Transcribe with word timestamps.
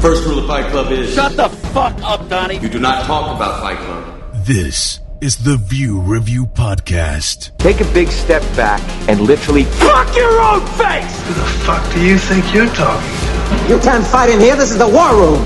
First 0.00 0.24
rule 0.26 0.38
of 0.38 0.46
Fight 0.46 0.70
Club 0.70 0.90
is 0.92 1.12
Shut 1.14 1.36
the 1.36 1.48
fuck 1.48 1.94
up, 2.02 2.26
Donnie. 2.28 2.58
you 2.58 2.68
do 2.70 2.78
not 2.80 3.04
talk 3.04 3.36
about 3.36 3.60
Fight 3.60 3.76
Club. 3.78 4.22
This 4.46 4.98
is 5.20 5.36
the 5.44 5.58
View 5.58 6.00
Review 6.00 6.46
Podcast. 6.46 7.56
Take 7.58 7.82
a 7.82 7.84
big 7.92 8.08
step 8.08 8.42
back 8.56 8.80
and 9.08 9.20
literally 9.20 9.64
Fuck 9.64 10.16
your 10.16 10.40
own 10.40 10.66
face! 10.78 11.22
Who 11.28 11.34
the 11.34 11.44
fuck 11.66 11.92
do 11.92 12.00
you 12.02 12.16
think 12.18 12.54
you're 12.54 12.66
talking 12.68 13.10
to? 13.10 13.68
You 13.68 13.78
can't 13.80 14.06
fight 14.06 14.30
in 14.30 14.40
here. 14.40 14.56
This 14.56 14.70
is 14.70 14.78
the 14.78 14.88
war 14.88 15.14
room. 15.14 15.44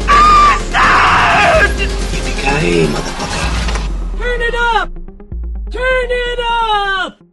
Yippee-ki-yay, 1.74 2.86
motherfucker. 2.86 4.18
Turn 4.18 4.40
it 4.42 4.54
up! 4.54 4.88
Turn 5.72 6.10
it 6.10 6.38
up! 6.40 7.23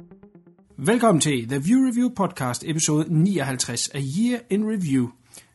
Velkommen 0.86 1.22
til 1.22 1.48
The 1.50 1.64
View 1.64 1.88
Review 1.90 2.10
Podcast, 2.16 2.64
episode 2.68 3.06
59 3.10 3.88
af 3.88 4.00
Year 4.20 4.40
in 4.50 4.64
Review. 4.66 5.10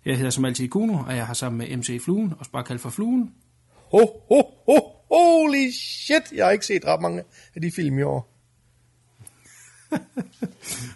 Jeg 0.05 0.16
hedder 0.16 0.30
som 0.30 0.45
altid 0.45 0.69
Kuno, 0.69 0.98
og 1.06 1.16
jeg 1.16 1.27
har 1.27 1.34
sammen 1.34 1.59
med 1.59 1.77
MC 1.77 2.00
Fluen, 2.05 2.34
også 2.38 2.50
bare 2.50 2.64
kaldt 2.64 2.83
for 2.83 2.91
Fluen. 2.91 3.33
Ho, 3.91 3.98
ho, 4.28 4.42
ho, 4.66 4.78
holy 5.10 5.70
shit, 5.73 6.23
jeg 6.33 6.45
har 6.45 6.52
ikke 6.52 6.66
set 6.66 6.84
ret 6.84 7.00
mange 7.00 7.23
af 7.55 7.60
de 7.60 7.73
film 7.77 7.98
i 7.98 8.02
år. 8.02 8.33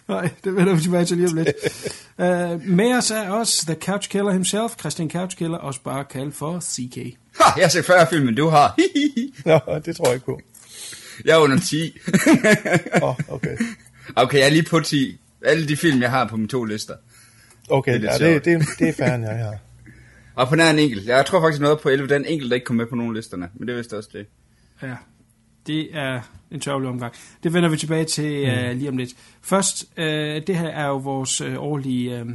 Nej, 0.07 0.29
det 0.43 0.55
vender 0.55 0.75
vi 0.75 0.81
tilbage 0.81 1.05
til 1.05 1.17
lige 1.17 1.29
om 1.29 1.35
lidt. 1.35 1.49
uh, 2.23 2.69
med 2.69 2.93
os 2.97 3.11
er 3.11 3.29
også 3.29 3.65
The 3.65 3.75
Couch 3.75 4.09
Killer 4.09 4.31
himself, 4.31 4.71
Christian 4.79 5.09
Couch 5.09 5.37
Killer, 5.37 5.57
også 5.57 5.81
bare 5.81 6.05
kaldt 6.05 6.35
for 6.35 6.59
CK. 6.59 6.95
Ha, 7.39 7.43
jeg 7.57 7.63
har 7.63 7.69
set 7.69 7.85
færre 7.85 8.07
film, 8.09 8.27
end 8.27 8.35
du 8.35 8.47
har. 8.47 8.77
Nå, 9.49 9.79
det 9.79 9.95
tror 9.95 10.05
jeg 10.05 10.13
ikke 10.13 10.25
på. 10.25 10.39
jeg 11.25 11.33
er 11.33 11.39
under 11.39 11.59
10. 11.59 11.97
Åh, 13.01 13.09
oh, 13.09 13.15
okay. 13.27 13.57
Okay, 14.15 14.37
jeg 14.37 14.45
er 14.45 14.49
lige 14.49 14.63
på 14.63 14.79
10. 14.79 15.17
Alle 15.45 15.67
de 15.67 15.77
film, 15.77 16.01
jeg 16.01 16.09
har 16.09 16.27
på 16.27 16.35
mine 16.37 16.47
to 16.47 16.63
lister. 16.63 16.95
Okay, 17.69 18.01
Det 18.01 18.09
er 18.09 18.25
ja, 18.27 18.33
det, 18.33 18.45
det, 18.45 18.67
det 18.79 18.89
er 18.89 18.93
færre, 18.93 19.21
jeg 19.21 19.45
har. 19.45 19.57
Og 20.35 20.47
på 20.47 20.55
nær 20.55 20.69
en 20.69 20.79
enkelt. 20.79 21.07
Jeg 21.07 21.25
tror 21.25 21.41
faktisk 21.41 21.61
noget 21.61 21.79
på 21.79 21.89
11, 21.89 22.07
den 22.15 22.25
enkelt, 22.25 22.49
der 22.49 22.55
ikke 22.55 22.65
kom 22.65 22.75
med 22.75 22.85
på 22.85 22.95
nogen 22.95 23.13
listerne. 23.15 23.49
Men 23.53 23.67
det 23.67 23.73
er 23.73 23.77
vist 23.77 23.93
også 23.93 24.09
det. 24.13 24.25
Ja, 24.81 24.95
det 25.67 25.95
er 25.97 26.21
en 26.51 26.59
tørvelig 26.59 26.89
omgang. 26.89 27.13
Det 27.43 27.53
vender 27.53 27.69
vi 27.69 27.77
tilbage 27.77 28.05
til 28.05 28.43
uh, 28.43 28.77
lige 28.77 28.89
om 28.89 28.97
lidt. 28.97 29.09
Først, 29.41 29.85
uh, 29.97 30.03
det 30.47 30.55
her 30.57 30.67
er 30.67 30.87
jo 30.87 30.97
vores 30.97 31.41
uh, 31.41 31.53
årlige 31.57 32.21
uh, 32.21 32.29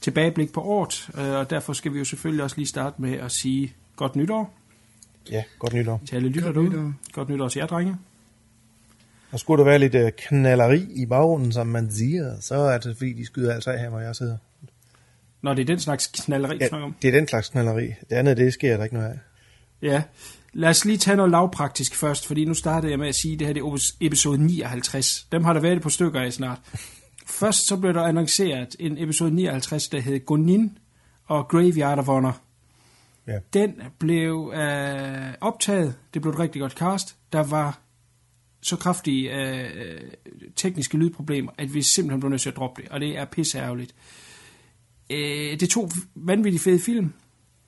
tilbageblik 0.00 0.52
på 0.52 0.60
året, 0.60 1.08
uh, 1.14 1.20
og 1.28 1.50
derfor 1.50 1.72
skal 1.72 1.92
vi 1.92 1.98
jo 1.98 2.04
selvfølgelig 2.04 2.44
også 2.44 2.56
lige 2.56 2.66
starte 2.68 3.02
med 3.02 3.12
at 3.12 3.32
sige 3.32 3.72
godt 3.96 4.16
nytår 4.16 4.54
Ja, 5.30 5.42
godt 5.58 5.72
nytår. 5.72 6.02
til 6.08 6.16
alle 6.16 6.28
lytter 6.28 6.52
derude. 6.52 6.94
Godt 7.12 7.28
nytår 7.28 7.48
til 7.48 7.58
jer, 7.58 7.66
drenge. 7.66 7.96
Og 9.34 9.40
skulle 9.40 9.64
der 9.64 9.70
være 9.70 9.78
lidt 9.78 9.94
uh, 9.94 10.08
knalleri 10.18 10.86
i 10.94 11.06
baggrunden, 11.06 11.52
som 11.52 11.66
man 11.66 11.92
siger, 11.92 12.40
så 12.40 12.54
er 12.54 12.78
det 12.78 12.96
fordi, 12.96 13.12
de 13.12 13.26
skyder 13.26 13.54
altså 13.54 13.70
af 13.70 13.78
her, 13.78 13.88
hvor 13.88 14.00
jeg 14.00 14.16
sidder. 14.16 14.36
Når 15.42 15.54
det 15.54 15.62
er 15.62 15.66
den 15.66 15.80
slags 15.80 16.06
knalleri, 16.06 16.58
Ja, 16.60 16.82
om. 16.82 16.94
det 17.02 17.08
er 17.08 17.12
den 17.12 17.28
slags 17.28 17.48
knalleri. 17.48 17.86
Det 17.86 18.16
andet, 18.16 18.36
det 18.36 18.52
sker 18.52 18.76
der 18.76 18.84
ikke 18.84 18.96
noget 18.96 19.08
af. 19.08 19.18
Ja. 19.82 20.02
Lad 20.52 20.68
os 20.68 20.84
lige 20.84 20.98
tage 20.98 21.16
noget 21.16 21.30
lavpraktisk 21.30 21.94
først, 21.94 22.26
fordi 22.26 22.44
nu 22.44 22.54
startede 22.54 22.90
jeg 22.90 22.98
med 22.98 23.08
at 23.08 23.14
sige, 23.14 23.32
at 23.32 23.38
det 23.38 23.46
her 23.46 23.54
det 23.54 23.62
er 23.62 23.92
episode 24.00 24.46
59. 24.46 25.26
Dem 25.32 25.44
har 25.44 25.52
der 25.52 25.60
været 25.60 25.76
et 25.76 25.82
par 25.82 25.90
stykker 25.90 26.20
af 26.20 26.32
snart. 26.32 26.58
Først 27.26 27.68
så 27.68 27.76
blev 27.76 27.94
der 27.94 28.02
annonceret 28.02 28.76
en 28.78 28.98
episode 28.98 29.30
59, 29.34 29.88
der 29.88 30.00
hed 30.00 30.24
Gonin 30.26 30.78
og 31.26 31.48
Graveyard 31.48 31.98
of 31.98 32.06
Honor. 32.06 32.38
Ja. 33.26 33.38
Den 33.52 33.74
blev 33.98 34.52
øh, 34.56 35.34
optaget, 35.40 35.94
det 36.14 36.22
blev 36.22 36.32
et 36.32 36.38
rigtig 36.38 36.60
godt 36.60 36.72
cast. 36.72 37.16
Der 37.32 37.42
var 37.42 37.78
så 38.64 38.76
kraftige 38.76 39.36
øh, 39.36 40.00
tekniske 40.56 40.96
lydproblemer, 40.96 41.52
at 41.58 41.74
vi 41.74 41.82
simpelthen 41.82 42.20
blev 42.20 42.30
nødt 42.30 42.42
til 42.42 42.48
at 42.48 42.56
droppe 42.56 42.82
det, 42.82 42.90
og 42.90 43.00
det 43.00 43.18
er 43.18 43.24
pisseærgerligt. 43.24 43.94
Øh, 45.10 45.50
det 45.50 45.62
er 45.62 45.66
to 45.66 45.90
vanvittigt 46.14 46.62
fede 46.64 46.78
film. 46.78 47.12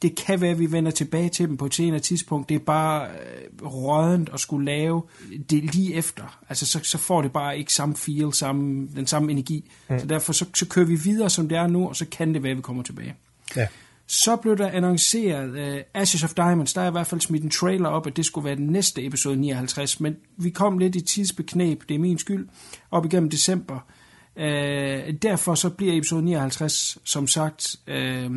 Det 0.03 0.17
kan 0.17 0.41
være, 0.41 0.51
at 0.51 0.59
vi 0.59 0.73
vender 0.73 0.91
tilbage 0.91 1.29
til 1.29 1.49
dem 1.49 1.57
på 1.57 1.67
et 1.67 1.75
senere 1.75 2.01
tidspunkt. 2.01 2.49
Det 2.49 2.55
er 2.55 2.59
bare 2.59 3.09
øh, 3.09 3.67
rådent 3.67 4.31
at 4.33 4.41
skulle 4.41 4.65
lave 4.65 5.03
det 5.51 5.75
lige 5.75 5.95
efter. 5.95 6.39
Altså, 6.49 6.67
så, 6.67 6.81
så 6.83 6.99
får 6.99 7.23
det 7.23 7.33
bare 7.33 7.59
ikke 7.59 7.73
samme 7.73 7.97
feel, 7.97 8.33
samme, 8.33 8.89
den 8.97 9.07
samme 9.07 9.33
energi. 9.33 9.71
Mm. 9.89 9.99
Så 9.99 10.07
derfor 10.07 10.33
så, 10.33 10.47
så 10.55 10.67
kører 10.67 10.87
vi 10.87 10.97
videre, 10.97 11.31
som 11.31 11.49
det 11.49 11.59
er 11.59 11.67
nu, 11.67 11.89
og 11.89 11.97
så 11.97 12.07
kan 12.07 12.35
det 12.35 12.43
være, 12.43 12.51
at 12.51 12.57
vi 12.57 12.63
kommer 12.63 12.83
tilbage. 12.83 13.15
Ja. 13.57 13.67
Så 14.07 14.37
blev 14.37 14.57
der 14.57 14.69
annonceret 14.69 15.75
uh, 15.75 15.81
Ashes 15.95 16.25
of 16.25 16.35
Diamonds. 16.35 16.73
Der 16.73 16.81
er 16.81 16.89
i 16.89 16.91
hvert 16.91 17.07
fald 17.07 17.21
smidt 17.21 17.45
en 17.45 17.51
trailer 17.51 17.89
op, 17.89 18.07
at 18.07 18.17
det 18.17 18.25
skulle 18.25 18.45
være 18.45 18.57
den 18.57 18.67
næste 18.67 19.05
episode 19.05 19.37
59. 19.37 20.01
Men 20.01 20.17
vi 20.37 20.51
kom 20.51 20.79
lidt 20.79 20.97
i 20.97 21.01
tidsbeknæb, 21.01 21.83
det 21.89 21.95
er 21.95 21.99
min 21.99 22.19
skyld, 22.19 22.49
op 22.91 23.05
igennem 23.05 23.31
december. 23.31 23.81
Uh, 24.37 24.43
derfor 25.23 25.55
så 25.55 25.71
bliver 25.71 25.97
episode 25.97 26.25
59, 26.25 26.99
som 27.05 27.27
sagt, 27.27 27.77
uh, 27.89 28.37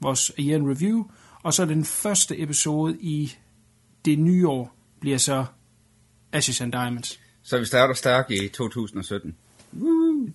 vores 0.00 0.32
year 0.38 0.58
in 0.58 0.70
review. 0.70 1.04
Og 1.42 1.54
så 1.54 1.64
den 1.64 1.84
første 1.84 2.40
episode 2.40 2.96
i 3.00 3.36
det 4.04 4.18
nye 4.18 4.48
år 4.48 4.76
bliver 5.00 5.18
så 5.18 5.44
Ashes 6.32 6.60
and 6.60 6.72
Diamonds. 6.72 7.20
Så 7.42 7.58
vi 7.58 7.64
starter 7.64 7.94
stærkt 7.94 8.30
i 8.30 8.48
2017. 8.48 9.34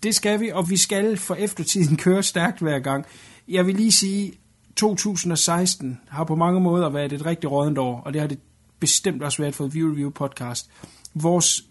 Det 0.03 0.15
skal 0.15 0.39
vi, 0.39 0.49
og 0.49 0.69
vi 0.69 0.77
skal 0.77 1.17
for 1.17 1.35
eftertiden 1.35 1.97
køre 2.05 2.23
stærkt 2.23 2.59
hver 2.59 2.79
gang. 2.79 3.05
Jeg 3.47 3.67
vil 3.67 3.75
lige 3.75 3.91
sige, 3.91 4.33
2016 4.81 5.99
har 6.09 6.23
på 6.23 6.35
mange 6.35 6.59
måder 6.59 6.89
været 6.89 7.13
et 7.13 7.25
rigtig 7.25 7.51
rådent 7.51 7.77
år, 7.77 8.01
og 8.05 8.13
det 8.13 8.21
har 8.21 8.27
det 8.27 8.39
bestemt 8.79 9.23
også 9.23 9.41
været 9.41 9.55
for 9.55 9.67
View 9.67 9.91
Review 9.91 10.09
podcast. 10.09 10.69
Vores 11.13 11.63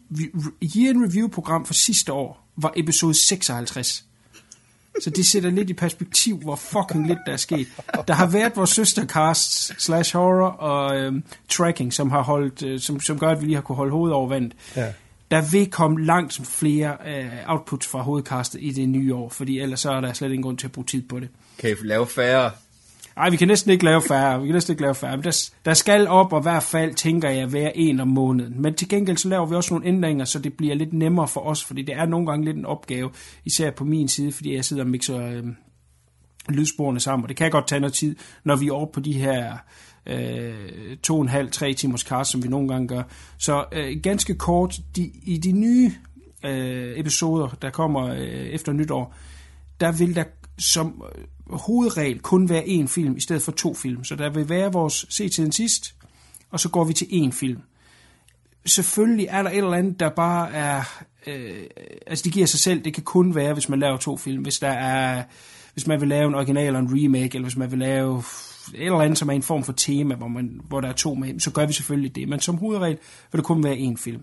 Year 0.76 0.90
in 0.90 1.04
Review 1.04 1.28
program 1.28 1.66
for 1.66 1.74
sidste 1.86 2.12
år 2.12 2.46
var 2.56 2.72
episode 2.76 3.14
56. 3.28 4.04
Så 5.02 5.10
det 5.10 5.26
sætter 5.26 5.50
lidt 5.50 5.70
i 5.70 5.74
perspektiv, 5.74 6.36
hvor 6.36 6.56
fucking 6.56 7.06
lidt 7.06 7.18
der 7.26 7.32
er 7.32 7.36
sket. 7.36 7.68
Der 8.08 8.14
har 8.14 8.26
været 8.26 8.56
vores 8.56 8.70
søstercasts 8.70 9.82
slash 9.82 10.16
horror 10.16 10.48
og 10.48 10.96
øhm, 10.96 11.22
tracking, 11.48 11.92
som 11.92 12.10
har 12.10 12.22
holdt, 12.22 12.62
øh, 12.62 12.80
som, 12.80 13.00
som 13.00 13.18
gør, 13.18 13.28
at 13.28 13.40
vi 13.40 13.44
lige 13.46 13.54
har 13.54 13.62
kunne 13.62 13.76
holde 13.76 13.92
hovedet 13.92 14.14
over 14.14 14.28
vandet. 14.28 14.52
Ja. 14.76 14.92
Der 15.30 15.50
vil 15.50 15.70
komme 15.70 16.04
langt 16.04 16.40
flere 16.46 16.96
øh, 17.06 17.30
outputs 17.46 17.86
fra 17.86 18.02
hovedcastet 18.02 18.62
i 18.62 18.70
det 18.70 18.88
nye 18.88 19.14
år, 19.14 19.28
fordi 19.28 19.58
ellers 19.58 19.80
så 19.80 19.90
er 19.90 20.00
der 20.00 20.12
slet 20.12 20.28
ingen 20.28 20.42
grund 20.42 20.58
til 20.58 20.66
at 20.66 20.72
bruge 20.72 20.86
tid 20.86 21.02
på 21.02 21.20
det. 21.20 21.28
Kan 21.58 21.70
I 21.70 21.74
lave 21.82 22.06
færre? 22.06 22.50
Nej, 23.20 23.30
vi 23.30 23.36
kan 23.36 23.48
næsten 23.48 23.70
ikke 23.70 23.84
lave 23.84 24.02
færre. 24.02 24.40
Vi 24.40 24.46
kan 24.46 24.54
næsten 24.54 24.72
ikke 24.72 24.82
lave 24.82 24.94
færre. 24.94 25.16
Men 25.16 25.24
der, 25.24 25.50
der 25.64 25.74
skal 25.74 26.08
op, 26.08 26.32
og 26.32 26.40
i 26.40 26.42
hvert 26.42 26.62
fald, 26.62 26.94
tænker 26.94 27.30
jeg, 27.30 27.52
være 27.52 27.76
en 27.76 28.00
om 28.00 28.08
måneden. 28.08 28.62
Men 28.62 28.74
til 28.74 28.88
gengæld 28.88 29.16
så 29.16 29.28
laver 29.28 29.46
vi 29.46 29.54
også 29.54 29.74
nogle 29.74 29.88
ændringer, 29.88 30.24
så 30.24 30.38
det 30.38 30.52
bliver 30.52 30.74
lidt 30.74 30.92
nemmere 30.92 31.28
for 31.28 31.40
os, 31.40 31.64
fordi 31.64 31.82
det 31.82 31.94
er 31.94 32.06
nogle 32.06 32.26
gange 32.26 32.44
lidt 32.44 32.56
en 32.56 32.66
opgave, 32.66 33.10
især 33.44 33.70
på 33.70 33.84
min 33.84 34.08
side, 34.08 34.32
fordi 34.32 34.54
jeg 34.54 34.64
sidder 34.64 34.82
og 34.82 34.88
mixer 34.88 35.26
øh, 35.26 35.44
lydsporene 36.48 37.00
sammen, 37.00 37.24
og 37.24 37.28
det 37.28 37.36
kan 37.36 37.50
godt 37.50 37.68
tage 37.68 37.80
noget 37.80 37.94
tid, 37.94 38.16
når 38.44 38.56
vi 38.56 38.66
er 38.66 38.72
oppe 38.72 38.94
på 38.94 39.00
de 39.00 39.12
her 39.12 39.56
øh, 40.06 40.96
to 41.02 41.16
og 41.16 41.22
en 41.22 41.28
halv, 41.28 41.50
tre 41.50 41.72
timers 41.72 42.00
cast, 42.00 42.30
som 42.30 42.42
vi 42.42 42.48
nogle 42.48 42.68
gange 42.68 42.88
gør. 42.88 43.02
Så 43.38 43.64
øh, 43.72 44.00
ganske 44.02 44.34
kort, 44.34 44.80
de, 44.96 45.10
i 45.22 45.36
de 45.36 45.52
nye 45.52 45.92
øh, 46.44 46.98
episoder, 46.98 47.48
der 47.62 47.70
kommer 47.70 48.06
øh, 48.06 48.18
efter 48.26 48.72
nytår, 48.72 49.14
der 49.80 49.92
vil 49.92 50.16
der 50.16 50.24
som 50.60 51.02
øh, 51.16 51.24
hovedregel 51.56 52.18
kun 52.20 52.48
være 52.48 52.62
én 52.62 52.86
film 52.86 53.16
i 53.16 53.20
stedet 53.20 53.42
for 53.42 53.52
to 53.52 53.74
film. 53.74 54.04
Så 54.04 54.16
der 54.16 54.30
vil 54.30 54.48
være 54.48 54.72
vores 54.72 55.06
se 55.08 55.28
tiden 55.28 55.52
sidst, 55.52 55.94
og 56.50 56.60
så 56.60 56.68
går 56.68 56.84
vi 56.84 56.92
til 56.92 57.04
én 57.04 57.30
film. 57.32 57.60
Selvfølgelig 58.66 59.26
er 59.30 59.42
der 59.42 59.50
et 59.50 59.56
eller 59.56 59.72
andet, 59.72 60.00
der 60.00 60.08
bare 60.08 60.52
er... 60.52 60.82
Øh, 61.26 61.64
altså 62.06 62.22
det 62.24 62.32
giver 62.32 62.46
sig 62.46 62.60
selv, 62.60 62.84
det 62.84 62.94
kan 62.94 63.02
kun 63.02 63.34
være, 63.34 63.52
hvis 63.52 63.68
man 63.68 63.78
laver 63.78 63.96
to 63.96 64.16
film. 64.16 64.42
Hvis 64.42 64.58
der 64.58 64.68
er... 64.68 65.24
Hvis 65.72 65.86
man 65.86 66.00
vil 66.00 66.08
lave 66.08 66.28
en 66.28 66.34
original 66.34 66.76
og 66.76 66.82
en 66.82 67.04
remake, 67.04 67.34
eller 67.34 67.48
hvis 67.48 67.56
man 67.56 67.70
vil 67.70 67.78
lave 67.78 68.18
et 68.74 68.84
eller 68.84 69.00
andet, 69.00 69.18
som 69.18 69.28
er 69.28 69.32
en 69.32 69.42
form 69.42 69.64
for 69.64 69.72
tema, 69.72 70.14
hvor, 70.14 70.28
man, 70.28 70.60
hvor 70.68 70.80
der 70.80 70.88
er 70.88 70.92
to 70.92 71.14
med, 71.14 71.40
så 71.40 71.50
gør 71.50 71.66
vi 71.66 71.72
selvfølgelig 71.72 72.14
det. 72.14 72.28
Men 72.28 72.40
som 72.40 72.58
hovedregel 72.58 72.98
vil 73.32 73.38
det 73.38 73.44
kun 73.44 73.64
være 73.64 73.76
én 73.76 73.96
film. 73.96 74.22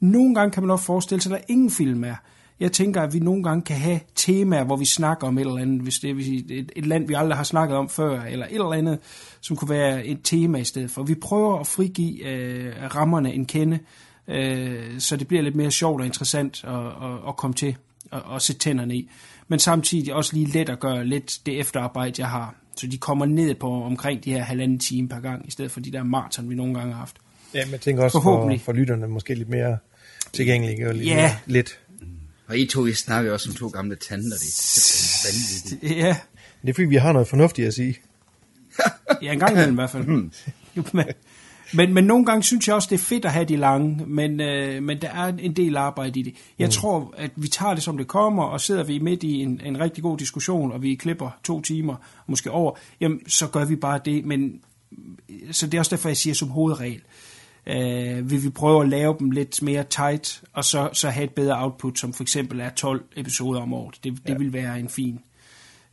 Nogle 0.00 0.34
gange 0.34 0.50
kan 0.50 0.62
man 0.62 0.70
også 0.70 0.84
forestille 0.84 1.22
sig, 1.22 1.32
at 1.32 1.38
der 1.38 1.52
ingen 1.52 1.70
film 1.70 2.04
er. 2.04 2.14
Jeg 2.60 2.72
tænker, 2.72 3.02
at 3.02 3.14
vi 3.14 3.18
nogle 3.18 3.42
gange 3.42 3.62
kan 3.62 3.76
have 3.76 4.00
temaer, 4.14 4.64
hvor 4.64 4.76
vi 4.76 4.84
snakker 4.84 5.26
om 5.26 5.38
et 5.38 5.40
eller 5.40 5.56
andet, 5.56 5.80
hvis 5.82 5.98
det 5.98 6.10
er 6.10 6.14
et, 6.50 6.72
et 6.76 6.86
land, 6.86 7.06
vi 7.08 7.14
aldrig 7.14 7.36
har 7.36 7.44
snakket 7.44 7.76
om 7.76 7.88
før, 7.88 8.22
eller 8.22 8.46
et 8.46 8.52
eller 8.54 8.72
andet, 8.72 8.98
som 9.40 9.56
kunne 9.56 9.70
være 9.70 10.06
et 10.06 10.18
tema 10.24 10.58
i 10.58 10.64
stedet 10.64 10.90
for. 10.90 11.02
Vi 11.02 11.14
prøver 11.14 11.58
at 11.58 11.66
frigive 11.66 12.24
øh, 12.26 12.72
rammerne 12.94 13.34
en 13.34 13.46
kende, 13.46 13.78
øh, 14.28 15.00
så 15.00 15.16
det 15.16 15.28
bliver 15.28 15.42
lidt 15.42 15.56
mere 15.56 15.70
sjovt 15.70 16.00
og 16.00 16.06
interessant 16.06 16.64
at, 16.64 16.74
at, 16.74 17.28
at 17.28 17.36
komme 17.36 17.54
til 17.54 17.76
og, 18.10 18.22
og 18.22 18.42
sætte 18.42 18.58
tænderne 18.60 18.96
i. 18.96 19.10
Men 19.48 19.58
samtidig 19.58 20.14
også 20.14 20.36
lige 20.36 20.46
let 20.46 20.68
at 20.68 20.80
gøre 20.80 21.04
lidt 21.06 21.32
det 21.46 21.60
efterarbejde, 21.60 22.14
jeg 22.18 22.28
har. 22.28 22.54
Så 22.76 22.86
de 22.86 22.98
kommer 22.98 23.26
ned 23.26 23.54
på 23.54 23.82
omkring 23.82 24.24
de 24.24 24.32
her 24.32 24.42
halvanden 24.42 24.78
time 24.78 25.08
per 25.08 25.20
gang, 25.20 25.48
i 25.48 25.50
stedet 25.50 25.70
for 25.70 25.80
de 25.80 25.92
der 25.92 26.02
maraton, 26.02 26.50
vi 26.50 26.54
nogle 26.54 26.74
gange 26.74 26.92
har 26.92 26.98
haft. 26.98 27.16
Ja, 27.54 27.64
men 27.64 27.72
jeg 27.72 27.80
tænker 27.80 28.04
også 28.04 28.22
for, 28.22 28.56
for 28.64 28.72
lytterne 28.72 29.08
måske 29.08 29.34
lidt 29.34 29.48
mere 29.48 29.78
tilgængelige 30.32 30.88
og 30.88 30.94
lidt 30.94 31.06
Ja. 31.06 31.16
mere 31.16 31.30
lidt. 31.46 31.78
Og 32.46 32.58
I 32.58 32.66
to, 32.66 32.86
I 32.86 32.92
snakker 32.92 33.32
også 33.32 33.46
som 33.46 33.54
to 33.54 33.68
gamle 33.68 33.96
tanter. 33.96 34.28
Det 34.28 34.34
er 34.34 34.60
simpelthen 34.60 35.80
vanvittigt. 35.80 36.00
Ja, 36.04 36.16
Det 36.62 36.68
er 36.68 36.74
fordi, 36.74 36.86
vi 36.86 36.96
har 36.96 37.12
noget 37.12 37.28
fornuftigt 37.28 37.68
at 37.68 37.74
sige. 37.74 37.98
Ja, 39.22 39.32
en 39.32 39.38
gang 39.38 39.52
imellem 39.52 39.74
i 39.74 39.74
hvert 39.74 39.90
fald. 39.90 40.04
Men, 40.92 41.04
Men, 41.74 41.94
men 41.94 42.04
nogle 42.04 42.26
gange 42.26 42.42
synes 42.42 42.68
jeg 42.68 42.74
også, 42.74 42.88
det 42.90 42.94
er 42.94 43.04
fedt 43.04 43.24
at 43.24 43.32
have 43.32 43.44
de 43.44 43.56
lange, 43.56 44.06
men, 44.06 44.40
øh, 44.40 44.82
men 44.82 45.02
der 45.02 45.08
er 45.08 45.24
en 45.24 45.52
del 45.52 45.76
arbejde 45.76 46.20
i 46.20 46.22
det. 46.22 46.34
Jeg 46.58 46.66
mm. 46.66 46.70
tror, 46.70 47.14
at 47.16 47.30
vi 47.36 47.48
tager 47.48 47.74
det, 47.74 47.82
som 47.82 47.98
det 47.98 48.06
kommer, 48.06 48.42
og 48.42 48.60
sidder 48.60 48.84
vi 48.84 48.98
midt 48.98 49.22
i 49.22 49.34
en, 49.34 49.60
en 49.64 49.80
rigtig 49.80 50.02
god 50.02 50.18
diskussion, 50.18 50.72
og 50.72 50.82
vi 50.82 50.94
klipper 50.94 51.38
to 51.44 51.60
timer, 51.60 51.96
måske 52.26 52.50
over, 52.50 52.78
jamen, 53.00 53.20
så 53.28 53.46
gør 53.46 53.64
vi 53.64 53.76
bare 53.76 54.00
det. 54.04 54.24
Men, 54.24 54.60
så 55.52 55.66
det 55.66 55.74
er 55.74 55.78
også 55.78 55.90
derfor, 55.90 56.08
jeg 56.08 56.16
siger 56.16 56.34
som 56.34 56.48
hovedregel, 56.48 56.96
øh, 56.96 57.33
vil 58.30 58.42
vi 58.44 58.50
prøve 58.50 58.82
at 58.82 58.88
lave 58.88 59.16
dem 59.18 59.30
lidt 59.30 59.62
mere 59.62 59.84
tight, 59.90 60.42
og 60.52 60.64
så, 60.64 60.88
så 60.92 61.08
have 61.08 61.24
et 61.24 61.34
bedre 61.34 61.62
output, 61.62 61.98
som 61.98 62.12
for 62.12 62.22
eksempel 62.22 62.60
er 62.60 62.70
12 62.70 63.04
episoder 63.16 63.60
om 63.60 63.72
året. 63.72 63.98
Det, 64.04 64.12
det 64.26 64.32
ja. 64.32 64.38
vil 64.38 64.52
være 64.52 64.80
en 64.80 64.88
fin 64.88 65.20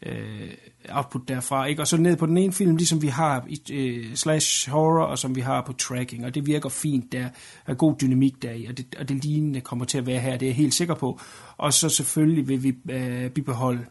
øh, 0.06 0.52
output 0.90 1.22
derfra. 1.28 1.66
Ikke? 1.66 1.82
Og 1.82 1.88
så 1.88 1.98
ned 1.98 2.16
på 2.16 2.26
den 2.26 2.38
ene 2.38 2.54
film, 2.54 2.76
ligesom 2.76 3.02
vi 3.02 3.08
har 3.08 3.46
i 3.48 3.74
øh, 3.74 4.16
slash 4.16 4.70
horror, 4.70 5.04
og 5.04 5.20
som 5.20 5.36
vi 5.36 5.42
har 5.42 5.62
på 5.62 5.74
tracking, 5.74 6.26
og 6.26 6.36
det 6.36 6.46
virker 6.46 6.70
fint. 6.70 7.12
Der 7.12 7.30
er 7.68 7.74
god 7.74 7.96
dynamik 8.02 8.42
der 8.42 8.52
i, 8.52 8.66
og 8.66 8.78
det, 8.78 8.96
og 9.00 9.10
det 9.10 9.26
lignende 9.26 9.62
kommer 9.62 9.86
til 9.86 9.98
at 9.98 10.06
være 10.06 10.20
her, 10.20 10.38
det 10.38 10.46
er 10.46 10.50
jeg 10.50 10.56
helt 10.56 10.74
sikker 10.74 10.94
på. 10.94 11.20
Og 11.58 11.74
så 11.74 11.90
selvfølgelig 11.90 12.48
vil 12.48 12.64
vi 12.64 12.74
øh, 12.90 13.30
bibeholde 13.30 13.86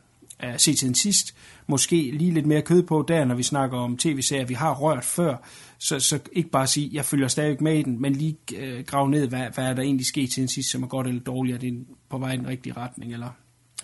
øh, 0.44 0.58
se 0.58 0.74
til 0.74 0.86
den 0.86 0.94
sidst, 0.94 1.36
måske 1.66 2.10
lige 2.10 2.30
lidt 2.30 2.46
mere 2.46 2.62
kød 2.62 2.82
på 2.82 3.04
der, 3.08 3.24
når 3.24 3.34
vi 3.34 3.42
snakker 3.42 3.78
om 3.78 3.96
tv-serier, 3.96 4.44
vi 4.44 4.54
har 4.54 4.74
rørt 4.74 5.04
før, 5.04 5.36
så, 5.78 6.00
så 6.00 6.18
ikke 6.32 6.50
bare 6.50 6.66
sige, 6.66 6.90
jeg 6.92 7.04
følger 7.04 7.28
stadig 7.28 7.62
med 7.62 7.78
i 7.78 7.82
den, 7.82 8.02
men 8.02 8.12
lige 8.12 8.36
øh, 8.56 8.84
grave 8.84 9.10
ned, 9.10 9.28
hvad, 9.28 9.46
hvad 9.54 9.64
er 9.64 9.74
der 9.74 9.82
egentlig 9.82 10.06
sket 10.06 10.30
til 10.30 10.40
den 10.40 10.48
sidst, 10.48 10.70
som 10.70 10.82
er 10.82 10.86
godt 10.86 11.06
eller 11.06 11.22
dårligt, 11.22 11.54
er 11.54 11.58
det 11.58 11.86
på 12.08 12.18
vej 12.18 12.32
i 12.32 12.36
den 12.36 12.46
rigtige 12.48 12.72
retning, 12.76 13.12
eller 13.12 13.30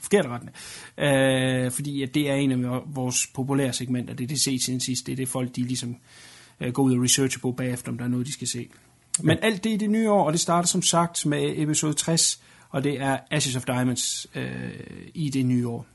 forkerte 0.00 0.28
retning. 0.28 0.56
Øh, 0.98 1.70
fordi 1.70 2.02
at 2.02 2.14
det 2.14 2.30
er 2.30 2.34
en 2.34 2.64
af 2.64 2.80
vores 2.86 3.26
populære 3.34 3.72
segmenter, 3.72 4.14
det 4.14 4.24
er 4.24 4.28
det 4.28 4.40
se 4.40 4.58
til 4.58 4.72
den 4.72 4.80
sidst, 4.80 5.06
det 5.06 5.12
er 5.12 5.16
det 5.16 5.28
folk, 5.28 5.56
de 5.56 5.62
ligesom 5.62 5.96
øh, 6.60 6.72
går 6.72 6.82
ud 6.82 6.96
og 6.96 7.02
researcher 7.02 7.40
på 7.40 7.52
bagefter, 7.52 7.92
om 7.92 7.98
der 7.98 8.04
er 8.04 8.08
noget, 8.08 8.26
de 8.26 8.32
skal 8.32 8.48
se. 8.48 8.68
Men 9.20 9.38
alt 9.42 9.64
det 9.64 9.70
i 9.70 9.76
det 9.76 9.90
nye 9.90 10.10
år, 10.10 10.26
og 10.26 10.32
det 10.32 10.40
starter 10.40 10.68
som 10.68 10.82
sagt 10.82 11.26
med 11.26 11.54
episode 11.56 11.94
60, 11.94 12.42
og 12.70 12.84
det 12.84 13.00
er 13.00 13.18
Ashes 13.30 13.56
of 13.56 13.64
Diamonds 13.64 14.26
øh, 14.34 14.70
i 15.14 15.30
det 15.30 15.46
nye 15.46 15.68
år. 15.68 15.86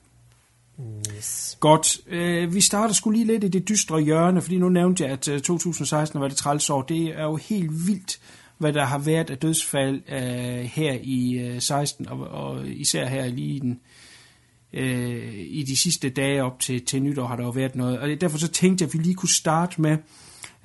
Yes. 1.16 1.58
Godt. 1.60 1.98
Øh, 2.08 2.54
vi 2.54 2.62
starter 2.62 2.94
skulle 2.94 3.18
lige 3.18 3.28
lidt 3.28 3.44
i 3.44 3.48
det 3.48 3.70
dystre 3.70 4.02
hjørne, 4.02 4.42
fordi 4.42 4.58
nu 4.58 4.70
nævnte 4.70 5.04
jeg, 5.04 5.12
at 5.12 5.28
øh, 5.28 5.42
2016 5.42 6.20
var 6.20 6.28
det 6.28 6.38
trælsår. 6.38 6.82
Det 6.82 7.08
er 7.08 7.24
jo 7.24 7.36
helt 7.36 7.88
vildt, 7.88 8.20
hvad 8.58 8.74
der 8.74 8.86
har 8.86 8.98
været 8.98 9.30
af 9.30 9.38
dødsfald 9.38 10.02
øh, 10.10 10.66
her 10.66 10.98
i 11.02 11.34
øh, 11.34 11.62
16, 11.62 12.10
og, 12.10 12.20
og 12.20 12.68
især 12.68 13.08
her 13.08 13.28
lige 13.28 13.56
i 13.56 13.60
den 13.60 13.80
øh, 14.74 15.34
i 15.38 15.64
de 15.64 15.82
sidste 15.82 16.10
dage 16.10 16.44
op 16.44 16.60
til, 16.60 16.86
til 16.86 17.02
nytår 17.04 17.28
har 17.28 17.36
der 17.36 17.44
jo 17.44 17.50
været 17.50 17.76
noget. 17.76 18.00
Og 18.00 18.22
derfor 18.22 18.38
så 18.38 18.48
tænkte 18.48 18.84
jeg, 18.84 18.90
at 18.90 18.94
vi 18.94 19.04
lige 19.04 19.16
kunne 19.16 19.36
starte 19.36 19.82
med 19.82 19.98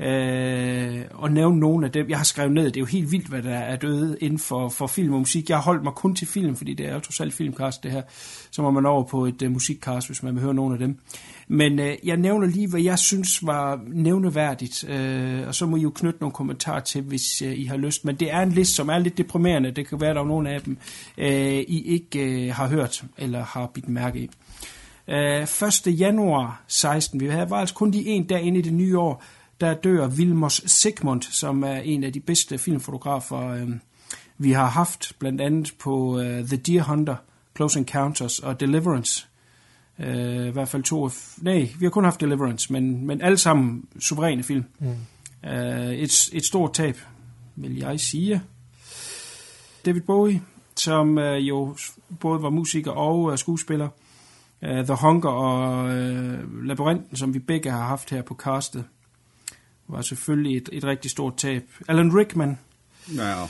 øh, 0.00 1.04
og 1.14 1.32
nævne 1.32 1.60
nogle 1.60 1.87
af 1.87 1.93
dem. 1.93 2.08
Jeg 2.08 2.19
har 2.19 2.25
skrevet 2.25 2.52
ned, 2.52 2.64
det 2.64 2.76
er 2.76 2.81
jo 2.81 2.87
helt 2.87 3.12
vildt, 3.12 3.28
hvad 3.28 3.43
der 3.43 3.54
er 3.54 3.76
døde 3.76 4.16
inden 4.20 4.38
for, 4.38 4.69
for 4.69 4.87
film 4.87 5.12
og 5.12 5.19
musik. 5.19 5.48
Jeg 5.48 5.56
har 5.56 5.62
holdt 5.62 5.84
mig 5.84 5.93
kun 5.93 6.14
til 6.14 6.26
film, 6.26 6.56
fordi 6.56 6.75
det 6.75 6.87
er 6.87 6.94
jo 6.94 7.00
trods 7.00 7.20
alt 7.20 7.34
filmcast 7.34 7.82
det 7.82 7.93
her. 7.93 8.02
Så 8.50 8.62
må 8.62 8.70
man 8.70 8.87
over 8.87 9.04
på 9.04 9.26
et 9.26 9.43
øh, 9.43 9.50
musikcast, 9.50 10.06
hvis 10.06 10.22
man 10.22 10.34
vil 10.34 10.43
høre 10.43 10.54
nogle 10.54 10.75
af 10.75 10.78
dem. 10.78 10.98
Men 11.48 11.78
øh, 11.78 11.96
jeg 12.04 12.16
nævner 12.16 12.46
lige, 12.46 12.69
hvad 12.69 12.81
jeg 12.81 12.98
synes 12.98 13.46
var 13.46 13.81
nævneværdigt, 13.87 14.84
øh, 14.88 15.46
og 15.46 15.54
så 15.54 15.66
må 15.66 15.76
I 15.76 15.81
jo 15.81 15.90
knytte 15.90 16.20
nogle 16.20 16.32
kommentarer 16.32 16.81
til, 16.81 17.02
hvis 17.02 17.43
øh, 17.43 17.58
I 17.58 17.64
har 17.64 17.76
lyst. 17.76 18.04
Men 18.04 18.16
det 18.16 18.32
er 18.32 18.40
en 18.40 18.52
liste, 18.52 18.75
som 18.75 18.88
er 18.88 18.98
lidt 18.98 19.19
deprimerende. 19.19 19.70
Det 19.70 19.88
kan 19.88 20.00
være, 20.00 20.10
at 20.10 20.16
der 20.16 20.22
er 20.22 20.26
nogle 20.26 20.50
af 20.50 20.60
dem, 20.60 20.78
øh, 21.19 21.58
I 21.69 21.82
ikke 21.87 22.46
øh, 22.46 22.54
har 22.54 22.69
hørt 22.69 23.04
eller 23.19 23.44
har 23.44 23.70
bidt 23.75 23.88
mærke 23.88 24.19
i. 24.19 24.31
Øh, 25.08 25.43
1. 25.87 26.00
januar 26.00 26.62
16, 26.66 27.20
vi 27.20 27.26
havde 27.26 27.48
altså 27.52 27.75
kun 27.75 27.93
de 27.93 28.06
en 28.06 28.26
dag 28.26 28.43
inde 28.43 28.58
i 28.58 28.62
det 28.62 28.72
nye 28.72 28.98
år, 28.98 29.22
der 29.61 29.75
dør 29.75 30.06
Vilmos 30.06 30.62
Sigmund, 30.67 31.23
som 31.23 31.62
er 31.62 31.76
en 31.76 32.05
af 32.05 32.12
de 32.12 32.20
bedste 32.20 32.58
filmfotografer, 32.58 33.49
øh, 33.49 33.69
vi 34.38 34.53
har 34.53 34.67
haft, 34.67 35.12
blandt 35.19 35.41
andet 35.41 35.73
på 35.79 36.20
øh, 36.20 36.44
The 36.44 36.56
Deer 36.56 36.82
Hunter, 36.82 37.17
Close 37.56 37.79
Encounters 37.79 38.38
og 38.38 38.61
Deliverance. 38.61 39.26
Øh, 39.99 40.47
I 40.47 40.50
hvert 40.50 40.69
fald 40.69 40.82
to 40.82 41.05
af... 41.05 41.11
Nej, 41.38 41.69
vi 41.79 41.87
har 41.87 41.91
kun 41.91 42.05
haft 42.05 42.20
Deliverance, 42.20 42.73
men, 42.73 43.06
men 43.06 43.20
alle 43.20 43.38
sammen 43.38 43.85
suveræne 43.99 44.43
film. 44.43 44.64
Mm. 44.79 45.49
Øh, 45.50 45.93
et, 45.93 46.29
et 46.32 46.47
stort 46.47 46.73
tab, 46.73 46.97
vil 47.56 47.76
jeg 47.76 48.00
sige. 48.00 48.43
David 49.87 50.00
Bowie, 50.00 50.43
som 50.76 51.19
øh, 51.19 51.49
jo 51.49 51.76
både 52.20 52.43
var 52.43 52.50
musiker 52.50 52.91
og 52.91 53.32
øh, 53.32 53.38
skuespiller. 53.38 53.88
Øh, 54.62 54.85
The 54.85 54.94
Hunger 55.00 55.31
og 55.31 55.91
øh, 55.97 56.64
Labyrinten, 56.67 57.17
som 57.17 57.35
vi 57.35 57.38
begge 57.38 57.70
har 57.70 57.87
haft 57.87 58.11
her 58.11 58.23
på 58.23 58.35
castet 58.35 58.85
var 59.88 60.02
selvfølgelig 60.02 60.56
et, 60.56 60.68
et 60.72 60.84
rigtig 60.84 61.10
stort 61.10 61.36
tab. 61.36 61.62
Alan 61.88 62.16
Rickman 62.16 62.58
ja. 63.14 63.42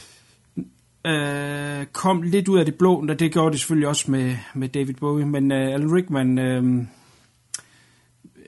øh, 1.11 1.87
kom 1.87 2.23
lidt 2.23 2.49
ud 2.49 2.59
af 2.59 2.65
det 2.65 2.75
blå, 2.75 2.95
og 2.95 3.19
det 3.19 3.33
gjorde 3.33 3.53
det 3.53 3.61
selvfølgelig 3.61 3.89
også 3.89 4.11
med, 4.11 4.37
med 4.55 4.69
David 4.69 4.95
Bowie, 4.95 5.27
men 5.27 5.53
øh, 5.53 5.75
Alan 5.75 5.93
Rickman, 5.93 6.39
øh, 6.39 6.87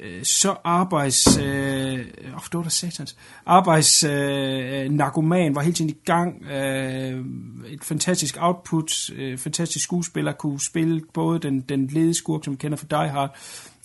øh, 0.00 0.24
så 0.24 0.56
arbejds, 0.64 1.38
øh, 1.38 1.98
oh, 2.34 2.42
det 2.44 2.54
var 2.54 2.62
da 2.62 2.68
satans, 2.68 3.16
arbejds 3.46 4.04
øh, 4.04 4.90
narkoman 4.90 5.54
var 5.54 5.62
hele 5.62 5.74
tiden 5.74 5.90
i 5.90 6.00
gang, 6.04 6.44
øh, 6.44 7.24
et 7.68 7.84
fantastisk 7.84 8.36
output, 8.40 8.90
øh, 9.14 9.38
fantastisk 9.38 9.84
skuespiller, 9.84 10.32
kunne 10.32 10.60
spille 10.70 11.02
både 11.14 11.38
den, 11.38 11.60
den 11.60 11.86
ledede 11.86 12.14
skurk, 12.14 12.44
som 12.44 12.52
vi 12.52 12.56
kender 12.56 12.76
fra 12.76 13.02
Die 13.02 13.08
Hard, 13.08 13.38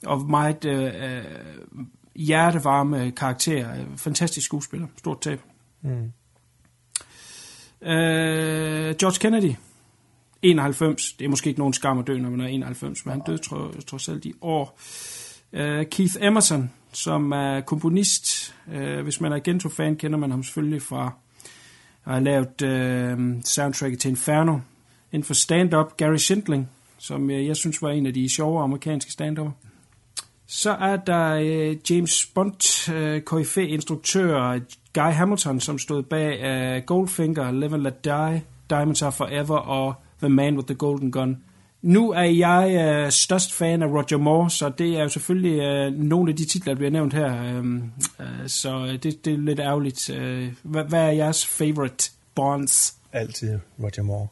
og 0.05 0.29
meget 0.29 0.65
øh, 0.65 0.85
øh 0.85 1.23
hjertevarme 2.15 3.11
karakter. 3.11 3.85
Fantastisk 3.97 4.45
skuespiller. 4.45 4.87
Stort 4.97 5.21
tab. 5.21 5.41
Mm. 5.81 6.11
Øh, 7.87 8.95
George 8.95 9.19
Kennedy. 9.19 9.55
91. 10.41 11.13
Det 11.13 11.25
er 11.25 11.29
måske 11.29 11.47
ikke 11.47 11.59
nogen 11.59 11.73
skam 11.73 11.99
at 11.99 12.07
dø, 12.07 12.17
når 12.17 12.29
man 12.29 12.41
er 12.41 12.47
91, 12.47 13.05
men 13.05 13.11
han 13.11 13.21
døde 13.27 13.37
tror, 13.37 13.97
selv 13.97 14.21
i 14.25 14.33
år. 14.41 14.79
Uh, 15.53 15.85
Keith 15.91 16.15
Emerson, 16.21 16.71
som 16.93 17.31
er 17.31 17.61
komponist. 17.61 18.55
Uh, 18.67 18.99
hvis 18.99 19.21
man 19.21 19.33
er 19.33 19.39
Gento-fan, 19.39 19.95
kender 19.95 20.17
man 20.19 20.31
ham 20.31 20.43
selvfølgelig 20.43 20.81
fra 20.81 21.13
at 22.05 22.11
have 22.11 22.23
lavet 22.23 22.61
uh, 22.61 23.41
soundtracket 23.43 23.99
til 23.99 24.09
Inferno. 24.09 24.59
Inden 25.11 25.25
for 25.25 25.33
stand-up, 25.33 25.97
Gary 25.97 26.17
Shindling, 26.17 26.69
som 26.97 27.29
jeg, 27.29 27.45
jeg 27.45 27.55
synes 27.55 27.81
var 27.81 27.89
en 27.89 28.05
af 28.05 28.13
de 28.13 28.35
sjove 28.35 28.63
amerikanske 28.63 29.11
stand 29.11 29.39
-upper. 29.39 29.51
Så 30.47 30.71
er 30.71 30.95
der 30.95 31.29
øh, 31.33 31.75
James 31.89 32.25
Bond, 32.35 32.91
øh, 32.93 33.69
instruktør 33.69 34.59
Guy 34.93 35.11
Hamilton, 35.11 35.59
som 35.59 35.79
stod 35.79 36.03
bag 36.03 36.39
øh, 36.43 36.83
Goldfinger, 36.85 37.51
Live 37.51 37.73
and 37.73 37.81
Let 37.81 38.05
Die, 38.05 38.43
Diamonds 38.69 39.01
Are 39.01 39.11
Forever 39.11 39.57
og 39.57 39.93
The 40.19 40.29
Man 40.29 40.55
with 40.55 40.67
the 40.67 40.75
Golden 40.75 41.11
Gun. 41.11 41.43
Nu 41.81 42.11
er 42.11 42.23
jeg 42.23 42.75
øh, 42.75 43.11
størst 43.11 43.53
fan 43.53 43.83
af 43.83 43.87
Roger 43.87 44.17
Moore, 44.17 44.49
så 44.49 44.69
det 44.69 44.97
er 44.97 45.01
jo 45.01 45.09
selvfølgelig 45.09 45.59
øh, 45.59 45.93
nogle 45.93 46.31
af 46.31 46.37
de 46.37 46.45
titler, 46.45 46.73
der 46.73 46.77
bliver 46.77 46.91
nævnt 46.91 47.13
her. 47.13 47.43
Øh, 47.43 47.75
øh, 48.19 48.47
så 48.47 48.99
det, 49.03 49.25
det 49.25 49.33
er 49.33 49.37
lidt 49.37 49.59
ærgerligt. 49.59 50.09
Øh, 50.09 50.53
hvad, 50.63 50.83
hvad 50.83 51.01
er 51.01 51.11
jeres 51.11 51.45
favorite 51.45 52.11
Bonds? 52.35 52.95
Altid 53.13 53.59
Roger 53.79 54.03
Moore. 54.03 54.27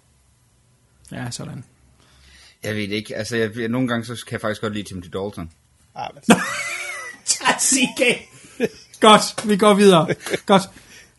Ja, 1.12 1.32
sådan. 1.32 1.64
Jeg 2.64 2.76
ved 2.76 2.82
ikke. 2.82 3.16
Altså, 3.16 3.38
jeg, 3.38 3.68
nogle 3.68 3.88
gange 3.88 4.06
så 4.06 4.26
kan 4.28 4.34
jeg 4.34 4.42
faktisk 4.42 4.62
godt 4.62 4.74
lide 4.74 4.88
Timothy 4.88 5.10
Dalton. 5.14 5.52
Ah. 5.96 6.10
CK. 7.60 8.02
Godt, 9.00 9.50
vi 9.50 9.58
går 9.58 9.74
videre. 9.74 10.08
Godt. 10.46 10.62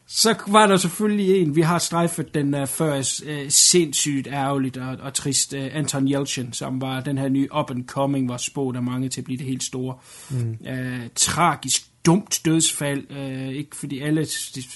Så 0.07 0.35
var 0.47 0.67
der 0.67 0.77
selvfølgelig 0.77 1.41
en, 1.41 1.57
vi 1.57 1.61
har 1.61 1.79
strejfet 1.79 2.35
den 2.35 2.55
uh, 2.55 2.69
før 2.69 2.99
uh, 2.99 3.49
sindssygt 3.49 4.27
ærgerligt 4.27 4.77
og, 4.77 4.97
og 5.01 5.15
trist, 5.15 5.53
uh, 5.53 5.61
Anton 5.73 6.09
Yelchin, 6.09 6.53
som 6.53 6.81
var 6.81 7.01
den 7.01 7.19
her 7.19 7.29
nye 7.29 7.49
up 7.59 7.71
and 7.71 7.87
coming, 7.87 8.29
var 8.29 8.37
spået 8.37 8.77
af 8.77 8.83
mange 8.83 9.09
til 9.09 9.21
at 9.21 9.25
blive 9.25 9.39
det 9.39 9.47
helt 9.47 9.63
store. 9.63 9.97
Mm. 10.31 10.59
Uh, 10.61 11.07
tragisk, 11.17 11.83
dumt 12.07 12.41
dødsfald. 12.45 13.05
Uh, 13.11 13.55
ikke 13.55 13.77
fordi 13.77 14.01
alle 14.01 14.27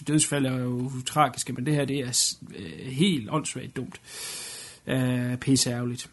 dødsfald 0.09 0.47
er 0.47 0.59
jo 0.59 0.91
tragiske, 1.07 1.53
men 1.53 1.67
det 1.67 1.75
her 1.75 1.85
det 1.85 1.99
er 1.99 2.35
uh, 2.43 2.87
helt 2.87 3.31
åndssvagt 3.31 3.76
dumt. 3.76 4.00
Uh, 4.87 5.37
pisse 5.41 5.71
ærgerligt. 5.71 6.09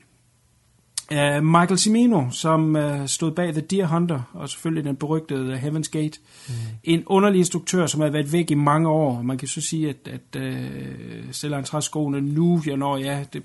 Uh, 1.14 1.44
Michael 1.44 1.78
Cimino, 1.78 2.30
som 2.32 2.76
uh, 2.76 3.06
stod 3.06 3.32
bag 3.32 3.54
The 3.54 3.62
Deer 3.62 3.88
Hunter, 3.88 4.22
og 4.34 4.50
selvfølgelig 4.50 4.84
den 4.84 4.96
berygtede 4.96 5.60
Heaven's 5.60 5.90
Gate. 5.92 6.20
Mm. 6.48 6.54
En 6.84 7.04
underlig 7.06 7.40
instruktør, 7.40 7.86
som 7.86 8.02
har 8.02 8.10
været 8.10 8.34
væk 8.34 8.52
i 8.52 8.54
mange 8.54 8.90
år. 8.90 9.22
Man 9.22 9.38
kan 9.38 9.48
så 9.48 9.62
sige, 9.62 9.90
at, 9.90 10.08
at 10.08 10.42
uh, 10.42 11.32
selv 11.32 11.56
han 11.56 11.82
skoene 11.82 12.22
nu, 12.22 12.62
ja, 12.68 12.76
når 12.76 12.98
ja, 12.98 13.24
det 13.34 13.44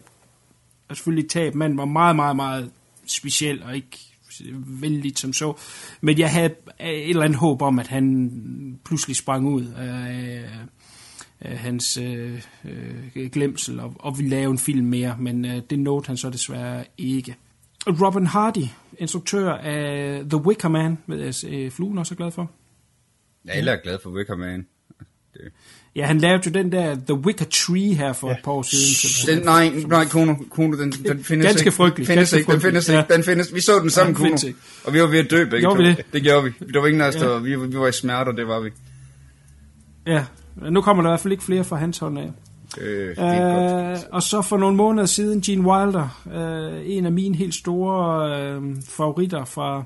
er 0.89 0.95
selvfølgelig 0.95 1.25
et 1.25 1.31
tab. 1.31 1.55
Manden 1.55 1.79
var 1.79 1.85
meget, 1.85 2.17
meget, 2.17 2.37
meget 2.37 2.71
speciel, 3.07 3.63
og 3.63 3.77
ikke 3.77 3.99
vældig 4.81 5.19
som 5.19 5.33
så. 5.33 5.55
Men 6.01 6.19
jeg 6.19 6.31
havde 6.31 6.55
et 6.81 7.11
eller 7.11 7.23
andet 7.23 7.39
håb 7.39 7.63
om, 7.63 7.79
at 7.79 7.87
han 7.87 8.79
pludselig 8.85 9.17
sprang 9.17 9.47
ud 9.47 9.65
af 11.41 11.59
hans 11.59 11.97
øh, 11.97 12.43
øh, 12.65 13.31
glemsel 13.31 13.81
og, 13.81 13.95
og 13.99 14.19
ville 14.19 14.31
lave 14.31 14.51
en 14.51 14.59
film 14.59 14.87
mere, 14.87 15.17
men 15.19 15.45
øh, 15.45 15.63
det 15.71 15.79
nåede 15.79 16.07
han 16.07 16.17
så 16.17 16.31
desværre 16.31 16.85
ikke. 16.99 17.37
Robin 17.87 18.27
Hardy, 18.27 18.65
instruktør 18.99 19.53
af 19.53 20.23
The 20.31 20.37
Wicker 20.37 20.69
Man, 20.69 20.99
ved 21.07 21.19
jeg, 21.19 21.35
øh, 21.53 21.71
Fluen 21.71 21.99
også 21.99 22.15
er 22.15 22.17
glad 22.17 22.31
for. 22.31 22.51
Ja, 23.47 23.51
alle 23.53 23.71
er 23.71 23.77
glad 23.83 23.99
for 24.03 24.11
Wicker 24.11 24.37
Man. 24.37 24.67
Ja, 25.97 26.07
han 26.07 26.19
lavede 26.19 26.43
jo 26.47 26.51
den 26.51 26.73
der 26.73 26.95
The 26.95 27.15
Wicker 27.15 27.45
Tree 27.45 27.95
her 27.95 28.13
for 28.13 28.29
ja. 28.29 28.35
et 28.35 28.41
par 28.45 28.53
år 28.53 28.63
siden. 28.63 28.95
Så, 28.95 29.33
Den, 29.33 29.45
nej, 29.45 29.69
nej, 29.89 30.05
Kuno, 30.05 30.35
Kuno 30.51 30.77
den, 30.77 30.93
den 30.93 31.25
findes 31.25 31.47
Ganske 31.47 31.61
ikke. 31.61 31.73
frygtelig, 31.73 32.07
Findes 32.07 32.31
ganske 32.31 32.39
ikke, 32.39 32.53
den 32.53 32.61
findes 32.61 32.87
frygtelig, 32.87 33.01
ikke, 33.03 33.15
den 33.15 33.25
findes. 33.25 33.55
Vi 33.55 33.61
så 33.61 33.73
den 33.83 33.91
sammen, 33.91 34.17
den 34.17 34.25
Kuno. 34.39 34.53
Og 34.85 34.95
vi 34.95 35.01
var 35.01 35.07
ved 35.07 35.19
at 35.19 35.31
dø 35.31 35.45
begge 35.45 35.59
Gjorde 35.61 35.77
to. 35.77 35.83
vi 35.83 35.89
det? 35.89 36.05
Det 36.13 36.23
gjorde 36.23 36.45
vi. 36.45 36.73
Der 36.73 36.81
var 36.81 36.87
ingen 36.87 37.01
af 37.01 37.09
os, 37.09 37.17
Ja. 37.17 37.39
vi, 37.39 37.57
vi 37.67 37.79
var 37.79 37.89
i 37.89 37.93
smerte, 37.93 38.29
og 38.29 38.37
det 38.37 38.49
var 38.49 38.61
vi. 38.61 38.71
ja, 40.07 40.25
nu 40.71 40.81
kommer 40.81 41.03
der 41.03 41.11
i 41.11 41.13
hvert 41.13 41.21
fald 41.21 41.33
ikke 41.33 41.45
flere 41.45 41.65
fra 41.65 41.77
hans 41.77 41.99
hånd 41.99 42.19
af. 42.19 42.33
Øh, 42.81 43.09
det 43.09 43.19
er. 43.19 43.91
Øh, 43.91 43.99
og 44.13 44.23
så 44.23 44.43
for 44.43 44.57
nogle 44.57 44.77
måneder 44.77 45.07
siden, 45.07 45.41
Gene 45.41 45.69
Wilder, 45.69 46.23
øh, 46.33 46.83
en 46.97 47.07
af 47.07 47.13
mine 47.13 47.37
helt 47.37 47.55
store 47.55 48.37
øh, 48.41 48.63
favoritter 48.83 49.45
fra 49.45 49.85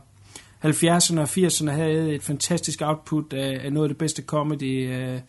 70'erne 0.65 1.21
og 1.21 1.29
80'erne, 1.29 1.71
havde 1.71 2.15
et 2.15 2.23
fantastisk 2.23 2.83
output 2.83 3.33
af, 3.33 3.61
af 3.65 3.73
noget 3.73 3.85
af 3.85 3.89
det 3.89 3.99
bedste 3.99 4.23
comedy, 4.23 4.91
øh, 4.93 5.21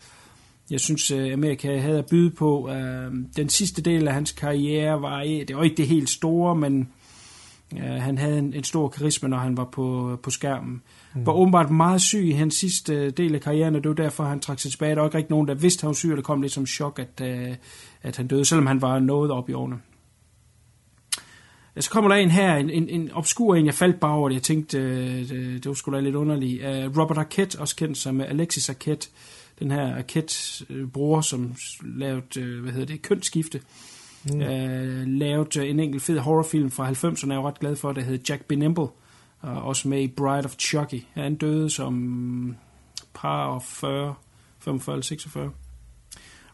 jeg 0.70 0.80
synes, 0.80 1.10
øh, 1.10 1.32
Amerika 1.32 1.78
havde 1.78 1.98
at 1.98 2.06
byde 2.06 2.30
på. 2.30 2.70
Øh, 2.70 3.12
den 3.36 3.48
sidste 3.48 3.82
del 3.82 4.08
af 4.08 4.14
hans 4.14 4.32
karriere 4.32 5.02
var, 5.02 5.20
det 5.48 5.56
var 5.56 5.62
ikke 5.62 5.76
det 5.76 5.88
helt 5.88 6.10
store, 6.10 6.56
men 6.56 6.88
øh, 7.76 7.82
han 7.82 8.18
havde 8.18 8.38
en, 8.38 8.54
en 8.54 8.64
stor 8.64 8.88
karisma, 8.88 9.28
når 9.28 9.38
han 9.38 9.56
var 9.56 9.64
på, 9.64 10.18
på 10.22 10.30
skærmen. 10.30 10.82
Mm. 11.14 11.26
Var 11.26 11.32
åbenbart 11.32 11.70
meget 11.70 12.00
syg 12.02 12.24
i 12.24 12.30
hans 12.30 12.54
sidste 12.54 13.10
del 13.10 13.34
af 13.34 13.40
karrieren, 13.40 13.76
og 13.76 13.82
det 13.82 13.88
var 13.88 13.94
derfor, 13.94 14.24
han 14.24 14.40
trak 14.40 14.58
sig 14.58 14.70
tilbage. 14.70 14.94
Der 14.94 15.00
var 15.00 15.08
ikke 15.08 15.18
rigtig 15.18 15.30
nogen, 15.30 15.48
der 15.48 15.54
vidste, 15.54 15.78
at 15.78 15.82
han 15.82 15.88
var 15.88 15.94
syg, 15.94 16.10
og 16.10 16.16
det 16.16 16.24
kom 16.24 16.42
lidt 16.42 16.52
som 16.52 16.66
chok, 16.66 16.98
at, 16.98 17.20
øh, 17.22 17.56
at 18.02 18.16
han 18.16 18.26
døde, 18.26 18.44
selvom 18.44 18.66
han 18.66 18.82
var 18.82 18.98
noget 18.98 19.30
op 19.30 19.48
i 19.48 19.52
årene. 19.52 19.76
Så 21.80 21.90
kommer 21.90 22.10
der 22.10 22.16
en 22.16 22.30
her, 22.30 22.56
en, 22.56 22.70
en, 22.70 22.88
en 22.88 23.10
obskur 23.12 23.54
en, 23.54 23.66
jeg 23.66 23.74
faldt 23.74 24.00
bare 24.00 24.14
over 24.14 24.28
det. 24.28 24.34
Jeg 24.34 24.42
tænkte, 24.42 24.78
øh, 24.78 25.28
det, 25.28 25.64
det 25.64 25.66
var 25.66 25.74
sgu 25.74 25.92
da 25.92 26.00
lidt 26.00 26.14
underligt. 26.14 26.62
Robert 26.98 27.18
Arquette, 27.18 27.60
også 27.60 27.76
kendt 27.76 27.98
som 27.98 28.20
Alexis 28.20 28.68
Arquette, 28.68 29.08
den 29.58 29.70
her 29.70 29.96
Arquette-bror, 29.96 31.20
som 31.20 31.54
lavede, 31.84 32.40
øh, 32.40 32.62
hvad 32.62 32.72
hedder 32.72 32.86
det, 32.86 33.02
kønsskifte. 33.02 33.60
Mm. 34.24 34.38
Lavede 35.06 35.60
øh, 35.60 35.70
en 35.70 35.80
enkelt 35.80 36.02
fed 36.02 36.18
horrorfilm 36.18 36.70
fra 36.70 36.90
90'erne, 36.90 37.26
jeg 37.26 37.32
er 37.32 37.40
jo 37.40 37.48
ret 37.48 37.60
glad 37.60 37.76
for, 37.76 37.92
der 37.92 38.00
hed 38.00 38.18
Jack 38.28 38.44
Benimble, 38.44 38.86
og 39.44 39.62
også 39.62 39.88
med 39.88 40.02
i 40.02 40.08
Bride 40.08 40.44
of 40.44 40.56
Chucky. 40.58 41.02
Han 41.12 41.34
døde 41.34 41.70
som 41.70 42.56
par 43.14 43.46
og 43.46 43.62
40, 43.62 44.14
45 44.58 44.94
eller 44.94 45.04
46. 45.04 45.50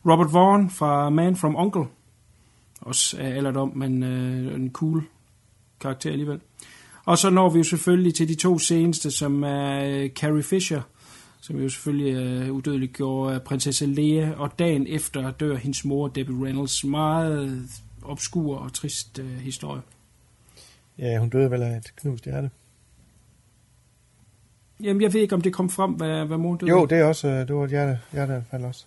Robert 0.07 0.33
Vaughn 0.33 0.71
fra 0.71 1.11
Man 1.11 1.37
from 1.37 1.57
Uncle, 1.57 1.85
også 2.81 3.17
af 3.19 3.29
alderdom, 3.37 3.73
men 3.77 4.03
øh, 4.03 4.55
en 4.55 4.73
cool 4.73 5.03
karakter 5.81 6.11
alligevel. 6.11 6.41
Og 7.05 7.19
så 7.19 7.31
når 7.31 7.51
vi 7.51 7.59
jo 7.59 7.65
selvfølgelig 7.65 8.15
til 8.15 8.29
de 8.29 8.35
to 8.35 8.59
seneste, 8.59 9.11
som 9.11 9.43
er 9.43 9.85
øh, 9.85 10.11
Carrie 10.11 10.43
Fisher, 10.43 10.81
som 11.41 11.57
jo 11.57 11.69
selvfølgelig 11.69 12.15
øh, 12.15 12.53
udødeligt 12.53 12.93
gjorde 12.93 13.35
øh, 13.35 13.41
prinsesse 13.41 13.87
Lea, 13.87 14.31
og 14.37 14.59
dagen 14.59 14.87
efter 14.87 15.31
dør 15.31 15.57
hendes 15.57 15.85
mor, 15.85 16.09
Debbie 16.09 16.45
Reynolds. 16.45 16.85
Meget 16.85 17.69
obskur 18.03 18.57
og 18.57 18.73
trist 18.73 19.19
øh, 19.19 19.37
historie. 19.37 19.83
Ja, 20.99 21.19
hun 21.19 21.29
døde 21.29 21.51
vel 21.51 21.63
af 21.63 21.77
et 21.77 21.93
knust 21.97 22.25
hjerte. 22.25 22.51
Jamen, 24.83 25.03
jeg 25.03 25.13
ved 25.13 25.21
ikke, 25.21 25.35
om 25.35 25.41
det 25.43 25.53
kom 25.53 25.71
frem, 25.71 25.93
hvad, 25.93 26.27
hvad 26.27 26.39
mor 26.39 26.57
døde 26.57 26.71
Jo, 26.71 26.87
det 26.87 26.99
er 26.99 27.05
også, 27.05 27.29
øh, 27.29 27.49
det 27.49 27.55
var 27.57 27.65
et 27.65 27.71
hjerte, 27.71 28.01
hjerteanfald 28.13 28.65
også. 28.65 28.85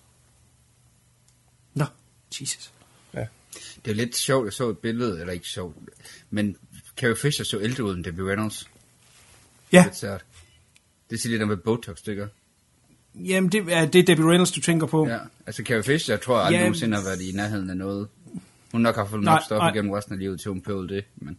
Nå, 1.73 1.85
Jesus. 2.41 2.73
Det 3.85 3.91
er 3.91 3.95
lidt 3.95 4.15
sjovt, 4.15 4.45
jeg 4.45 4.53
så 4.53 4.69
et 4.69 4.77
billede, 4.77 5.19
eller 5.19 5.33
ikke 5.33 5.47
sjovt, 5.47 5.75
men 6.29 6.57
Carrie 6.97 7.15
Fisher 7.15 7.45
så 7.45 7.59
ældre 7.59 7.83
ud 7.83 7.95
end 7.95 8.03
Debbie 8.03 8.29
Reynolds. 8.29 8.69
Ja, 9.71 9.83
Lidt 9.83 9.95
sært. 9.95 10.25
Det 11.09 11.19
siger 11.19 11.31
lidt 11.31 11.41
om, 11.41 11.47
hvad 11.47 11.57
Botox 11.57 11.99
stykker. 11.99 12.27
jamen 13.15 13.51
det 13.51 13.73
er, 13.73 13.85
det 13.85 13.99
er 13.99 14.03
Debbie 14.03 14.29
Reynolds, 14.29 14.51
du 14.51 14.61
tænker 14.61 14.87
på. 14.87 15.07
Ja, 15.07 15.19
altså 15.45 15.63
Carrie 15.63 15.83
Fisher, 15.83 16.13
jeg 16.15 16.21
tror 16.21 16.37
jeg 16.37 16.45
aldrig 16.45 16.57
Ja, 16.57 16.63
nogensinde 16.63 16.97
har 16.97 17.03
været 17.03 17.21
i 17.21 17.31
nærheden 17.31 17.69
af 17.69 17.77
noget. 17.77 18.07
Hun 18.71 18.81
nok 18.81 18.95
har 18.95 19.05
fået 19.05 19.23
nok 19.23 19.41
stof 19.45 19.73
igennem 19.73 19.91
resten 19.91 20.13
af 20.13 20.19
livet, 20.19 20.39
til 20.39 20.49
hun 20.51 20.61
pøvede 20.61 20.87
det. 20.87 21.05
Men 21.15 21.37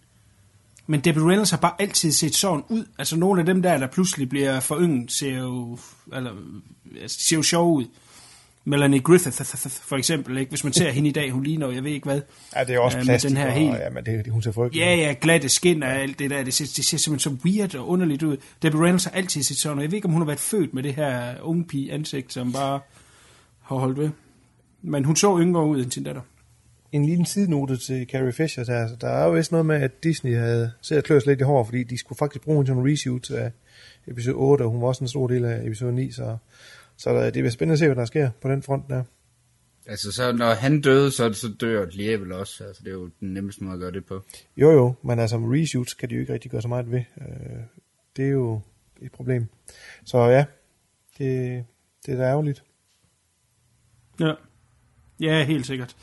Men 0.86 1.00
Debbie 1.00 1.22
Reynolds 1.28 1.50
har 1.50 1.56
bare 1.58 1.72
altid 1.78 2.12
set 2.12 2.34
sådan 2.34 2.62
ud. 2.68 2.84
Altså 2.98 3.16
nogle 3.16 3.40
af 3.40 3.46
dem 3.46 3.62
der, 3.62 3.78
der 3.78 3.86
pludselig 3.86 4.28
bliver 4.28 4.60
forynget, 4.60 5.12
ser 5.12 5.38
jo, 5.38 5.78
eller, 6.12 6.30
altså, 7.00 7.18
ser 7.28 7.36
jo 7.36 7.42
sjove 7.42 7.72
ud. 7.76 7.84
Melanie 8.66 9.00
Griffith 9.00 9.42
for 9.70 9.96
eksempel, 9.96 10.38
ikke? 10.38 10.48
hvis 10.50 10.64
man 10.64 10.72
ser 10.72 10.90
hende 10.90 11.08
i 11.08 11.12
dag, 11.12 11.30
hun 11.30 11.42
ligner, 11.42 11.70
jeg 11.70 11.84
ved 11.84 11.90
ikke 11.90 12.04
hvad. 12.04 12.20
Ja, 12.56 12.64
det 12.64 12.74
er 12.74 12.78
også 12.78 12.98
plastik, 13.02 13.28
den 13.28 13.36
her 13.36 13.46
og, 13.46 13.52
helt- 13.52 13.74
ja, 13.74 13.90
men 13.90 14.04
det, 14.04 14.26
hun 14.32 14.42
ser 14.42 14.52
frygtelig 14.52 14.80
Ja, 14.80 14.94
ud. 14.94 14.98
ja, 15.00 15.14
glatte 15.20 15.48
skin 15.48 15.82
og 15.82 15.88
alt 15.90 16.18
det 16.18 16.30
der, 16.30 16.42
det 16.44 16.54
ser, 16.54 16.64
det 16.76 16.84
ser 16.84 16.98
simpelthen 16.98 17.38
så 17.38 17.48
weird 17.48 17.74
og 17.74 17.88
underligt 17.88 18.22
ud. 18.22 18.36
Debbie 18.62 18.80
Reynolds 18.80 19.04
har 19.04 19.10
altid 19.10 19.42
set 19.42 19.56
sådan, 19.56 19.78
og 19.78 19.82
jeg 19.82 19.90
ved 19.90 19.96
ikke, 19.96 20.06
om 20.06 20.12
hun 20.12 20.20
har 20.20 20.26
været 20.26 20.40
født 20.40 20.74
med 20.74 20.82
det 20.82 20.94
her 20.94 21.34
unge 21.42 21.64
pige 21.64 21.92
ansigt, 21.92 22.32
som 22.32 22.52
bare 22.52 22.80
har 23.62 23.76
holdt 23.76 23.98
ved. 23.98 24.10
Men 24.82 25.04
hun 25.04 25.16
så 25.16 25.38
yngre 25.40 25.66
ud 25.66 25.82
end 25.84 25.90
sin 25.90 26.04
datter. 26.04 26.20
En 26.94 27.04
lille 27.04 27.26
sidenote 27.26 27.76
til 27.76 28.06
Carrie 28.08 28.32
Fisher. 28.32 28.64
Der, 28.64 28.96
der 28.96 29.08
er 29.08 29.24
jo 29.24 29.30
vist 29.30 29.52
noget 29.52 29.66
med, 29.66 29.76
at 29.76 30.04
Disney 30.04 30.36
havde 30.36 30.72
set 30.80 30.96
at 30.96 31.04
klø 31.04 31.20
sig 31.20 31.28
lidt 31.28 31.40
i 31.40 31.44
hår, 31.44 31.64
fordi 31.64 31.82
de 31.82 31.98
skulle 31.98 32.18
faktisk 32.18 32.44
bruge 32.44 32.56
hende 32.56 32.68
som 32.68 32.78
reshoot 32.78 33.30
af 33.30 33.52
episode 34.06 34.36
8, 34.36 34.62
og 34.62 34.70
hun 34.70 34.80
var 34.80 34.86
også 34.86 35.04
en 35.04 35.08
stor 35.08 35.26
del 35.26 35.44
af 35.44 35.66
episode 35.66 35.92
9, 35.92 36.10
så, 36.10 36.36
så 36.96 37.10
der, 37.10 37.24
det 37.24 37.32
bliver 37.32 37.50
spændende 37.50 37.72
at 37.72 37.78
se, 37.78 37.86
hvad 37.86 37.96
der 37.96 38.04
sker 38.04 38.30
på 38.40 38.48
den 38.48 38.62
front 38.62 38.88
der. 38.88 39.04
altså, 39.86 40.12
så 40.12 40.32
når 40.32 40.54
han 40.54 40.80
døde, 40.80 41.10
så, 41.10 41.32
så 41.32 41.48
dør 41.60 41.86
Lea 41.90 42.16
vel 42.16 42.32
også. 42.32 42.64
Altså, 42.64 42.82
det 42.84 42.90
er 42.90 42.94
jo 42.94 43.10
den 43.20 43.34
nemmeste 43.34 43.64
måde 43.64 43.74
at 43.74 43.80
gøre 43.80 43.92
det 43.92 44.04
på. 44.06 44.22
Jo 44.56 44.70
jo, 44.70 44.94
men 45.02 45.18
altså 45.18 45.36
reshoots 45.36 45.94
kan 45.94 46.10
de 46.10 46.14
jo 46.14 46.20
ikke 46.20 46.32
rigtig 46.32 46.50
gøre 46.50 46.62
så 46.62 46.68
meget 46.68 46.90
ved. 46.90 47.02
Øh, 47.20 47.62
det 48.16 48.24
er 48.24 48.30
jo 48.30 48.60
et 49.02 49.12
problem. 49.12 49.46
Så 50.04 50.18
ja, 50.18 50.44
det, 51.18 51.64
det 52.06 52.14
er 52.14 52.18
da 52.18 52.22
ærgerligt. 52.22 52.62
Ja. 54.20 54.32
ja, 55.20 55.44
helt 55.44 55.66
sikkert. 55.66 55.96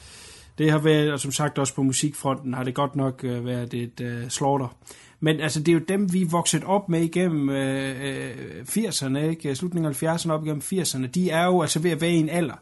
Det 0.61 0.71
har 0.71 0.79
været, 0.79 1.11
og 1.11 1.19
som 1.19 1.31
sagt 1.31 1.59
også 1.59 1.75
på 1.75 1.83
musikfronten, 1.83 2.53
har 2.53 2.63
det 2.63 2.75
godt 2.75 2.95
nok 2.95 3.23
øh, 3.23 3.45
været 3.45 3.73
et 3.73 4.01
øh, 4.01 4.29
slaughter. 4.29 4.77
Men 5.19 5.39
altså, 5.39 5.59
det 5.59 5.67
er 5.67 5.73
jo 5.73 5.79
dem, 5.87 6.13
vi 6.13 6.21
er 6.21 6.29
vokset 6.29 6.63
op 6.63 6.89
med 6.89 7.01
igennem 7.01 7.49
øh, 7.49 7.95
øh, 8.03 8.61
80'erne, 8.69 9.17
ikke? 9.17 9.55
Slutningen 9.55 9.91
af 9.91 10.03
70'erne 10.03 10.31
op 10.31 10.45
igennem 10.45 10.61
80'erne. 10.73 11.07
De 11.07 11.29
er 11.29 11.45
jo 11.45 11.61
altså 11.61 11.79
ved 11.79 11.91
at 11.91 12.01
være 12.01 12.11
i 12.11 12.15
en 12.15 12.29
alder. 12.29 12.55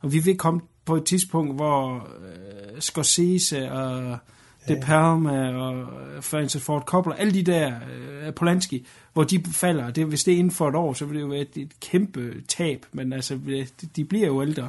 Og 0.00 0.12
vi 0.12 0.18
vil 0.18 0.36
komme 0.36 0.60
på 0.84 0.96
et 0.96 1.04
tidspunkt, 1.04 1.54
hvor 1.54 1.94
øh, 1.94 2.80
Scorsese 2.80 3.72
og 3.72 4.18
De 4.68 4.80
Palma 4.82 5.50
og 5.50 5.88
Francis 6.20 6.62
Ford 6.62 6.82
Coppola, 6.82 7.16
alle 7.16 7.34
de 7.34 7.42
der, 7.42 7.74
øh, 8.26 8.34
Polanski, 8.34 8.86
hvor 9.12 9.24
de 9.24 9.42
falder, 9.52 9.90
det, 9.90 10.06
hvis 10.06 10.24
det 10.24 10.34
er 10.34 10.38
inden 10.38 10.52
for 10.52 10.68
et 10.68 10.74
år, 10.74 10.92
så 10.92 11.04
vil 11.04 11.14
det 11.14 11.22
jo 11.22 11.26
være 11.26 11.40
et, 11.40 11.56
et 11.56 11.80
kæmpe 11.80 12.34
tab, 12.48 12.86
men 12.92 13.12
altså, 13.12 13.38
de, 13.46 13.66
de 13.96 14.04
bliver 14.04 14.26
jo 14.26 14.42
ældre. 14.42 14.68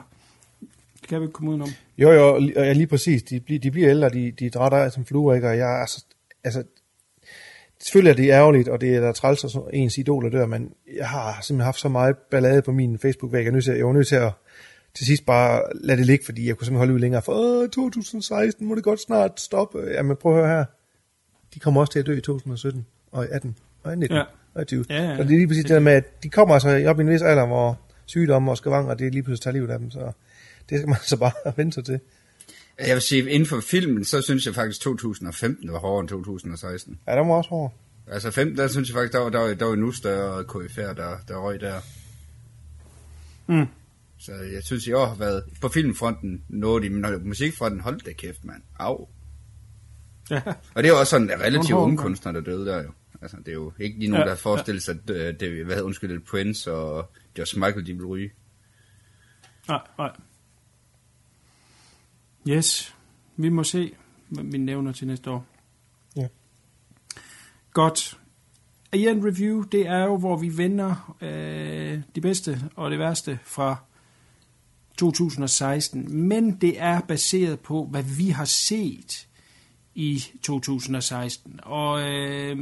Det 1.02 1.10
kan 1.10 1.20
vi 1.20 1.24
ikke 1.26 1.34
komme 1.34 1.50
udenom. 1.52 1.70
Jo 1.98 2.12
jo, 2.12 2.28
og 2.28 2.34
og 2.36 2.42
ja, 2.56 2.74
lige 2.74 2.88
præcis. 2.88 3.24
De, 3.24 3.40
bliver- 3.40 3.60
de 3.60 3.72
bliver 3.72 3.90
ældre, 3.90 4.10
de, 4.10 4.32
de 4.32 4.50
drætter 4.50 4.78
af 4.78 4.92
som 4.92 5.06
fluer, 5.06 5.36
ikke? 5.36 5.48
Og 5.48 5.58
jeg 5.58 5.72
er 5.76 5.80
altså, 5.82 6.06
altså, 6.44 6.64
selvfølgelig 7.84 8.12
er 8.12 8.16
det 8.26 8.30
ærgerligt, 8.34 8.68
og 8.68 8.82
det 8.82 8.96
er 8.96 9.02
der 9.02 9.12
træls, 9.12 9.44
at 9.44 9.52
ens 9.74 9.98
idoler 9.98 10.30
dør, 10.30 10.46
men 10.46 10.74
jeg 10.98 11.08
har 11.10 11.32
simpelthen 11.42 11.66
haft 11.66 11.80
så 11.80 11.90
meget 11.90 12.18
ballade 12.32 12.62
på 12.62 12.72
min 12.72 13.00
Facebook-væg, 13.00 13.44
jeg, 13.44 13.52
nødt 13.52 13.64
til, 13.64 13.74
jeg 13.74 13.86
var 13.88 13.94
nødt 13.94 14.08
til 14.08 14.16
at 14.16 14.32
til 14.94 15.06
sidst 15.06 15.26
bare 15.26 15.62
lade 15.82 15.98
det 15.98 16.06
ligge, 16.06 16.26
fordi 16.26 16.48
jeg 16.48 16.56
kunne 16.58 16.66
simpelthen 16.66 16.80
holde 16.80 16.94
ud 16.94 17.00
længere, 17.00 17.22
for 17.22 17.34
Åh, 17.34 17.70
2016 17.70 18.68
må 18.68 18.76
det 18.76 18.84
godt 18.84 19.00
snart 19.02 19.40
stoppe. 19.42 19.80
Jamen 19.92 20.18
prøv 20.18 20.34
at 20.34 20.40
høre 20.46 20.58
her, 20.58 20.66
de 21.54 21.60
kommer 21.60 21.82
også 21.82 21.92
til 21.94 22.00
at 22.00 22.06
dø 22.06 22.18
i 22.18 22.22
2017, 22.22 22.86
og 23.12 23.26
i 23.26 23.28
18, 23.32 23.56
og 23.84 23.94
i 23.94 23.96
19, 23.96 24.18
Ja. 24.18 24.24
og 24.54 24.62
i 24.62 24.66
20. 24.66 24.86
Ja, 24.90 24.96
ja. 25.04 25.16
Så 25.18 25.24
det 25.24 25.32
er 25.32 25.38
lige 25.38 25.48
præcis 25.48 25.64
det 25.64 25.70
der 25.74 25.80
med, 25.80 25.92
at 25.92 26.24
de 26.24 26.30
kommer 26.30 26.54
altså 26.54 26.84
op 26.88 27.00
i 27.00 27.02
en 27.02 27.10
vis 27.10 27.22
alder, 27.22 27.46
hvor 27.48 27.80
sygdomme 28.06 28.52
og 28.52 28.58
skavanger, 28.58 28.94
det 28.94 29.08
er 29.08 29.12
lige 29.12 29.24
pludselig 29.24 29.44
tager 29.44 29.54
livet 29.54 29.70
af 29.70 29.80
dem, 29.80 29.92
så 29.92 30.12
det 30.70 30.80
skal 30.80 30.88
man 30.88 30.98
så 31.14 31.18
bare 31.18 31.54
vente 31.56 31.74
sig 31.74 31.86
til. 31.86 32.00
Jeg 32.80 32.94
vil 32.94 33.02
sige, 33.02 33.30
inden 33.30 33.48
for 33.48 33.60
filmen, 33.62 34.06
så 34.06 34.22
synes 34.22 34.46
jeg 34.46 34.56
faktisk, 34.56 34.82
2015 34.82 35.72
var 35.72 35.80
hårdere 35.80 36.00
end 36.00 36.10
2016. 36.10 37.00
Ja, 37.08 37.12
der 37.12 37.26
var 37.26 37.34
også 37.34 37.50
hård. 37.50 37.74
Altså 38.08 38.32
15, 38.32 38.58
der 38.58 38.68
synes 38.68 38.90
jeg 38.90 38.94
faktisk, 38.94 39.14
der 39.14 39.20
var, 39.20 39.30
der 39.30 39.40
var, 39.40 39.54
der 39.54 39.66
var 39.66 39.74
endnu 39.74 39.92
større 39.92 40.44
KFR, 40.44 40.94
der, 40.94 41.18
der 41.28 41.38
røg 41.38 41.62
der. 41.62 41.82
Mm. 43.48 43.68
Så 44.18 44.32
jeg 44.32 44.64
synes, 44.64 44.88
i 44.88 44.92
år 44.92 45.06
har 45.06 45.16
været 45.16 45.44
på 45.62 45.68
filmfronten 45.68 46.44
noget 46.50 46.92
men 46.92 47.02
når 47.02 47.20
musikfronten, 47.20 47.80
hold 47.80 48.02
da 48.02 48.14
kæft, 48.14 48.46
mand. 48.46 48.62
Au. 48.80 49.08
Ja. 50.30 50.42
Og 50.48 50.84
det 50.84 50.86
er 50.86 50.94
jo 50.94 51.00
også 51.00 51.10
sådan, 51.10 51.30
at 51.30 51.40
relativt 51.40 51.72
unge 51.72 51.96
mand. 51.96 51.98
kunstnere, 51.98 52.36
der 52.36 52.42
døde 52.42 52.66
der 52.66 52.84
jo. 52.84 52.92
Altså, 53.22 53.38
det 53.38 53.48
er 53.48 53.54
jo 53.54 53.74
ikke 53.80 54.00
lige 54.00 54.12
nogen, 54.12 54.26
Ja, 54.26 54.30
der 54.30 54.36
forestiller 54.36 54.82
sig, 54.82 54.98
at 55.04 55.16
øh, 55.16 55.40
det, 55.40 55.66
hvad 55.66 55.76
hedder, 55.76 55.82
undskyld, 55.82 56.20
Prince 56.20 56.74
og 56.74 57.12
Josh 57.38 57.58
Michael, 57.58 57.88
de 57.88 57.94
vil 57.94 58.06
ryge. 58.06 58.32
Nej, 59.68 59.80
nej. 59.98 60.12
Yes, 62.48 62.96
vi 63.38 63.50
må 63.50 63.64
se, 63.64 63.92
hvad 64.30 64.44
vi 64.44 64.58
nævner 64.58 64.92
til 64.92 65.08
næste 65.08 65.32
år. 65.32 65.46
Ja. 66.16 66.28
Godt. 67.74 68.20
Ian 68.94 69.26
Review, 69.26 69.62
det 69.62 69.88
er 69.88 70.04
jo, 70.04 70.18
hvor 70.18 70.38
vi 70.38 70.58
vender 70.58 71.16
øh, 71.22 72.02
de 72.16 72.22
bedste 72.22 72.62
og 72.76 72.92
det 72.92 73.00
værste 73.00 73.40
fra 73.44 73.76
2016. 74.98 76.28
Men 76.28 76.52
det 76.52 76.82
er 76.82 77.02
baseret 77.02 77.60
på, 77.60 77.88
hvad 77.92 78.04
vi 78.04 78.30
har 78.30 78.46
set 78.46 79.28
i 79.96 80.24
2016. 80.42 81.60
Og 81.64 82.02
øh, 82.02 82.58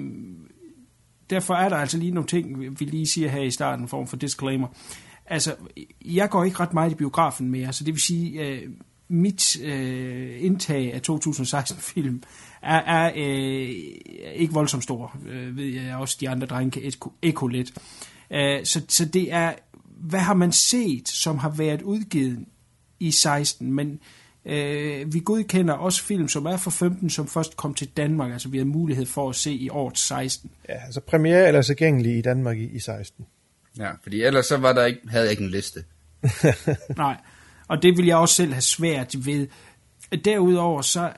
derfor 1.30 1.54
er 1.54 1.70
der 1.70 1.78
altså 1.78 1.98
lige 1.98 2.12
nogle 2.12 2.28
ting, 2.28 2.80
vi 2.80 2.86
lige 2.86 3.08
siger 3.08 3.30
her 3.30 3.42
i 3.42 3.52
starten, 3.52 3.84
en 3.84 3.90
form 3.90 4.08
for 4.08 4.18
disclaimer. 4.18 4.68
altså, 5.26 5.56
jeg 6.06 6.30
går 6.30 6.44
ikke 6.44 6.60
ret 6.60 6.74
meget 6.74 6.92
i 6.92 6.96
biografen 6.96 7.50
mere, 7.50 7.74
så 7.74 7.84
det 7.84 7.94
vil 7.94 8.02
sige, 8.02 8.48
øh, 8.48 8.70
mit 9.10 9.62
øh, 9.62 10.44
indtag 10.44 10.94
af 10.94 11.02
2016-film 11.10 12.24
er, 12.62 12.78
er 12.78 13.12
øh, 13.16 13.70
ikke 14.36 14.54
voldsomt 14.54 14.84
stor, 14.84 15.18
øh, 15.30 15.58
ved 15.58 15.66
jeg 15.66 15.96
også 15.96 16.18
de 16.20 16.30
andre 16.30 16.48
drenge 16.48 16.72
kan 16.72 16.92
ekko- 17.26 17.48
lidt. 17.48 17.72
Øh, 18.32 18.66
så, 18.66 18.82
så 18.88 19.06
det 19.06 19.34
er, 19.34 19.54
hvad 20.00 20.20
har 20.20 20.34
man 20.34 20.52
set, 20.52 21.10
som 21.10 21.38
har 21.38 21.50
været 21.50 21.82
udgivet 21.82 22.46
i 23.00 23.12
16, 23.12 23.74
men 23.74 24.00
øh, 24.46 25.14
vi 25.14 25.20
godkender 25.20 25.74
også 25.74 26.04
film, 26.04 26.28
som 26.28 26.46
er 26.46 26.58
fra 26.58 26.72
15, 26.72 27.10
som 27.10 27.28
først 27.28 27.58
kom 27.58 27.74
til 27.74 27.88
Danmark, 27.98 28.32
altså 28.32 28.50
vi 28.50 28.58
har 28.58 28.66
mulighed 28.66 29.06
for 29.06 29.30
at 29.30 29.36
se 29.36 29.52
i 29.52 29.70
året 29.70 29.98
16. 29.98 30.52
Ja, 30.70 30.86
altså 30.86 31.02
premiere 31.02 31.48
eller 31.48 31.62
tilgængelig 31.62 32.18
i 32.18 32.22
Danmark 32.22 32.58
i, 32.58 32.66
i 32.66 32.80
16. 32.80 33.26
Ja, 33.78 33.92
fordi 34.04 34.22
ellers 34.22 34.46
så 34.46 34.58
var 34.58 34.74
der 34.74 34.86
ikke, 34.86 35.00
havde 35.08 35.24
jeg 35.24 35.32
ikke 35.32 35.44
en 35.44 35.50
liste. 35.50 35.84
Nej, 36.98 37.18
og 37.68 37.84
det 37.84 37.98
vil 37.98 38.06
jeg 38.06 38.18
også 38.18 38.36
selv 38.36 38.54
have 38.54 38.62
svært 38.62 39.26
ved. 39.26 39.48
Derudover 40.26 40.82
så, 40.82 41.14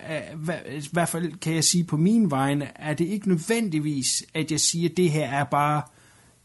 i 0.72 0.88
hvert 0.92 1.10
fald 1.10 1.40
kan 1.40 1.56
jeg 1.56 1.64
sige 1.64 1.84
på 1.84 1.98
min 1.98 2.32
vegne, 2.32 2.68
er 2.76 2.94
det 2.94 3.06
ikke 3.06 3.30
nødvendigvis, 3.30 4.08
at 4.34 4.52
jeg 4.52 4.60
siger, 4.60 4.90
at 4.90 4.98
det 4.98 5.12
her 5.12 5.30
er 5.30 5.44
bare 5.44 5.82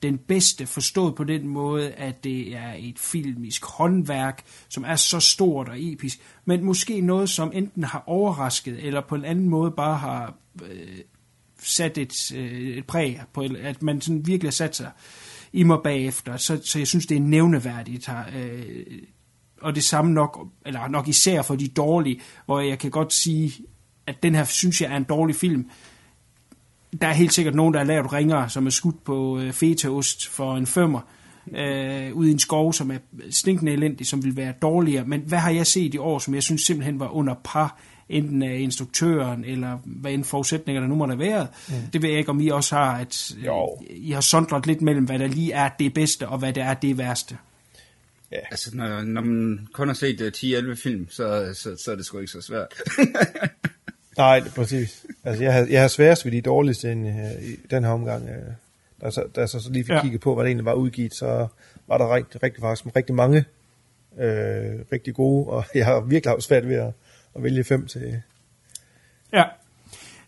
den 0.03 0.19
bedste, 0.19 0.67
forstået 0.67 1.15
på 1.15 1.25
den 1.25 1.49
måde, 1.49 1.91
at 1.93 2.25
det 2.25 2.57
er 2.57 2.73
et 2.79 2.99
filmisk 2.99 3.65
håndværk, 3.65 4.45
som 4.69 4.85
er 4.87 4.97
så 4.97 5.21
stort 5.21 5.69
og 5.69 5.75
episk, 5.79 6.19
men 6.45 6.65
måske 6.65 7.01
noget, 7.01 7.31
som 7.31 7.51
enten 7.55 7.85
har 7.85 8.05
overrasket, 8.07 8.87
eller 8.87 9.01
på 9.01 9.15
en 9.15 9.25
anden 9.25 9.49
måde 9.49 9.71
bare 9.71 9.99
har 9.99 10.35
øh, 10.63 10.99
sat 11.63 11.99
et, 11.99 12.33
øh, 12.35 12.77
et 12.77 12.87
præg 12.87 13.21
på, 13.33 13.47
at 13.63 13.83
man 13.83 14.01
sådan 14.01 14.27
virkelig 14.27 14.49
har 14.49 14.53
sat 14.53 14.77
sig 14.77 14.91
i 15.53 15.63
mig 15.63 15.79
bagefter. 15.85 16.37
Så, 16.37 16.61
så 16.65 16.79
jeg 16.79 16.87
synes, 16.87 17.07
det 17.07 17.17
er 17.17 17.21
nævneværdigt 17.21 18.07
har, 18.07 18.31
Øh, 18.37 18.87
og 19.65 19.75
det 19.75 19.85
samme 19.85 20.13
nok, 20.13 20.47
eller 20.67 20.89
nok 20.89 21.09
især 21.09 21.43
for 21.43 21.55
de 21.55 21.69
dårlige, 21.69 22.21
hvor 22.47 22.61
jeg 22.61 22.79
kan 22.79 22.91
godt 22.91 23.13
sige, 23.13 23.53
at 24.07 24.23
den 24.23 24.35
her 24.35 24.45
synes 24.45 24.81
jeg 24.81 24.93
er 24.93 24.97
en 24.97 25.05
dårlig 25.05 25.37
film. 25.37 25.71
Der 27.01 27.09
er 27.09 27.13
helt 27.13 27.35
sikkert 27.35 27.55
nogen, 27.55 27.75
der 27.75 27.81
har 27.81 27.87
lavet 27.87 28.13
ringer, 28.13 28.49
som 28.49 28.67
er 28.67 28.71
skudt 28.71 29.05
på 29.05 29.39
øh, 29.39 29.53
fetaost 29.53 30.29
for 30.29 30.57
en 30.57 30.67
femmer, 30.67 31.01
øh, 31.55 32.15
ude 32.15 32.29
i 32.29 32.33
en 32.33 32.39
skov, 32.39 32.73
som 32.73 32.91
er 32.91 32.99
stinkende 33.31 33.73
elendig, 33.73 34.07
som 34.07 34.25
vil 34.25 34.37
være 34.37 34.53
dårligere. 34.63 35.05
Men 35.05 35.21
hvad 35.21 35.39
har 35.39 35.51
jeg 35.51 35.67
set 35.67 35.95
i 35.95 35.99
år, 35.99 36.19
som 36.19 36.35
jeg 36.35 36.43
synes 36.43 36.63
simpelthen 36.63 37.01
var 37.01 37.09
under 37.09 37.35
par, 37.45 37.81
enten 38.09 38.43
af 38.43 38.59
instruktøren, 38.59 39.45
eller 39.45 39.79
hvad 39.85 40.13
end 40.13 40.25
forudsætninger 40.25 40.81
der 40.81 40.89
nu 40.89 40.95
måtte 40.95 41.15
have 41.15 41.33
været. 41.33 41.49
Mm. 41.69 41.75
Det 41.93 42.03
ved 42.03 42.09
jeg 42.09 42.19
ikke, 42.19 42.31
om 42.31 42.41
I 42.41 42.49
også 42.49 42.75
har, 42.77 42.97
at 42.97 43.31
Jo. 43.47 43.79
I 43.91 44.11
har 44.11 44.21
sondret 44.21 44.67
lidt 44.67 44.83
mellem, 44.83 45.05
hvad 45.05 45.19
der 45.19 45.27
lige 45.27 45.53
er 45.53 45.69
det 45.79 45.95
bedste, 45.95 46.29
og 46.29 46.39
hvad 46.39 46.53
der 46.53 46.65
er 46.65 46.75
det 46.75 46.99
værste. 46.99 47.37
Altså, 48.33 48.71
når, 48.77 49.03
når 49.03 49.21
man 49.21 49.69
kun 49.73 49.89
har 49.89 49.95
set 49.95 50.21
uh, 50.21 50.27
10-11 50.73 50.75
film, 50.83 51.09
så, 51.11 51.55
så, 51.55 51.77
så 51.85 51.93
er 51.93 51.97
det 51.97 52.07
sgu 52.07 52.19
ikke 52.19 52.33
så 52.33 52.41
svært. 52.41 52.83
Nej, 54.17 54.49
præcis. 54.49 55.07
Altså, 55.25 55.43
jeg 55.43 55.53
har, 55.55 55.67
jeg 55.71 55.81
har 55.81 55.89
sværest 55.89 56.25
ved 56.25 56.33
de 56.33 56.41
dårligste 56.41 56.93
ind, 56.93 57.09
øh, 57.09 57.43
i 57.43 57.57
den 57.71 57.85
her 57.85 57.91
omgang. 57.91 58.29
Øh, 58.29 58.53
da, 59.01 59.11
så, 59.11 59.25
da 59.37 59.41
jeg 59.41 59.49
så, 59.49 59.61
så 59.61 59.71
lige 59.71 59.85
fik 59.85 59.91
Ja. 59.91 59.95
ja. 59.97 60.03
kigget 60.03 60.21
på, 60.21 60.35
hvad 60.35 60.45
det 60.45 60.49
egentlig 60.49 60.65
var 60.65 60.75
udgivet, 60.75 61.15
så 61.15 61.47
var 61.87 61.99
der 61.99 62.15
rigtig, 62.15 62.43
rigtig, 62.43 62.61
faktisk 62.61 62.97
rigtig 62.97 63.15
mange 63.15 63.45
øh, 64.19 64.81
rigtig 64.93 65.15
gode, 65.15 65.47
og 65.47 65.65
jeg 65.75 65.87
har 65.87 66.01
virkelig 66.01 66.31
haft 66.31 66.43
svært 66.43 66.69
ved 66.69 66.77
at, 66.77 66.93
at 67.37 67.43
vælge 67.43 67.65
fem 67.65 67.87
til. 67.87 68.23
Ja. 69.33 69.45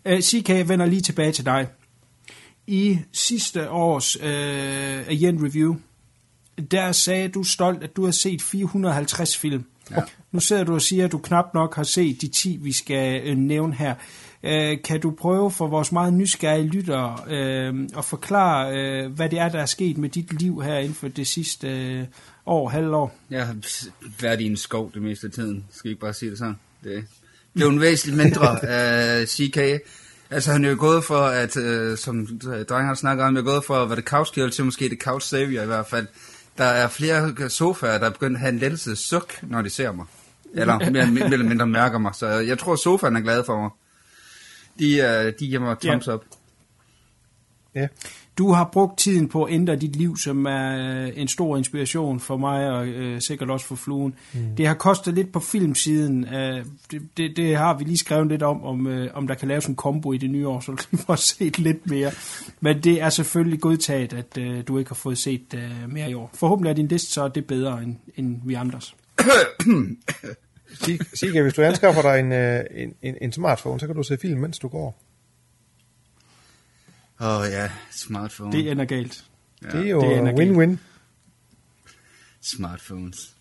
Øh, 0.04 0.20
CK, 0.20 0.48
jeg 0.48 0.68
vender 0.68 0.86
lige 0.86 1.00
tilbage 1.02 1.32
til 1.32 1.44
dig. 1.44 1.66
I 2.66 2.98
sidste 3.12 3.70
års 3.70 4.16
øh, 4.16 5.22
Yen 5.22 5.46
Review, 5.46 5.76
der 6.70 6.92
sagde 6.92 7.28
du 7.28 7.42
stolt, 7.42 7.82
at 7.82 7.96
du 7.96 8.04
har 8.04 8.12
set 8.12 8.42
450 8.42 9.36
film. 9.36 9.64
Ja. 9.90 10.02
Nu 10.32 10.40
sidder 10.40 10.64
du 10.64 10.74
og 10.74 10.82
siger, 10.82 11.04
at 11.04 11.12
du 11.12 11.18
knap 11.18 11.54
nok 11.54 11.76
har 11.76 11.82
set 11.82 12.20
de 12.20 12.28
10, 12.28 12.58
vi 12.62 12.72
skal 12.72 13.22
øh, 13.24 13.36
nævne 13.36 13.74
her. 13.74 13.94
Øh, 14.42 14.78
kan 14.84 15.00
du 15.00 15.10
prøve 15.10 15.50
for 15.50 15.66
vores 15.66 15.92
meget 15.92 16.14
nysgerrige 16.14 16.68
lyttere 16.68 17.18
øh, 17.28 17.74
at 17.98 18.04
forklare, 18.04 18.78
øh, 18.78 19.12
hvad 19.12 19.28
det 19.28 19.38
er, 19.38 19.48
der 19.48 19.58
er 19.58 19.66
sket 19.66 19.98
med 19.98 20.08
dit 20.08 20.40
liv 20.40 20.62
her 20.62 20.78
inden 20.78 20.94
for 20.94 21.08
det 21.08 21.26
sidste 21.26 21.68
øh, 21.68 22.04
år, 22.46 22.68
halvår? 22.68 23.16
Jeg 23.30 23.46
har 23.46 23.56
været 24.20 24.40
i 24.40 24.44
en 24.44 24.56
skov 24.56 24.90
det 24.94 25.02
meste 25.02 25.26
af 25.26 25.32
tiden. 25.32 25.64
Skal 25.70 25.90
ikke 25.90 26.00
bare 26.00 26.14
sige 26.14 26.30
det 26.30 26.38
sådan? 26.38 26.56
Det 26.84 27.04
blev 27.54 27.68
en 27.68 27.80
væsentligt 27.80 28.22
mindre 28.22 28.64
af 28.78 29.28
CK. 29.28 29.58
Altså 30.30 30.52
han 30.52 30.64
er 30.64 30.70
jo 30.70 30.76
gået 30.78 31.04
for, 31.04 31.20
at, 31.20 31.56
øh, 31.56 31.96
som 31.96 32.26
drengen 32.68 32.86
har 32.86 32.94
snakket 32.94 33.24
om, 33.24 33.34
jeg 33.34 33.40
er 33.40 33.44
gået 33.44 33.64
for 33.64 33.74
at 33.74 33.88
være 33.88 33.96
det 33.96 34.04
couch 34.04 34.52
til 34.52 34.64
måske 34.64 34.88
det 34.88 34.98
couch 35.02 35.28
savior 35.28 35.62
i 35.62 35.66
hvert 35.66 35.86
fald. 35.86 36.06
Der 36.58 36.64
er 36.64 36.88
flere 36.88 37.50
sofaer, 37.50 37.98
der 37.98 38.06
er 38.06 38.10
begyndt 38.10 38.36
at 38.36 38.40
have 38.40 38.52
en 38.52 38.58
lettelse 38.58 38.96
suk, 38.96 39.42
når 39.42 39.62
de 39.62 39.70
ser 39.70 39.92
mig. 39.92 40.06
Eller 40.54 40.90
mere, 40.90 41.06
mere 41.06 41.24
eller 41.24 41.46
mindre 41.46 41.66
mærker 41.66 41.98
mig. 41.98 42.14
Så 42.14 42.26
jeg 42.26 42.58
tror, 42.58 42.76
sofaen 42.76 43.16
er 43.16 43.20
glad 43.20 43.44
for 43.44 43.60
mig. 43.60 43.70
De, 44.78 44.96
øh, 44.96 45.32
de 45.40 45.46
giver 45.46 45.60
mig 45.60 45.78
thumbs 45.78 46.08
up. 46.08 46.24
Ja, 47.74 47.88
Du 48.38 48.52
har 48.52 48.68
brugt 48.72 48.98
tiden 48.98 49.28
på 49.28 49.44
at 49.44 49.52
ændre 49.54 49.76
dit 49.76 49.96
liv, 49.96 50.16
som 50.16 50.46
er 50.46 51.04
øh, 51.06 51.12
en 51.16 51.28
stor 51.28 51.56
inspiration 51.56 52.20
for 52.20 52.36
mig, 52.36 52.70
og 52.70 52.86
øh, 52.86 53.20
sikkert 53.20 53.50
også 53.50 53.66
for 53.66 53.74
fluen. 53.74 54.14
Mm. 54.34 54.40
Det 54.56 54.66
har 54.66 54.74
kostet 54.74 55.14
lidt 55.14 55.32
på 55.32 55.40
filmsiden. 55.40 56.24
Øh, 56.34 56.64
det, 56.90 57.02
det, 57.16 57.36
det 57.36 57.56
har 57.56 57.78
vi 57.78 57.84
lige 57.84 57.98
skrevet 57.98 58.28
lidt 58.28 58.42
om, 58.42 58.64
om, 58.64 58.86
øh, 58.86 59.10
om 59.14 59.26
der 59.26 59.34
kan 59.34 59.48
laves 59.48 59.66
en 59.66 59.74
kombo 59.74 60.12
i 60.12 60.18
det 60.18 60.30
nye 60.30 60.48
år, 60.48 60.60
så 60.60 60.86
vi 60.90 60.96
får 60.96 61.14
set 61.36 61.58
lidt 61.58 61.90
mere. 61.90 62.10
Men 62.60 62.80
det 62.84 63.02
er 63.02 63.10
selvfølgelig 63.10 63.60
godtaget, 63.60 64.12
at 64.12 64.38
øh, 64.38 64.62
du 64.68 64.78
ikke 64.78 64.90
har 64.90 64.94
fået 64.94 65.18
set 65.18 65.54
øh, 65.54 65.92
mere 65.92 66.10
i 66.10 66.14
år. 66.14 66.30
Forhåbentlig 66.34 66.70
er 66.70 66.74
din 66.74 66.88
liste 66.88 67.12
så 67.12 67.28
det 67.28 67.46
bedre 67.46 67.82
end, 67.82 67.96
end 68.16 68.36
vi 68.44 68.54
andres. 68.54 68.94
Sig- 70.84 70.98
Sigge, 71.14 71.42
hvis 71.42 71.54
du 71.54 71.62
anskaffer 71.62 72.02
dig 72.02 72.20
en, 72.20 72.32
øh, 72.32 72.60
en, 72.74 72.94
en, 73.02 73.14
en 73.20 73.32
smartphone, 73.32 73.80
så 73.80 73.86
kan 73.86 73.96
du 73.96 74.02
se 74.02 74.18
film, 74.22 74.40
mens 74.40 74.58
du 74.58 74.68
går. 74.68 75.02
Åh 77.20 77.40
oh, 77.40 77.46
ja, 77.50 77.70
smartphone. 77.90 78.52
Det 78.52 78.70
ender 78.70 78.84
galt. 78.84 79.24
Ja, 79.62 79.68
det 79.68 79.86
er 79.86 79.90
jo 79.90 80.00
det 80.00 80.16
er 80.16 80.32
win-win. 80.32 80.76
Smartphones. 82.40 83.36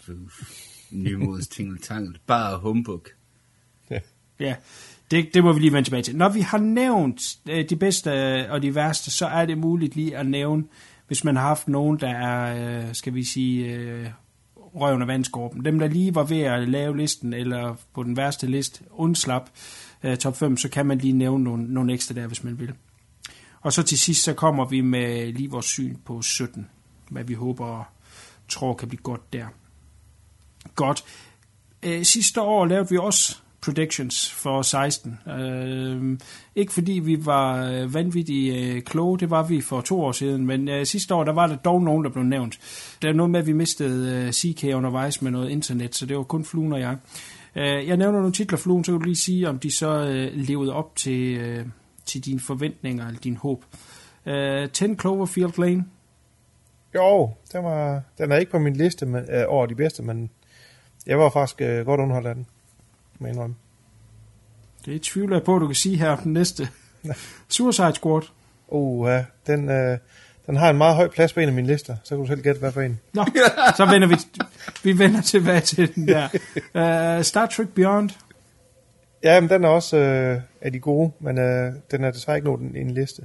Nymodes 0.91 1.47
tingeltangel. 1.47 2.17
Bare 2.27 2.59
humbug. 2.59 3.07
Ja, 4.39 4.55
det, 5.11 5.33
det 5.33 5.43
må 5.43 5.53
vi 5.53 5.59
lige 5.59 5.73
vende 5.73 5.87
tilbage 5.87 6.03
til. 6.03 6.15
Når 6.15 6.29
vi 6.29 6.41
har 6.41 6.57
nævnt 6.57 7.21
øh, 7.49 7.69
de 7.69 7.75
bedste 7.75 8.11
øh, 8.11 8.51
og 8.51 8.61
de 8.61 8.75
værste, 8.75 9.11
så 9.11 9.25
er 9.27 9.45
det 9.45 9.57
muligt 9.57 9.95
lige 9.95 10.17
at 10.17 10.25
nævne, 10.25 10.63
hvis 11.07 11.23
man 11.23 11.35
har 11.35 11.47
haft 11.47 11.67
nogen, 11.67 11.99
der 11.99 12.09
er, 12.09 12.85
øh, 12.87 12.93
skal 12.93 13.13
vi 13.13 13.23
sige, 13.23 13.73
øh, 13.73 14.09
røven 14.55 15.01
af 15.01 15.07
vandskorpen. 15.07 15.65
Dem, 15.65 15.79
der 15.79 15.87
lige 15.87 16.15
var 16.15 16.23
ved 16.23 16.41
at 16.41 16.69
lave 16.69 16.97
listen, 16.97 17.33
eller 17.33 17.75
på 17.93 18.03
den 18.03 18.17
værste 18.17 18.47
liste, 18.47 18.83
undslap 18.91 19.49
øh, 20.03 20.17
top 20.17 20.37
5, 20.37 20.57
så 20.57 20.69
kan 20.69 20.85
man 20.85 20.97
lige 20.97 21.13
nævne 21.13 21.43
nogle, 21.43 21.73
nogle 21.73 21.93
ekstra 21.93 22.13
der, 22.13 22.27
hvis 22.27 22.43
man 22.43 22.59
vil. 22.59 22.73
Og 23.65 23.73
så 23.73 23.83
til 23.83 23.97
sidst, 23.99 24.23
så 24.23 24.33
kommer 24.33 24.65
vi 24.65 24.81
med 24.81 25.33
lige 25.33 25.49
vores 25.49 25.65
syn 25.65 25.95
på 26.05 26.21
17, 26.21 26.69
hvad 27.09 27.23
vi 27.23 27.33
håber 27.33 27.65
og 27.65 27.83
tror 28.49 28.73
kan 28.73 28.87
blive 28.87 29.01
godt 29.01 29.33
der. 29.33 29.45
Godt. 30.75 31.03
Øh, 31.83 32.03
sidste 32.03 32.41
år 32.41 32.65
lavede 32.65 32.89
vi 32.89 32.97
også 32.97 33.37
predictions 33.61 34.31
for 34.31 34.61
16. 34.61 35.19
Øh, 35.27 36.19
ikke 36.55 36.73
fordi 36.73 36.91
vi 36.91 37.25
var 37.25 37.65
øh, 37.65 37.93
vanvittigt 37.93 38.55
øh, 38.57 38.81
kloge, 38.81 39.19
det 39.19 39.29
var 39.29 39.43
vi 39.43 39.61
for 39.61 39.81
to 39.81 40.01
år 40.01 40.11
siden, 40.11 40.45
men 40.45 40.69
øh, 40.69 40.85
sidste 40.85 41.15
år 41.15 41.23
der 41.23 41.33
var 41.33 41.47
der 41.47 41.55
dog 41.55 41.83
nogen, 41.83 42.03
der 42.03 42.09
blev 42.09 42.23
nævnt. 42.23 42.59
Der 43.01 43.09
er 43.09 43.13
noget 43.13 43.31
med, 43.31 43.39
at 43.39 43.47
vi 43.47 43.53
mistede 43.53 44.25
øh, 44.25 44.31
CK 44.31 44.63
undervejs 44.63 45.21
med 45.21 45.31
noget 45.31 45.49
internet, 45.49 45.95
så 45.95 46.05
det 46.05 46.17
var 46.17 46.23
kun 46.23 46.45
fluen 46.45 46.73
og 46.73 46.79
jeg. 46.79 46.97
Øh, 47.55 47.87
jeg 47.87 47.97
nævner 47.97 48.19
nogle 48.19 48.33
titler, 48.33 48.57
fluen, 48.57 48.83
så 48.83 48.91
kan 48.91 48.99
du 48.99 49.05
lige 49.05 49.15
sige, 49.15 49.49
om 49.49 49.59
de 49.59 49.75
så 49.75 50.07
øh, 50.07 50.31
levede 50.33 50.73
op 50.73 50.95
til, 50.95 51.37
øh, 51.37 51.65
til 52.05 52.25
dine 52.25 52.39
forventninger 52.39 53.07
eller 53.07 53.19
din 53.19 53.37
håb. 53.37 53.65
Øh, 54.25 54.69
10 54.69 54.95
Cloverfield 54.95 55.59
Lane, 55.59 55.85
Jo, 56.95 57.29
den, 57.53 57.63
var, 57.63 58.01
den 58.17 58.31
er 58.31 58.35
ikke 58.35 58.51
på 58.51 58.59
min 58.59 58.75
liste 58.75 59.05
men, 59.05 59.25
øh, 59.29 59.43
over 59.47 59.65
de 59.65 59.75
bedste, 59.75 60.03
men 60.03 60.29
jeg 61.05 61.19
var 61.19 61.29
faktisk 61.29 61.61
øh, 61.61 61.85
godt 61.85 62.01
underholdt 62.01 62.27
af 62.27 62.35
den. 62.35 62.45
Jeg 63.21 63.29
indrømme. 63.29 63.55
det 64.85 65.01
tvivler 65.01 65.35
jeg 65.35 65.43
på, 65.43 65.59
du 65.59 65.65
kan 65.67 65.75
sige 65.75 65.97
her 65.97 66.15
den 66.15 66.33
næste. 66.33 66.69
Suicide 67.49 67.95
Squad. 67.95 68.21
Uh, 68.67 69.07
ja, 69.07 69.25
den, 69.47 69.69
øh, 69.69 69.97
den 70.47 70.55
har 70.55 70.69
en 70.69 70.77
meget 70.77 70.95
høj 70.95 71.07
plads 71.07 71.33
på 71.33 71.39
en 71.39 71.47
af 71.47 71.53
mine 71.53 71.67
lister, 71.67 71.95
så 72.03 72.09
kan 72.09 72.17
du 72.17 72.27
selv 72.27 72.41
gætte, 72.41 72.59
hvad 72.59 72.71
for 72.71 72.81
en. 72.81 72.99
Nå, 73.13 73.25
så 73.77 73.85
vender 73.85 74.07
vi, 74.07 74.15
vi 74.83 74.99
vender 74.99 75.21
tilbage 75.21 75.61
til 75.61 75.95
den 75.95 76.07
der. 76.07 76.27
Uh, 77.17 77.23
Star 77.31 77.45
Trek 77.45 77.67
Beyond. 77.69 78.09
Ja, 79.25 79.39
men 79.39 79.49
den 79.49 79.63
er 79.63 79.69
også 79.69 79.97
øh, 79.97 80.41
af 80.61 80.71
de 80.71 80.79
gode, 80.79 81.11
men 81.19 81.37
øh, 81.37 81.73
den 81.91 82.03
er 82.03 82.11
desværre 82.11 82.37
ikke 82.37 82.47
nået 82.47 82.75
i 82.75 82.79
en 82.79 82.91
liste. 82.91 83.21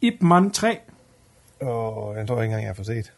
Ip 0.00 0.22
Man 0.22 0.50
3. 0.50 0.78
Og 1.60 2.16
den 2.16 2.26
tror 2.26 2.36
jeg 2.36 2.44
ikke 2.44 2.52
engang, 2.52 2.62
jeg 2.62 2.68
har 2.68 2.74
fået 2.74 2.86
set. 2.86 3.12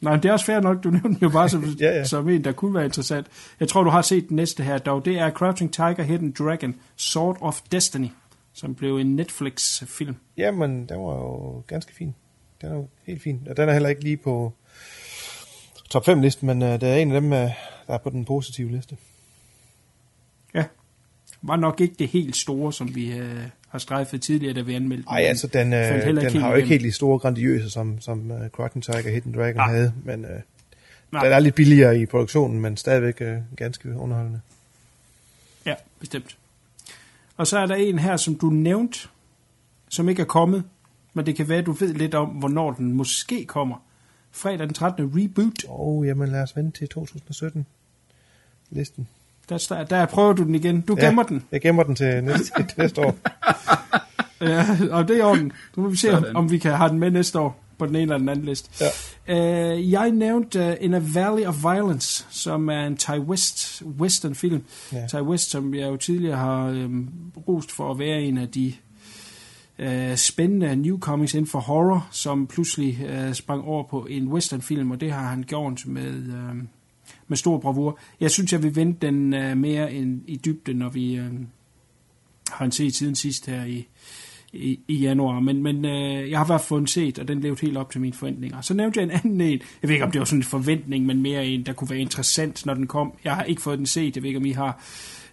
Nej, 0.00 0.12
men 0.12 0.22
det 0.22 0.28
er 0.28 0.32
også 0.32 0.46
fair 0.46 0.60
nok, 0.60 0.84
du 0.84 0.90
nævnte 0.90 1.08
den 1.08 1.18
jo 1.22 1.28
bare 1.28 1.48
som, 1.48 1.64
Ja, 1.80 1.86
ja. 1.86 2.04
som 2.04 2.28
en, 2.28 2.44
der 2.44 2.52
kunne 2.52 2.74
være 2.74 2.84
interessant. 2.84 3.26
Jeg 3.60 3.68
tror, 3.68 3.82
du 3.82 3.90
har 3.90 4.02
set 4.02 4.28
den 4.28 4.36
næste 4.36 4.62
her 4.62 4.78
dog. 4.78 5.04
Det 5.04 5.18
er 5.18 5.30
Crouching 5.30 5.72
Tiger, 5.72 6.02
Hidden 6.02 6.32
Dragon, 6.38 6.74
Sword 6.96 7.38
of 7.40 7.60
Destiny, 7.72 8.08
som 8.52 8.74
blev 8.74 8.96
en 8.96 9.16
Netflix-film. 9.16 10.16
Jamen, 10.36 10.86
den 10.88 10.98
var 10.98 11.14
jo 11.14 11.62
ganske 11.66 11.94
fin. 11.94 12.14
Den 12.60 12.70
er 12.70 12.74
jo 12.74 12.88
helt 13.06 13.22
fin. 13.22 13.46
Og 13.50 13.56
den 13.56 13.68
er 13.68 13.72
heller 13.72 13.88
ikke 13.88 14.02
lige 14.02 14.16
på 14.16 14.52
top 15.90 16.04
5 16.04 16.20
listen, 16.20 16.46
men 16.46 16.62
uh, 16.62 16.68
det 16.68 16.82
er 16.82 16.96
en 16.96 17.12
af 17.12 17.20
dem, 17.20 17.32
uh, 17.32 17.38
der 17.86 17.94
er 17.94 17.98
på 17.98 18.10
den 18.10 18.24
positive 18.24 18.70
liste. 18.70 18.96
Ja. 20.54 20.64
Var 21.42 21.56
nok 21.56 21.80
ikke 21.80 21.94
det 21.98 22.08
helt 22.08 22.36
store, 22.36 22.72
som 22.72 22.94
vi 22.94 23.12
øh, 23.12 23.42
har 23.68 23.78
strejfet 23.78 24.22
tidligere, 24.22 24.54
da 24.54 24.60
vi 24.60 24.74
anmeldte 24.74 25.08
Nej, 25.08 25.20
altså 25.20 25.46
den, 25.46 25.72
heller 25.72 26.28
den 26.28 26.40
har 26.40 26.50
jo 26.50 26.56
ikke 26.56 26.68
helt 26.68 26.84
de 26.84 26.92
store 26.92 27.18
grandiøse, 27.18 27.70
som, 27.70 28.00
som 28.00 28.30
uh, 28.30 28.48
Crockett 28.48 28.84
Tiger 28.84 29.10
Hidden 29.10 29.34
Dragon 29.34 29.56
Nej. 29.56 29.74
havde, 29.74 29.92
men 30.04 30.26
Nej. 31.12 31.24
den 31.24 31.32
er 31.32 31.38
lidt 31.38 31.54
billigere 31.54 31.98
i 31.98 32.06
produktionen, 32.06 32.60
men 32.60 32.76
stadigvæk 32.76 33.20
uh, 33.20 33.56
ganske 33.56 33.96
underholdende. 33.96 34.40
Ja, 35.66 35.74
bestemt. 36.00 36.36
Og 37.36 37.46
så 37.46 37.58
er 37.58 37.66
der 37.66 37.74
en 37.74 37.98
her, 37.98 38.16
som 38.16 38.34
du 38.34 38.50
nævnte, 38.50 39.08
som 39.88 40.08
ikke 40.08 40.22
er 40.22 40.26
kommet, 40.26 40.64
men 41.14 41.26
det 41.26 41.36
kan 41.36 41.48
være, 41.48 41.58
at 41.58 41.66
du 41.66 41.72
ved 41.72 41.94
lidt 41.94 42.14
om, 42.14 42.28
hvornår 42.28 42.72
den 42.72 42.92
måske 42.92 43.44
kommer. 43.44 43.82
Fredag 44.30 44.66
den 44.66 44.74
13. 44.74 45.12
Reboot. 45.14 45.64
Og 45.64 45.88
oh, 45.88 46.06
jamen 46.06 46.28
lad 46.28 46.42
os 46.42 46.56
vente 46.56 46.78
til 46.78 46.88
2017 46.88 47.66
listen. 48.70 49.08
Der, 49.48 49.66
der, 49.68 49.84
der 49.84 50.06
prøver 50.06 50.32
du 50.32 50.42
den 50.42 50.54
igen. 50.54 50.80
Du 50.80 50.96
gemmer 51.00 51.22
den. 51.22 51.44
Jeg 51.52 51.60
gemmer 51.60 51.82
den 51.82 51.94
til 51.94 52.24
næste, 52.24 52.52
til 52.56 52.74
næste 52.78 53.00
år. 53.00 53.14
Ja, 54.40 54.66
og 54.90 55.08
det 55.08 55.20
er 55.20 55.24
orden. 55.24 55.52
Nu 55.76 55.82
må 55.82 55.88
vi 55.88 55.96
se, 55.96 56.10
om, 56.10 56.22
Sådan. 56.22 56.36
om 56.36 56.50
vi 56.50 56.58
kan 56.58 56.72
have 56.72 56.90
den 56.90 56.98
med 56.98 57.10
næste 57.10 57.40
år 57.40 57.62
på 57.78 57.86
den 57.86 57.96
ene 57.96 58.02
eller 58.02 58.18
den 58.18 58.28
anden 58.28 58.44
liste. 58.44 58.84
Ja. 59.28 59.74
Uh, 59.74 59.92
jeg 59.92 60.10
nævnte 60.10 60.68
uh, 60.68 60.84
In 60.84 60.94
a 60.94 61.00
Valley 61.14 61.46
of 61.46 61.62
Violence, 61.62 62.26
som 62.30 62.68
er 62.68 62.86
en 62.86 62.96
Ty 62.96 63.10
West 63.10 63.82
western 64.00 64.34
film. 64.34 64.62
Ja. 64.92 65.06
Ty 65.06 65.14
West, 65.16 65.50
som 65.50 65.74
jeg 65.74 65.88
jo 65.88 65.96
tidligere 65.96 66.36
har 66.36 66.68
um, 66.68 67.08
rost 67.48 67.72
for 67.72 67.90
at 67.90 67.98
være 67.98 68.22
en 68.22 68.38
af 68.38 68.48
de 68.48 68.72
uh, 69.78 70.14
spændende 70.14 70.76
newcomings 70.76 71.34
inden 71.34 71.50
for 71.50 71.58
horror, 71.58 72.08
som 72.10 72.46
pludselig 72.46 72.98
uh, 73.00 73.32
sprang 73.32 73.64
over 73.64 73.84
på 73.84 74.06
en 74.10 74.28
western 74.28 74.62
film, 74.62 74.90
og 74.90 75.00
det 75.00 75.12
har 75.12 75.28
han 75.28 75.42
gjort 75.42 75.86
med, 75.86 76.28
uh, 76.28 76.56
med 77.28 77.36
stor 77.36 77.58
bravur. 77.58 77.98
Jeg 78.20 78.30
synes, 78.30 78.52
jeg 78.52 78.62
vil 78.62 78.76
vente 78.76 79.06
den 79.06 79.34
uh, 79.34 79.56
mere 79.56 79.92
end 79.92 80.20
i 80.26 80.36
dybden, 80.36 80.76
når 80.76 80.88
vi 80.88 81.20
uh, 81.20 81.26
har 82.50 82.64
en 82.64 82.72
set 82.72 82.94
siden 82.94 83.14
sidst 83.14 83.46
her 83.46 83.64
i, 83.64 83.86
i, 84.52 84.80
i 84.88 84.96
januar, 84.96 85.40
men, 85.40 85.62
men 85.62 85.84
øh, 85.84 86.30
jeg 86.30 86.38
har 86.38 86.44
i 86.44 86.48
hvert 86.48 86.60
fald 86.60 86.86
set, 86.86 87.18
og 87.18 87.28
den 87.28 87.40
levede 87.40 87.60
helt 87.60 87.76
op 87.76 87.90
til 87.90 88.00
mine 88.00 88.12
forventninger. 88.12 88.60
Så 88.60 88.74
nævnte 88.74 89.00
jeg 89.00 89.04
en 89.04 89.10
anden 89.10 89.40
en, 89.40 89.60
jeg 89.82 89.88
ved 89.88 89.90
ikke 89.90 90.04
om 90.04 90.10
det 90.10 90.18
var 90.18 90.24
sådan 90.24 90.38
en 90.38 90.44
forventning, 90.44 91.06
men 91.06 91.22
mere 91.22 91.46
en, 91.46 91.62
der 91.66 91.72
kunne 91.72 91.90
være 91.90 91.98
interessant, 91.98 92.66
når 92.66 92.74
den 92.74 92.86
kom. 92.86 93.12
Jeg 93.24 93.34
har 93.34 93.42
ikke 93.42 93.62
fået 93.62 93.78
den 93.78 93.86
set, 93.86 94.16
jeg 94.16 94.22
ved 94.22 94.30
ikke 94.30 94.38
om 94.38 94.46
I 94.46 94.52
har. 94.52 94.82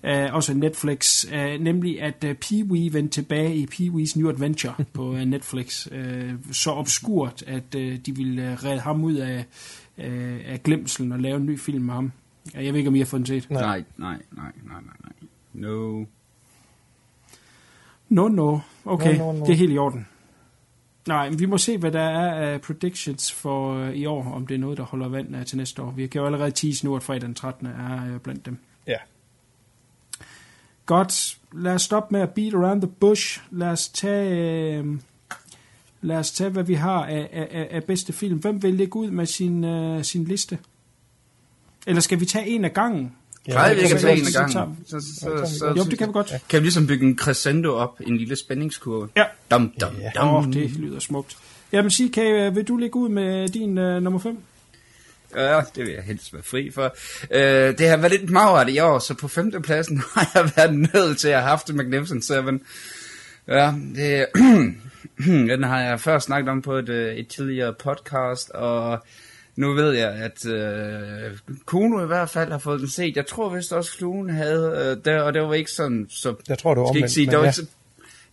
Uh, 0.07 0.35
også 0.35 0.53
Netflix, 0.53 1.25
uh, 1.25 1.61
nemlig 1.61 2.01
at 2.01 2.23
uh, 2.23 2.31
Pee-wee 2.45 2.93
vendte 2.93 3.09
tilbage 3.09 3.55
i 3.55 3.65
Pee-wee's 3.73 4.19
New 4.19 4.29
Adventure 4.29 4.73
på 4.93 5.11
uh, 5.11 5.19
Netflix. 5.19 5.87
Uh, 5.87 6.51
så 6.51 6.71
obskurt, 6.71 7.43
at 7.47 7.75
uh, 7.75 7.81
de 7.81 8.15
ville 8.15 8.51
uh, 8.51 8.63
redde 8.63 8.79
ham 8.79 9.03
ud 9.03 9.13
af, 9.13 9.45
uh, 9.97 10.03
af 10.45 10.61
glemselen 10.63 11.11
og 11.11 11.19
lave 11.19 11.37
en 11.37 11.45
ny 11.45 11.59
film 11.59 11.83
med 11.83 11.93
ham. 11.93 12.11
Jeg 12.53 12.73
ved 12.73 12.79
ikke, 12.79 12.87
om 12.87 12.95
I 12.95 12.99
har 12.99 13.05
fået 13.05 13.19
den 13.19 13.25
set. 13.25 13.49
Nej. 13.49 13.61
Nej, 13.61 13.83
nej, 13.97 14.17
nej, 14.31 14.51
nej, 14.63 14.81
nej, 14.81 14.95
nej. 15.03 15.13
No. 15.53 16.05
No, 18.09 18.27
no. 18.27 18.59
Okay, 18.85 19.17
No, 19.17 19.31
no, 19.31 19.39
no. 19.39 19.45
det 19.45 19.51
er 19.51 19.57
helt 19.57 19.73
i 19.73 19.77
orden. 19.77 20.07
Nej, 21.07 21.29
men 21.29 21.39
vi 21.39 21.45
må 21.45 21.57
se, 21.57 21.77
hvad 21.77 21.91
der 21.91 22.01
er 22.01 22.53
af 22.53 22.61
predictions 22.61 23.31
for 23.31 23.73
øh, 23.75 23.93
i 23.93 24.05
år, 24.05 24.33
om 24.33 24.47
det 24.47 24.55
er 24.55 24.59
noget, 24.59 24.77
der 24.77 24.83
holder 24.83 25.07
vand 25.07 25.35
øh, 25.35 25.45
til 25.45 25.57
næste 25.57 25.81
år. 25.81 25.91
Vi 25.91 26.07
kan 26.07 26.19
jo 26.19 26.25
allerede 26.25 26.51
tease 26.51 26.85
nu, 26.85 26.95
at 26.95 27.03
fredag 27.03 27.21
den 27.21 27.35
13. 27.35 27.67
er 27.67 28.13
øh, 28.13 28.19
blandt 28.19 28.45
dem. 28.45 28.57
Ja. 28.87 28.97
Godt, 30.85 31.37
lad 31.51 31.73
os 31.73 31.81
stoppe 31.81 32.13
med 32.13 32.21
at 32.21 32.33
beat 32.33 32.53
around 32.53 32.81
the 32.81 32.91
bush. 32.99 33.41
Lad 33.51 33.67
os 33.67 33.89
tage, 33.89 34.77
øh, 34.77 34.99
lad 36.03 36.15
os 36.17 36.31
tage 36.31 36.49
hvad 36.49 36.63
vi 36.63 36.73
har 36.73 37.05
af, 37.05 37.29
af, 37.33 37.47
af- 37.51 37.67
af 37.71 37.83
bedste 37.83 38.13
film. 38.13 38.37
Hvem 38.37 38.63
vil 38.63 38.73
lægge 38.73 38.95
ud 38.95 39.11
med 39.11 39.25
sin, 39.25 39.63
øh, 39.63 40.03
sin 40.03 40.23
liste? 40.23 40.57
Eller 41.87 42.01
skal 42.01 42.19
vi 42.19 42.25
tage 42.25 42.47
en 42.47 42.65
af 42.65 42.73
gangen? 42.73 43.11
Ja, 43.47 43.53
Nej, 43.53 43.67
det 43.69 43.77
vi 43.77 43.81
kan 43.81 43.89
kan 43.89 43.99
tage 43.99 44.19
en 44.19 44.25
så 44.25 44.39
af 44.39 44.49
gangen. 44.49 44.77
Så, 44.85 44.99
så, 45.19 45.29
kan 45.37 45.47
så, 45.47 45.65
godt. 45.65 45.77
Jo, 45.77 45.83
det 45.83 45.97
kan 45.99 46.07
vi 46.07 46.13
godt. 46.13 46.33
Kan 46.49 46.59
vi 46.59 46.65
ligesom 46.65 46.87
bygge 46.87 47.05
en 47.07 47.17
crescendo 47.17 47.73
op, 47.73 48.01
en 48.07 48.17
lille 48.17 48.35
spændingskurve? 48.35 49.09
Ja. 49.15 49.23
Dum, 49.51 49.73
dum, 49.81 49.89
Ja. 50.01 50.09
dum. 50.21 50.29
Oh, 50.35 50.53
det 50.53 50.71
lyder 50.71 50.99
smukt. 50.99 51.37
Jamen, 51.71 51.91
CK, 51.91 52.17
øh, 52.17 52.55
vil 52.55 52.63
du 52.67 52.77
lægge 52.77 52.95
ud 52.95 53.09
med 53.09 53.49
din 53.49 53.77
øh, 53.77 54.03
nummer 54.03 54.19
5? 54.19 54.37
Ja, 55.35 55.61
det 55.75 55.85
vil 55.85 55.93
jeg 55.93 56.03
helst 56.03 56.33
være 56.33 56.43
fri 56.43 56.71
for. 56.71 56.95
Øh, 57.31 57.77
det 57.77 57.87
har 57.89 57.97
været 57.97 58.11
lidt 58.19 58.29
magret 58.29 58.69
i 58.69 58.79
år, 58.79 58.99
så 58.99 59.13
på 59.13 59.27
femtepladsen 59.27 59.97
har 60.15 60.31
jeg 60.35 60.51
været 60.55 60.75
nødt 60.93 61.17
til 61.17 61.27
at 61.27 61.33
have 61.39 61.49
haft 61.49 61.73
Magnificent 61.73 62.25
Seven. 62.25 62.61
Ja, 63.47 63.73
det, 63.95 64.25
den 65.51 65.63
har 65.63 65.81
jeg 65.81 65.99
før 65.99 66.19
snakket 66.19 66.49
om 66.49 66.61
på 66.61 66.73
et, 66.73 66.89
øh, 66.89 67.15
et 67.15 67.27
tidligere 67.27 67.73
podcast, 67.73 68.49
og 68.49 69.05
nu 69.55 69.73
ved 69.73 69.91
jeg, 69.91 70.09
at 70.11 70.45
øh, 70.45 71.37
Kuno 71.65 72.03
i 72.03 72.07
hvert 72.07 72.29
fald 72.29 72.51
har 72.51 72.57
fået 72.57 72.79
den 72.79 72.89
set. 72.89 73.15
Jeg 73.15 73.25
tror 73.25 73.55
vist 73.55 73.73
også, 73.73 73.91
Kuno 73.99 74.33
havde, 74.33 74.97
øh, 74.97 75.05
der, 75.05 75.21
og 75.21 75.33
det 75.33 75.41
var 75.41 75.53
ikke 75.53 75.71
sådan, 75.71 76.07
så... 76.09 76.35
Jeg 76.49 76.57
tror, 76.57 76.75
var 76.75 76.85
skal 76.85 76.97
ikke 76.97 77.03
omvendt, 77.03 77.11
sige, 77.11 77.25
men 77.25 77.31
der, 77.31 77.37
var 77.37 77.43
ja. 77.43 77.49
ikke 77.49 77.55
så, 77.55 77.65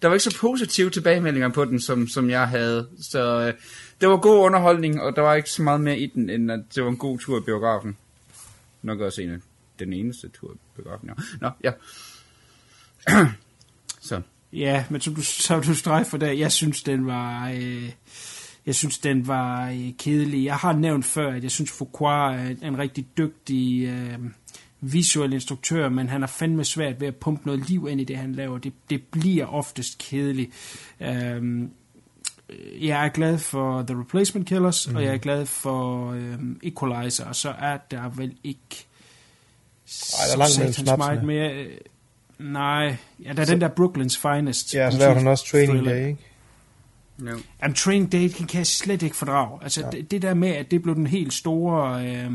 der 0.03 0.09
var 0.09 0.15
ikke 0.15 0.25
så 0.25 0.39
positive 0.41 0.91
tilbagemeldinger 0.91 1.49
på 1.49 1.65
den, 1.65 1.81
som, 1.81 2.09
som 2.09 2.31
jeg 2.31 2.49
havde. 2.49 2.89
Så 3.01 3.41
øh, 3.41 3.55
det 4.01 4.09
var 4.09 4.17
god 4.17 4.39
underholdning, 4.39 5.03
og 5.03 5.17
der 5.17 5.23
var 5.23 5.35
ikke 5.35 5.51
så 5.51 5.63
meget 5.63 5.81
mere 5.81 5.99
i 5.99 6.07
den, 6.07 6.31
end 6.31 6.53
at 6.53 6.61
det 6.75 6.85
var 6.85 6.91
en 6.91 6.97
god 6.97 7.19
tur 7.19 7.39
i 7.39 7.43
biografen. 7.43 7.97
Nok 8.83 9.01
også 9.01 9.23
en 9.23 9.31
af 9.31 9.39
den 9.79 9.93
eneste 9.93 10.29
tur 10.29 10.53
i 10.53 10.57
biografen, 10.77 11.09
ja. 11.09 11.15
Nå, 11.41 11.51
ja. 11.65 11.73
så. 14.09 14.23
Ja, 14.53 14.85
men 14.91 15.01
som 15.01 15.15
du, 15.15 15.23
som 15.47 15.63
du 15.63 15.75
strejfer 15.75 16.19
der, 16.19 16.33
jeg 16.33 16.53
synes, 16.53 16.83
den 16.83 17.07
var... 17.07 17.49
Øh, 17.49 17.91
jeg 18.67 18.75
synes, 18.75 18.99
den 18.99 19.27
var 19.27 19.71
øh, 19.71 19.91
kedelig. 19.99 20.45
Jeg 20.45 20.57
har 20.57 20.73
nævnt 20.73 21.05
før, 21.05 21.33
at 21.33 21.43
jeg 21.43 21.51
synes, 21.51 21.71
Fuqua 21.71 22.35
er 22.35 22.55
en, 22.63 22.79
rigtig 22.79 23.07
dygtig 23.19 23.83
øh, 23.83 24.19
visuel 24.81 25.33
instruktør, 25.33 25.89
men 25.89 26.09
han 26.09 26.23
har 26.23 26.27
fandme 26.27 26.65
svært 26.65 27.01
ved 27.01 27.09
at 27.09 27.17
pumpe 27.17 27.47
noget 27.47 27.69
liv 27.71 27.89
ind 27.91 28.01
i 28.01 28.05
det, 28.05 28.17
han 28.17 28.35
laver. 28.35 28.59
Det, 28.59 28.73
det 28.91 29.03
bliver 29.03 29.47
oftest 29.47 29.99
kedeligt. 29.99 30.51
Øh, 31.01 31.69
jeg 32.81 33.05
er 33.05 33.09
glad 33.09 33.39
for 33.39 33.83
The 33.83 34.01
Replacement 34.01 34.49
Killers, 34.49 34.89
mm. 34.89 34.97
og 34.97 35.05
jeg 35.05 35.15
er 35.15 35.19
glad 35.19 35.47
for 35.47 36.11
øh, 36.13 36.39
Equalizer, 36.63 37.25
og 37.25 37.37
så 37.37 37.55
er 37.59 37.79
der 37.91 38.09
vel 38.09 38.37
ikke 38.45 38.87
Ej, 39.91 40.27
der 40.27 40.33
er 40.33 40.37
langt 40.37 40.79
mellem 40.79 40.99
meget 40.99 41.23
mere... 41.23 41.67
Nej, 42.41 42.97
ja, 43.25 43.33
der 43.33 43.43
er 43.43 43.47
den 43.47 43.61
der 43.61 43.69
Brooklyn's 43.69 44.29
Finest. 44.29 44.75
Ja, 44.75 44.91
så 44.91 44.99
laver 44.99 45.15
han 45.15 45.27
også 45.27 45.47
Training 45.51 45.71
thriller. 45.71 45.93
Day, 45.93 46.07
ikke? 46.07 46.21
No. 47.19 47.31
Jamen, 47.63 47.75
Training 47.75 48.13
Day 48.13 48.29
kan 48.29 48.49
jeg 48.59 48.67
slet 48.67 49.03
ikke 49.03 49.17
fordrage. 49.17 49.59
Altså, 49.63 49.81
ja. 49.81 49.91
det, 49.91 50.11
det 50.11 50.23
der 50.23 50.35
med, 50.35 50.49
at 50.49 50.71
det 50.71 50.83
blev 50.83 50.95
den 50.95 51.07
helt 51.07 51.33
store 51.33 52.07
øh, 52.07 52.31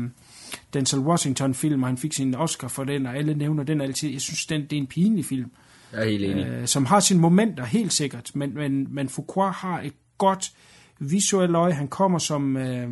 Denzel 0.74 0.98
Washington-film, 0.98 1.82
og 1.82 1.88
han 1.88 1.98
fik 1.98 2.12
sin 2.12 2.34
Oscar 2.34 2.68
for 2.68 2.84
den, 2.84 3.06
og 3.06 3.16
alle 3.16 3.34
nævner 3.34 3.62
den 3.62 3.80
altid. 3.80 4.10
Jeg 4.10 4.20
synes, 4.20 4.46
den, 4.46 4.62
det 4.62 4.72
er 4.72 4.80
en 4.80 4.86
pinlig 4.86 5.24
film, 5.24 5.50
Jeg 5.92 6.00
er 6.00 6.10
helt 6.10 6.24
enig. 6.24 6.46
øh, 6.46 6.66
som 6.66 6.86
har 6.86 7.00
sine 7.00 7.20
momenter, 7.20 7.64
helt 7.64 7.92
sikkert. 7.92 8.30
Men, 8.34 8.54
men, 8.54 8.86
men 8.90 9.08
Fuqua 9.08 9.50
har 9.50 9.80
et 9.80 9.92
godt 10.18 10.52
visuelt 10.98 11.54
øje. 11.54 11.72
Han 11.72 11.88
kommer 11.88 12.18
som 12.18 12.56
øh, 12.56 12.88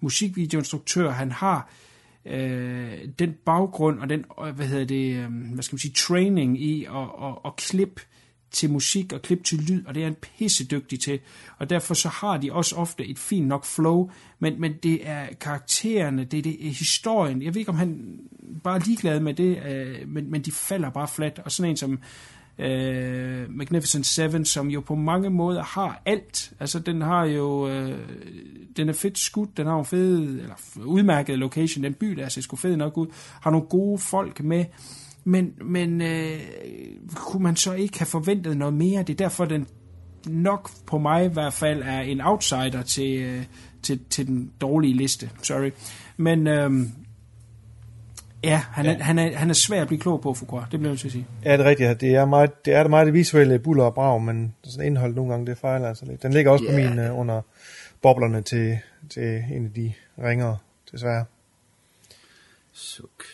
musikvideoinstruktør. 0.00 1.10
Han 1.10 1.32
har 1.32 1.56
øh, 1.56 1.83
øh, 2.26 2.92
den 3.18 3.34
baggrund 3.46 4.00
og 4.00 4.08
den, 4.08 4.24
øh, 4.46 4.54
hvad 4.54 4.66
hedder 4.66 4.84
det, 4.84 5.16
øh, 5.16 5.30
hvad 5.54 5.62
skal 5.62 5.74
man 5.74 5.78
sige, 5.78 5.92
training 5.92 6.62
i 6.62 6.84
at, 6.84 7.08
at, 7.22 7.34
at 7.44 7.56
klippe 7.56 8.02
til 8.54 8.70
musik 8.70 9.12
og 9.12 9.22
klip 9.22 9.44
til 9.44 9.58
lyd, 9.58 9.84
og 9.86 9.94
det 9.94 10.02
er 10.02 10.06
en 10.06 10.16
pissedygtig 10.38 11.00
til. 11.00 11.20
Og 11.58 11.70
derfor 11.70 11.94
så 11.94 12.08
har 12.08 12.36
de 12.36 12.52
også 12.52 12.76
ofte 12.76 13.06
et 13.06 13.18
fint 13.18 13.46
nok 13.46 13.64
flow, 13.64 14.10
men, 14.38 14.60
men 14.60 14.74
det 14.82 15.08
er 15.08 15.26
karaktererne, 15.40 16.24
det 16.24 16.38
er, 16.38 16.42
det 16.42 16.66
er 16.66 16.70
historien. 16.70 17.42
Jeg 17.42 17.54
ved 17.54 17.60
ikke, 17.60 17.70
om 17.70 17.76
han 17.76 18.18
bare 18.64 18.76
er 18.76 18.82
ligeglad 18.86 19.20
med 19.20 19.34
det, 19.34 19.62
øh, 19.66 20.08
men, 20.08 20.30
men 20.30 20.42
de 20.42 20.52
falder 20.52 20.90
bare 20.90 21.08
flat. 21.08 21.40
Og 21.44 21.52
sådan 21.52 21.70
en 21.70 21.76
som 21.76 21.98
øh, 22.58 23.50
Magnificent 23.50 24.06
Seven, 24.06 24.44
som 24.44 24.68
jo 24.68 24.80
på 24.80 24.94
mange 24.94 25.30
måder 25.30 25.62
har 25.62 26.02
alt. 26.06 26.52
Altså, 26.60 26.78
den 26.78 27.02
har 27.02 27.24
jo... 27.24 27.68
Øh, 27.68 27.98
den 28.76 28.88
er 28.88 28.92
fedt 28.92 29.18
skudt, 29.18 29.56
den 29.56 29.66
har 29.66 29.78
en 29.78 29.84
fed, 29.84 30.18
eller 30.18 30.54
udmærket 30.84 31.38
location, 31.38 31.84
den 31.84 31.94
by 31.94 32.06
der 32.06 32.28
ser 32.28 32.40
sgu 32.40 32.56
fed 32.56 32.76
nok 32.76 32.96
ud, 32.96 33.06
har 33.40 33.50
nogle 33.50 33.66
gode 33.66 33.98
folk 33.98 34.42
med, 34.42 34.64
men, 35.24 35.52
men 35.64 36.02
øh, 36.02 36.40
kunne 37.14 37.42
man 37.42 37.56
så 37.56 37.72
ikke 37.72 37.98
have 37.98 38.06
forventet 38.06 38.56
noget 38.56 38.74
mere? 38.74 39.02
Det 39.02 39.10
er 39.10 39.24
derfor, 39.24 39.44
den 39.44 39.66
nok 40.26 40.70
på 40.86 40.98
mig 40.98 41.24
i 41.24 41.28
hvert 41.28 41.52
fald 41.52 41.82
er 41.82 42.00
en 42.00 42.20
outsider 42.20 42.82
til, 42.82 43.22
øh, 43.22 43.44
til, 43.82 44.00
til 44.10 44.26
den 44.26 44.50
dårlige 44.60 44.94
liste. 44.94 45.30
Sorry. 45.42 45.70
Men 46.16 46.46
øh, 46.46 46.70
ja, 48.44 48.62
han 48.70 48.86
er, 48.86 48.92
ja. 48.92 48.98
Han, 48.98 49.18
er, 49.18 49.36
han 49.36 49.50
er 49.50 49.54
svær 49.54 49.82
at 49.82 49.86
blive 49.86 50.00
klog 50.00 50.20
på, 50.20 50.34
Foucault. 50.34 50.72
Det 50.72 50.80
bliver 50.80 50.92
jeg 50.92 50.98
til 50.98 51.08
at 51.08 51.12
sige. 51.12 51.26
Ja, 51.44 51.52
det 51.52 51.60
er 51.60 51.64
rigtigt. 51.64 52.00
Det 52.00 52.14
er, 52.14 52.24
meget, 52.24 52.64
det 52.64 52.74
er 52.74 52.82
det 52.82 52.90
meget 52.90 53.06
det 53.06 53.14
visuelle 53.14 53.58
buller 53.58 53.84
og 53.84 53.94
brag, 53.94 54.22
men 54.22 54.54
sådan 54.64 54.86
indhold 54.86 55.14
nogle 55.14 55.30
gange, 55.30 55.46
det 55.46 55.58
fejler 55.58 55.88
altså 55.88 56.04
lidt. 56.06 56.22
Den 56.22 56.32
ligger 56.32 56.50
også 56.50 56.64
yeah. 56.64 56.88
på 56.88 56.96
min 56.96 57.10
uh, 57.10 57.18
under 57.18 57.40
boblerne 58.02 58.42
til, 58.42 58.78
til 59.10 59.44
en 59.52 59.64
af 59.64 59.72
de 59.72 59.92
ringere, 60.18 60.58
desværre. 60.92 61.24
Suk. 62.72 63.24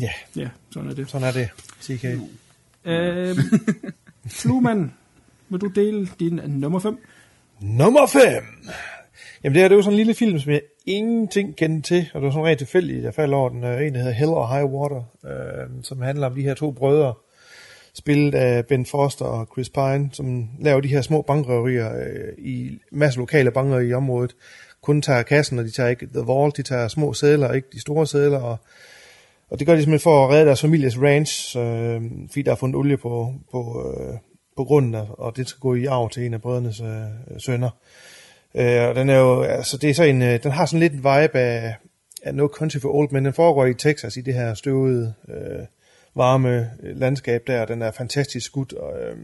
Ja, 0.00 0.10
Ja, 0.36 0.48
sådan 0.70 0.90
er 0.90 0.94
det. 0.94 1.10
sådan 1.10 1.28
er 1.28 1.32
det. 1.32 1.48
CK. 1.82 2.04
Øh, 2.84 3.36
Flueman, 4.40 4.92
vil 5.48 5.60
du 5.60 5.66
dele 5.66 6.08
din 6.20 6.40
nummer 6.46 6.78
5? 6.78 6.98
Nummer 7.60 8.06
5. 8.06 8.22
Jamen 9.44 9.54
det 9.54 9.62
her, 9.62 9.68
det 9.68 9.74
er 9.74 9.76
jo 9.76 9.82
sådan 9.82 9.92
en 9.92 9.96
lille 9.96 10.14
film, 10.14 10.38
som 10.38 10.52
jeg 10.52 10.60
ingenting 10.86 11.56
kendte 11.56 11.88
til, 11.88 12.10
og 12.14 12.20
det 12.20 12.26
var 12.26 12.32
sådan 12.32 12.46
rent 12.46 12.58
tilfældigt, 12.58 13.04
jeg 13.04 13.14
faldt 13.14 13.34
over 13.34 13.48
den. 13.48 13.64
Øh, 13.64 13.86
En, 13.86 13.94
der 13.94 14.00
hedder 14.00 14.14
Hell 14.14 14.30
or 14.30 14.46
High 14.46 14.64
Water, 14.64 15.02
øh, 15.26 15.82
som 15.82 16.02
handler 16.02 16.26
om 16.26 16.34
de 16.34 16.42
her 16.42 16.54
to 16.54 16.70
brødre, 16.70 17.14
spillet 17.94 18.34
af 18.34 18.66
Ben 18.66 18.86
Foster 18.86 19.24
og 19.24 19.46
Chris 19.52 19.68
Pine, 19.68 20.10
som 20.12 20.48
laver 20.60 20.80
de 20.80 20.88
her 20.88 21.00
små 21.00 21.22
bankrøverier 21.22 21.96
øh, 21.96 22.32
i 22.38 22.78
masser 22.92 23.20
lokale 23.20 23.50
banker 23.50 23.78
i 23.78 23.92
området. 23.92 24.36
Kun 24.82 25.02
tager 25.02 25.22
kassen, 25.22 25.58
og 25.58 25.64
de 25.64 25.70
tager 25.70 25.88
ikke 25.88 26.06
The 26.06 26.26
Vault, 26.26 26.56
de 26.56 26.62
tager 26.62 26.88
små 26.88 27.12
sædler, 27.12 27.52
ikke 27.52 27.68
de 27.72 27.80
store 27.80 28.06
sædler, 28.06 28.38
og, 28.38 28.56
og 29.50 29.58
det 29.58 29.66
gør 29.66 29.74
de 29.74 29.82
simpelthen 29.82 30.04
for 30.04 30.24
at 30.24 30.30
redde 30.30 30.46
deres 30.46 30.60
families 30.60 31.02
ranch, 31.02 31.56
øh, 31.58 32.02
fordi 32.28 32.42
der 32.42 32.52
er 32.52 32.56
fundet 32.56 32.76
olie 32.76 32.96
på, 32.96 33.32
på, 33.50 33.92
øh, 33.92 34.14
på 34.56 34.64
grunden, 34.64 34.94
og 34.94 35.20
og 35.20 35.36
det 35.36 35.48
skal 35.48 35.60
gå 35.60 35.74
i 35.74 35.84
arv 35.84 36.10
til 36.10 36.26
en 36.26 36.34
af 36.34 36.42
brødrenes 36.42 36.80
øh, 36.80 37.38
sønner. 37.38 37.70
Øh, 37.70 38.15
Øh, 38.56 38.88
og 38.88 38.94
den 38.94 39.10
er 39.10 39.18
jo, 39.18 39.42
altså 39.42 39.76
det 39.76 39.90
er 39.90 39.94
så 39.94 40.04
en, 40.04 40.22
øh, 40.22 40.42
den 40.42 40.50
har 40.50 40.66
sådan 40.66 40.80
lidt 40.80 40.92
en 40.92 40.98
vibe 40.98 41.38
af, 41.38 41.76
af 42.22 42.34
No 42.34 42.48
Country 42.48 42.78
for 42.78 42.94
Old 42.94 43.10
Men. 43.10 43.24
Den 43.24 43.32
foregår 43.32 43.66
i 43.66 43.74
Texas, 43.74 44.16
i 44.16 44.20
det 44.20 44.34
her 44.34 44.54
støvede, 44.54 45.14
øh, 45.28 45.66
varme 46.14 46.70
øh, 46.82 46.96
landskab 46.96 47.42
der, 47.46 47.60
og 47.60 47.68
den 47.68 47.82
er 47.82 47.90
fantastisk 47.90 48.46
skudt, 48.46 48.72
og 48.72 48.92
øh, 49.00 49.16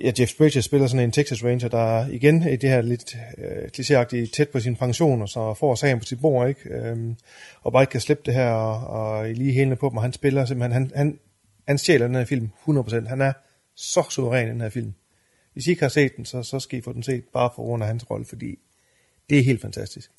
ja, 0.00 0.12
Jeff 0.20 0.32
Bridges 0.38 0.64
spiller 0.64 0.86
sådan 0.86 1.04
en 1.04 1.12
Texas 1.12 1.44
Ranger, 1.44 1.68
der 1.68 2.06
igen 2.06 2.48
i 2.48 2.56
det 2.56 2.70
her 2.70 2.80
lidt 2.80 3.16
øh, 3.38 3.68
klichéagtigt 3.78 4.30
tæt 4.30 4.48
på 4.48 4.60
sin 4.60 4.76
pension, 4.76 5.22
og 5.22 5.28
så 5.28 5.54
får 5.54 5.74
sagen 5.74 5.98
på 5.98 6.04
sit 6.04 6.20
bord, 6.20 6.48
ikke? 6.48 6.70
Øhm, 6.70 7.16
og 7.62 7.72
bare 7.72 7.82
ikke 7.82 7.90
kan 7.90 8.00
slippe 8.00 8.22
det 8.26 8.34
her, 8.34 8.50
og, 8.50 8.86
og 8.86 9.28
lige 9.28 9.52
hælende 9.52 9.76
på 9.76 9.88
dem, 9.88 9.96
og 9.96 10.02
han 10.02 10.12
spiller 10.12 10.44
simpelthen, 10.44 10.72
han, 10.72 10.92
han, 10.94 11.18
han 11.68 11.78
stjæler 11.78 12.06
den 12.06 12.16
her 12.16 12.24
film 12.24 12.50
100%. 12.68 13.08
Han 13.08 13.20
er 13.20 13.32
så 13.76 14.06
suveræn 14.10 14.48
i 14.48 14.50
den 14.50 14.60
her 14.60 14.68
film. 14.68 14.94
Hvis 15.58 15.66
I 15.66 15.70
ikke 15.70 15.82
har 15.82 15.88
set 15.88 16.16
den, 16.16 16.24
så, 16.24 16.42
så 16.42 16.60
skal 16.60 16.78
I 16.78 16.82
få 16.82 16.92
den 16.92 17.02
set, 17.02 17.24
bare 17.24 17.50
for 17.54 17.62
grund 17.62 17.82
af 17.82 17.88
hans 17.88 18.10
rolle, 18.10 18.24
fordi 18.26 18.58
det 19.30 19.38
er 19.38 19.42
helt 19.42 19.60
fantastisk. 19.60 20.10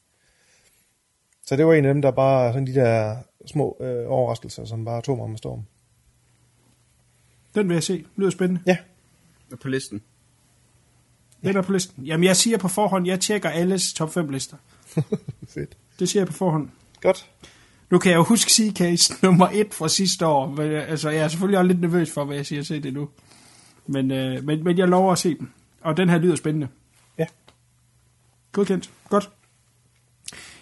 Så 1.45 1.55
det 1.55 1.65
var 1.65 1.73
en 1.73 1.85
af 1.85 1.93
dem, 1.93 2.01
der 2.01 2.11
bare, 2.11 2.53
sådan 2.53 2.67
de 2.67 2.73
der 2.73 3.17
små 3.45 3.77
øh, 3.81 4.05
overraskelser, 4.07 4.65
som 4.65 4.85
bare 4.85 5.01
tog 5.01 5.17
mig 5.17 5.29
med 5.29 5.37
storm. 5.37 5.63
Den 7.55 7.69
vil 7.69 7.73
jeg 7.73 7.83
se. 7.83 8.05
Lyder 8.15 8.29
spændende. 8.29 8.61
Ja, 8.67 8.77
På 9.61 9.67
listen. 9.67 10.01
Den 11.41 11.57
er 11.57 11.61
på 11.61 11.71
listen. 11.71 12.05
Jamen, 12.05 12.23
jeg 12.23 12.35
siger 12.35 12.57
på 12.57 12.67
forhånd, 12.67 13.07
jeg 13.07 13.19
tjekker 13.19 13.49
alles 13.49 13.93
top 13.93 14.13
5 14.13 14.29
lister. 14.29 14.57
fedt. 15.55 15.77
Det 15.99 16.09
siger 16.09 16.21
jeg 16.21 16.27
på 16.27 16.33
forhånd. 16.33 16.69
Godt. 17.01 17.29
Nu 17.89 17.99
kan 17.99 18.11
jeg 18.11 18.17
jo 18.17 18.23
huske 18.23 18.51
C-Case 18.51 19.19
nummer 19.23 19.49
1 19.53 19.73
fra 19.73 19.89
sidste 19.89 20.25
år. 20.25 20.49
Men, 20.49 20.71
altså, 20.71 21.09
jeg 21.09 21.23
er 21.23 21.27
selvfølgelig 21.27 21.59
også 21.59 21.67
lidt 21.67 21.81
nervøs 21.81 22.11
for, 22.11 22.25
hvad 22.25 22.35
jeg 22.35 22.45
siger 22.45 22.63
til 22.63 22.83
det 22.83 22.93
nu. 22.93 23.09
Men, 23.89 24.11
øh, 24.11 24.43
men, 24.43 24.63
men 24.63 24.77
jeg 24.77 24.87
lover 24.87 25.11
at 25.11 25.17
se 25.17 25.35
den. 25.35 25.49
Og 25.81 25.97
den 25.97 26.09
her 26.09 26.17
lyder 26.17 26.35
spændende. 26.35 26.67
Ja. 27.17 27.25
Godkendt. 28.51 28.91
Godt. 29.09 29.29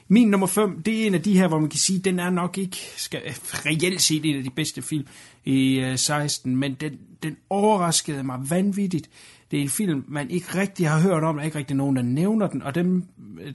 Min 0.08 0.28
nummer 0.28 0.48
5, 0.48 0.82
det 0.82 1.02
er 1.02 1.08
en 1.08 1.14
af 1.14 1.22
de 1.22 1.38
her, 1.38 1.48
hvor 1.48 1.60
man 1.60 1.70
kan 1.70 1.80
sige, 1.80 2.00
den 2.00 2.20
er 2.20 2.30
nok 2.30 2.58
ikke 2.58 2.78
skal, 2.98 3.22
reelt 3.26 4.02
set 4.02 4.26
en 4.26 4.38
af 4.38 4.44
de 4.44 4.50
bedste 4.50 4.82
film 4.82 5.08
i 5.46 5.80
øh, 5.80 5.98
16, 5.98 6.56
men 6.56 6.74
den, 6.74 7.00
den 7.24 7.38
overraskede 7.50 8.24
mig 8.24 8.40
vanvittigt. 8.50 9.10
Det 9.52 9.60
er 9.60 9.64
en 9.64 9.70
film, 9.70 10.06
man 10.08 10.30
ikke 10.30 10.60
rigtig 10.60 10.90
har 10.90 11.00
hørt 11.00 11.24
om, 11.24 11.36
der 11.36 11.42
er 11.42 11.46
ikke 11.46 11.58
rigtig 11.58 11.76
nogen, 11.76 11.96
der 11.96 12.02
nævner 12.02 12.48
den, 12.48 12.62
og 12.62 12.76
dem, 12.76 13.04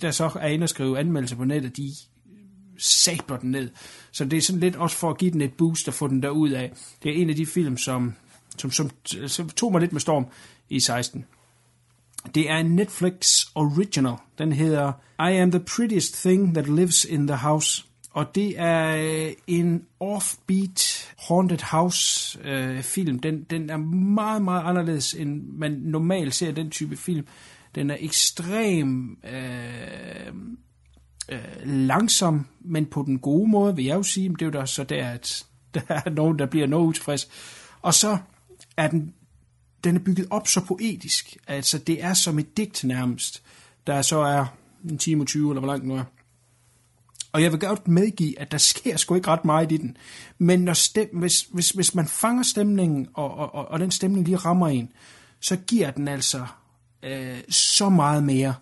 der 0.00 0.11
så 0.11 0.30
er 0.40 0.48
inde 0.48 0.64
og 0.64 0.68
skrive 0.68 0.98
anmeldelser 0.98 1.37
på 1.37 1.44
nettet, 1.44 1.76
de 1.76 1.92
sabler 2.78 3.37
den 3.37 3.50
ned. 3.50 3.70
Så 4.12 4.24
det 4.24 4.37
er 4.37 4.40
sådan 4.40 4.61
lidt 4.61 4.76
også 4.76 4.96
for 4.96 5.11
at 5.11 5.18
give 5.18 5.30
den 5.30 5.40
et 5.40 5.52
boost 5.52 5.88
og 5.88 5.94
få 5.94 6.08
den 6.08 6.22
derud 6.22 6.50
af. 6.50 6.72
Det 7.02 7.11
er 7.11 7.22
en 7.22 7.30
af 7.30 7.37
de 7.37 7.46
film, 7.46 7.76
som, 7.76 8.14
som, 8.59 8.71
som, 8.71 8.91
som 9.27 9.49
tog 9.49 9.73
mig 9.73 9.81
lidt 9.81 9.93
med 9.93 10.01
storm 10.01 10.27
i 10.69 10.81
16. 10.81 11.25
Det 12.35 12.51
er 12.51 12.57
en 12.57 12.77
Netflix 12.77 13.27
original. 13.55 14.15
Den 14.38 14.53
hedder 14.53 14.93
I 15.19 15.37
am 15.37 15.51
the 15.51 15.61
prettiest 15.77 16.21
thing 16.21 16.55
that 16.55 16.69
lives 16.69 17.05
in 17.05 17.27
the 17.27 17.37
house. 17.37 17.85
Og 18.11 18.35
det 18.35 18.55
er 18.61 18.97
øh, 18.97 19.33
en 19.47 19.85
offbeat 20.01 21.12
haunted 21.29 21.59
house 21.71 22.38
øh, 22.45 22.83
film. 22.83 23.19
Den, 23.19 23.43
den 23.43 23.71
er 23.71 23.77
meget, 23.77 24.43
meget 24.43 24.65
anderledes, 24.65 25.15
end 25.15 25.43
man 25.43 25.73
normalt 25.73 26.35
ser 26.35 26.53
den 26.53 26.71
type 26.71 26.97
film. 26.97 27.27
Den 27.75 27.91
er 27.91 27.97
ekstrem 28.01 29.19
øh, 29.25 30.33
øh, 31.29 31.38
langsom, 31.65 32.47
men 32.61 32.87
på 32.87 33.03
den 33.07 33.19
gode 33.19 33.51
måde, 33.51 33.77
vil 33.77 33.85
jeg 33.85 33.95
jo 33.95 34.03
sige. 34.03 34.29
Men 34.29 34.37
det 34.37 34.43
er 34.43 34.47
jo 34.47 34.61
da 34.61 34.67
så 34.67 34.85
der, 34.85 35.09
at 35.09 35.45
der 35.75 35.81
er 35.88 36.11
nogen, 36.11 36.38
der 36.38 36.47
bliver 36.47 36.67
noget 36.67 36.87
utilfreds. 36.87 37.29
Og 37.83 37.95
så 37.95 38.19
er 38.76 38.88
den 38.88 39.14
den 39.85 39.96
er 39.96 40.00
bygget 40.00 40.26
op 40.30 40.48
så 40.48 40.61
poetisk, 40.61 41.37
altså 41.46 41.78
det 41.78 42.04
er 42.04 42.14
som 42.14 42.38
et 42.38 42.56
digt 42.56 42.85
nærmest, 42.85 43.42
der 43.87 44.02
så 44.02 44.18
er 44.18 44.46
en 44.90 44.98
time 44.98 45.22
og 45.22 45.26
20, 45.26 45.50
eller 45.50 45.61
hvor 45.61 45.72
langt 45.72 45.87
nu 45.87 45.94
er. 45.94 46.04
Og 47.32 47.42
jeg 47.42 47.52
vil 47.52 47.61
godt 47.61 47.88
medgive, 47.88 48.38
at 48.38 48.52
der 48.52 48.58
sker 48.58 48.96
sgu 48.96 49.14
ikke 49.14 49.28
ret 49.28 49.44
meget 49.44 49.72
i 49.72 49.76
den. 49.76 49.96
Men 50.38 50.61
når 50.61 50.72
stem, 50.72 51.08
hvis, 51.12 51.32
hvis, 51.52 51.70
hvis 51.70 51.94
man 51.94 52.06
fanger 52.06 52.42
stemningen, 52.42 53.08
og, 53.14 53.35
og, 53.35 53.54
og, 53.54 53.68
og 53.68 53.80
den 53.80 53.90
stemning 53.90 54.26
lige 54.26 54.37
rammer 54.37 54.68
en, 54.68 54.92
så 55.40 55.56
giver 55.56 55.90
den 55.90 56.08
altså 56.08 56.46
øh, 57.02 57.38
så 57.48 57.88
meget 57.88 58.24
mere, 58.24 58.54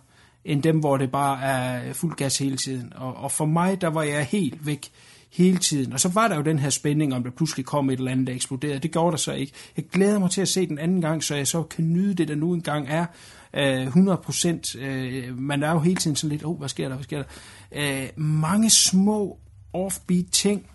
end 0.45 0.63
dem, 0.63 0.79
hvor 0.79 0.97
det 0.97 1.11
bare 1.11 1.41
er 1.41 1.93
fuld 1.93 2.15
gas 2.15 2.37
hele 2.37 2.57
tiden. 2.57 2.93
Og, 2.95 3.15
og 3.15 3.31
for 3.31 3.45
mig, 3.45 3.81
der 3.81 3.87
var 3.87 4.03
jeg 4.03 4.25
helt 4.25 4.65
væk 4.65 4.91
hele 5.31 5.57
tiden. 5.57 5.93
Og 5.93 5.99
så 5.99 6.09
var 6.09 6.27
der 6.27 6.35
jo 6.35 6.41
den 6.41 6.59
her 6.59 6.69
spænding, 6.69 7.13
om 7.13 7.23
der 7.23 7.31
pludselig 7.31 7.65
kom 7.65 7.89
et 7.89 7.97
eller 7.99 8.11
andet, 8.11 8.27
der 8.27 8.33
eksploderede. 8.33 8.79
Det 8.79 8.91
gjorde 8.91 9.11
der 9.11 9.17
så 9.17 9.33
ikke. 9.33 9.53
Jeg 9.77 9.85
glæder 9.91 10.19
mig 10.19 10.31
til 10.31 10.41
at 10.41 10.47
se 10.47 10.67
den 10.67 10.79
anden 10.79 11.01
gang, 11.01 11.23
så 11.23 11.35
jeg 11.35 11.47
så 11.47 11.63
kan 11.63 11.93
nyde 11.93 12.13
det, 12.13 12.27
der 12.27 12.35
nu 12.35 12.53
engang 12.53 12.87
er. 12.89 13.05
Øh, 13.53 13.81
100 13.81 14.17
procent. 14.17 14.75
Øh, 14.75 15.37
man 15.37 15.63
er 15.63 15.71
jo 15.71 15.79
hele 15.79 15.95
tiden 15.95 16.15
sådan 16.15 16.31
lidt, 16.31 16.45
oh, 16.45 16.57
hvad 16.59 16.69
sker 16.69 16.87
der, 16.87 16.95
hvad 16.95 17.03
sker 17.03 17.23
der? 17.71 18.03
Øh, 18.03 18.09
mange 18.15 18.69
små 18.69 19.39
offbeat 19.73 20.25
ting 20.31 20.65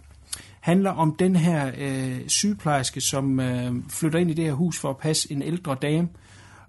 handler 0.61 0.91
om 0.91 1.17
den 1.19 1.37
her 1.37 1.73
øh, 1.79 2.29
sygeplejerske, 2.29 3.01
som 3.01 3.41
øh, 3.41 3.73
flytter 3.89 4.19
ind 4.19 4.31
i 4.31 4.35
det 4.35 4.45
her 4.45 4.53
hus 4.53 4.79
for 4.79 4.91
at 4.91 4.97
passe 4.97 5.33
en 5.33 5.43
ældre 5.43 5.77
dame. 5.83 6.09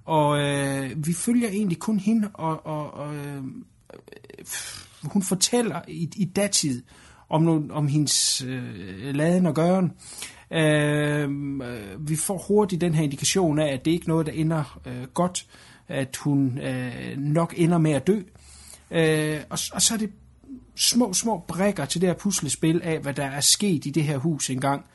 Og 0.06 0.40
øh, 0.40 1.08
vi 1.08 1.14
følger 1.14 1.50
egentlig 1.50 1.80
kun 1.80 2.00
hende, 2.00 2.30
og, 2.34 2.66
og, 2.66 2.94
og 2.94 3.16
øh, 3.16 3.44
hun 5.04 5.24
fortæller 5.24 5.82
i, 5.88 6.10
i 6.16 6.26
datid, 6.26 6.84
om, 7.30 7.42
nogle, 7.42 7.74
om 7.74 7.88
hendes 7.88 8.44
øh, 8.48 9.16
laden 9.16 9.46
og 9.46 9.56
gøren. 9.56 9.92
Øhm, 10.52 11.62
øh, 11.62 12.10
vi 12.10 12.16
får 12.16 12.46
hurtigt 12.48 12.82
den 12.82 12.94
her 12.94 13.04
indikation 13.04 13.60
af, 13.60 13.74
at 13.74 13.86
det 13.86 13.92
ikke 13.92 14.04
er 14.04 14.10
noget, 14.10 14.26
der 14.26 14.32
ender 14.32 14.80
øh, 14.86 15.04
godt, 15.14 15.46
at 15.88 16.16
hun 16.16 16.58
øh, 16.58 17.18
nok 17.18 17.54
ender 17.58 17.78
med 17.78 17.92
at 17.92 18.08
dø. 18.08 18.20
Øh, 18.92 19.40
og, 19.50 19.60
og 19.74 19.82
så 19.82 19.94
er 19.94 19.98
det 19.98 20.10
små, 20.76 21.14
små 21.14 21.44
brækker 21.48 21.86
til 21.86 22.02
det 22.02 22.10
her 22.10 22.14
puslespil 22.14 22.82
af, 22.84 23.00
hvad 23.00 23.14
der 23.14 23.26
er 23.26 23.42
sket 23.42 23.86
i 23.86 23.90
det 23.90 24.04
her 24.04 24.18
hus 24.18 24.50
engang. 24.50 24.86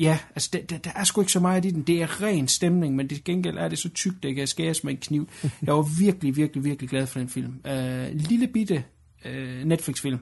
Ja, 0.00 0.18
altså 0.34 0.50
der, 0.52 0.62
der, 0.62 0.78
der 0.78 0.90
er 0.94 1.04
sgu 1.04 1.20
ikke 1.20 1.32
så 1.32 1.40
meget 1.40 1.64
i 1.64 1.70
den. 1.70 1.82
Det 1.82 2.02
er 2.02 2.22
ren 2.22 2.48
stemning, 2.48 2.96
men 2.96 3.10
det 3.10 3.24
gengæld 3.24 3.58
er 3.58 3.68
det 3.68 3.78
så 3.78 3.88
tykt, 3.88 4.22
det 4.22 4.36
kan 4.36 4.46
skæres 4.46 4.84
med 4.84 4.92
en 4.92 4.98
kniv. 4.98 5.28
Jeg 5.62 5.74
var 5.74 6.00
virkelig, 6.00 6.36
virkelig, 6.36 6.64
virkelig 6.64 6.90
glad 6.90 7.06
for 7.06 7.18
den 7.18 7.28
film. 7.28 7.60
Øh, 7.66 8.08
lille 8.12 8.46
bitte 8.46 8.84
øh, 9.24 9.64
Netflix-film, 9.64 10.18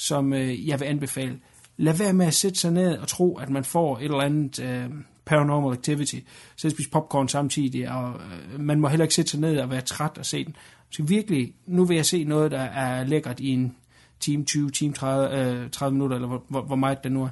som 0.00 0.32
øh, 0.32 0.68
jeg 0.68 0.80
vil 0.80 0.86
anbefale. 0.86 1.38
Lad 1.76 1.94
være 1.94 2.12
med 2.12 2.26
at 2.26 2.34
sætte 2.34 2.58
sig 2.58 2.72
ned 2.72 2.98
og 2.98 3.08
tro, 3.08 3.38
at 3.38 3.50
man 3.50 3.64
får 3.64 3.98
et 3.98 4.04
eller 4.04 4.20
andet 4.20 4.60
øh, 4.60 4.90
paranormal 5.24 5.78
activity. 5.78 6.16
Så 6.56 6.70
spise 6.70 6.90
popcorn 6.90 7.28
samtidig, 7.28 7.90
og 7.90 8.14
øh, 8.14 8.60
man 8.60 8.80
må 8.80 8.88
heller 8.88 9.04
ikke 9.04 9.14
sætte 9.14 9.30
sig 9.30 9.40
ned 9.40 9.58
og 9.58 9.70
være 9.70 9.80
træt 9.80 10.18
og 10.18 10.26
se 10.26 10.44
den. 10.44 10.56
Så 10.90 11.02
virkelig, 11.02 11.54
nu 11.66 11.84
vil 11.84 11.94
jeg 11.94 12.06
se 12.06 12.24
noget, 12.24 12.50
der 12.50 12.60
er 12.60 13.04
lækkert 13.04 13.40
i 13.40 13.48
en 13.48 13.76
time 14.20 14.44
20, 14.44 14.70
time 14.70 14.94
30, 14.94 15.62
øh, 15.64 15.70
30 15.70 15.92
minutter, 15.92 16.16
eller 16.16 16.28
hvor, 16.28 16.44
hvor, 16.48 16.62
hvor 16.62 16.76
meget 16.76 17.04
det 17.04 17.12
nu 17.12 17.22
er. 17.22 17.28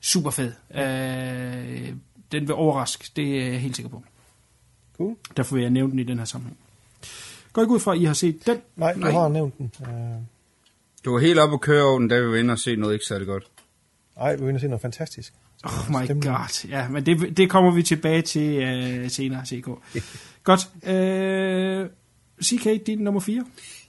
Super 0.00 0.30
fed. 0.30 0.52
Øh, 0.74 1.94
den 2.32 2.48
vil 2.48 2.54
overraske, 2.54 3.10
det 3.16 3.40
er 3.40 3.50
jeg 3.50 3.60
helt 3.60 3.76
sikker 3.76 3.90
på. 3.90 4.02
Cool. 4.96 5.16
Derfor 5.36 5.54
vil 5.54 5.62
jeg 5.62 5.70
nævne 5.70 5.90
den 5.90 5.98
i 5.98 6.04
den 6.04 6.18
her 6.18 6.24
sammenhæng. 6.24 6.58
Går 7.52 7.62
ikke 7.62 7.74
ud 7.74 7.80
fra, 7.80 7.92
at 7.92 8.00
I 8.00 8.04
har 8.04 8.14
set 8.14 8.46
den? 8.46 8.58
Nej, 8.76 8.92
du 8.92 9.00
Nej. 9.00 9.10
har 9.10 9.28
nævnt 9.28 9.58
den. 9.58 9.72
Uh, 9.80 9.86
Du 11.04 11.12
var 11.12 11.18
helt 11.18 11.38
op 11.38 11.52
at 11.52 11.60
køre 11.60 11.82
over 11.84 11.98
den, 11.98 12.08
da 12.08 12.20
vi 12.20 12.28
var 12.28 12.36
inde 12.36 12.52
og 12.52 12.58
se 12.58 12.76
noget 12.76 12.94
ikke 12.94 13.04
særlig 13.04 13.26
godt. 13.26 13.46
ej, 14.16 14.36
vi 14.36 14.42
er 14.44 14.48
inde 14.48 14.56
og 14.56 14.60
se 14.60 14.66
noget 14.68 14.82
fantastisk. 14.82 15.32
Oh 15.64 15.72
my 15.90 16.04
Stemning. 16.04 16.24
god. 16.24 16.68
Ja, 16.68 16.88
men 16.88 17.06
det, 17.06 17.36
det 17.36 17.50
kommer 17.50 17.70
vi 17.70 17.82
tilbage 17.82 18.22
til 18.22 18.58
uh, 19.04 19.10
senere, 19.10 19.46
CK. 19.46 19.68
Godt. 20.44 20.60
Uh, 20.74 21.90
CK, 22.44 22.86
din 22.86 22.98
nummer 22.98 23.20
4. 23.20 23.44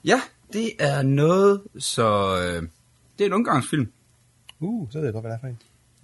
Ja, 0.05 0.21
det 0.53 0.71
er 0.79 1.01
noget, 1.01 1.61
så... 1.79 2.37
Øh, 2.37 2.61
det 3.17 3.23
er 3.23 3.25
en 3.25 3.33
ungdomsfilm. 3.33 3.91
Uh, 4.59 4.91
så 4.91 4.97
ved 4.97 5.05
jeg 5.05 5.13
godt, 5.13 5.23
hvad 5.23 5.31
det 5.31 5.35
er 5.35 5.39
for 5.39 5.47
en. 5.47 5.59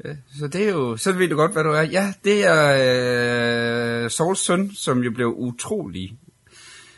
Ja, 0.06 0.16
så 0.40 0.48
det 0.48 0.64
er 0.68 0.70
jo, 0.70 0.98
så 0.98 1.12
ved 1.12 1.30
du 1.30 1.36
godt, 1.36 1.52
hvad 1.54 1.64
du 1.64 1.70
er. 1.70 1.82
Ja, 1.82 2.14
det 2.24 2.46
er 2.46 4.04
øh, 4.04 4.12
Sauls 4.12 4.40
søn, 4.40 4.72
som 4.76 5.04
jo 5.04 5.12
blev 5.12 5.34
utrolig, 5.38 6.18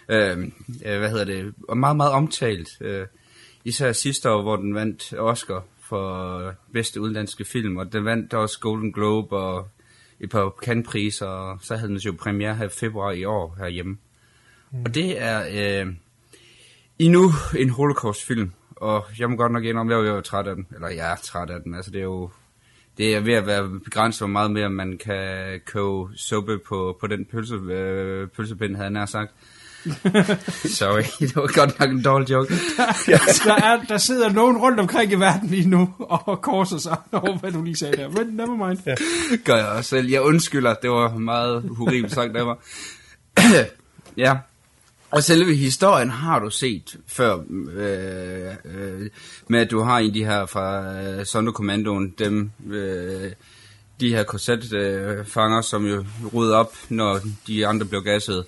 øh, 0.10 0.38
øh, 0.86 1.00
hvad 1.00 1.10
hedder 1.10 1.26
det, 1.26 1.54
og 1.68 1.78
meget, 1.78 1.98
meget 1.98 2.12
omtalt. 2.12 2.70
Øh, 2.82 3.06
især 3.70 3.92
sidste 3.92 4.32
år, 4.32 4.42
hvor 4.42 4.56
den 4.56 4.76
vandt 4.76 5.14
Oscar 5.18 5.64
for 5.80 6.54
bedste 6.74 7.02
udenlandske 7.02 7.46
film, 7.46 7.78
og 7.78 7.94
den 7.94 8.06
vandt 8.06 8.34
også 8.34 8.60
Golden 8.60 8.94
Globe 8.94 9.36
og 9.36 9.68
et 10.20 10.30
par 10.30 10.56
Cannes-priser, 10.64 11.26
og 11.26 11.60
så 11.62 11.76
havde 11.76 11.92
den 11.92 11.98
jo 11.98 12.16
premiere 12.20 12.56
her 12.56 12.66
i 12.66 12.70
februar 12.70 13.12
i 13.12 13.26
år 13.26 13.56
herhjemme. 13.58 13.98
Mm. 14.72 14.82
Og 14.86 14.96
det 14.96 15.22
er 15.22 15.44
øh, 15.52 15.94
endnu 17.00 17.32
en 17.58 17.70
holocaust-film. 17.70 18.52
Og 18.76 19.06
jeg 19.20 19.30
må 19.30 19.36
godt 19.36 19.52
nok 19.52 19.64
indrømme, 19.64 19.96
jeg 19.96 20.08
er 20.08 20.16
jo 20.16 20.22
træt 20.22 20.48
af 20.48 20.56
den. 20.56 20.68
Eller 20.76 20.90
jeg 20.90 21.12
er 21.12 21.16
træt 21.16 21.50
af 21.50 21.62
den. 21.62 21.76
Altså 21.76 21.92
det 21.92 22.00
er 22.00 22.04
jo 22.04 22.30
det 22.98 23.16
er 23.16 23.20
ved 23.20 23.34
at 23.34 23.46
være 23.46 23.80
begrænset, 23.84 24.22
hvor 24.22 24.28
meget 24.28 24.52
mere 24.52 24.70
man 24.70 24.98
kan 24.98 25.62
koge 25.66 26.10
suppe 26.16 26.60
på, 26.60 26.98
på 27.00 27.08
den 27.08 27.26
pølse, 27.26 27.56
øh, 27.56 28.28
pølsepind, 28.28 28.76
havde 28.76 28.86
jeg 28.86 28.94
nær 28.94 29.06
sagt. 29.06 29.32
Sorry, 30.80 31.04
det 31.20 31.36
var 31.36 31.54
godt 31.54 31.80
nok 31.80 31.90
en 31.90 32.02
dårlig 32.02 32.30
joke. 32.30 32.54
der, 33.46 33.56
er, 33.56 33.84
der 33.90 33.98
sidder 33.98 34.30
nogen 34.30 34.58
rundt 34.58 34.80
omkring 34.80 35.12
i 35.12 35.16
verden 35.16 35.50
lige 35.50 35.70
nu 35.70 35.94
og 36.00 36.42
korser 36.42 36.78
sig 36.78 36.98
over, 37.12 37.38
hvad 37.38 37.52
du 37.52 37.64
lige 37.64 37.76
sagde 37.76 37.98
der. 37.98 38.10
Men 38.10 38.28
never 38.28 38.68
mind. 38.68 38.80
Ja. 38.86 38.96
Gør 39.46 39.56
jeg 39.56 39.66
også 39.66 39.90
selv. 39.90 40.10
Jeg 40.10 40.22
undskylder, 40.22 40.74
det 40.74 40.90
var 40.90 41.18
meget 41.18 41.64
horribelt 41.78 42.14
sagt, 42.14 42.34
det 42.34 42.46
var. 42.46 42.58
ja, 44.18 44.38
og 45.12 45.24
selve 45.24 45.56
historien 45.56 46.10
har 46.10 46.40
du 46.40 46.50
set 46.50 46.98
før, 47.08 47.38
øh, 47.72 48.56
øh, 48.66 49.10
med 49.48 49.60
at 49.60 49.72
du 49.72 49.82
har 49.82 50.00
en 50.00 50.08
af 50.08 50.14
de 50.14 50.26
her 50.26 50.46
fra 50.46 50.94
øh, 51.02 51.26
Sonderkommandoen, 51.26 52.14
dem, 52.20 52.52
øh, 52.70 53.32
de 54.00 54.10
her 54.10 54.24
korsetfanger, 54.24 55.58
øh, 55.58 55.64
som 55.64 55.86
jo 55.86 56.06
rydder 56.34 56.58
op, 56.58 56.76
når 56.90 57.20
de 57.48 57.68
andre 57.68 57.86
blev 57.86 58.02
gasset. 58.02 58.46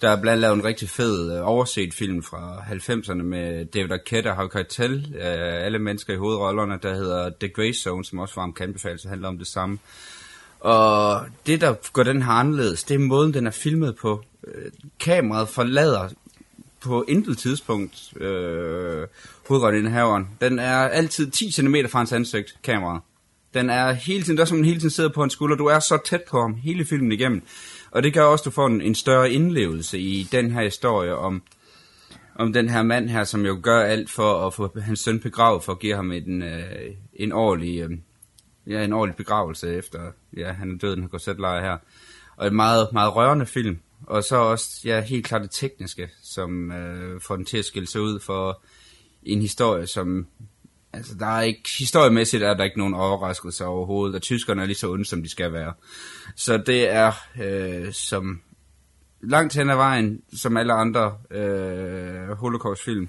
Der 0.00 0.10
er 0.10 0.20
blandt 0.20 0.40
lavet 0.40 0.54
en 0.54 0.64
rigtig 0.64 0.90
fed 0.90 1.36
øh, 1.36 1.48
overset 1.48 1.94
film 1.94 2.22
fra 2.22 2.56
90'erne 2.58 3.22
med 3.22 3.64
David 3.64 3.92
Arquette 3.92 4.28
og 4.28 4.36
Harvey 4.36 4.50
Keitel, 4.50 5.14
øh, 5.14 5.64
alle 5.64 5.78
mennesker 5.78 6.14
i 6.14 6.16
hovedrollerne, 6.16 6.78
der 6.82 6.94
hedder 6.94 7.30
The 7.40 7.48
Grey 7.48 7.72
Zone, 7.72 8.04
som 8.04 8.18
også 8.18 8.34
var 8.34 8.44
en 8.44 8.56
anbefales, 8.60 9.00
så 9.00 9.08
handler 9.08 9.28
om 9.28 9.38
det 9.38 9.46
samme. 9.46 9.78
Og 10.60 11.20
det, 11.46 11.60
der 11.60 11.74
går 11.92 12.02
den 12.02 12.22
her 12.22 12.32
anderledes, 12.32 12.84
det 12.84 12.94
er 12.94 12.98
måden, 12.98 13.34
den 13.34 13.46
er 13.46 13.50
filmet 13.50 13.96
på. 13.96 14.24
Øh, 14.46 14.70
kameraet 15.00 15.48
forlader 15.48 16.08
på 16.80 17.04
intet 17.08 17.38
tidspunkt 17.38 18.16
øh, 18.16 19.06
hovedrolleindhaveren. 19.48 20.28
Den 20.40 20.58
er 20.58 20.76
altid 20.76 21.30
10 21.30 21.50
cm 21.50 21.74
fra 21.90 21.98
hans 21.98 22.12
ansigt, 22.12 22.56
kameraet. 22.62 23.02
Den 23.54 23.70
er 23.70 23.92
hele 23.92 24.22
tiden, 24.22 24.38
der 24.38 24.44
som 24.44 24.62
hele 24.62 24.80
tiden 24.80 24.90
sidder 24.90 25.10
på 25.10 25.20
hans 25.20 25.32
skulder. 25.32 25.56
Du 25.56 25.66
er 25.66 25.78
så 25.78 25.98
tæt 26.04 26.22
på 26.30 26.40
ham 26.40 26.54
hele 26.54 26.84
filmen 26.84 27.12
igennem. 27.12 27.42
Og 27.96 28.02
det 28.02 28.14
gør 28.14 28.22
også, 28.22 28.42
at 28.42 28.44
du 28.44 28.50
får 28.50 28.66
en, 28.66 28.80
en 28.80 28.94
større 28.94 29.30
indlevelse 29.30 29.98
i 29.98 30.28
den 30.32 30.50
her 30.50 30.62
historie 30.62 31.16
om, 31.16 31.42
om 32.34 32.52
den 32.52 32.68
her 32.68 32.82
mand 32.82 33.08
her, 33.08 33.24
som 33.24 33.46
jo 33.46 33.58
gør 33.62 33.80
alt 33.80 34.10
for 34.10 34.46
at 34.46 34.54
få 34.54 34.80
hans 34.80 35.00
søn 35.00 35.20
begravet, 35.20 35.62
for 35.62 35.72
at 35.72 35.78
give 35.78 35.94
ham 35.94 36.12
en, 36.12 36.42
øh, 36.42 36.94
en 37.14 37.32
årlig, 37.32 37.80
Øh, 37.80 37.90
ja, 38.66 38.84
en 38.84 38.92
årlig 38.92 39.16
begravelse 39.16 39.74
efter, 39.74 40.12
ja, 40.36 40.52
han 40.52 40.70
er 40.70 40.78
død, 40.78 40.96
den 40.96 41.02
her 41.02 41.40
leje 41.40 41.62
her. 41.62 41.76
Og 42.36 42.46
en 42.46 42.56
meget, 42.56 42.88
meget 42.92 43.16
rørende 43.16 43.46
film. 43.46 43.78
Og 44.06 44.24
så 44.24 44.36
også, 44.36 44.80
ja, 44.84 45.00
helt 45.00 45.26
klart 45.26 45.42
det 45.42 45.50
tekniske, 45.50 46.10
som 46.22 46.72
øh, 46.72 47.20
får 47.20 47.36
den 47.36 47.44
til 47.44 47.58
at 47.58 47.64
skille 47.64 47.88
sig 47.88 48.00
ud 48.00 48.20
for 48.20 48.62
en 49.22 49.40
historie, 49.40 49.86
som, 49.86 50.26
altså 50.92 51.14
der 51.14 51.26
er 51.26 51.42
ikke, 51.42 51.70
historiemæssigt 51.78 52.42
er 52.42 52.54
der 52.54 52.64
ikke 52.64 52.78
nogen 52.78 52.94
overraskelse 52.94 53.64
overhovedet, 53.64 54.16
og 54.16 54.22
tyskerne 54.22 54.62
er 54.62 54.66
lige 54.66 54.76
så 54.76 54.90
onde, 54.90 55.04
som 55.04 55.22
de 55.22 55.28
skal 55.28 55.52
være. 55.52 55.72
Så 56.36 56.56
det 56.56 56.90
er, 56.90 57.12
øh, 57.42 57.92
som 57.92 58.42
langt 59.20 59.56
hen 59.56 59.70
ad 59.70 59.76
vejen, 59.76 60.22
som 60.32 60.56
alle 60.56 60.72
andre 60.72 61.18
øh, 61.30 62.28
holocaust-film, 62.28 63.08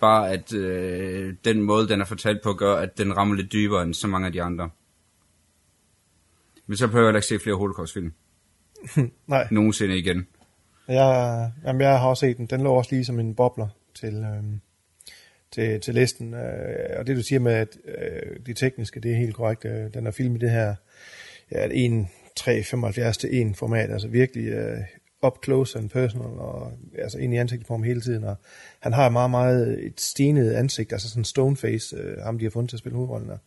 bare 0.00 0.30
at 0.30 0.52
øh, 0.52 1.34
den 1.44 1.62
måde, 1.62 1.88
den 1.88 2.00
er 2.00 2.04
fortalt 2.04 2.42
på, 2.42 2.52
gør, 2.52 2.76
at 2.76 2.98
den 2.98 3.16
rammer 3.16 3.34
lidt 3.34 3.52
dybere 3.52 3.82
end 3.82 3.94
så 3.94 4.06
mange 4.06 4.26
af 4.26 4.32
de 4.32 4.42
andre. 4.42 4.70
Men 6.66 6.76
så 6.76 6.86
behøver 6.86 7.08
jeg 7.08 7.16
ikke 7.16 7.26
se 7.26 7.38
flere 7.38 7.56
holocaust-film. 7.56 8.12
Nej. 9.26 9.48
Nogensinde 9.50 9.98
igen. 9.98 10.26
Jeg, 10.88 11.50
jamen, 11.64 11.82
jeg 11.82 12.00
har 12.00 12.08
også 12.08 12.20
set 12.20 12.36
den. 12.36 12.46
Den 12.46 12.62
lå 12.62 12.72
også 12.72 12.94
lige 12.94 13.04
som 13.04 13.20
en 13.20 13.34
bobler 13.34 13.68
til, 13.94 14.14
øh, 14.14 14.44
til, 15.52 15.80
til 15.80 15.94
listen. 15.94 16.34
Øh, 16.34 16.98
og 16.98 17.06
det 17.06 17.16
du 17.16 17.22
siger 17.22 17.40
med, 17.40 17.52
at 17.52 17.78
øh, 17.84 18.46
de 18.46 18.54
tekniske, 18.54 19.00
det 19.00 19.12
er 19.12 19.16
helt 19.16 19.34
korrekt. 19.34 19.64
Øh, 19.64 19.94
den 19.94 20.06
er 20.06 20.10
filmet 20.10 20.42
i 20.42 20.44
det 20.44 20.50
her 20.50 20.74
ja, 21.52 21.68
1 21.72 22.06
375 22.38 23.18
til 23.18 23.48
1 23.48 23.56
format, 23.56 23.90
altså 23.90 24.08
virkelig 24.08 24.48
øh, 24.48 24.78
up 25.22 25.44
close 25.44 25.78
and 25.78 25.90
personal, 25.90 26.26
og 26.26 26.72
altså 26.98 27.18
ind 27.18 27.34
i 27.34 27.36
ansigtet 27.36 27.66
på 27.66 27.74
ham 27.74 27.82
hele 27.82 28.00
tiden, 28.00 28.24
og 28.24 28.36
han 28.80 28.92
har 28.92 29.08
meget, 29.08 29.30
meget 29.30 29.86
et 29.86 30.00
stenet 30.00 30.52
ansigt, 30.52 30.92
altså 30.92 31.08
sådan 31.08 31.24
stone 31.24 31.56
face, 31.56 31.96
øh, 31.96 32.18
ham 32.18 32.38
de 32.38 32.44
har 32.44 32.50
fundet 32.50 32.70
til 32.70 32.76
at 32.76 32.78
spille 32.78 32.96
hovedrollen 32.96 33.28
der. 33.28 33.38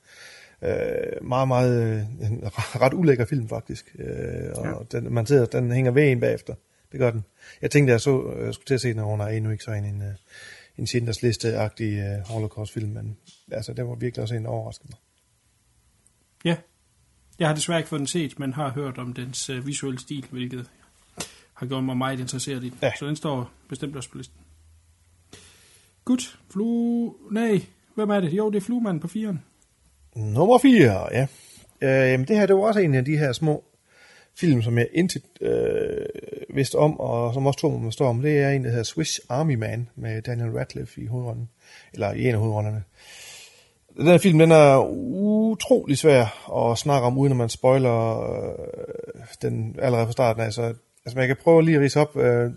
Øh, 0.64 1.28
meget, 1.28 1.48
meget, 1.48 1.84
øh, 1.84 2.32
en 2.32 2.42
ret 2.82 2.94
ulækker 2.94 3.26
film 3.26 3.50
faktisk, 3.50 3.96
øh, 4.00 4.52
og 4.56 4.88
ja. 4.92 5.00
den, 5.00 5.14
man 5.14 5.26
sidder, 5.26 5.46
den 5.46 5.72
hænger 5.72 5.92
ved 5.92 6.12
en 6.12 6.20
bagefter, 6.20 6.56
det 6.92 7.00
gør 7.00 7.12
den. 7.12 7.26
Jeg 7.62 7.72
tænkte, 7.72 7.92
jeg 7.92 8.02
så, 8.02 8.34
jeg 8.46 8.54
skulle 8.54 8.66
til 8.66 8.74
at 8.74 8.82
se 8.82 8.90
den, 8.90 9.00
og 9.00 9.06
hun 9.06 9.22
er 9.22 9.28
endnu 9.28 9.52
ikke 9.52 9.64
så 9.64 9.72
en, 9.72 9.86
en, 9.86 10.02
øh, 10.02 10.14
en 10.78 10.88
Schindlers 10.88 11.24
Liste-agtig 11.24 12.00
uh, 12.00 12.28
Holocaust-film, 12.28 12.90
men 12.90 13.18
altså, 13.52 13.74
det 13.74 13.88
var 13.88 13.96
virkelig 13.96 14.22
også 14.22 14.36
en, 14.36 14.44
mig. 14.44 14.98
Ja, 16.46 16.56
jeg 17.42 17.50
har 17.50 17.56
desværre 17.56 17.80
ikke 17.80 17.90
fået 17.90 18.00
den 18.00 18.08
set, 18.08 18.40
men 18.40 18.54
har 18.54 18.70
hørt 18.70 18.98
om 18.98 19.14
dens 19.14 19.50
uh, 19.50 19.68
visuelle 19.68 20.00
stil, 20.00 20.26
hvilket 20.32 20.70
har 21.54 21.66
gjort 21.66 21.84
mig 21.84 21.98
meget 21.98 22.20
interesseret 22.20 22.64
i 22.64 22.70
den. 22.70 22.78
Ja. 22.82 22.92
Så 23.00 23.08
den 23.08 23.16
står 23.16 23.52
bestemt 23.70 23.96
også 23.96 24.10
på 24.10 24.18
listen. 24.18 24.38
Godt. 26.06 26.40
Flu... 26.52 27.10
Nej, 27.32 27.62
hvem 27.96 28.10
er 28.10 28.20
det? 28.20 28.34
Jo, 28.34 28.50
det 28.50 28.58
er 28.58 28.62
Fluemanden 28.62 29.00
på 29.00 29.08
firen. 29.08 29.44
Nummer 30.16 30.58
4, 30.58 31.08
ja. 31.12 31.28
Øh, 31.82 32.12
jamen, 32.12 32.28
det 32.28 32.36
her 32.36 32.46
det 32.46 32.56
var 32.56 32.62
også 32.62 32.80
en 32.80 32.96
af 32.96 33.06
de 33.06 33.18
her 33.18 33.34
små 33.34 33.64
film, 34.36 34.62
som 34.62 34.78
jeg 34.78 34.88
intet 34.94 35.24
øh, 35.42 36.06
vidste 36.56 36.76
om, 36.76 37.00
og 37.00 37.34
som 37.34 37.46
også 37.46 37.60
tror, 37.60 37.78
man 37.78 37.92
står 37.92 38.10
om. 38.10 38.22
Det 38.22 38.38
er 38.38 38.50
en, 38.50 38.64
der 38.64 38.70
hedder 38.70 38.84
Swiss 38.84 39.22
Army 39.30 39.56
Man, 39.56 39.90
med 39.96 40.22
Daniel 40.22 40.50
Radcliffe 40.50 41.02
i 41.02 41.06
hovedrollen, 41.06 41.50
eller 41.94 42.12
i 42.12 42.28
en 42.28 42.36
af 42.36 42.40
hovedrollerne. 42.40 42.84
Den 43.98 44.08
her 44.08 44.18
film, 44.18 44.40
den 44.40 44.52
er 44.52 44.78
utrolig 45.22 45.98
svær 45.98 46.52
at 46.58 46.78
snakke 46.78 47.08
om, 47.08 47.18
uden 47.18 47.32
at 47.32 47.38
man 47.38 47.50
spoiler 47.50 48.20
øh, 48.34 49.26
den 49.42 49.76
allerede 49.80 50.06
fra 50.06 50.12
starten 50.12 50.42
af. 50.42 50.54
Så 50.54 50.62
altså, 51.06 51.18
man 51.18 51.28
kan 51.28 51.38
prøve 51.44 51.64
lige 51.64 51.78
at 51.78 51.84
rise 51.84 52.00
op. 52.00 52.18
Øh, 52.18 52.52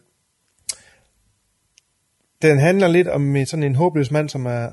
den 2.42 2.58
handler 2.58 2.88
lidt 2.88 3.08
om 3.08 3.46
sådan 3.46 3.62
en 3.62 3.74
håbløs 3.74 4.10
mand, 4.10 4.28
som 4.28 4.46
er 4.46 4.68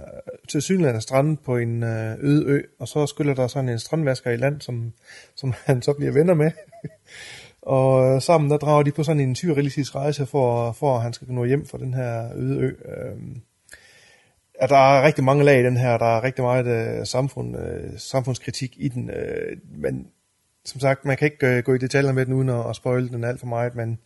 til 0.50 0.62
synligheden 0.62 1.02
strandet 1.02 1.40
på 1.40 1.58
en 1.58 1.84
øh, 1.84 2.16
øde 2.20 2.46
ø, 2.46 2.62
og 2.80 2.88
så 2.88 3.06
skylder 3.06 3.34
der 3.34 3.48
sådan 3.48 3.70
en 3.70 3.80
strandvasker 3.80 4.32
i 4.32 4.38
land, 4.38 4.62
som, 4.62 4.94
som 5.36 5.54
han 5.66 5.82
så 5.82 5.94
bliver 5.94 6.12
venner 6.12 6.34
med. 6.34 6.52
og 7.62 8.16
øh, 8.16 8.22
sammen 8.22 8.52
der 8.52 8.58
drager 8.58 8.84
de 8.84 8.92
på 8.92 9.04
sådan 9.04 9.20
en 9.20 9.36
surrealistisk 9.36 9.96
rejse, 9.96 10.26
for, 10.26 10.72
for 10.72 10.96
at 10.96 11.04
han 11.04 11.14
skal 11.14 11.28
nå 11.28 11.46
hjem 11.46 11.66
fra 11.66 11.78
den 11.78 11.94
her 11.94 12.30
øde 12.36 12.60
ø. 12.60 12.68
Øh, 12.68 13.18
at 14.62 14.70
der 14.70 14.78
er 14.78 15.04
rigtig 15.04 15.24
mange 15.24 15.44
lag 15.44 15.60
i 15.60 15.64
den 15.64 15.78
her, 15.78 15.98
der 15.98 16.18
er 16.18 16.24
rigtig 16.24 16.44
meget 16.44 16.68
øh, 16.68 17.06
samfund, 17.06 17.58
øh, 17.58 18.00
samfundskritik 18.00 18.74
i 18.78 18.88
den, 18.88 19.10
øh, 19.10 19.58
men 19.76 20.08
som 20.66 20.80
sagt, 20.80 21.06
man 21.06 21.18
kan 21.18 21.26
ikke 21.26 21.48
øh, 21.48 21.64
gå 21.64 21.74
i 21.74 21.78
detaljer 21.78 22.12
med 22.12 22.26
den, 22.26 22.34
uden 22.34 22.50
at, 22.50 22.70
at 22.70 22.76
spoil 22.76 23.10
den 23.10 23.24
alt 23.24 23.40
for 23.40 23.48
meget, 23.48 23.76
men 23.76 24.00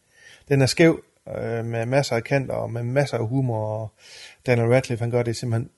den 0.50 0.62
er 0.62 0.65
skæv, 0.65 1.04
øh, 1.38 1.65
med 1.65 1.86
masser 1.86 2.15
af 2.15 2.24
kanter, 2.24 2.54
og 2.54 2.72
med 2.72 2.84
masser 2.84 3.18
af 3.18 3.28
humor, 3.28 3.65
og 3.65 3.94
Daniel 4.46 4.68
Radcliffe, 4.68 5.04
han 5.04 5.12
gør 5.12 5.24
det 5.24 5.36
simpelthen 5.36 5.70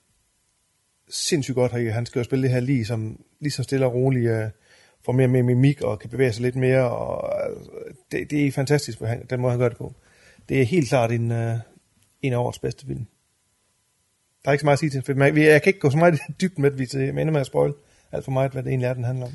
sindssygt 1.08 1.54
godt. 1.54 1.92
Han 1.92 2.06
skal 2.06 2.20
jo 2.20 2.24
spille 2.24 2.42
det 2.42 2.50
her 2.50 2.60
lige 2.60 2.84
som, 2.84 3.20
lige 3.40 3.52
så 3.52 3.62
stille 3.62 3.86
og 3.86 3.94
roligt, 3.94 4.30
øh, 4.30 4.48
får 5.04 5.12
mere 5.12 5.26
og 5.26 5.30
mere 5.30 5.42
mimik, 5.42 5.82
og 5.82 5.98
kan 5.98 6.10
bevæge 6.10 6.32
sig 6.32 6.42
lidt 6.42 6.56
mere, 6.56 6.90
og 6.90 7.44
altså, 7.44 7.70
det, 8.12 8.30
det 8.30 8.46
er 8.46 8.52
fantastisk, 8.52 9.00
han, 9.00 9.26
den 9.30 9.40
måde 9.40 9.50
han 9.50 9.60
gør 9.60 9.68
det 9.68 9.78
på. 9.78 9.94
Det 10.48 10.60
er 10.60 10.64
helt 10.64 10.88
klart 10.88 11.12
en, 11.12 11.32
øh, 11.32 11.54
en 12.22 12.32
af 12.32 12.38
årets 12.38 12.58
bedste 12.58 12.86
film. 12.86 13.06
Der 14.48 14.50
er 14.50 14.54
ikke 14.54 14.60
så 14.60 14.66
meget 14.66 14.76
at 14.76 14.78
sige 14.78 14.90
til, 14.90 15.02
for 15.02 15.24
jeg 15.38 15.62
kan 15.62 15.70
ikke 15.70 15.80
gå 15.80 15.90
så 15.90 15.96
meget 15.96 16.20
dybt 16.40 16.58
med, 16.58 16.72
at 16.72 16.78
vi 16.78 16.86
ender 17.08 17.30
med 17.30 17.40
at 17.40 17.46
spoil 17.46 17.72
alt 18.12 18.24
for 18.24 18.30
meget, 18.30 18.52
hvad 18.52 18.62
det 18.62 18.70
egentlig 18.70 18.86
er, 18.86 18.94
den 18.94 19.04
handler 19.04 19.26
om. 19.26 19.32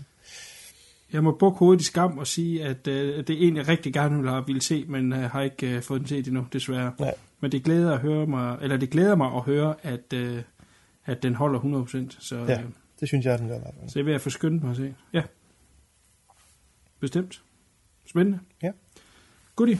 Jeg 1.13 1.23
må 1.23 1.31
bukke 1.31 1.59
hovedet 1.59 1.81
i 1.81 1.83
skam 1.83 2.17
og 2.17 2.27
sige, 2.27 2.63
at 2.65 2.87
øh, 2.87 3.27
det 3.27 3.29
er 3.29 3.47
en, 3.47 3.57
jeg 3.57 3.67
rigtig 3.67 3.93
gerne 3.93 4.21
vil 4.21 4.29
have 4.29 4.43
ville 4.47 4.61
se, 4.61 4.85
men 4.87 5.13
øh, 5.13 5.19
har 5.19 5.41
ikke 5.41 5.75
øh, 5.75 5.81
fået 5.81 5.99
den 5.99 6.07
set 6.07 6.27
endnu, 6.27 6.47
desværre. 6.53 6.93
Nej. 6.99 7.13
Men 7.39 7.51
det 7.51 7.63
glæder, 7.63 7.93
at 7.93 7.99
høre 7.99 8.25
mig, 8.25 8.57
eller 8.61 8.77
det 8.77 8.89
glæder 8.89 9.15
mig 9.15 9.35
at 9.35 9.41
høre, 9.41 9.75
at, 9.83 10.13
øh, 10.13 10.41
at 11.05 11.23
den 11.23 11.35
holder 11.35 11.59
100%. 11.59 12.15
Så, 12.19 12.35
ja, 12.35 12.61
øh, 12.61 12.65
det 12.99 13.07
synes 13.07 13.25
jeg, 13.25 13.39
den 13.39 13.47
gør. 13.47 13.59
Så 13.87 13.99
jeg 13.99 14.05
vil 14.05 14.11
jeg 14.11 14.21
forskynde 14.21 14.59
mig 14.59 14.71
at 14.71 14.77
se. 14.77 14.95
Ja. 15.13 15.21
Bestemt. 16.99 17.41
Spændende. 18.05 18.39
Ja. 18.63 18.71
Goodie. 19.55 19.79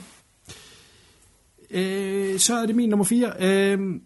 Øh, 1.69 2.39
så 2.39 2.55
er 2.55 2.65
det 2.65 2.75
min 2.75 2.89
nummer 2.89 3.05
4. 3.05 3.33
Øh, 3.39 3.99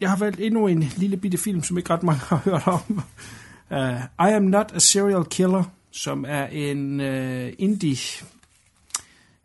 jeg 0.00 0.10
har 0.10 0.16
valgt 0.16 0.40
endnu 0.40 0.66
en 0.66 0.82
lille 0.96 1.16
bitte 1.16 1.38
film, 1.38 1.62
som 1.62 1.78
ikke 1.78 1.90
ret 1.90 2.02
mange 2.02 2.20
har 2.20 2.36
hørt 2.36 2.66
om. 2.66 3.02
Uh, 3.70 4.00
I 4.28 4.32
am 4.32 4.42
not 4.42 4.72
a 4.74 4.78
serial 4.78 5.24
killer 5.24 5.64
som 5.94 6.24
er 6.28 6.46
en 6.46 7.00
uh, 7.00 7.48
indie 7.58 7.96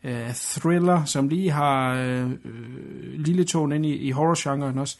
uh, 0.03 0.33
thriller, 0.33 1.05
som 1.05 1.29
lige 1.29 1.51
har 1.51 1.93
uh, 1.93 2.31
lille 3.13 3.43
tone 3.43 3.75
ind 3.75 3.85
i, 3.85 3.95
i 3.95 4.11
horror-genren 4.11 4.77
også. 4.77 4.97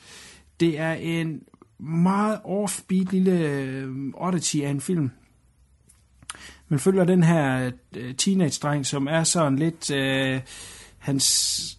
Det 0.60 0.80
er 0.80 0.94
en 0.94 1.42
meget 1.80 2.40
offbeat 2.44 3.12
lille 3.12 3.86
uh, 3.88 4.28
oddity 4.28 4.58
af 4.58 4.70
en 4.70 4.82
film. 4.82 5.12
Man 6.68 6.80
følger 6.80 7.04
den 7.04 7.24
her 7.24 7.72
uh, 7.98 8.16
teenage-dreng, 8.18 8.86
som 8.86 9.08
er 9.08 9.24
sådan 9.24 9.60
lidt... 9.60 9.92
Uh, 9.92 10.42
hans, 11.00 11.26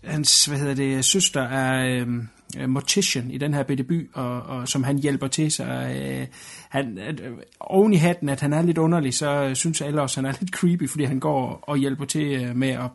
hans 0.05 0.45
hvad 0.45 0.59
hedder 0.59 0.75
det, 0.75 1.05
søster 1.05 1.43
er 1.43 2.03
um, 2.03 2.29
øh, 2.59 2.69
mortician 2.69 3.31
i 3.31 3.39
den 3.39 3.55
her 3.55 3.63
bitte 3.63 3.85
by, 3.85 4.11
og, 4.15 4.43
og 4.43 4.69
som 4.69 4.83
han 4.83 4.99
hjælper 4.99 5.27
til, 5.27 5.51
så 5.51 5.65
øh, 5.65 6.27
han, 6.69 6.99
øh, 6.99 7.39
oven 7.61 7.93
i 7.93 7.97
hatten, 7.97 8.29
at 8.29 8.41
han 8.41 8.53
er 8.53 8.63
lidt 8.63 8.79
underlig, 8.79 9.15
så 9.15 9.31
øh, 9.31 9.57
synes 9.57 9.81
alle 9.81 10.03
også, 10.03 10.21
at 10.21 10.25
han 10.25 10.35
er 10.35 10.39
lidt 10.41 10.55
creepy, 10.55 10.89
fordi 10.89 11.05
han 11.05 11.21
går 11.21 11.65
og 11.67 11.77
hjælper 11.77 12.05
til 12.05 12.45
øh, 12.45 12.57
med 12.57 12.69
at, 12.69 12.91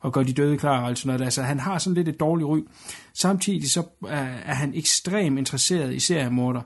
og 0.00 0.12
gør 0.12 0.22
de 0.22 0.32
døde 0.32 0.58
klar 0.58 0.80
og 0.82 0.88
alt 0.88 0.98
sådan 0.98 1.08
noget. 1.08 1.24
Altså, 1.24 1.42
han 1.42 1.60
har 1.60 1.78
sådan 1.78 1.94
lidt 1.94 2.08
et 2.08 2.20
dårligt 2.20 2.48
ry. 2.48 2.58
Samtidig 3.14 3.70
så 3.70 3.82
er, 4.08 4.26
er 4.44 4.54
han 4.54 4.74
ekstremt 4.74 5.38
interesseret 5.38 5.94
i 5.94 6.00
seriemorder, 6.00 6.60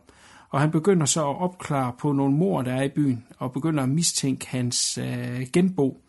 og 0.51 0.61
han 0.61 0.71
begynder 0.71 1.07
så 1.07 1.21
at 1.21 1.41
opklare 1.41 1.93
på 1.99 2.13
nogle 2.13 2.37
mor, 2.37 2.63
der 2.63 2.75
er 2.75 2.83
i 2.83 2.89
byen, 2.89 3.25
og 3.39 3.53
begynder 3.53 3.83
at 3.83 3.89
mistænke 3.89 4.49
hans 4.49 4.99
øh, 4.99 5.47
genbo 5.53 6.01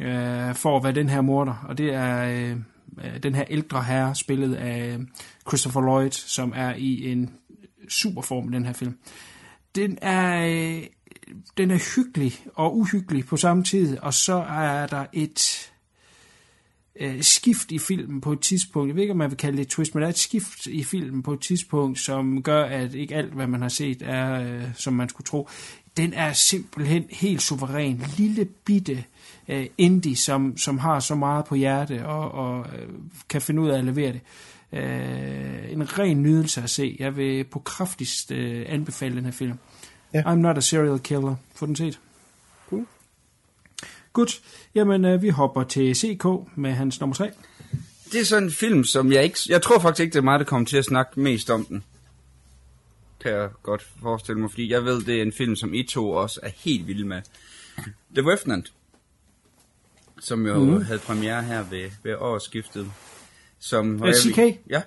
øh, 0.00 0.54
for 0.54 0.76
at 0.76 0.84
være 0.84 0.92
den 0.92 1.08
her 1.08 1.20
morder, 1.20 1.64
og 1.68 1.78
det 1.78 1.94
er 1.94 2.28
øh, 2.28 2.56
Øh, 3.04 3.22
den 3.22 3.34
her 3.34 3.44
ældre 3.50 3.84
herre, 3.84 4.14
spillet 4.14 4.54
af 4.54 4.96
øh, 4.98 5.00
Christopher 5.48 5.80
Lloyd, 5.80 6.10
som 6.10 6.52
er 6.56 6.74
i 6.74 7.12
en 7.12 7.30
super 7.88 8.22
form 8.22 8.52
i 8.52 8.56
den 8.56 8.66
her 8.66 8.72
film. 8.72 8.98
Den 9.74 9.98
er, 10.02 10.46
øh, 10.46 10.82
den 11.56 11.70
er 11.70 11.94
hyggelig 11.96 12.32
og 12.54 12.78
uhyggelig 12.78 13.26
på 13.26 13.36
samme 13.36 13.64
tid, 13.64 13.98
og 13.98 14.14
så 14.14 14.34
er 14.34 14.86
der 14.86 15.06
et 15.12 15.70
øh, 17.00 17.22
skift 17.22 17.72
i 17.72 17.78
filmen 17.78 18.20
på 18.20 18.32
et 18.32 18.40
tidspunkt. 18.40 18.88
Jeg 18.88 18.94
ved 18.94 19.02
ikke, 19.02 19.12
om 19.12 19.18
man 19.18 19.30
vil 19.30 19.38
kalde 19.38 19.56
det 19.56 19.62
et 19.62 19.68
twist, 19.68 19.94
men 19.94 20.00
der 20.02 20.06
er 20.06 20.12
et 20.12 20.18
skift 20.18 20.66
i 20.66 20.84
filmen 20.84 21.22
på 21.22 21.32
et 21.32 21.40
tidspunkt, 21.40 21.98
som 21.98 22.42
gør, 22.42 22.64
at 22.64 22.94
ikke 22.94 23.14
alt, 23.14 23.32
hvad 23.34 23.46
man 23.46 23.62
har 23.62 23.68
set, 23.68 24.02
er, 24.02 24.32
øh, 24.42 24.64
som 24.74 24.92
man 24.92 25.08
skulle 25.08 25.26
tro. 25.26 25.48
Den 25.96 26.12
er 26.12 26.32
simpelthen 26.50 27.04
helt 27.10 27.42
suveræn. 27.42 28.02
Lille 28.16 28.44
bitte 28.44 29.04
øh, 29.48 29.66
indie, 29.78 30.16
som, 30.16 30.56
som 30.56 30.78
har 30.78 31.00
så 31.00 31.14
meget 31.14 31.44
på 31.44 31.54
hjerte 31.54 32.06
og, 32.06 32.32
og 32.32 32.66
øh, 32.78 32.88
kan 33.28 33.42
finde 33.42 33.62
ud 33.62 33.68
af 33.68 33.78
at 33.78 33.84
levere 33.84 34.12
det. 34.12 34.20
Øh, 34.72 35.72
en 35.72 35.98
ren 35.98 36.22
nydelse 36.22 36.62
at 36.62 36.70
se. 36.70 36.96
Jeg 36.98 37.16
vil 37.16 37.44
på 37.44 37.58
kraftigst 37.58 38.30
øh, 38.30 38.66
anbefale 38.68 39.16
den 39.16 39.24
her 39.24 39.32
film. 39.32 39.58
Ja. 40.14 40.22
I'm 40.22 40.34
not 40.34 40.58
a 40.58 40.60
serial 40.60 40.98
killer. 40.98 41.36
Få 41.54 41.66
den 41.66 41.76
set. 41.76 42.00
Cool. 42.70 42.86
Godt. 44.12 44.40
Jamen, 44.74 45.04
øh, 45.04 45.22
vi 45.22 45.28
hopper 45.28 45.64
til 45.64 45.96
CK 45.96 46.24
med 46.56 46.72
hans 46.72 47.00
nummer 47.00 47.14
3. 47.14 47.30
Det 48.12 48.20
er 48.20 48.24
sådan 48.24 48.44
en 48.44 48.50
film, 48.52 48.84
som 48.84 49.12
jeg 49.12 49.24
ikke... 49.24 49.38
Jeg 49.48 49.62
tror 49.62 49.78
faktisk 49.78 50.00
ikke, 50.00 50.12
det 50.12 50.18
er 50.18 50.22
mig, 50.22 50.38
der 50.38 50.44
kommer 50.44 50.66
til 50.66 50.76
at 50.76 50.84
snakke 50.84 51.20
mest 51.20 51.50
om 51.50 51.64
den. 51.64 51.84
Kan 53.20 53.32
jeg 53.32 53.48
godt 53.62 53.86
forestille 54.02 54.40
mig, 54.40 54.50
fordi 54.50 54.72
jeg 54.72 54.84
ved, 54.84 55.02
det 55.02 55.18
er 55.18 55.22
en 55.22 55.32
film, 55.32 55.56
som 55.56 55.74
I 55.74 55.82
to 55.82 56.10
også 56.10 56.40
er 56.42 56.50
helt 56.56 56.86
vilde 56.86 57.06
med. 57.06 57.22
The 58.14 58.30
Revenant. 58.30 58.72
Som 60.20 60.46
jo 60.46 60.58
mm. 60.58 60.84
havde 60.84 60.98
premiere 60.98 61.42
her 61.42 61.62
ved, 61.70 61.84
ved 62.04 62.14
årsskiftet. 62.18 62.86
Som, 63.60 64.04
Øh, 64.04 64.14
CK? 64.14 64.38
Ja, 64.70 64.80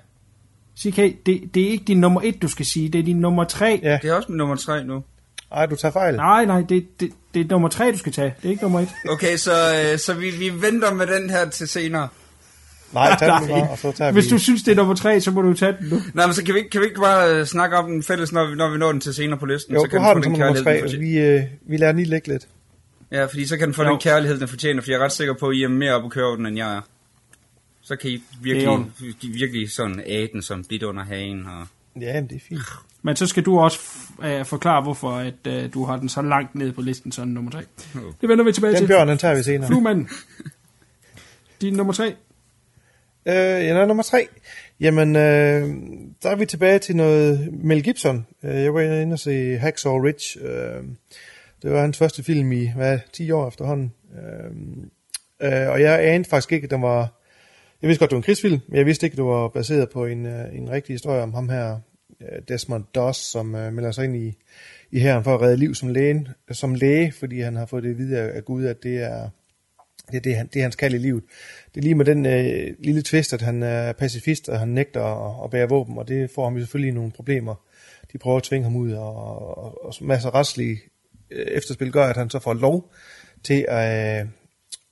CK, 0.80 0.98
det, 1.26 1.42
det 1.54 1.64
er 1.64 1.70
ikke 1.70 1.84
din 1.88 2.00
nummer 2.00 2.22
1, 2.24 2.42
du 2.42 2.48
skal 2.48 2.66
sige. 2.66 2.90
Det 2.90 3.00
er 3.00 3.04
din 3.04 3.20
nummer 3.20 3.44
3. 3.44 3.80
Ja. 3.84 4.00
det 4.02 4.10
er 4.10 4.14
også 4.14 4.32
min 4.32 4.38
nummer 4.38 4.56
tre 4.56 4.84
nu. 4.84 5.04
Ej, 5.52 5.66
du 5.66 5.76
tager 5.76 5.92
fejl. 5.92 6.16
Nej, 6.16 6.46
nej, 6.46 6.62
det, 6.70 7.00
det, 7.00 7.12
det 7.34 7.46
er 7.46 7.50
nummer 7.50 7.70
3, 7.70 7.92
du 7.92 7.98
skal 7.98 8.12
tage. 8.12 8.34
Det 8.42 8.46
er 8.46 8.50
ikke 8.52 8.64
nummer 8.64 8.80
1. 8.80 8.90
Okay, 9.10 9.38
så, 9.38 9.52
øh, 9.92 10.00
så 10.00 10.14
vi, 10.14 10.30
vi 10.30 10.62
venter 10.62 10.94
med 10.94 11.08
den 11.08 11.30
her 11.30 11.50
til 11.50 11.68
senere. 11.68 12.08
Nej, 12.94 13.16
tag 13.20 13.28
den 13.42 13.48
bare, 13.50 13.70
og 13.70 13.78
så 13.78 13.92
tager 13.92 14.12
Hvis 14.12 14.26
vi... 14.26 14.30
du 14.30 14.38
synes, 14.38 14.64
det 14.64 14.72
er 14.72 14.76
nummer 14.76 14.96
3, 14.96 15.22
så 15.22 15.32
må 15.32 15.42
du 15.42 15.54
tage 15.54 15.76
den 15.80 15.90
nu. 15.90 16.00
Nej, 16.14 16.26
men 16.26 16.34
så 16.34 16.44
kan 16.44 16.54
vi, 16.54 16.60
ikke- 16.60 16.70
kan 16.70 16.82
vi 16.82 16.86
ikke 16.86 17.02
bare 17.02 17.36
øh, 17.40 17.46
snakke 17.46 17.78
om 17.78 17.92
den 17.92 18.04
fælles, 18.04 18.32
når 18.32 18.50
vi, 18.50 18.56
når 18.56 18.70
vi 18.72 18.78
når 18.78 18.92
den 18.92 19.02
til 19.02 19.14
senere 19.14 19.40
på 19.40 19.46
listen? 19.46 19.74
Jo, 19.74 19.80
så 19.80 19.84
du 19.86 19.90
kan 19.90 20.02
har 20.02 20.14
få 20.14 20.16
den 20.20 20.24
som 20.24 20.32
nummer 20.32 20.54
tre. 20.64 20.82
Vi, 21.00 21.18
øh, 21.18 21.42
vi 21.70 21.78
lader 21.78 21.92
den 21.92 22.02
lige 22.02 22.10
ligge 22.10 22.28
lidt. 22.28 22.48
Ja, 23.12 23.26
fordi 23.26 23.46
så 23.46 23.58
kan 23.58 23.68
den 23.68 23.74
få 23.74 23.84
Jo. 23.84 23.90
den 23.90 24.00
kærlighed, 24.00 24.40
den 24.40 24.48
fortjener, 24.48 24.82
for 24.82 24.92
jeg 24.92 24.98
er 25.00 25.04
ret 25.04 25.12
sikker 25.12 25.34
på, 25.34 25.48
at 25.50 25.56
I 25.56 25.64
er 25.64 25.68
mere 25.68 25.94
op 25.94 26.06
at 26.06 26.12
køre 26.12 26.26
over 26.26 26.36
den, 26.36 26.46
end 26.46 26.58
jeg 26.58 26.76
er. 26.76 26.82
Så 27.82 27.96
kan 27.96 28.10
I 28.10 28.24
virkelig, 28.42 28.86
virkelig 29.22 29.72
sådan 29.72 30.04
æde 30.06 30.30
den 30.34 30.42
som 30.42 30.64
bit 30.64 30.84
under 30.84 31.04
hagen. 31.04 31.46
Og... 31.46 31.68
Ja, 32.02 32.14
men 32.14 32.30
det 32.30 32.36
er 32.36 32.40
fint. 32.50 32.60
Men 33.02 33.16
så 33.16 33.28
skal 33.28 33.44
du 33.44 33.60
også 33.60 33.80
øh, 34.24 34.46
forklare, 34.46 34.82
hvorfor 34.82 35.12
at, 35.12 35.34
øh, 35.48 35.74
du 35.74 35.86
har 35.86 35.98
den 35.98 36.10
så 36.10 36.22
langt 36.22 36.56
ned 36.56 36.72
på 36.72 36.82
listen, 36.82 37.12
sådan 37.12 37.34
nummer 37.34 37.52
3. 37.52 37.62
Det 38.22 38.30
vender 38.30 38.44
vi 38.46 38.52
tilbage 38.52 38.72
Den 38.74 38.80
til. 38.82 38.88
bjørn, 38.88 39.08
den 39.08 39.18
tager 39.18 39.36
vi 39.36 39.44
senere. 39.44 39.68
Fluemanden. 39.68 40.10
Din 41.62 41.74
nummer 41.74 41.94
3. 41.94 42.16
Øh, 43.26 43.34
ja, 43.36 43.86
nummer 43.86 44.04
tre. 44.04 44.28
Jamen, 44.80 45.16
øh, 45.16 45.22
der 46.24 46.30
er 46.30 46.36
vi 46.36 46.46
tilbage 46.46 46.80
til 46.80 46.96
noget 46.96 47.50
Mel 47.64 47.84
Gibson. 47.84 48.28
Øh, 48.44 48.56
jeg 48.64 48.74
var 48.74 48.82
inde 48.82 49.14
og 49.14 49.20
se 49.20 49.58
Hacksaw 49.58 49.98
Ridge. 49.98 50.40
Øh, 50.50 50.84
det 51.62 51.72
var 51.72 51.82
hans 51.82 51.98
første 51.98 52.24
film 52.24 52.52
i, 52.52 52.72
hvad, 52.76 53.00
10 53.14 53.32
år 53.32 53.48
efterhånden. 53.48 53.94
Øhm, 54.14 54.92
øh, 55.42 55.70
og 55.70 55.82
jeg 55.82 56.06
anede 56.06 56.30
faktisk 56.30 56.52
ikke, 56.52 56.66
at 56.66 56.72
den 56.72 56.82
var... 56.82 57.14
Jeg 57.82 57.88
vidste 57.88 58.00
godt, 58.00 58.10
det 58.10 58.16
var 58.16 58.20
en 58.20 58.24
krigsfilm, 58.24 58.60
men 58.68 58.78
jeg 58.78 58.86
vidste 58.86 59.06
ikke, 59.06 59.14
at 59.14 59.18
det 59.18 59.26
var 59.26 59.48
baseret 59.48 59.90
på 59.90 60.06
en, 60.06 60.26
øh, 60.26 60.56
en 60.56 60.70
rigtig 60.70 60.94
historie 60.94 61.22
om 61.22 61.34
ham 61.34 61.50
her, 61.50 61.80
øh, 62.22 62.42
Desmond 62.48 62.84
Doss, 62.96 63.20
som 63.20 63.56
øh, 63.56 63.74
melder 63.74 63.92
sig 63.92 64.06
ind 64.06 64.16
i, 64.16 64.34
i 64.92 65.00
herren 65.00 65.24
for 65.24 65.36
at 65.36 65.42
redde 65.42 65.58
liv 65.58 65.76
som, 65.76 65.90
lægen, 65.90 66.28
som 66.52 66.74
læge, 66.74 67.12
fordi 67.12 67.42
han 67.42 67.56
har 67.56 67.66
fået 67.66 67.84
det 67.84 67.90
at 67.90 67.98
vide 67.98 68.18
af 68.18 68.36
af 68.36 68.46
Gud, 68.46 68.66
at 68.66 68.84
det 68.84 68.98
er, 68.98 69.30
det 70.12 70.18
er, 70.18 70.22
det, 70.22 70.36
han, 70.36 70.48
det 70.48 70.60
er 70.60 70.64
hans 70.64 70.76
kald 70.76 70.94
i 70.94 70.98
livet. 70.98 71.24
Det 71.76 71.82
er 71.82 71.84
lige 71.84 71.96
med 71.96 72.06
den 72.06 72.26
øh, 72.26 72.76
lille 72.80 73.02
twist, 73.02 73.34
at 73.34 73.42
han 73.42 73.64
er 73.64 73.94
pacifist, 73.94 74.50
og 74.50 74.60
han 74.60 74.68
nægter 74.68 75.04
at, 75.04 75.44
at 75.44 75.50
bære 75.50 75.70
våben, 75.70 75.98
og 75.98 76.08
det 76.08 76.30
får 76.30 76.44
ham 76.44 76.54
jo 76.54 76.60
selvfølgelig 76.60 76.94
nogle 76.94 77.12
problemer. 77.12 77.56
De 78.12 78.18
prøver 78.18 78.38
at 78.38 78.44
tvinge 78.44 78.64
ham 78.64 78.76
ud, 78.76 78.92
og, 78.92 79.16
og, 79.58 79.86
og 79.86 79.94
masser 80.02 80.30
af 80.30 80.34
retslige 80.34 80.80
Øh, 81.32 81.46
efterspil 81.48 81.92
gør, 81.92 82.06
at 82.06 82.18
han 82.18 82.30
så 82.30 82.40
får 82.40 82.54
lov 82.54 82.92
til 83.44 83.66
øh, 83.70 83.76
at, 83.76 84.28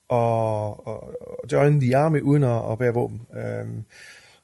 og, 0.09 0.87
og, 0.87 1.03
og 1.21 1.51
join 1.51 1.81
the 1.81 1.97
army 1.97 2.21
uden 2.21 2.43
at, 2.43 2.71
at 2.71 2.77
bære 2.77 2.93
våben. 2.93 3.21
Øhm, 3.37 3.83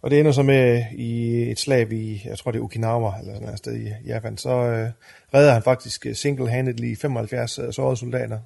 og 0.02 0.12
det 0.12 0.20
ender 0.20 0.32
så 0.32 0.44
med 0.44 0.84
i 0.92 1.42
et 1.52 1.60
slag 1.60 1.94
i, 1.94 2.22
jeg 2.26 2.38
tror 2.38 2.52
det 2.52 2.60
er 2.60 2.64
Okinawa, 2.64 3.20
eller 3.20 3.34
sådan 3.34 3.50
et 3.50 3.58
sted 3.58 3.76
i 3.76 3.89
Japan, 4.06 4.38
så 4.38 4.50
øh, 4.50 4.89
redder 5.34 5.54
han 5.54 5.64
faktisk 5.64 6.06
øh, 6.06 6.16
single-handedly 6.16 6.96
75 6.96 7.60
sårede 7.72 7.98
soldater, 7.98 8.39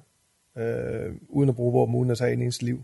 øh, 0.58 1.14
uden 1.28 1.48
at 1.48 1.56
bruge 1.56 1.72
våben, 1.72 1.94
uden 1.94 2.10
at 2.10 2.18
tage 2.18 2.32
en 2.32 2.42
eneste 2.42 2.64
liv, 2.64 2.82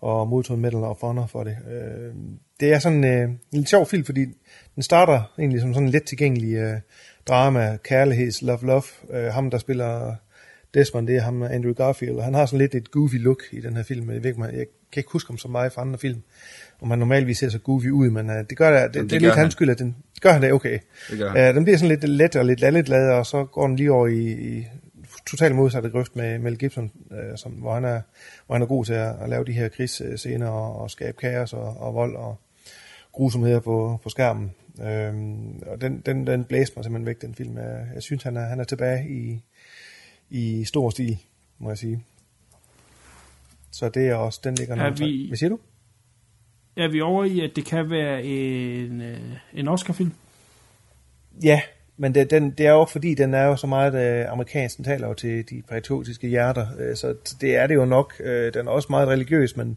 og 0.00 0.28
modtog 0.28 0.54
en 0.54 0.62
Medal 0.62 0.84
of 0.84 1.00
Honor 1.00 1.26
for 1.26 1.44
det. 1.44 1.56
Øh, 1.70 2.14
det 2.60 2.72
er 2.72 2.78
sådan 2.78 3.04
øh, 3.04 3.22
en 3.22 3.40
lidt 3.52 3.68
sjov 3.68 3.86
film, 3.86 4.04
fordi 4.04 4.24
den 4.74 4.82
starter 4.82 5.32
egentlig 5.38 5.60
som 5.60 5.74
sådan 5.74 5.86
en 5.86 5.92
let 5.92 6.04
tilgængelig 6.04 6.54
øh, 6.54 6.80
drama, 7.28 7.76
kærligheds, 7.84 8.42
love, 8.42 8.58
love. 8.62 8.82
Øh, 9.10 9.24
ham, 9.32 9.50
der 9.50 9.58
spiller 9.58 10.14
Desmond, 10.74 11.06
det 11.06 11.16
er 11.16 11.20
ham, 11.20 11.42
Andrew 11.42 11.72
Garfield, 11.72 12.16
og 12.16 12.24
han 12.24 12.34
har 12.34 12.46
sådan 12.46 12.58
lidt 12.58 12.74
et 12.74 12.90
goofy 12.90 13.14
look 13.22 13.42
i 13.52 13.60
den 13.60 13.76
her 13.76 13.82
film. 13.82 14.10
Jeg, 14.10 14.24
ved, 14.24 14.34
man- 14.34 14.50
jeg 14.56 14.66
kan 14.92 15.00
ikke 15.00 15.10
huske 15.12 15.28
ham 15.30 15.38
så 15.38 15.48
meget 15.48 15.72
fra 15.72 15.80
andre 15.82 15.98
film, 15.98 16.22
om 16.80 16.90
han 16.90 16.98
normalvis 16.98 17.38
ser 17.38 17.48
så 17.48 17.58
goofy 17.58 17.86
ud, 17.90 18.10
men 18.10 18.30
uh, 18.30 18.36
det 18.50 18.56
gør 18.56 18.70
det, 18.82 18.88
det, 18.94 18.96
Jamen, 18.96 19.04
det, 19.04 19.10
det 19.10 19.16
er 19.16 19.20
lidt 19.20 19.32
han. 19.34 19.38
hans 19.44 19.52
skyld, 19.52 19.70
at 19.70 19.78
den 19.78 19.96
gør 20.20 20.32
han 20.32 20.42
det 20.42 20.52
okay. 20.52 20.78
Det 21.10 21.18
gør 21.18 21.30
han. 21.30 21.48
Uh, 21.50 21.54
den 21.54 21.64
bliver 21.64 21.76
sådan 21.78 21.88
lidt 21.88 22.04
let 22.08 22.36
og 22.36 22.44
lidt 22.44 22.60
lalleglad, 22.60 23.10
og 23.10 23.26
så 23.26 23.44
går 23.44 23.66
den 23.66 23.76
lige 23.76 23.92
over 23.92 24.06
i, 24.06 24.30
i 24.58 24.66
totalt 25.26 25.54
modsatte 25.54 25.90
grøft 25.90 26.16
med 26.16 26.38
Mel 26.38 26.58
Gibson, 26.58 26.90
uh, 27.10 27.16
som, 27.36 27.52
hvor, 27.52 27.74
han 27.74 27.84
er, 27.84 28.00
hvor 28.46 28.54
han 28.54 28.62
er 28.62 28.66
god 28.66 28.84
til 28.84 28.92
at, 28.92 29.14
at 29.22 29.28
lave 29.28 29.44
de 29.44 29.52
her 29.52 29.68
krigsscener 29.68 30.48
og, 30.48 30.80
og 30.80 30.90
skabe 30.90 31.16
kaos 31.20 31.52
og, 31.52 31.76
og 31.80 31.94
vold 31.94 32.16
og 32.16 32.36
grusomheder 33.12 33.60
på, 33.60 34.00
på 34.02 34.08
skærmen. 34.08 34.52
Øhm, 34.82 35.62
og 35.66 35.80
den, 35.80 36.02
den, 36.06 36.26
den 36.26 36.44
blæste 36.44 36.72
mig 36.76 36.84
simpelthen 36.84 37.06
væk, 37.06 37.20
den 37.22 37.34
film. 37.34 37.58
Jeg, 37.58 37.86
jeg 37.94 38.02
synes, 38.02 38.22
han 38.22 38.36
er, 38.36 38.40
han 38.46 38.60
er 38.60 38.64
tilbage 38.64 39.08
i, 39.08 39.40
i 40.30 40.64
stor 40.64 40.90
stil, 40.90 41.18
må 41.58 41.70
jeg 41.70 41.78
sige. 41.78 42.04
Så 43.70 43.88
det 43.88 44.08
er 44.08 44.14
også, 44.14 44.40
den 44.44 44.54
ligger 44.54 44.76
Er 44.76 44.94
tre. 44.94 45.06
vi- 45.06 45.28
Hvad 45.28 45.36
siger 45.38 45.50
du? 45.50 45.58
Er 46.76 46.88
vi 46.88 47.00
over 47.00 47.24
i, 47.24 47.40
at 47.40 47.50
det 47.56 47.64
kan 47.64 47.90
være 47.90 48.24
en, 48.24 49.00
øh, 49.00 49.18
en 49.54 49.68
Oscar-film? 49.68 50.12
Ja, 51.42 51.60
men 51.96 52.14
det, 52.14 52.30
den, 52.30 52.50
det 52.50 52.66
er 52.66 52.70
jo 52.72 52.84
fordi, 52.84 53.14
den 53.14 53.34
er 53.34 53.42
jo 53.44 53.56
så 53.56 53.66
meget 53.66 53.94
øh, 54.24 54.32
amerikansk, 54.32 54.76
den 54.76 54.84
taler 54.84 55.08
jo 55.08 55.14
til 55.14 55.50
de 55.50 55.62
patriotiske 55.68 56.28
hjerter, 56.28 56.66
øh, 56.78 56.96
så 56.96 57.14
det 57.40 57.56
er 57.56 57.66
det 57.66 57.74
jo 57.74 57.84
nok. 57.84 58.14
Øh, 58.20 58.54
den 58.54 58.66
er 58.66 58.70
også 58.70 58.86
meget 58.90 59.08
religiøs, 59.08 59.56
men 59.56 59.76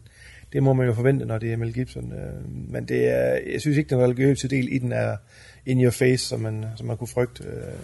det 0.52 0.62
må 0.62 0.72
man 0.72 0.86
jo 0.86 0.94
forvente, 0.94 1.24
når 1.24 1.38
det 1.38 1.52
er 1.52 1.56
Mel 1.56 1.72
Gibson. 1.74 2.12
Øh, 2.12 2.48
men 2.72 2.84
det 2.88 3.08
er, 3.08 3.38
jeg 3.52 3.60
synes 3.60 3.76
ikke, 3.76 3.90
den 3.90 4.02
religiøse 4.04 4.48
del 4.48 4.72
i 4.72 4.78
den 4.78 4.92
er 4.92 5.16
in 5.66 5.82
your 5.84 5.90
face, 5.90 6.26
som 6.26 6.40
man, 6.40 6.66
som 6.76 6.86
man 6.86 6.96
kunne 6.96 7.08
frygte. 7.08 7.44
Øh, 7.44 7.74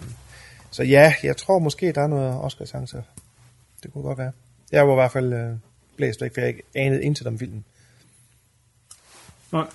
så 0.71 0.83
ja, 0.83 1.13
jeg 1.23 1.37
tror 1.37 1.59
måske, 1.59 1.91
der 1.91 2.01
er 2.01 2.07
noget 2.07 2.33
Oscar-chancer. 2.41 3.01
Det 3.83 3.93
kunne 3.93 4.03
godt 4.03 4.17
være. 4.17 4.31
Jeg 4.71 4.87
var 4.87 4.93
i 4.93 4.95
hvert 4.95 5.11
fald 5.11 5.33
øh, 5.33 5.49
blæst 5.97 6.21
væk, 6.21 6.33
for 6.33 6.41
jeg 6.41 6.47
ikke 6.49 6.63
anede 6.75 7.03
intet 7.03 7.27
om 7.27 7.39
filmen. 7.39 7.63
Nej. 9.51 9.65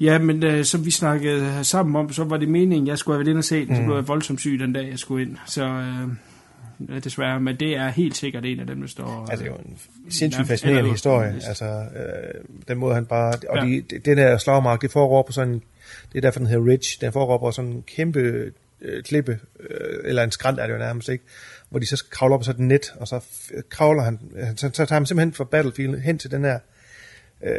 Ja, 0.00 0.18
men 0.18 0.42
øh, 0.42 0.64
som 0.64 0.84
vi 0.84 0.90
snakkede 0.90 1.64
sammen 1.64 1.96
om, 1.96 2.12
så 2.12 2.24
var 2.24 2.36
det 2.36 2.48
meningen, 2.48 2.86
jeg 2.86 2.98
skulle 2.98 3.14
have 3.14 3.18
været 3.20 3.30
inde 3.30 3.38
og 3.38 3.44
se 3.44 3.66
den, 3.66 3.74
så 3.76 3.80
Mm. 3.80 3.86
blev 3.86 3.96
jeg 3.96 4.08
voldsomt 4.08 4.40
syg 4.40 4.58
den 4.58 4.72
dag, 4.72 4.88
jeg 4.90 4.98
skulle 4.98 5.26
ind. 5.26 5.36
Så 5.46 5.64
øh, 5.64 6.08
desværre, 7.04 7.40
men 7.40 7.56
det 7.56 7.76
er 7.76 7.88
helt 7.88 8.16
sikkert 8.16 8.44
en 8.44 8.60
af 8.60 8.66
dem, 8.66 8.80
der 8.80 8.88
står... 8.88 9.26
Altså, 9.30 9.44
det 9.44 9.50
er 9.50 9.54
jo 9.54 9.58
en 9.58 9.78
nærmest 10.00 10.18
sindssygt 10.18 10.48
fascinerende 10.48 10.88
på 10.88 10.92
historie. 10.92 11.34
Altså, 11.46 11.64
øh, 11.64 12.44
den 12.68 12.78
måde 12.78 12.94
han 12.94 13.06
bare... 13.06 13.34
Og 13.48 13.56
Ja. 13.56 13.64
de, 13.64 13.82
det, 13.90 14.04
det 14.04 14.16
der 14.16 14.38
slagmark, 14.38 14.82
det 14.82 14.90
foregår 14.90 15.22
på 15.22 15.32
sådan... 15.32 15.62
Det 16.12 16.18
er 16.18 16.20
derfor, 16.20 16.38
den 16.38 16.48
hedder 16.48 16.66
Ridge. 16.66 16.98
Den 17.00 17.12
foregår 17.12 17.38
på 17.38 17.50
sådan 17.50 17.70
en 17.70 17.82
kæmpe 17.82 18.52
øh, 18.80 19.02
klippe, 19.02 19.38
øh, 19.60 19.98
eller 20.04 20.22
en 20.22 20.30
skrant 20.30 20.60
er 20.60 20.66
det 20.66 20.74
jo 20.74 20.78
nærmest, 20.78 21.08
ikke? 21.08 21.24
hvor 21.70 21.78
de 21.78 21.86
så 21.86 21.96
skal 21.96 22.10
kravle 22.10 22.34
op 22.34 22.40
på 22.40 22.44
sådan 22.44 22.64
et 22.64 22.68
net, 22.68 22.94
og 23.00 23.08
så 23.08 23.24
kravler 23.68 24.02
han, 24.02 24.20
så, 24.56 24.70
så 24.72 24.86
tager 24.86 24.94
han 24.94 25.06
simpelthen 25.06 25.32
fra 25.32 25.44
Battlefield 25.44 26.00
hen 26.00 26.18
til 26.18 26.30
den 26.30 26.44
her 26.44 26.58
øh, 27.42 27.52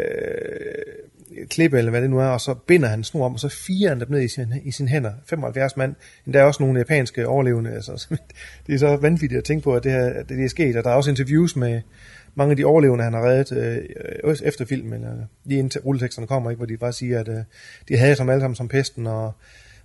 klippe, 1.50 1.78
eller 1.78 1.92
hvad 1.92 2.02
det 2.02 2.10
nu 2.10 2.20
er, 2.20 2.26
og 2.26 2.42
så 2.42 2.54
binder 2.54 2.88
han 2.88 3.04
snor 3.04 3.26
om, 3.26 3.34
og 3.34 3.40
så 3.40 3.50
firer 3.50 3.90
han 3.90 4.00
dem 4.00 4.12
ned 4.12 4.22
i, 4.22 4.28
sin, 4.28 4.54
i 4.64 4.72
sine 4.72 4.90
hænder. 4.90 5.12
75 5.26 5.78
mand. 5.78 5.96
Men 6.26 6.34
der 6.34 6.40
er 6.40 6.44
også 6.44 6.64
nogle 6.64 6.80
japanske 6.80 7.28
overlevende. 7.28 7.72
Altså, 7.72 8.08
det 8.68 8.76
er 8.76 8.80
så 8.80 8.96
vanvittigt 8.96 9.38
at 9.38 9.44
tænke 9.44 9.64
på, 9.64 9.76
at 9.76 9.84
det, 9.84 9.92
her, 9.92 10.06
at 10.06 10.30
det 10.30 10.46
er 10.46 10.50
sket. 10.50 10.76
Og 10.76 10.84
der 10.84 10.90
er 10.90 10.96
også 10.96 11.10
interviews 11.10 11.56
med 11.56 11.82
mange 12.36 12.52
af 12.52 12.58
de 12.58 12.66
overlevende, 12.66 13.04
han 13.04 13.14
har 13.14 13.30
reddet 13.30 13.58
øh, 14.24 14.36
efter 14.44 14.66
filmen, 14.66 14.94
eller 14.94 15.26
lige 15.46 15.60
indtil 15.60 15.82
rulleteksterne 15.82 16.28
kommer, 16.28 16.50
ikke, 16.50 16.58
hvor 16.58 16.66
de 16.66 16.78
bare 16.78 16.94
siger, 16.94 17.20
at 17.20 17.28
øh, 17.28 17.38
de 17.88 17.98
havde 17.98 18.16
ham 18.18 18.30
alle 18.30 18.42
sammen 18.42 18.56
som 18.56 18.68
pesten, 18.68 19.08
og, 19.08 19.32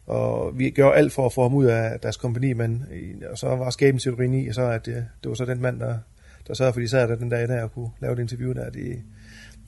og 0.06 0.58
vi 0.58 0.70
gør 0.70 0.90
alt 0.90 1.12
for 1.12 1.26
at 1.26 1.32
få 1.32 1.42
ham 1.42 1.54
ud 1.54 1.64
af 1.64 2.00
deres 2.00 2.16
kompani, 2.16 2.52
men 2.52 2.84
øh, 2.92 3.30
og 3.30 3.38
så 3.38 3.46
var 3.46 3.70
skabens 3.70 4.06
i, 4.06 4.48
og 4.48 4.54
så 4.54 4.62
at 4.62 4.86
det, 4.86 5.06
det 5.22 5.28
var 5.28 5.34
så 5.34 5.44
den 5.44 5.62
mand, 5.62 5.80
der, 5.80 5.98
der 6.46 6.54
sørgede 6.54 6.72
for, 6.72 6.80
at 6.80 6.82
de 6.82 6.88
sad 6.88 7.08
der 7.08 7.16
den 7.16 7.28
dag 7.28 7.48
der 7.48 7.62
og 7.62 7.72
kunne 7.72 7.90
lave 8.00 8.12
et 8.12 8.18
interview 8.18 8.52
der. 8.52 8.70
Det, 8.70 9.02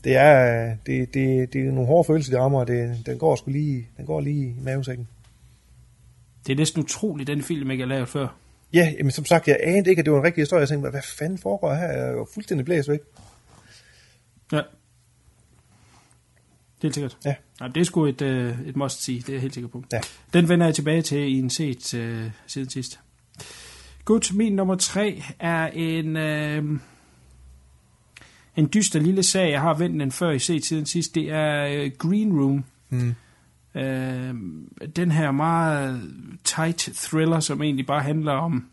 det 0.04 0.16
er, 0.16 0.76
det, 0.86 1.14
det, 1.14 1.52
det 1.52 1.60
er 1.60 1.72
nogle 1.72 1.86
hårde 1.86 2.06
følelser, 2.06 2.32
de 2.32 2.42
rammer, 2.42 2.60
og 2.60 2.66
det, 2.66 3.06
den, 3.06 3.18
går 3.18 3.36
sgu 3.36 3.50
lige, 3.50 3.88
den 3.96 4.06
går 4.06 4.20
lige 4.20 4.48
i 4.48 4.54
mavesækken. 4.62 5.08
Det 6.46 6.52
er 6.52 6.56
næsten 6.56 6.82
utroligt, 6.82 7.26
den 7.26 7.42
film 7.42 7.70
ikke 7.70 7.82
er 7.82 7.88
lavet 7.88 8.08
før. 8.08 8.36
Ja, 8.72 8.92
men 9.02 9.10
som 9.10 9.24
sagt, 9.24 9.48
jeg 9.48 9.58
anede 9.62 9.90
ikke, 9.90 10.00
at 10.00 10.04
det 10.06 10.12
var 10.12 10.18
en 10.18 10.24
rigtig 10.24 10.42
historie. 10.42 10.60
Jeg 10.60 10.68
tænkte, 10.68 10.90
hvad 10.90 11.02
fanden 11.02 11.38
foregår 11.38 11.74
her? 11.74 11.86
Jeg 11.86 12.08
er 12.08 12.12
jo 12.12 12.26
fuldstændig 12.34 12.64
blæst 12.64 12.88
væk. 12.88 13.00
Ja. 14.52 14.60
Helt 16.82 16.94
sikkert. 16.94 17.18
Ja. 17.24 17.34
Nej, 17.60 17.68
det 17.68 17.80
er 17.80 17.84
sgu 17.84 18.06
et, 18.06 18.22
øh, 18.22 18.60
et 18.66 18.76
must 18.76 19.02
see, 19.02 19.16
det 19.16 19.28
er 19.28 19.32
jeg 19.32 19.40
helt 19.40 19.54
sikker 19.54 19.68
på. 19.68 19.84
Ja. 19.92 20.00
Den 20.32 20.48
vender 20.48 20.66
jeg 20.66 20.74
tilbage 20.74 21.02
til 21.02 21.18
i 21.18 21.38
en 21.38 21.50
set 21.50 21.94
øh, 21.94 22.30
siden 22.46 22.70
sidst. 22.70 23.00
Godt, 24.04 24.34
min 24.34 24.52
nummer 24.52 24.74
tre 24.74 25.22
er 25.40 25.66
en, 25.66 26.16
øh, 26.16 26.64
en 28.56 28.70
dyster 28.74 29.00
lille 29.00 29.22
sag, 29.22 29.50
jeg 29.50 29.60
har 29.60 29.74
vendt 29.74 30.00
den 30.00 30.12
før 30.12 30.30
i 30.30 30.38
set 30.38 30.64
siden 30.64 30.86
sidst. 30.86 31.14
Det 31.14 31.30
er 31.30 31.66
øh, 31.66 31.90
Green 31.98 32.40
Room. 32.40 32.64
Mm. 32.90 33.14
Øh, 33.80 34.34
den 34.96 35.10
her 35.10 35.30
meget 35.30 36.10
tight 36.44 36.88
thriller, 36.94 37.40
som 37.40 37.62
egentlig 37.62 37.86
bare 37.86 38.02
handler 38.02 38.32
om 38.32 38.64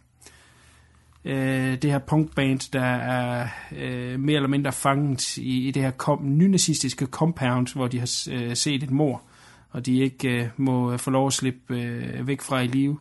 øh, 1.25 1.81
det 1.81 1.91
her 1.91 1.99
punkband, 1.99 2.71
der 2.73 2.85
er 2.85 3.47
øh, 3.77 4.19
mere 4.19 4.35
eller 4.35 4.49
mindre 4.49 4.71
fanget 4.71 5.37
i, 5.37 5.67
i 5.67 5.71
det 5.71 5.81
her 5.81 5.91
kom, 5.91 6.19
nynazistiske 6.23 7.05
compound, 7.05 7.73
hvor 7.73 7.87
de 7.87 7.99
har 7.99 8.27
øh, 8.31 8.55
set 8.55 8.83
et 8.83 8.91
mor, 8.91 9.21
og 9.69 9.85
de 9.85 9.99
ikke 9.99 10.29
øh, 10.29 10.47
må 10.57 10.97
få 10.97 11.11
lov 11.11 11.27
at 11.27 11.33
slippe 11.33 11.81
øh, 11.81 12.27
væk 12.27 12.41
fra 12.41 12.59
i 12.59 12.67
live, 12.67 12.97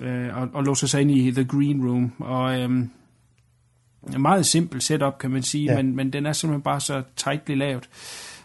øh, 0.00 0.36
og, 0.36 0.48
og 0.52 0.64
låse 0.64 0.88
sig 0.88 1.00
ind 1.00 1.10
i 1.10 1.30
The 1.30 1.44
Green 1.44 1.88
Room. 1.88 2.12
Og 2.18 2.60
øh, 2.60 2.86
meget 4.18 4.46
simpel 4.46 4.80
setup, 4.80 5.18
kan 5.18 5.30
man 5.30 5.42
sige, 5.42 5.64
Ja. 5.64 5.76
men, 5.82 5.96
men 5.96 6.12
den 6.12 6.26
er 6.26 6.32
simpelthen 6.32 6.62
bare 6.62 6.80
så 6.80 7.02
tightly 7.16 7.54
lavet. 7.56 7.88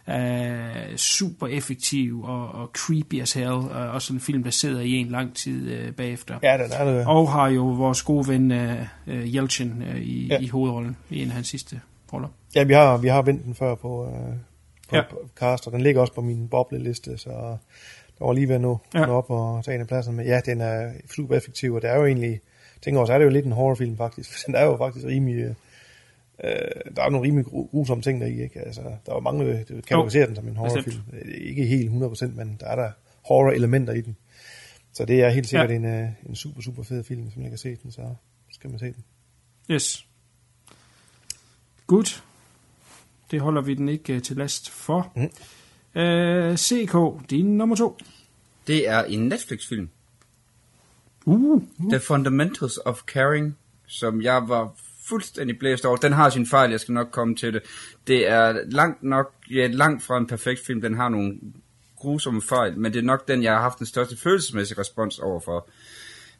Uh, 0.07 0.95
super 0.95 1.47
effektiv 1.47 2.23
og, 2.23 2.47
og 2.51 2.69
creepy 2.77 3.21
as 3.21 3.33
hell, 3.33 3.47
og 3.51 3.89
også 3.91 4.13
en 4.13 4.19
film, 4.19 4.43
der 4.43 4.49
sidder 4.51 4.81
i 4.81 4.91
en 4.91 5.07
lang 5.07 5.35
tid 5.35 5.87
uh, 5.87 5.93
bagefter. 5.95 6.39
Ja, 6.43 6.57
den 6.63 6.71
er 6.71 6.85
det. 6.85 7.05
Og 7.07 7.31
har 7.31 7.47
jo 7.47 7.63
vores 7.63 8.01
gode 8.03 8.27
ven 8.27 8.51
uh, 8.51 8.57
uh, 9.07 9.13
Yelchin 9.13 9.81
uh, 9.89 9.97
i, 10.01 10.27
Ja. 10.27 10.37
i 10.39 10.47
hovedrollen 10.47 10.97
i 11.09 11.21
en 11.21 11.27
af 11.27 11.33
hans 11.33 11.47
sidste 11.47 11.81
roller. 12.13 12.27
Ja, 12.55 12.63
vi 12.63 12.73
har, 12.73 12.97
vi 12.97 13.07
har 13.07 13.21
vendt 13.21 13.43
den 13.45 13.55
før 13.55 13.75
på, 13.75 14.05
øh, 14.05 14.11
på, 14.89 14.95
ja. 14.95 14.97
Ja. 14.97 15.03
på 15.09 15.17
cast, 15.39 15.67
og 15.67 15.73
den 15.73 15.81
ligger 15.81 16.01
også 16.01 16.13
på 16.13 16.21
min 16.21 16.47
bobleliste, 16.47 17.17
så 17.17 17.29
der 18.19 18.25
var 18.25 18.33
lige 18.33 18.47
ved 18.47 18.55
at 18.55 18.61
nå, 18.61 18.77
ja. 18.93 19.05
Nå 19.05 19.13
op 19.13 19.29
og 19.29 19.65
tage 19.65 19.75
en 19.75 19.81
af 19.81 19.87
pladserne. 19.87 20.17
Men 20.17 20.25
ja, 20.25 20.39
den 20.45 20.61
er 20.61 20.91
super 21.15 21.35
effektiv, 21.37 21.73
og 21.73 21.81
det 21.81 21.89
er 21.89 21.95
jo 21.95 22.05
egentlig, 22.05 22.39
tænker 22.83 23.01
også, 23.01 23.13
er 23.13 23.17
det 23.17 23.25
jo 23.25 23.29
lidt 23.29 23.45
en 23.45 23.51
horrorfilm 23.51 23.97
faktisk. 23.97 24.29
Den 24.45 24.55
er 24.55 24.63
jo 24.63 24.77
faktisk 24.77 25.05
rimelig, 25.05 25.55
øh, 26.43 26.51
der 26.95 27.03
er 27.03 27.09
nogle 27.09 27.27
rimelig 27.27 27.45
gru- 27.45 27.69
grusomme 27.71 28.01
ting 28.01 28.21
der 28.21 28.27
i, 28.27 28.43
ikke? 28.43 28.59
Altså, 28.59 28.81
der 29.05 29.15
er 29.15 29.19
mange, 29.19 29.45
der 29.53 29.63
kategoriserer 29.63 30.25
den 30.25 30.35
som 30.35 30.47
en 30.47 30.55
horrorfilm. 30.55 31.01
Øh, 31.13 31.49
Ikke 31.49 31.65
helt 31.65 31.91
100%, 31.91 32.25
men 32.27 32.57
der 32.59 32.65
er 32.67 32.75
der 32.75 32.91
horror-elementer 33.27 33.93
i 33.93 34.01
den. 34.01 34.15
Så 34.93 35.05
det 35.05 35.21
er 35.23 35.29
helt 35.29 35.47
sikkert 35.47 35.69
ja. 35.69 35.75
En, 35.75 35.85
øh, 35.85 36.09
en 36.29 36.35
super, 36.35 36.61
super 36.61 36.83
fed 36.83 37.03
film, 37.03 37.21
hvis 37.21 37.35
man 37.35 37.45
ikke 37.45 37.53
har 37.53 37.57
set 37.57 37.83
den, 37.83 37.91
så 37.91 38.01
skal 38.51 38.69
man 38.69 38.79
se 38.79 38.85
den. 38.85 39.03
Yes. 39.71 40.05
Godt. 41.87 42.23
Det 43.31 43.41
holder 43.41 43.61
vi 43.61 43.73
den 43.73 43.89
ikke 43.89 44.19
til 44.19 44.35
last 44.37 44.69
for. 44.69 45.11
Mm. 45.15 45.21
Uh, 45.95 46.55
CK, 46.57 47.29
din 47.29 47.57
nummer 47.57 47.75
to. 47.75 47.97
Det 48.67 48.89
er 48.89 49.03
en 49.03 49.19
Netflix-film. 49.27 49.89
Uh, 51.25 51.61
The 51.89 51.99
Fundamentals 51.99 52.79
of 52.85 53.01
Caring, 53.01 53.57
som 53.87 54.21
jeg 54.21 54.43
var 54.47 54.73
fuldstændig 55.05 55.59
blæst 55.59 55.85
over. 55.85 55.97
Den 55.97 56.13
har 56.13 56.29
sin 56.29 56.47
fejl, 56.47 56.71
jeg 56.71 56.79
skal 56.79 56.93
nok 56.93 57.11
komme 57.11 57.35
til 57.35 57.53
det. 57.53 57.61
Det 58.07 58.29
er 58.29 58.59
langt 58.65 59.03
nok, 59.03 59.33
ja, 59.51 59.67
langt 59.67 60.03
fra 60.03 60.17
en 60.17 60.27
perfekt 60.27 60.65
film. 60.65 60.81
Den 60.81 60.95
har 60.95 61.09
nogle 61.09 61.39
grusomme 61.95 62.41
fejl, 62.41 62.77
men 62.77 62.93
det 62.93 62.99
er 62.99 63.03
nok 63.03 63.27
den, 63.27 63.43
jeg 63.43 63.53
har 63.53 63.61
haft 63.61 63.79
den 63.79 63.85
største 63.85 64.17
følelsesmæssige 64.17 64.79
respons 64.79 65.19
overfor. 65.19 65.67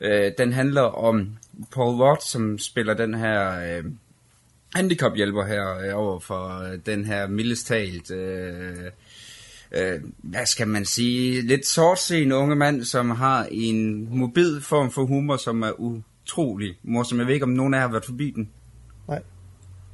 Øh, 0.01 0.31
den 0.37 0.53
handler 0.53 0.81
om 0.81 1.37
Paul 1.71 2.01
Rudd, 2.01 2.21
som 2.21 2.59
spiller 2.59 2.93
den 2.93 3.13
her 3.13 3.59
øh, 3.77 3.83
handicaphjælper 4.75 5.45
her 5.45 5.77
øh, 5.77 5.97
over 5.97 6.19
for 6.19 6.71
øh, 6.71 6.79
den 6.85 7.05
her 7.05 7.27
mildestalt 7.27 8.11
øh, 8.11 8.91
øh, 9.73 10.01
hvad 10.17 10.45
skal 10.45 10.67
man 10.67 10.85
sige, 10.85 11.41
lidt 11.41 11.65
sortseende 11.65 12.35
unge 12.35 12.55
mand, 12.55 12.83
som 12.83 13.09
har 13.09 13.47
en 13.51 14.07
mobil 14.17 14.61
form 14.61 14.91
for 14.91 15.05
humor, 15.05 15.37
som 15.37 15.61
er 15.61 15.71
utrolig 15.79 16.77
morsom. 16.83 17.19
Jeg 17.19 17.27
ved 17.27 17.33
ikke, 17.33 17.43
om 17.43 17.49
nogen 17.49 17.73
af 17.73 17.77
jer 17.77 17.81
har 17.85 17.91
været 17.91 18.05
forbi 18.05 18.31
den. 18.31 18.49
Nej. 19.07 19.21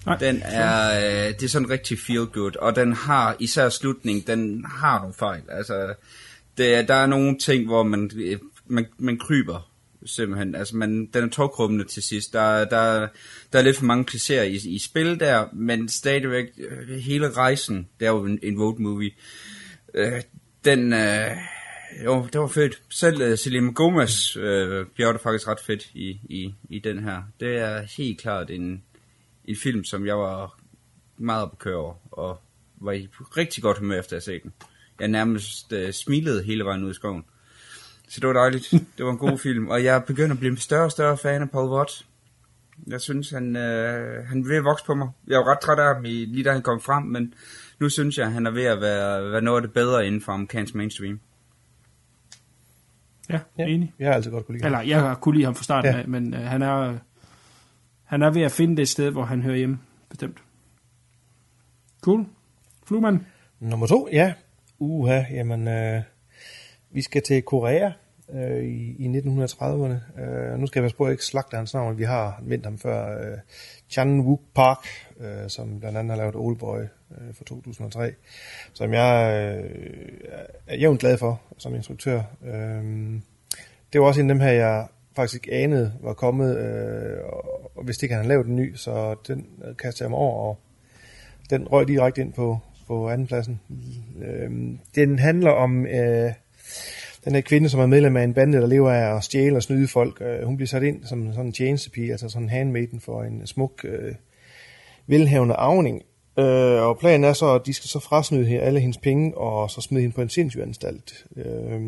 nej. 0.05 0.17
Den 0.17 0.41
er, 0.43 0.91
øh, 0.97 1.33
det 1.33 1.43
er 1.43 1.47
sådan 1.47 1.69
rigtig 1.69 1.99
feel 1.99 2.25
good, 2.25 2.55
og 2.55 2.75
den 2.75 2.93
har, 2.93 3.35
især 3.39 3.69
slutningen, 3.69 4.23
den 4.27 4.65
har 4.65 4.99
nogle 4.99 5.13
fejl. 5.13 5.41
Altså, 5.49 5.93
det, 6.57 6.87
der 6.87 6.95
er 6.95 7.05
nogle 7.05 7.37
ting, 7.37 7.65
hvor 7.65 7.83
man, 7.83 8.11
øh, 8.15 8.39
man, 8.67 8.85
man 8.97 9.17
kryber 9.17 9.69
simpelthen. 10.05 10.55
Altså, 10.55 10.77
man, 10.77 11.05
den 11.05 11.23
er 11.23 11.29
tårkrummende 11.29 11.85
til 11.85 12.03
sidst. 12.03 12.33
Der, 12.33 12.65
der, 12.65 13.07
der 13.53 13.59
er 13.59 13.63
lidt 13.63 13.77
for 13.77 13.85
mange 13.85 14.05
klichéer 14.11 14.41
i, 14.41 14.59
i 14.75 14.79
spil 14.79 15.19
der, 15.19 15.45
men 15.53 15.89
stadigvæk 15.89 16.45
øh, 16.57 16.97
hele 16.97 17.31
rejsen, 17.31 17.87
det 17.99 18.05
er 18.05 18.11
jo 18.11 18.25
en, 18.25 18.39
en 18.43 18.59
road 18.59 18.79
movie, 18.79 19.11
øh, 19.93 20.21
den, 20.65 20.93
øh, 20.93 21.37
jo, 22.05 22.27
det 22.33 22.41
var 22.41 22.47
fedt. 22.47 22.81
Selv 22.89 23.31
uh, 23.31 23.37
Selima 23.37 23.71
Gomez 23.71 24.35
øh, 24.37 24.85
gjorde 24.95 25.13
det 25.13 25.21
faktisk 25.21 25.47
ret 25.47 25.59
fedt 25.59 25.89
i, 25.93 26.09
i, 26.09 26.55
i 26.69 26.79
den 26.79 27.03
her. 27.03 27.21
Det 27.39 27.57
er 27.57 27.81
helt 27.97 28.21
klart 28.21 28.49
en, 28.49 28.83
en 29.45 29.55
film, 29.55 29.83
som 29.83 30.05
jeg 30.05 30.17
var 30.17 30.59
meget 31.17 31.43
op 31.43 31.51
at 31.51 31.59
køre 31.59 31.75
over, 31.75 31.93
og 32.11 32.41
var 32.75 32.91
i 32.91 33.09
rigtig 33.37 33.63
godt 33.63 33.77
humør 33.77 33.99
efter 33.99 34.17
at 34.17 34.23
set 34.23 34.43
den. 34.43 34.53
Jeg 34.99 35.07
nærmest 35.07 35.73
uh, 35.73 35.91
smilede 35.91 36.43
hele 36.43 36.65
vejen 36.65 36.83
ud 36.83 36.91
i 36.91 36.93
skoven. 36.93 37.25
Så 38.09 38.19
det 38.19 38.27
var 38.27 38.33
dejligt. 38.33 38.71
Det 38.97 39.05
var 39.05 39.11
en 39.11 39.17
god 39.17 39.37
film, 39.37 39.67
og 39.67 39.83
jeg 39.83 40.03
begynder 40.03 40.31
at 40.31 40.39
blive 40.39 40.51
en 40.51 40.57
større 40.57 40.85
og 40.85 40.91
større 40.91 41.17
fan 41.17 41.41
af 41.41 41.51
Paul 41.51 41.69
Rudd. 41.69 42.03
Jeg 42.87 43.01
synes, 43.01 43.29
han, 43.29 43.55
øh, 43.55 44.27
han 44.27 44.51
er 44.51 44.57
at 44.57 44.63
vokse 44.63 44.85
på 44.85 44.95
mig. 44.95 45.09
Jeg 45.27 45.39
var 45.39 45.51
ret 45.51 45.59
træt 45.59 45.79
af 45.79 45.95
ham, 45.95 46.03
lige 46.03 46.43
da 46.43 46.51
han 46.51 46.61
kom 46.61 46.81
frem, 46.81 47.03
men 47.03 47.33
nu 47.79 47.89
synes 47.89 48.17
jeg, 48.17 48.25
at 48.25 48.31
han 48.31 48.45
er 48.45 48.51
ved 48.51 48.63
at 48.63 48.81
være, 48.81 49.31
være 49.31 49.41
noget 49.41 49.57
af 49.57 49.61
det 49.61 49.73
bedre 49.73 50.07
inden 50.07 50.21
for 50.21 50.31
amerikansk 50.31 50.75
mainstream. 50.75 51.19
Ja, 53.29 53.39
Ja, 53.57 53.65
enig. 53.65 53.93
jeg 53.99 54.07
har 54.07 54.13
altid 54.15 54.31
godt 54.31 54.45
kunne 54.45 54.57
lide 54.57 54.63
ham. 54.63 54.73
Eller, 54.81 54.89
jeg 54.95 55.01
har 55.01 55.15
kunne 55.15 55.35
lide 55.35 55.45
ham 55.45 55.55
fra 55.55 55.63
starten 55.63 55.91
Ja. 55.91 55.99
af, 55.99 56.07
men 56.07 56.33
øh, 56.33 56.39
han, 56.39 56.61
er, 56.61 56.97
han 58.03 58.21
er 58.21 58.29
ved 58.29 58.41
at 58.41 58.51
finde 58.51 58.77
det 58.77 58.89
sted, 58.89 59.11
hvor 59.11 59.23
han 59.23 59.41
hører 59.41 59.57
hjemme, 59.57 59.79
bestemt. 60.09 60.37
Cool. 62.01 62.25
Flugman. 62.87 63.25
Nummer 63.59 63.87
to, 63.87 64.07
ja. 64.11 64.33
Uha, 64.79 65.23
jamen, 65.31 65.67
øh, 65.67 66.01
vi 66.91 67.01
skal 67.01 67.21
til 67.23 67.41
Korea 67.41 67.91
øh, 68.33 68.63
i, 68.63 68.95
i 69.05 69.19
1930'erne. 69.19 70.21
Øh, 70.21 70.59
nu 70.59 70.67
skal 70.67 70.79
jeg 70.79 70.83
passe 70.83 70.97
på, 70.97 71.03
at 71.03 71.07
jeg 71.07 71.11
ikke 71.13 71.25
slagte 71.25 71.57
hans 71.57 71.73
navn. 71.73 71.97
Vi 71.97 72.03
har 72.03 72.39
vendt 72.43 72.65
ham 72.65 72.77
før. 72.77 73.19
Øh, 73.31 73.37
Chan 73.89 74.19
Wook 74.19 74.41
Park, 74.55 74.87
øh, 75.19 75.49
som 75.49 75.79
blandt 75.79 75.97
andet 75.97 76.11
har 76.11 76.17
lavet 76.17 76.35
Oldboy 76.35 76.79
øh, 77.11 77.33
for 77.33 77.43
2003, 77.43 78.13
som 78.73 78.93
jeg 78.93 79.33
øh, 79.57 80.09
er 80.67 80.77
jævnt 80.77 80.99
glad 80.99 81.17
for 81.17 81.41
som 81.57 81.75
instruktør. 81.75 82.21
Øh, 82.45 83.19
det 83.93 84.01
var 84.01 84.07
også 84.07 84.21
en 84.21 84.29
af 84.29 84.35
dem 84.35 84.41
her, 84.41 84.51
jeg 84.51 84.87
faktisk 85.15 85.35
ikke 85.35 85.57
anede 85.57 85.93
var 86.01 86.13
kommet, 86.13 86.57
øh, 86.57 87.23
og, 87.23 87.77
og 87.77 87.83
hvis 87.83 88.03
ikke 88.03 88.15
han 88.15 88.25
havde 88.25 88.43
den 88.43 88.55
ny, 88.55 88.75
så 88.75 89.15
den 89.27 89.45
øh, 89.65 89.75
kastede 89.77 90.03
jeg 90.03 90.09
mig 90.09 90.19
over, 90.19 90.49
og 90.49 90.59
den 91.49 91.67
røg 91.67 91.87
direkte 91.87 92.21
ind 92.21 92.33
på, 92.33 92.59
på 92.87 93.09
andenpladsen. 93.09 93.59
Øh, 94.21 94.51
den 94.95 95.19
handler 95.19 95.51
om 95.51 95.85
øh, 95.85 96.31
den 97.25 97.35
her 97.35 97.41
kvinde, 97.41 97.69
som 97.69 97.79
er 97.79 97.85
medlem 97.85 98.17
af 98.17 98.23
en 98.23 98.33
bande, 98.33 98.57
der 98.57 98.67
lever 98.67 98.91
af 98.91 99.15
at 99.15 99.23
stjæle 99.23 99.55
og 99.55 99.63
snyde 99.63 99.87
folk. 99.87 100.21
Øh, 100.21 100.45
hun 100.45 100.55
bliver 100.55 100.67
sat 100.67 100.83
ind 100.83 101.05
som 101.05 101.33
sådan 101.33 101.45
en 101.45 101.51
tjenestepige, 101.51 102.11
altså 102.11 102.29
sådan 102.29 102.43
en 102.43 102.49
handmaiden 102.49 102.99
for 102.99 103.23
en 103.23 103.47
smuk, 103.47 103.85
øh, 103.85 104.15
velhavende 105.07 105.55
avning. 105.55 106.01
Øh, 106.39 106.83
og 106.83 106.97
planen 106.97 107.23
er 107.23 107.33
så, 107.33 107.53
at 107.53 107.65
de 107.65 107.73
skal 107.73 107.89
så 107.89 107.99
frasnyde 107.99 108.45
her 108.45 108.61
alle 108.61 108.79
hendes 108.79 108.97
penge, 108.97 109.37
og 109.37 109.69
så 109.71 109.81
smide 109.81 110.01
hende 110.01 110.15
på 110.15 110.21
en 110.21 110.29
sindssygeanstalt. 110.29 111.25
Øh, 111.35 111.81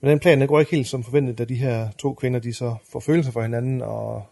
men 0.00 0.10
den 0.10 0.18
plan, 0.18 0.40
den 0.40 0.48
går 0.48 0.60
ikke 0.60 0.76
helt 0.76 0.86
som 0.86 1.04
forventet, 1.04 1.38
da 1.38 1.44
de 1.44 1.54
her 1.54 1.88
to 1.98 2.14
kvinder, 2.14 2.40
de 2.40 2.52
så 2.52 2.74
får 2.92 3.00
følelser 3.00 3.32
for 3.32 3.42
hinanden, 3.42 3.82
og, 3.82 4.22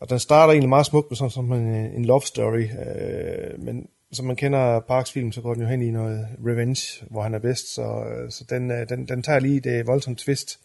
og 0.00 0.10
den 0.10 0.18
starter 0.18 0.52
egentlig 0.52 0.68
meget 0.68 0.86
smukt 0.86 1.10
med 1.10 1.16
sådan 1.16 1.30
som 1.30 1.52
en, 1.52 1.74
en 1.74 2.04
love 2.04 2.22
story, 2.22 2.62
øh, 2.62 3.64
men 3.64 3.88
som 4.12 4.26
man 4.26 4.36
kender 4.36 4.80
Parks 4.80 5.12
film, 5.12 5.32
så 5.32 5.40
går 5.40 5.54
den 5.54 5.62
jo 5.62 5.68
hen 5.68 5.82
i 5.82 5.90
noget 5.90 6.28
revenge, 6.46 7.06
hvor 7.10 7.22
han 7.22 7.34
er 7.34 7.38
bedst, 7.38 7.74
så, 7.74 7.82
øh, 7.82 8.30
så 8.30 8.44
den, 8.50 8.70
øh, 8.70 8.88
den, 8.88 9.08
den 9.08 9.22
tager 9.22 9.38
lige 9.38 9.60
det 9.60 9.86
voldsomt 9.86 10.18
twist 10.18 10.60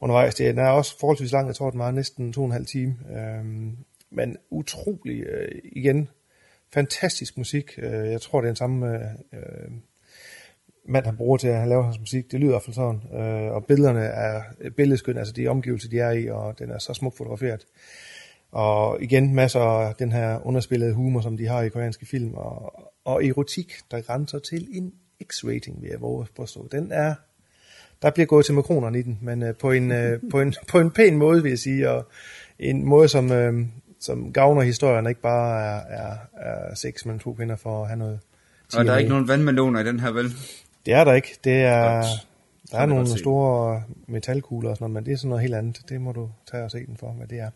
undervejs. 0.00 0.34
Den 0.34 0.58
er 0.58 0.68
også 0.68 0.98
forholdsvis 1.00 1.32
lang, 1.32 1.46
jeg 1.46 1.54
tror, 1.54 1.70
den 1.70 1.78
var 1.78 1.90
næsten 1.90 2.32
to 2.32 2.40
og 2.40 2.46
en 2.46 2.52
halv 2.52 2.66
time, 2.66 2.96
øh, 3.10 3.44
men 4.10 4.36
utrolig, 4.50 5.20
øh, 5.20 5.48
igen, 5.72 6.08
fantastisk 6.76 7.38
musik. 7.38 7.78
Øh, 7.78 8.10
jeg 8.10 8.20
tror, 8.20 8.40
det 8.40 8.46
er 8.46 8.50
den 8.50 8.56
samme 8.56 8.86
øh, 8.86 9.02
øh, 9.32 9.70
mand, 10.88 11.04
han 11.04 11.16
bruger 11.16 11.36
til 11.36 11.48
at 11.48 11.68
lave 11.68 11.84
hans 11.84 12.00
musik. 12.00 12.32
Det 12.32 12.40
lyder 12.40 12.50
i 12.50 12.52
hvert 12.52 12.62
fald 12.62 12.74
sådan. 12.74 13.00
Øh, 13.20 13.52
og 13.52 13.64
billederne 13.64 14.00
er 14.00 14.42
billedskønne, 14.76 15.20
altså 15.20 15.32
de 15.32 15.48
omgivelser, 15.48 15.88
de 15.88 15.98
er 15.98 16.10
i, 16.10 16.28
og 16.28 16.58
den 16.58 16.70
er 16.70 16.78
så 16.78 16.94
smukt 16.94 17.16
fotograferet. 17.16 17.66
Og 18.52 19.02
igen 19.02 19.34
masser 19.34 19.60
af 19.60 19.94
den 19.94 20.12
her 20.12 20.46
underspillede 20.46 20.94
humor, 20.94 21.20
som 21.20 21.36
de 21.36 21.46
har 21.46 21.62
i 21.62 21.68
koreanske 21.68 22.06
film, 22.06 22.34
og, 22.34 22.82
og 23.04 23.24
erotik, 23.24 23.72
der 23.90 24.00
grænser 24.00 24.38
til 24.38 24.68
en 24.72 24.92
X-rating, 25.24 25.80
vil 25.80 25.90
jeg 25.90 26.00
våge 26.00 26.22
at 26.22 26.30
påstå. 26.36 26.68
Den 26.72 26.92
er, 26.92 27.14
der 28.02 28.10
bliver 28.10 28.26
gået 28.26 28.44
til 28.44 28.54
makronerne 28.54 28.98
i 28.98 29.02
den, 29.02 29.18
men 29.22 29.42
øh, 29.42 29.54
på, 29.54 29.70
en, 29.70 29.92
øh, 29.92 30.20
på, 30.30 30.40
en, 30.40 30.54
på 30.72 30.78
en 30.78 30.90
pæn 30.90 31.16
måde, 31.16 31.42
vil 31.42 31.48
jeg 31.48 31.58
sige, 31.58 31.90
og 31.90 32.08
en 32.58 32.84
måde, 32.84 33.08
som, 33.08 33.32
øh, 33.32 33.66
som 34.06 34.32
gavner 34.32 34.62
historien, 34.62 35.06
ikke 35.06 35.20
bare 35.20 35.62
er, 35.62 35.80
er, 35.88 36.16
er 36.32 36.74
sex 36.74 37.04
mellem 37.04 37.18
to 37.18 37.32
kvinder 37.32 37.56
for 37.56 37.82
at 37.82 37.88
have 37.88 37.98
noget. 37.98 38.20
Og 38.76 38.84
der 38.84 38.92
er 38.92 38.98
ikke 38.98 39.10
nogen 39.10 39.28
vandmeloner 39.28 39.80
i 39.80 39.84
den 39.84 40.00
her, 40.00 40.10
vel? 40.10 40.32
Det 40.86 40.94
er 40.94 41.04
der 41.04 41.12
ikke. 41.12 41.38
Det 41.44 41.62
er, 41.62 41.94
Godt. 41.94 42.06
der 42.72 42.78
er 42.78 42.86
nogle 42.86 43.18
store 43.18 43.82
metalkugler 44.06 44.70
og 44.70 44.76
sådan 44.76 44.84
noget, 44.90 44.94
men 44.94 45.06
det 45.06 45.12
er 45.12 45.16
sådan 45.16 45.28
noget 45.28 45.42
helt 45.42 45.54
andet. 45.54 45.82
Det 45.88 46.00
må 46.00 46.12
du 46.12 46.30
tage 46.50 46.64
og 46.64 46.70
se 46.70 46.86
den 46.86 46.96
for, 46.96 47.12
hvad 47.12 47.26
det 47.26 47.38
er. 47.38 47.50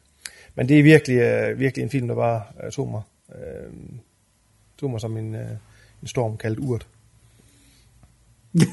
Men 0.55 0.69
det 0.69 0.79
er 0.79 0.83
virkelig, 0.83 1.17
uh, 1.53 1.59
virkelig 1.59 1.83
en 1.83 1.91
film, 1.91 2.09
der 2.09 2.15
bare 2.15 2.43
uh, 2.65 2.71
tog 2.71 2.89
mig, 2.89 3.03
uh, 3.29 3.75
tog 4.79 4.91
mig 4.91 5.01
som 5.01 5.17
en, 5.17 5.35
uh, 5.35 5.41
en 6.03 6.07
storm 6.07 6.37
kaldt 6.37 6.59
urt. 6.59 6.87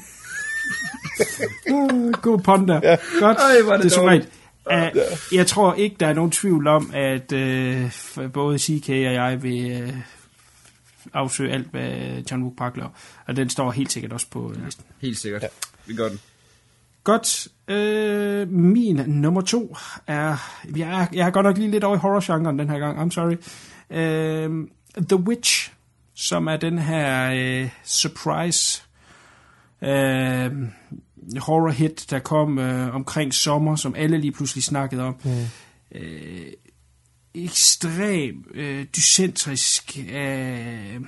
God 2.22 2.38
ponder. 2.38 2.80
Ja. 2.82 2.96
Godt. 3.20 3.38
Ej, 3.38 3.72
er 3.72 3.76
det 3.76 3.84
det 3.84 3.96
er 3.96 4.22
Uh, 4.72 5.00
jeg 5.32 5.46
tror 5.46 5.74
ikke, 5.74 5.96
der 6.00 6.06
er 6.06 6.12
nogen 6.12 6.30
tvivl 6.30 6.66
om, 6.66 6.90
at 6.94 7.32
uh, 7.32 8.32
både 8.32 8.58
CK 8.58 8.88
og 8.88 9.14
jeg 9.14 9.42
vil 9.42 9.82
uh, 9.82 9.94
afsøge 11.12 11.52
alt, 11.52 11.66
hvad 11.70 12.22
John 12.30 12.42
Woo 12.42 12.54
Park 12.58 12.76
laver. 12.76 12.90
Og 13.26 13.36
den 13.36 13.50
står 13.50 13.70
helt 13.70 13.92
sikkert 13.92 14.12
også 14.12 14.26
på 14.30 14.52
ja. 14.58 14.64
listen. 14.64 14.84
Helt 15.00 15.18
sikkert. 15.18 15.42
Ja. 15.42 15.48
Vi 15.86 15.94
gør 15.94 16.08
den. 16.08 16.20
Godt. 17.04 17.48
Øh, 17.68 18.48
min 18.48 18.96
nummer 19.06 19.40
to 19.40 19.76
er... 20.06 20.36
Jeg 20.76 21.00
er, 21.02 21.06
jeg 21.12 21.26
er 21.26 21.30
godt 21.30 21.44
nok 21.44 21.58
lige 21.58 21.70
lidt 21.70 21.84
over 21.84 21.96
i 21.96 21.98
horror-genren 21.98 22.58
den 22.58 22.70
her 22.70 22.78
gang. 22.78 22.98
I'm 22.98 23.10
sorry. 23.10 23.36
Øh, 23.90 24.68
The 25.08 25.16
Witch, 25.16 25.72
som 26.14 26.46
er 26.46 26.56
den 26.56 26.78
her 26.78 27.32
øh, 27.34 27.68
surprise 27.84 28.82
øh, 29.82 30.52
horror 31.38 31.70
hit, 31.70 32.06
der 32.10 32.18
kom 32.18 32.58
øh, 32.58 32.94
omkring 32.94 33.34
sommer, 33.34 33.76
som 33.76 33.94
alle 33.94 34.18
lige 34.18 34.32
pludselig 34.32 34.64
snakkede 34.64 35.02
om. 35.02 35.16
Mm. 35.24 35.30
Øh, 35.94 36.52
ekstrem 37.34 38.44
øh, 38.54 38.84
dycentrisk 38.96 39.98
øh, 40.12 41.00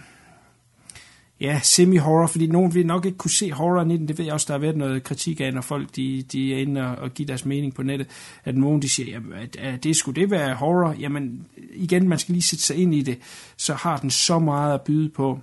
ja, 1.40 1.61
semi-horror, 1.62 2.26
fordi 2.26 2.46
nogen 2.46 2.74
vil 2.74 2.86
nok 2.86 3.04
ikke 3.04 3.18
kunne 3.18 3.30
se 3.38 3.52
horroren 3.52 3.90
i 3.90 3.96
den. 3.96 4.08
Det 4.08 4.18
ved 4.18 4.24
jeg 4.24 4.34
også, 4.34 4.46
der 4.48 4.54
har 4.54 4.58
været 4.58 4.76
noget 4.76 5.02
kritik 5.02 5.40
af, 5.40 5.54
når 5.54 5.61
folk 5.61 5.96
de, 5.96 6.22
de 6.22 6.54
er 6.54 6.58
inde 6.58 6.86
og, 6.86 6.96
og 6.96 7.11
giver 7.11 7.26
deres 7.26 7.44
mening 7.44 7.74
på 7.74 7.82
nettet. 7.82 8.08
At 8.44 8.56
nogen 8.56 8.82
de 8.82 8.94
siger, 8.94 9.11
jamen, 9.11 9.32
at, 9.32 9.56
at 9.56 9.84
det 9.84 9.96
skulle 9.96 10.20
det 10.20 10.30
være 10.30 10.54
horror. 10.54 10.94
Jamen 11.00 11.46
igen, 11.74 12.08
man 12.08 12.18
skal 12.18 12.32
lige 12.32 12.42
sætte 12.42 12.64
sig 12.64 12.76
ind 12.76 12.94
i 12.94 13.02
det. 13.02 13.18
Så 13.56 13.74
har 13.74 13.96
den 13.96 14.11
så 14.11 14.38
meget 14.38 14.74
at 14.74 14.82
byde 14.82 15.08
på. 15.08 15.40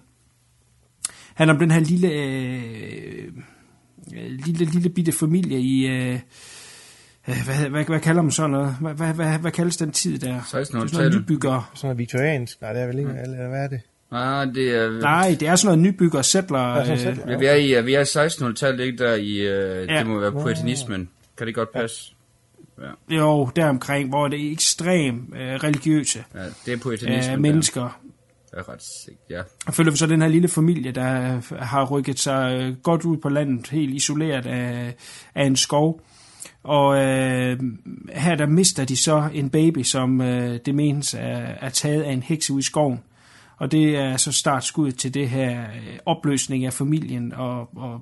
Han 1.34 1.50
om 1.50 1.60
den 1.60 1.72
her 1.72 1.80
lille, 1.80 2.12
øh, 2.12 3.32
lille, 4.12 4.66
lille 4.66 4.90
bitte 4.90 5.12
familie 5.12 5.60
i... 5.60 5.88
Øh, 5.88 6.20
hvad, 7.26 7.70
hvad, 7.70 7.84
hvad 7.84 8.00
kalder 8.00 8.22
man 8.22 8.32
sådan 8.32 8.52
noget? 8.52 8.76
Hvad, 8.82 8.94
hvad, 8.94 9.14
hvad, 9.14 9.40
hvad 9.40 9.52
kaldes 9.52 9.78
den 9.78 9.92
tid 9.92 10.20
der? 10.20 10.40
1600-tallet. 10.40 11.22
Nybygger. 11.22 11.72
Sådan 11.76 11.88
noget 11.88 11.98
viktoriansk. 11.98 12.62
Nej, 12.62 12.74
det 12.74 12.82
er 12.82 12.88
vel 12.88 13.00
ikke, 13.00 13.12
mm. 13.12 13.18
eller 13.18 13.50
hvad 13.50 13.64
er 13.64 13.68
det? 13.68 13.82
Ah, 14.12 14.48
det 14.56 14.76
er... 14.76 15.02
Nej, 15.02 15.36
det 15.40 15.48
er 15.48 15.56
sådan 15.56 15.78
noget 15.78 15.94
nybygger, 15.94 16.22
settler. 16.22 16.60
Ja, 16.78 16.98
sådan 16.98 17.30
Øh, 17.30 17.40
vi 17.40 17.46
er 17.46 17.54
i, 17.56 17.86
vi 17.86 17.94
er 17.94 18.00
i 18.00 18.28
1600-tallet, 18.28 18.86
ikke 18.86 18.98
der 18.98 19.14
i... 19.14 19.38
Øh, 19.38 19.88
Ja. 19.90 20.00
Det 20.00 20.08
må 20.08 20.20
være 20.20 20.32
puritanismen. 20.32 21.10
Kan 21.38 21.48
det 21.48 21.56
godt 21.56 21.74
passe? 21.74 22.14
Ja, 23.10 23.16
jo, 23.18 23.50
deromkring, 23.56 24.10
hvor 24.10 24.28
det 24.28 24.48
er 24.48 24.52
ekstremt 24.52 25.34
øh, 25.36 25.54
religiøse 25.56 26.24
ja 26.36 26.40
det 26.66 26.74
er 26.74 26.78
puritanismen. 26.78 27.36
øh, 27.36 27.42
mennesker. 27.42 27.82
Der. 27.82 28.02
Jeg 28.58 28.64
er 28.68 28.74
ret 28.74 28.84
sikker, 29.06 29.24
ja. 29.30 29.42
Og 29.68 29.74
følger 29.74 29.92
vi 29.92 29.98
så 29.98 30.08
den 30.08 30.22
her 30.22 30.28
lille 30.28 30.48
familie, 30.48 30.92
der 30.92 31.42
har 31.64 31.86
rykket 31.86 32.20
sig 32.20 32.60
øh, 32.62 32.76
godt 32.84 33.06
ud 33.06 33.18
på 33.18 33.30
landet, 33.30 33.70
helt 33.70 33.94
isoleret 33.94 34.46
af, 34.46 34.96
af 35.36 35.46
en 35.46 35.56
skov. 35.56 36.02
Og 36.64 36.98
øh, 36.98 37.60
her 38.10 38.36
der 38.36 38.46
mister 38.46 38.86
de 38.86 39.04
så 39.04 39.30
en 39.34 39.50
baby, 39.50 39.84
som 39.84 40.22
øh, 40.22 40.60
det 40.66 40.76
menes 40.76 41.14
er, 41.14 41.38
er 41.62 41.70
taget 41.70 42.04
af 42.04 42.12
en 42.12 42.24
heks 42.24 42.50
ude 42.50 42.60
i 42.60 42.64
skoven. 42.64 43.00
Og 43.58 43.72
det 43.72 43.96
er 43.96 44.18
så 44.18 44.32
startskuddet 44.32 45.00
til 45.00 45.14
det 45.14 45.30
her 45.30 45.62
øh, 45.62 46.00
opløsning 46.06 46.66
af 46.66 46.74
familien 46.74 47.34
og, 47.34 47.78
og 47.78 48.02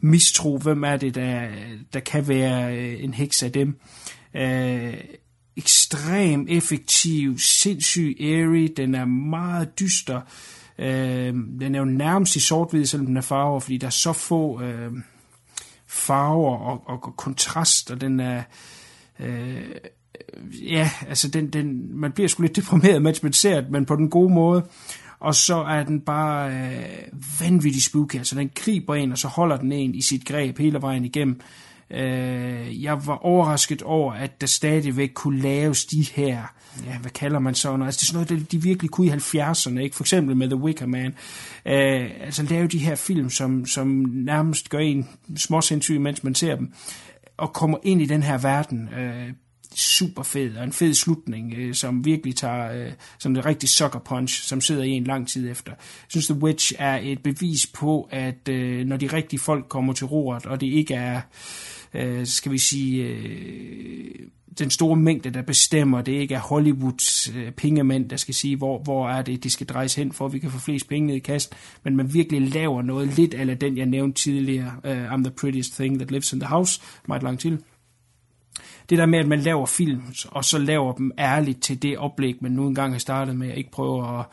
mistro, 0.00 0.58
hvem 0.58 0.84
er 0.84 0.96
det, 0.96 1.14
der, 1.14 1.48
der 1.92 2.00
kan 2.00 2.28
være 2.28 2.76
øh, 2.76 3.04
en 3.04 3.14
heks 3.14 3.42
af 3.42 3.52
dem. 3.52 3.80
Øh, 4.34 4.94
ekstrem 5.56 6.46
effektiv, 6.48 7.38
sindssyg 7.38 8.16
airy, 8.20 8.68
den 8.76 8.94
er 8.94 9.04
meget 9.04 9.78
dyster. 9.80 10.20
Øh, 10.78 11.34
den 11.60 11.74
er 11.74 11.78
jo 11.78 11.84
nærmest 11.84 12.36
i 12.36 12.40
sort-hvid, 12.40 12.86
selvom 12.86 13.06
den 13.06 13.16
er 13.16 13.20
farver, 13.20 13.60
fordi 13.60 13.76
der 13.76 13.86
er 13.86 13.90
så 13.90 14.12
få 14.12 14.62
øh, 14.62 14.92
farver 15.86 16.56
og, 16.56 16.82
og, 16.86 17.04
og 17.04 17.16
kontrast, 17.16 17.90
og 17.90 18.00
den 18.00 18.20
er... 18.20 18.42
Øh, 19.20 19.64
ja, 20.62 20.90
altså 21.08 21.28
den, 21.28 21.50
den, 21.50 21.98
man 22.00 22.12
bliver 22.12 22.28
sgu 22.28 22.42
lidt 22.42 22.56
deprimeret, 22.56 23.02
mens 23.02 23.22
man 23.22 23.32
ser 23.32 23.60
det, 23.60 23.70
men 23.70 23.86
på 23.86 23.96
den 23.96 24.10
gode 24.10 24.34
måde. 24.34 24.66
Og 25.18 25.34
så 25.34 25.56
er 25.56 25.82
den 25.82 26.00
bare 26.00 26.50
øh, 26.50 27.20
vanvittig 27.40 27.84
spooky, 27.84 28.16
altså 28.16 28.36
den 28.36 28.50
griber 28.54 28.94
en, 28.94 29.12
og 29.12 29.18
så 29.18 29.28
holder 29.28 29.56
den 29.56 29.72
en 29.72 29.94
i 29.94 30.02
sit 30.02 30.24
greb 30.24 30.58
hele 30.58 30.82
vejen 30.82 31.04
igennem. 31.04 31.40
Øh, 31.90 32.82
jeg 32.82 33.06
var 33.06 33.16
overrasket 33.16 33.82
over, 33.82 34.12
at 34.12 34.40
der 34.40 34.46
stadigvæk 34.46 35.10
kunne 35.14 35.40
laves 35.40 35.84
de 35.84 36.06
her, 36.14 36.42
ja, 36.86 36.98
hvad 36.98 37.10
kalder 37.10 37.38
man 37.38 37.54
så? 37.54 37.72
altså 37.72 37.98
det 38.00 38.02
er 38.02 38.12
sådan 38.12 38.36
noget, 38.36 38.52
de 38.52 38.62
virkelig 38.62 38.90
kunne 38.90 39.06
i 39.06 39.10
70'erne, 39.10 39.78
ikke? 39.78 39.96
For 39.96 40.02
eksempel 40.04 40.36
med 40.36 40.48
The 40.48 40.56
Wicker 40.56 40.86
Man. 40.86 41.14
Øh, 41.66 42.10
altså 42.20 42.42
lave 42.42 42.66
de 42.66 42.78
her 42.78 42.94
film, 42.94 43.30
som, 43.30 43.66
som 43.66 43.88
nærmest 44.12 44.70
gør 44.70 44.78
en 44.78 45.08
småsindssyg, 45.36 46.00
mens 46.00 46.24
man 46.24 46.34
ser 46.34 46.56
dem, 46.56 46.72
og 47.36 47.52
kommer 47.52 47.78
ind 47.82 48.02
i 48.02 48.06
den 48.06 48.22
her 48.22 48.38
verden, 48.38 48.88
øh, 48.88 49.32
super 49.74 50.22
fed, 50.22 50.56
og 50.56 50.64
en 50.64 50.72
fed 50.72 50.94
slutning, 50.94 51.54
øh, 51.56 51.74
som 51.74 52.04
virkelig 52.04 52.36
tager, 52.36 52.72
øh, 52.72 52.92
som 53.18 53.34
det 53.34 53.46
rigtig 53.46 53.68
sucker 53.68 53.98
punch, 53.98 54.42
som 54.42 54.60
sidder 54.60 54.82
i 54.82 54.90
en 54.90 55.04
lang 55.04 55.28
tid 55.28 55.50
efter. 55.50 55.72
Jeg 55.72 56.08
synes, 56.08 56.26
The 56.26 56.42
Witch 56.42 56.72
er 56.78 56.98
et 57.02 57.22
bevis 57.22 57.66
på, 57.66 58.08
at 58.10 58.48
øh, 58.48 58.86
når 58.86 58.96
de 58.96 59.06
rigtige 59.06 59.40
folk 59.40 59.68
kommer 59.68 59.92
til 59.92 60.06
roret, 60.06 60.46
og 60.46 60.60
det 60.60 60.66
ikke 60.66 60.94
er, 60.94 61.16
øh, 61.16 61.22
Øh, 61.96 62.26
skal 62.26 62.52
vi 62.52 62.58
sige, 62.58 63.04
øh, 63.04 64.28
den 64.58 64.70
store 64.70 64.96
mængde, 64.96 65.30
der 65.30 65.42
bestemmer, 65.42 66.02
det 66.02 66.12
ikke 66.12 66.34
er 66.34 66.38
Hollywoods 66.38 67.28
øh, 67.36 67.52
pengemænd, 67.52 68.08
der 68.10 68.16
skal 68.16 68.34
sige, 68.34 68.56
hvor, 68.56 68.82
hvor 68.82 69.08
er 69.08 69.22
det, 69.22 69.44
de 69.44 69.50
skal 69.50 69.66
drejes 69.66 69.94
hen, 69.94 70.12
for 70.12 70.26
at 70.26 70.32
vi 70.32 70.38
kan 70.38 70.50
få 70.50 70.58
flest 70.58 70.88
penge 70.88 71.06
ned 71.06 71.14
i 71.14 71.18
kassen, 71.18 71.52
men 71.84 71.96
man 71.96 72.14
virkelig 72.14 72.54
laver 72.54 72.82
noget 72.82 73.16
lidt 73.16 73.34
af 73.34 73.58
den, 73.58 73.76
jeg 73.76 73.86
nævnte 73.86 74.22
tidligere, 74.22 74.72
øh, 74.84 75.12
I'm 75.12 75.22
the 75.22 75.32
prettiest 75.40 75.74
thing 75.74 75.98
that 75.98 76.10
lives 76.10 76.32
in 76.32 76.40
the 76.40 76.48
house, 76.48 76.80
meget 77.08 77.22
langt 77.22 77.40
til. 77.40 77.58
Det 78.90 78.98
der 78.98 79.06
med, 79.06 79.18
at 79.18 79.28
man 79.28 79.40
laver 79.40 79.66
film, 79.66 80.02
og 80.26 80.44
så 80.44 80.58
laver 80.58 80.92
dem 80.92 81.12
ærligt 81.18 81.62
til 81.62 81.82
det 81.82 81.98
oplæg, 81.98 82.34
man 82.40 82.52
nu 82.52 82.66
engang 82.66 82.92
har 82.94 82.98
startet 82.98 83.36
med, 83.36 83.50
at 83.50 83.58
ikke 83.58 83.70
prøve 83.70 84.18
at 84.18 84.24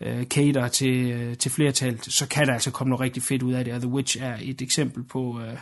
øh, 0.00 0.24
cater 0.24 0.68
til, 0.68 1.10
øh, 1.10 1.36
til 1.36 1.50
flertal, 1.50 1.98
så 2.02 2.28
kan 2.28 2.46
der 2.46 2.52
altså 2.52 2.70
komme 2.70 2.88
noget 2.88 3.00
rigtig 3.00 3.22
fedt 3.22 3.42
ud 3.42 3.52
af 3.52 3.64
det, 3.64 3.74
og 3.74 3.80
The 3.80 3.90
Witch 3.90 4.16
er 4.20 4.36
et 4.42 4.62
eksempel 4.62 5.02
på, 5.02 5.40
øh, 5.40 5.56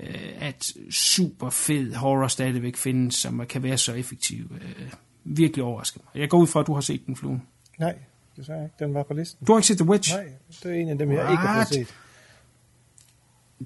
øh, 0.00 0.32
at 0.40 0.72
super 0.90 1.50
fed 1.50 1.94
horror 1.94 2.28
stadigvæk 2.28 2.76
findes, 2.76 3.14
som 3.14 3.46
kan 3.48 3.62
være 3.62 3.78
så 3.78 3.92
effektiv. 3.92 4.52
Øh, 4.60 4.92
virkelig 5.24 5.64
overrasket 5.64 6.02
mig. 6.04 6.20
Jeg 6.20 6.28
går 6.30 6.38
ud 6.38 6.46
fra, 6.46 6.60
at 6.60 6.66
du 6.66 6.74
har 6.74 6.80
set 6.80 7.06
den 7.06 7.16
flue. 7.16 7.42
Nej, 7.78 7.94
det 8.36 8.46
sagde 8.46 8.60
jeg 8.60 8.66
ikke. 8.66 8.84
Den 8.84 8.94
var 8.94 9.02
på 9.02 9.14
listen. 9.14 9.46
Du 9.46 9.52
har 9.52 9.58
ikke 9.58 9.66
set 9.66 9.78
The 9.78 9.88
Witch? 9.88 10.14
Nej, 10.14 10.24
det 10.62 10.70
er 10.70 10.74
en 10.74 10.88
af 10.88 10.98
dem, 10.98 11.12
jeg 11.12 11.30
ikke 11.30 11.42
har 11.42 11.56
What? 11.56 11.68
set. 11.68 11.94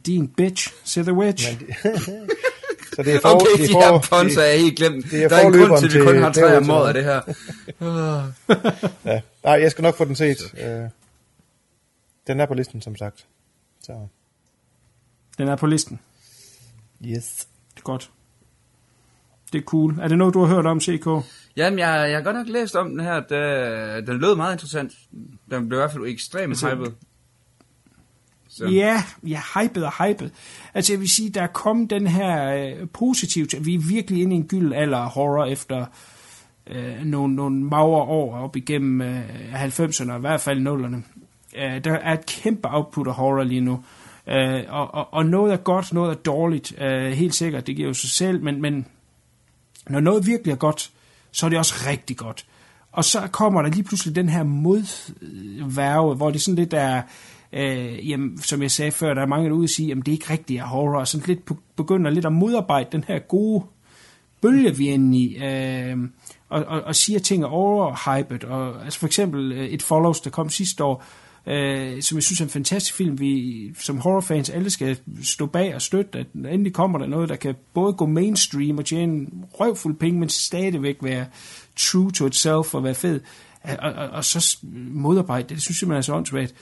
Din 0.06 0.28
bitch, 0.28 0.72
se 0.84 1.02
The 1.02 1.12
Witch. 1.12 1.58
Men 1.58 1.68
det, 1.68 1.76
så 2.96 3.02
det 3.02 3.14
er 3.14 3.20
for, 3.20 3.28
Okay, 3.28 3.46
det 3.56 3.62
er 3.62 3.66
de 3.66 3.72
for, 3.72 3.80
her 3.80 4.22
puns 4.22 4.36
er 4.36 4.42
jeg 4.42 4.58
helt 4.60 4.76
glemt. 4.76 5.10
det 5.10 5.24
er 5.24 5.28
Der 5.28 5.36
er 5.36 5.46
en 5.46 5.52
grund 5.52 5.78
til, 5.78 5.86
at 5.86 5.94
vi 5.94 6.06
kun 6.12 6.22
har 6.22 6.32
tre 6.32 6.56
om 6.56 6.70
året 6.70 6.88
af 6.88 6.94
det 6.94 7.04
her. 7.04 7.20
Ja. 9.04 9.20
Nej, 9.44 9.52
jeg 9.60 9.70
skal 9.70 9.82
nok 9.82 9.96
få 9.96 10.04
den 10.04 10.16
set. 10.16 10.36
Øh, 10.58 10.88
Den 12.26 12.40
er 12.40 12.46
på 12.46 12.54
listen, 12.54 12.80
som 12.82 12.96
sagt. 12.96 13.26
Så. 13.82 14.06
Den 15.38 15.48
er 15.48 15.56
på 15.56 15.66
listen. 15.66 16.00
Yes. 17.04 17.48
Det 17.74 17.80
er 17.80 17.84
godt. 17.84 18.10
Det 19.52 19.58
er 19.58 19.62
cool. 19.62 19.98
Er 20.00 20.08
det 20.08 20.18
noget, 20.18 20.34
du 20.34 20.44
har 20.44 20.54
hørt 20.54 20.66
om, 20.66 20.80
CK? 20.80 21.06
Jamen, 21.56 21.78
jeg, 21.78 22.10
jeg 22.10 22.16
har 22.16 22.22
godt 22.22 22.36
nok 22.36 22.48
læst 22.48 22.76
om 22.76 22.90
den 22.90 23.00
her. 23.00 23.20
Det, 23.20 24.06
den 24.06 24.18
lød 24.18 24.36
meget 24.36 24.54
interessant. 24.54 24.92
Den 25.50 25.68
blev 25.68 25.78
i 25.78 25.80
hvert 25.80 25.92
fald 25.92 26.06
ekstremt 26.06 26.50
Altså, 26.50 26.74
hyped. 26.74 26.92
Så. 28.48 28.66
Ja, 28.66 29.02
ja, 29.22 29.40
hypet 29.54 29.84
og 29.84 29.92
hypet. 30.06 30.32
Altså 30.74 30.92
jeg 30.92 31.00
vil 31.00 31.08
sige, 31.08 31.30
der 31.30 31.42
er 31.42 31.46
kommet 31.46 31.90
den 31.90 32.06
her 32.06 32.54
øh, 32.54 32.88
positivt, 32.92 33.66
vi 33.66 33.74
er 33.74 33.78
virkelig 33.88 34.22
inde 34.22 34.36
i 34.36 34.38
en 34.38 34.48
gyld 34.48 34.72
alder 34.72 34.98
af 34.98 35.10
horror 35.10 35.44
efter 35.44 35.86
øh, 36.66 37.04
nogle, 37.04 37.34
nogle 37.34 37.64
magre 37.64 38.02
år 38.02 38.36
op 38.36 38.56
igennem 38.56 39.00
øh, 39.00 39.64
90'erne, 39.64 40.10
og 40.10 40.16
i 40.16 40.20
hvert 40.20 40.40
fald 40.40 40.66
0'erne. 40.66 40.96
Øh, 41.58 41.84
der 41.84 41.92
er 41.92 42.12
et 42.12 42.26
kæmpe 42.26 42.68
output 42.68 43.06
af 43.06 43.14
horror 43.14 43.42
lige 43.42 43.60
nu. 43.60 43.84
Øh, 44.28 44.64
og, 44.68 44.94
og, 44.94 45.14
og 45.14 45.26
noget 45.26 45.52
er 45.52 45.56
godt, 45.56 45.92
noget 45.92 46.10
er 46.10 46.14
dårligt, 46.14 46.74
øh, 46.80 47.12
helt 47.12 47.34
sikkert, 47.34 47.66
det 47.66 47.76
giver 47.76 47.88
jo 47.88 47.94
sig 47.94 48.10
selv, 48.10 48.42
men, 48.42 48.62
men 48.62 48.86
når 49.88 50.00
noget 50.00 50.26
virkelig 50.26 50.52
er 50.52 50.56
godt, 50.56 50.90
så 51.32 51.46
er 51.46 51.50
det 51.50 51.58
også 51.58 51.74
rigtig 51.86 52.16
godt. 52.16 52.46
Og 52.92 53.04
så 53.04 53.28
kommer 53.32 53.62
der 53.62 53.70
lige 53.70 53.82
pludselig 53.82 54.16
den 54.16 54.28
her 54.28 54.42
modværve, 54.42 56.14
hvor 56.14 56.30
det 56.30 56.42
sådan 56.42 56.56
lidt 56.56 56.74
er, 56.74 57.02
øh, 57.52 58.10
jamen, 58.10 58.42
som 58.42 58.62
jeg 58.62 58.70
sagde 58.70 58.90
før, 58.90 59.14
der 59.14 59.22
er 59.22 59.26
mange, 59.26 59.44
der 59.44 59.50
er 59.50 59.56
ude 59.56 59.64
og 59.64 59.70
sige, 59.76 59.92
at 59.92 59.96
det 59.96 60.08
er 60.08 60.12
ikke 60.12 60.30
rigtigt 60.30 60.60
er 60.60 60.64
horror, 60.64 61.00
og 61.00 61.08
sådan 61.08 61.26
lidt 61.26 61.40
begynder 61.76 62.10
lidt 62.10 62.26
at 62.26 62.32
modarbejde 62.32 62.88
den 62.92 63.04
her 63.08 63.18
gode 63.18 63.64
bølge, 64.42 64.76
vi 64.76 64.88
er 64.88 64.92
inde 64.92 65.18
i, 65.18 65.36
øh, 65.36 65.96
og, 66.48 66.64
og, 66.64 66.82
og 66.82 66.96
siger 66.96 67.18
ting 67.18 67.42
er 67.42 67.48
overhypet, 67.48 68.44
og 68.44 68.84
altså 68.84 68.98
for 68.98 69.06
eksempel 69.06 69.52
øh, 69.52 69.66
et 69.66 69.82
Follows, 69.82 70.20
der 70.20 70.30
kom 70.30 70.50
sidste 70.50 70.84
år, 70.84 70.96
øh, 70.96 71.25
øh, 71.46 72.02
som 72.02 72.16
jeg 72.16 72.22
synes 72.22 72.40
er 72.40 72.44
en 72.44 72.50
fantastisk 72.50 72.94
film, 72.94 73.20
vi 73.20 73.74
som 73.80 73.98
horrorfans 73.98 74.50
alle 74.50 74.70
skal 74.70 74.98
stå 75.22 75.46
bag 75.46 75.74
og 75.74 75.82
støtte, 75.82 76.18
at 76.18 76.26
endelig 76.34 76.72
kommer 76.72 76.98
der 76.98 77.06
noget, 77.06 77.28
der 77.28 77.36
kan 77.36 77.54
både 77.74 77.92
gå 77.92 78.06
mainstream 78.06 78.78
og 78.78 78.84
tjene 78.84 79.26
røvfuld 79.52 79.96
penge, 79.96 80.20
men 80.20 80.28
stadigvæk 80.28 80.96
være 81.02 81.26
true 81.76 82.10
to 82.10 82.26
itself 82.26 82.74
og 82.74 82.84
være 82.84 82.94
fed. 82.94 83.20
Og, 83.78 83.92
og, 83.92 84.08
og 84.08 84.24
så 84.24 84.56
modarbejde 84.92 85.42
det, 85.42 85.50
det 85.50 85.62
synes 85.62 85.82
jeg, 85.82 85.88
man 85.88 85.96
er 85.96 86.00
så 86.00 86.14
åndssvagt. 86.14 86.54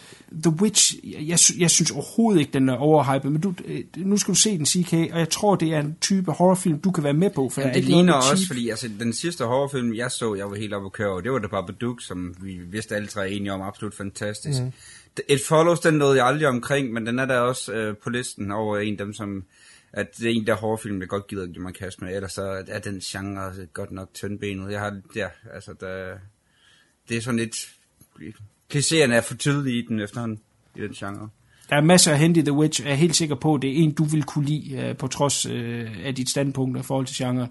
The 0.43 0.51
Witch, 0.51 0.95
jeg, 1.05 1.39
jeg 1.59 1.71
synes 1.71 1.91
overhovedet 1.91 2.41
ikke, 2.41 2.53
den 2.53 2.69
er 2.69 2.77
overhypet, 2.77 3.33
men 3.33 3.41
du, 3.41 3.55
øh, 3.65 3.81
nu 3.97 4.17
skal 4.17 4.35
du 4.35 4.39
se 4.39 4.59
den, 4.59 4.67
CK, 4.67 4.93
og 4.93 5.19
jeg 5.19 5.29
tror, 5.31 5.57
det 5.57 5.75
er 5.75 5.81
en 5.81 5.97
type 6.01 6.33
horrorfilm, 6.33 6.81
du 6.81 6.91
kan 6.91 7.05
være 7.05 7.13
med 7.13 7.31
på. 7.31 7.49
For 7.49 7.61
Jamen, 7.61 7.75
det 7.75 7.85
ligner 7.85 8.13
også, 8.13 8.37
cheap- 8.37 8.47
fordi 8.47 8.69
altså, 8.69 8.89
den 8.99 9.13
sidste 9.13 9.45
horrorfilm, 9.45 9.95
jeg 9.95 10.11
så, 10.11 10.35
jeg 10.35 10.51
var 10.51 10.57
helt 10.57 10.75
oppe 10.75 10.87
at 10.87 10.93
køre 10.93 11.11
over, 11.11 11.21
det 11.21 11.33
var 11.33 11.39
The 11.39 11.49
Babadook, 11.49 12.03
som 12.03 12.35
vi 12.41 12.59
vidste 12.71 12.97
alle 12.97 13.09
tre 13.09 13.21
er 13.21 13.37
enige 13.37 13.53
om, 13.53 13.63
absolut 13.63 13.95
fantastisk. 13.95 14.63
Mm. 14.63 14.73
Et 15.29 15.41
Follows, 15.49 15.81
den 15.81 15.95
nåede 15.95 16.17
jeg 16.17 16.27
aldrig 16.27 16.49
omkring, 16.49 16.93
men 16.93 17.07
den 17.07 17.19
er 17.19 17.25
der 17.27 17.39
også 17.39 17.73
øh, 17.73 17.97
på 17.97 18.11
listen 18.11 18.51
over 18.51 18.79
en 18.79 18.93
af 18.93 18.99
dem, 18.99 19.13
som 19.13 19.45
at 19.93 20.19
det 20.19 20.27
er 20.27 20.31
en 20.31 20.47
der 20.47 20.55
horrorfilm, 20.55 21.01
jeg 21.01 21.09
godt 21.09 21.27
gider 21.27 21.43
at 21.43 21.53
give 21.53 21.63
mig 21.63 21.75
kast 21.75 22.03
med, 22.03 22.15
ellers 22.15 22.33
så 22.33 22.65
er 22.69 22.79
den 22.79 23.01
genre 23.01 23.53
godt 23.73 23.93
nok 23.93 24.09
tyndbenet. 24.15 24.73
Jeg 24.73 24.81
har, 24.81 25.01
ja, 25.17 25.29
altså, 25.55 25.75
der, 25.81 26.15
det 27.09 27.17
er 27.17 27.21
sådan 27.21 27.41
lidt, 27.41 27.57
klichéerne 28.75 29.13
er 29.13 29.21
for 29.21 29.35
tydelige 29.35 29.79
i 29.79 29.83
den 29.83 30.01
efterhånden, 30.01 30.41
i 30.77 30.81
den 30.81 30.93
genre. 30.93 31.29
Der 31.71 31.77
er 31.77 31.81
masser 31.81 32.13
af 32.13 32.19
hente 32.19 32.41
i 32.41 32.43
The 32.43 32.53
Witch, 32.53 32.83
jeg 32.85 32.91
er 32.91 32.97
helt 32.97 33.17
sikker 33.17 33.35
på, 33.35 33.55
at 33.55 33.63
det 33.63 33.71
er 33.71 33.83
en, 33.83 33.93
du 33.93 34.05
vil 34.05 34.23
kunne 34.23 34.45
lide, 34.45 34.77
øh, 34.77 34.97
på 34.97 35.07
trods 35.07 35.47
øh, 35.47 35.91
af 36.05 36.15
dit 36.15 36.31
standpunkt 36.31 36.79
i 36.79 36.83
forhold 36.83 37.07
til 37.07 37.17
genre. 37.17 37.49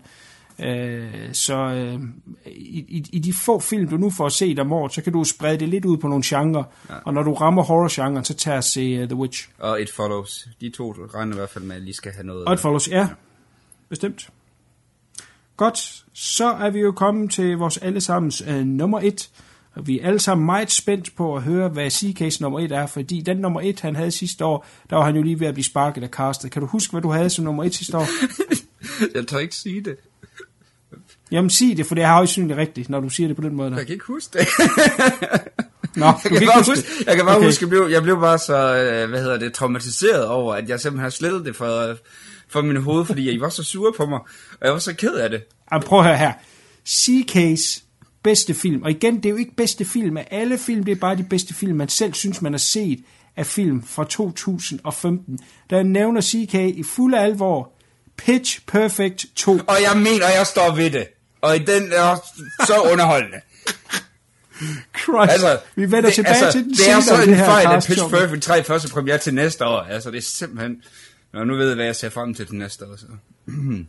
Øh, 0.59 1.33
så 1.33 1.55
øh, 1.55 1.99
i, 2.45 2.79
i, 2.79 3.05
i 3.13 3.19
de 3.19 3.33
få 3.33 3.59
film, 3.59 3.87
du 3.87 3.97
nu 3.97 4.09
får 4.09 4.29
set 4.29 4.59
om 4.59 4.73
året, 4.73 4.93
så 4.93 5.01
kan 5.01 5.13
du 5.13 5.23
sprede 5.23 5.57
det 5.57 5.69
lidt 5.69 5.85
ud 5.85 5.97
på 5.97 6.07
nogle 6.07 6.23
genrer, 6.25 6.63
ja. 6.89 6.95
og 7.05 7.13
når 7.13 7.23
du 7.23 7.33
rammer 7.33 7.63
horror-genren, 7.63 8.25
så 8.25 8.33
tager 8.33 8.61
se 8.61 9.01
uh, 9.01 9.07
The 9.07 9.15
Witch. 9.15 9.49
Og 9.59 9.81
It 9.81 9.91
Follows. 9.91 10.47
De 10.61 10.69
to 10.69 10.91
regner 10.91 11.35
i 11.35 11.37
hvert 11.37 11.49
fald 11.49 11.63
med, 11.63 11.75
at 11.75 11.81
lige 11.81 11.93
skal 11.93 12.11
have 12.11 12.25
noget. 12.25 12.45
Og 12.45 12.53
It 12.53 12.59
Follows, 12.59 12.87
ja. 12.87 13.07
Bestemt. 13.89 14.29
Godt, 15.57 16.03
så 16.13 16.47
er 16.47 16.69
vi 16.69 16.79
jo 16.79 16.91
kommet 16.91 17.31
til 17.31 17.57
vores 17.57 17.77
allesammens 17.77 18.43
øh, 18.47 18.65
nummer 18.65 18.99
et. 18.99 19.29
Og 19.75 19.87
vi 19.87 19.99
er 19.99 20.07
alle 20.07 20.19
sammen 20.19 20.45
meget 20.45 20.71
spændt 20.71 21.15
på 21.15 21.35
at 21.35 21.43
høre, 21.43 21.69
hvad 21.69 21.87
CK's 21.87 22.37
nummer 22.41 22.59
et 22.59 22.71
er, 22.71 22.87
fordi 22.87 23.21
den 23.21 23.37
nummer 23.37 23.61
et, 23.61 23.79
han 23.79 23.95
havde 23.95 24.11
sidste 24.11 24.45
år, 24.45 24.65
der 24.89 24.95
var 24.95 25.05
han 25.05 25.15
jo 25.15 25.21
lige 25.21 25.39
ved 25.39 25.47
at 25.47 25.53
blive 25.53 25.65
sparket 25.65 26.03
af 26.03 26.09
castet. 26.09 26.51
Kan 26.51 26.61
du 26.61 26.67
huske, 26.67 26.91
hvad 26.91 27.01
du 27.01 27.09
havde 27.09 27.29
som 27.29 27.45
nummer 27.45 27.63
et 27.63 27.75
sidste 27.75 27.97
år? 27.97 28.07
jeg 29.15 29.27
tør 29.27 29.37
ikke 29.37 29.55
sige 29.55 29.81
det. 29.81 29.95
Jamen 31.31 31.49
sig 31.49 31.77
det, 31.77 31.85
for 31.85 31.95
det 31.95 32.03
er 32.03 32.13
højst 32.13 32.37
rigtigt, 32.37 32.89
når 32.89 32.99
du 32.99 33.09
siger 33.09 33.27
det 33.27 33.35
på 33.35 33.41
den 33.41 33.55
måde. 33.55 33.71
Der. 33.71 33.77
Jeg 33.77 33.85
kan 33.85 33.93
ikke 33.93 34.05
huske 34.05 34.39
det. 34.39 34.47
Nå, 35.95 36.05
jeg 36.05 36.15
kan 36.23 36.47
bare 36.47 36.59
ikke 36.59 36.71
huske, 36.71 36.89
jeg 37.05 37.15
kan 37.15 37.25
bare 37.25 37.37
Okay. 37.37 37.45
huske, 37.45 37.63
jeg 37.63 37.69
blev, 37.69 37.87
jeg 37.91 38.03
blev 38.03 38.19
bare 38.19 38.37
så, 38.37 38.75
øh, 38.75 39.09
hvad 39.09 39.21
hedder 39.21 39.37
det, 39.37 39.53
traumatiseret 39.53 40.27
over, 40.27 40.55
at 40.55 40.69
jeg 40.69 40.79
simpelthen 40.79 41.03
har 41.03 41.09
slettet 41.09 41.45
det 41.45 41.55
fra, 41.55 41.95
fra 42.53 42.61
min 42.61 42.77
hoved, 42.77 43.05
fordi 43.05 43.31
I 43.31 43.41
var 43.41 43.49
så 43.49 43.63
sure 43.63 43.93
på 43.97 44.05
mig, 44.05 44.19
og 44.51 44.65
jeg 44.65 44.73
var 44.73 44.79
så 44.79 44.93
ked 44.93 45.13
af 45.13 45.29
det. 45.29 45.43
Jamen, 45.71 45.83
prøv 45.87 45.99
at 45.99 46.05
høre 46.05 46.17
her. 46.17 46.33
CK's 46.89 47.83
bedste 48.23 48.53
film, 48.53 48.81
og 48.83 48.91
igen, 48.91 49.17
det 49.17 49.25
er 49.25 49.29
jo 49.29 49.35
ikke 49.35 49.55
bedste 49.55 49.85
film 49.85 50.17
af 50.17 50.27
alle 50.31 50.57
film, 50.57 50.83
det 50.83 50.91
er 50.91 50.95
bare 50.95 51.15
de 51.15 51.23
bedste 51.23 51.53
film, 51.53 51.77
man 51.77 51.89
selv 51.89 52.13
synes, 52.13 52.41
man 52.41 52.53
har 52.53 52.57
set 52.57 52.99
af 53.35 53.45
film 53.45 53.83
fra 53.83 54.03
2015. 54.03 55.39
Der 55.69 55.83
nævner 55.83 56.21
CK 56.21 56.53
i 56.53 56.83
fuld 56.83 57.15
alvor 57.15 57.73
Pitch 58.17 58.59
Perfect 58.67 59.25
2. 59.35 59.51
Og 59.51 59.77
jeg 59.81 59.97
mener, 59.97 60.29
jeg 60.37 60.47
står 60.47 60.75
ved 60.75 60.89
det. 60.89 61.07
Og 61.41 61.57
den 61.67 61.91
er 61.91 62.15
så 62.65 62.81
underholdende. 62.91 63.37
Christ, 65.03 65.31
altså, 65.31 65.59
vi 65.75 65.81
vender 65.81 66.01
det, 66.01 66.13
tilbage 66.13 66.35
altså, 66.35 66.51
til 66.51 66.63
den 66.63 66.71
Det 66.71 66.89
er 66.89 66.99
så 66.99 67.23
en 67.23 67.37
fejl, 67.37 67.67
at 67.67 67.85
Pitch. 67.87 68.09
Perfect 68.09 68.43
3 68.43 68.63
første 68.63 68.89
premiere 68.89 69.17
til 69.17 69.33
næste 69.33 69.65
år. 69.65 69.79
Altså, 69.79 70.11
det 70.11 70.17
er 70.17 70.21
simpelthen... 70.21 70.81
Nå, 71.33 71.43
nu 71.43 71.55
ved 71.55 71.67
jeg, 71.67 71.75
hvad 71.75 71.85
jeg 71.85 71.95
ser 71.95 72.09
frem 72.09 72.33
til 72.33 72.45
til 72.45 72.55
næste 72.55 72.85
år. 72.85 72.95
Så. 72.95 73.05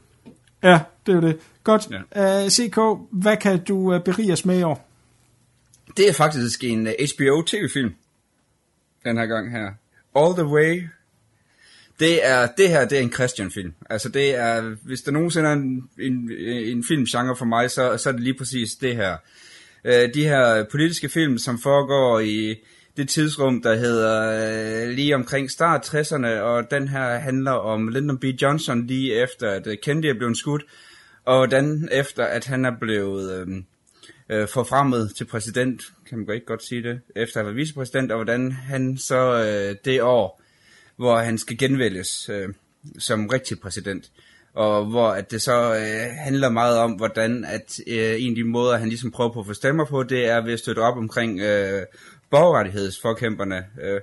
Ja, 0.63 0.81
det 1.07 1.13
er 1.13 1.17
jo 1.17 1.23
det. 1.23 1.39
Godt. 1.65 1.89
Ja. 2.15 2.45
Uh, 2.45 2.49
CK, 2.49 2.79
hvad 3.13 3.37
kan 3.37 3.65
du 3.65 3.95
uh, 3.95 4.03
berige 4.03 4.33
os 4.33 4.45
med 4.45 4.59
i 4.59 4.63
år? 4.63 4.91
Det 5.97 6.09
er 6.09 6.13
faktisk 6.13 6.65
en 6.65 6.87
uh, 6.87 6.93
HBO 6.93 7.43
TV-film. 7.43 7.95
Den 9.05 9.17
her 9.17 9.27
gang 9.27 9.51
her. 9.51 9.73
All 10.17 10.35
the 10.35 10.47
Way. 10.47 10.83
Det 12.01 12.27
er 12.27 12.49
det 12.57 12.69
her, 12.69 12.89
det 12.89 12.99
er 12.99 13.03
en 13.03 13.13
Christian-film. 13.13 13.75
Altså 13.91 14.09
det 14.09 14.35
er, 14.35 14.61
hvis 14.83 15.01
der 15.01 15.13
nogensinde 15.13 15.49
er 15.49 15.53
en, 15.53 15.89
en, 15.99 16.31
en 16.41 16.85
filmgenre 16.89 17.37
for 17.37 17.45
mig, 17.45 17.71
så, 17.71 17.97
så 17.97 18.09
er 18.09 18.13
det 18.13 18.23
lige 18.23 18.39
præcis 18.39 18.73
det 18.73 18.97
her. 18.97 19.17
Øh, 19.85 20.15
de 20.15 20.25
her 20.25 20.65
politiske 20.65 21.09
film, 21.09 21.39
som 21.39 21.59
foregår 21.59 22.21
i 22.21 22.55
det 22.97 23.09
tidsrum, 23.09 23.63
der 23.63 23.75
hedder 23.75 24.85
øh, 24.85 24.91
lige 24.91 25.15
omkring 25.15 25.51
start 25.51 25.95
60'erne, 25.95 26.27
og 26.27 26.71
den 26.71 26.89
her 26.89 27.19
handler 27.19 27.51
om 27.51 27.89
Lyndon 27.89 28.19
B. 28.19 28.25
Johnson 28.25 28.87
lige 28.87 29.15
efter, 29.15 29.51
at 29.51 29.67
øh, 29.67 29.77
Kennedy 29.83 30.07
er 30.07 30.15
blevet 30.15 30.37
skudt, 30.37 30.65
og 31.25 31.51
den 31.51 31.89
efter, 31.93 32.25
at 32.25 32.45
han 32.45 32.65
er 32.65 32.79
blevet 32.81 33.33
øh, 33.33 33.57
øh, 34.29 34.49
forfremmet 34.49 35.13
til 35.17 35.25
præsident, 35.25 35.83
kan 36.09 36.19
man 36.19 36.35
ikke 36.35 36.47
godt 36.47 36.65
sige 36.65 36.83
det, 36.83 37.01
efter 37.17 37.41
at 37.41 37.45
have 37.45 37.47
været 37.47 37.57
vicepræsident, 37.57 38.13
og 38.13 38.19
hvordan 38.19 38.53
han 38.53 38.99
så 38.99 39.45
øh, 39.45 39.77
det 39.85 40.03
år, 40.03 40.43
hvor 40.97 41.19
han 41.19 41.39
skal 41.39 41.59
genvælges 41.59 42.29
øh, 42.29 42.49
som 42.99 43.27
rigtig 43.27 43.61
præsident, 43.61 44.11
og 44.55 44.85
hvor 44.85 45.09
at 45.09 45.31
det 45.31 45.43
så 45.43 45.75
øh, 45.75 46.17
handler 46.25 46.49
meget 46.49 46.79
om, 46.79 46.93
hvordan 46.93 47.45
at 47.45 47.81
øh, 47.87 48.23
en 48.23 48.31
af 48.31 48.37
de 48.37 48.45
måder, 48.45 48.77
han 48.77 48.89
ligesom 48.89 49.11
prøver 49.11 49.33
på 49.33 49.41
at 49.41 49.47
få 49.47 49.55
stemmer 49.55 49.85
på, 49.85 50.03
det 50.03 50.27
er 50.27 50.41
ved 50.45 50.53
at 50.53 50.59
støtte 50.59 50.81
op 50.81 50.97
omkring 50.97 51.41
øh, 51.41 51.83
borgerrettighedsforkæmperne, 52.31 53.65
øh, 53.83 54.01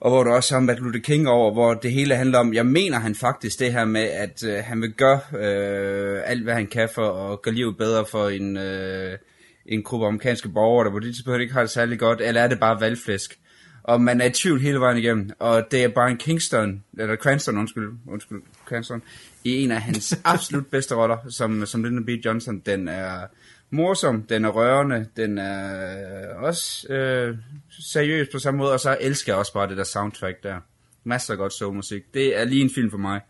og 0.00 0.10
hvor 0.10 0.24
du 0.24 0.30
også 0.30 0.54
har 0.54 0.60
Martin 0.60 0.84
Luther 0.84 1.00
King 1.00 1.28
over, 1.28 1.52
hvor 1.52 1.74
det 1.74 1.92
hele 1.92 2.16
handler 2.16 2.38
om, 2.38 2.54
jeg 2.54 2.66
mener 2.66 2.98
han 2.98 3.14
faktisk 3.14 3.58
det 3.58 3.72
her 3.72 3.84
med, 3.84 4.02
at 4.02 4.44
øh, 4.44 4.64
han 4.64 4.80
vil 4.80 4.92
gøre 4.92 5.20
øh, 5.38 6.22
alt, 6.24 6.42
hvad 6.42 6.54
han 6.54 6.66
kan 6.66 6.88
for 6.94 7.32
at 7.32 7.42
gøre 7.42 7.54
livet 7.54 7.76
bedre 7.76 8.06
for 8.06 8.28
en, 8.28 8.56
øh, 8.56 9.18
en 9.66 9.82
gruppe 9.82 10.06
amerikanske 10.06 10.48
borgere, 10.48 10.84
der 10.84 10.90
på 10.90 10.98
det 10.98 11.14
tidspunkt 11.14 11.40
ikke 11.40 11.54
har 11.54 11.60
det 11.60 11.70
særlig 11.70 11.98
godt, 11.98 12.20
eller 12.20 12.40
er 12.40 12.48
det 12.48 12.60
bare 12.60 12.80
valgflæsk? 12.80 13.38
Og 13.82 14.00
man 14.00 14.20
er 14.20 14.24
i 14.24 14.30
tvivl 14.30 14.60
hele 14.60 14.80
vejen 14.80 14.98
igennem, 14.98 15.30
og 15.38 15.66
det 15.70 15.84
er 15.84 15.88
Brian 15.88 16.16
Kingston, 16.16 16.84
eller 16.98 17.16
Cranston, 17.16 17.58
undskyld, 17.58 17.92
undskyld, 18.08 18.42
Cranston, 18.66 19.02
i 19.44 19.62
en 19.62 19.70
af 19.70 19.80
hans 19.80 20.18
absolut 20.24 20.66
bedste 20.66 20.94
roller, 20.94 21.18
som, 21.28 21.66
som 21.66 21.84
Lyndon 21.84 22.06
B. 22.06 22.08
Johnson. 22.08 22.62
Den 22.66 22.88
er 22.88 23.26
morsom, 23.74 24.22
den 24.22 24.44
er 24.44 24.48
rørende, 24.48 25.06
den 25.16 25.38
er 25.38 26.34
også 26.34 26.92
øh, 26.92 27.38
seriøs 27.70 28.28
på 28.32 28.38
samme 28.38 28.58
måde, 28.58 28.72
og 28.72 28.80
så 28.80 28.96
elsker 29.00 29.32
jeg 29.32 29.38
også 29.38 29.52
bare 29.52 29.68
det 29.68 29.76
der 29.76 29.84
soundtrack 29.84 30.42
der. 30.42 30.60
Masser 31.04 31.34
af 31.34 31.38
godt 31.38 31.52
soulmusik. 31.52 32.14
Det 32.14 32.40
er 32.40 32.44
lige 32.44 32.62
en 32.62 32.70
film 32.74 32.90
for 32.90 32.98
mig. 32.98 33.20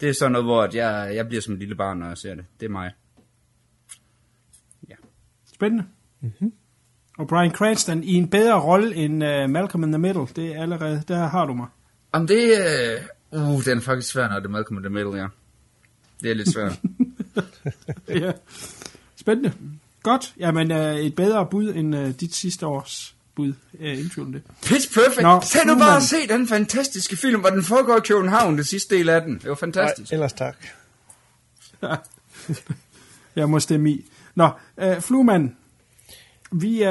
Det 0.00 0.08
er 0.08 0.12
sådan 0.12 0.32
noget, 0.32 0.46
hvor 0.46 0.62
at 0.62 0.74
jeg, 0.74 1.10
jeg 1.14 1.28
bliver 1.28 1.42
som 1.42 1.54
et 1.54 1.60
lille 1.60 1.74
barn, 1.74 1.98
når 1.98 2.06
jeg 2.06 2.18
ser 2.18 2.34
det. 2.34 2.44
Det 2.60 2.66
er 2.66 2.70
mig. 2.70 2.90
Spændende. 5.56 5.84
Mm-hmm. 6.20 6.52
Og 7.18 7.28
Brian 7.28 7.50
Cranston 7.50 8.04
i 8.04 8.14
en 8.14 8.30
bedre 8.30 8.60
rolle 8.60 8.94
end 8.94 9.24
uh, 9.24 9.50
Malcolm 9.50 9.84
in 9.84 9.92
the 9.92 9.98
Middle, 9.98 10.26
det 10.36 10.56
er 10.56 10.62
allerede, 10.62 11.02
der 11.08 11.26
har 11.26 11.46
du 11.46 11.54
mig. 11.54 11.66
Om 12.12 12.26
det 12.26 12.52
øh, 13.32 13.40
uh, 13.40 13.64
den 13.64 13.78
er 13.78 13.82
faktisk 13.82 14.12
svær, 14.12 14.28
når 14.28 14.36
det 14.36 14.46
er 14.46 14.50
Malcolm 14.50 14.76
in 14.76 14.82
the 14.82 14.90
Middle, 14.90 15.20
ja. 15.22 15.26
Det 16.22 16.30
er 16.30 16.34
lidt 16.34 16.52
svært. 16.52 16.80
ja. 18.24 18.32
Spændende. 19.16 19.52
Godt. 20.06 20.34
Jamen, 20.38 20.70
uh, 20.70 20.78
et 20.78 21.14
bedre 21.14 21.46
bud 21.46 21.74
end 21.74 21.96
uh, 21.96 22.08
dit 22.08 22.34
sidste 22.34 22.66
års 22.66 23.14
bud. 23.34 23.52
Øh, 23.80 23.92
ingen 23.92 24.10
tvivl 24.10 24.26
om 24.26 24.32
det. 24.32 24.42
Pitch 24.62 24.94
Perfect. 24.94 25.22
Nå, 25.22 25.40
Tag 25.40 25.66
nu 25.66 25.72
Fluemand. 25.72 25.78
bare 25.80 25.96
og 25.96 26.02
se 26.02 26.28
den 26.28 26.48
fantastiske 26.48 27.16
film, 27.16 27.40
hvor 27.40 27.50
den 27.50 27.62
foregår 27.62 27.96
i 27.96 28.00
København, 28.00 28.58
det 28.58 28.66
sidste 28.66 28.96
del 28.96 29.08
af 29.08 29.20
den. 29.20 29.34
Det 29.34 29.48
var 29.48 29.54
fantastisk. 29.54 30.12
ellers 30.12 30.32
tak. 30.32 30.56
Jeg 33.36 33.50
må 33.50 33.60
stemme 33.60 33.90
i. 33.90 34.04
Nå, 34.34 34.48
øh, 34.78 35.00
Fluemann. 35.00 35.56
Vi 36.52 36.82
er, 36.82 36.90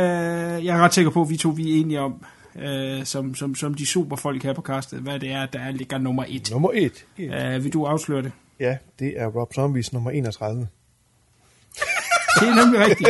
jeg 0.57 0.77
er 0.77 0.81
ret 0.81 0.93
sikker 0.93 1.11
på, 1.11 1.21
at 1.21 1.29
vi 1.29 1.37
to 1.37 1.49
vi 1.49 1.71
er 1.71 1.81
enige 1.81 1.99
om, 1.99 2.25
øh, 2.55 3.05
som, 3.05 3.35
som, 3.35 3.55
som 3.55 3.73
de 3.73 3.85
superfolk 3.85 4.43
her 4.43 4.53
på 4.53 4.61
castet, 4.61 4.99
hvad 4.99 5.19
det 5.19 5.31
er, 5.31 5.45
der 5.45 5.71
ligger 5.71 5.97
nummer 5.97 6.25
et. 6.27 6.51
Nummer 6.51 6.69
et. 6.73 7.05
et. 7.17 7.55
Øh, 7.55 7.63
vil 7.63 7.73
du 7.73 7.85
afsløre 7.85 8.21
det? 8.21 8.31
Ja, 8.59 8.77
det 8.99 9.13
er 9.19 9.27
Rob 9.27 9.53
Zombies 9.53 9.93
nummer 9.93 10.11
31. 10.11 10.67
Det 12.39 12.47
er 12.49 12.65
nemlig 12.65 12.79
rigtigt. 12.79 13.09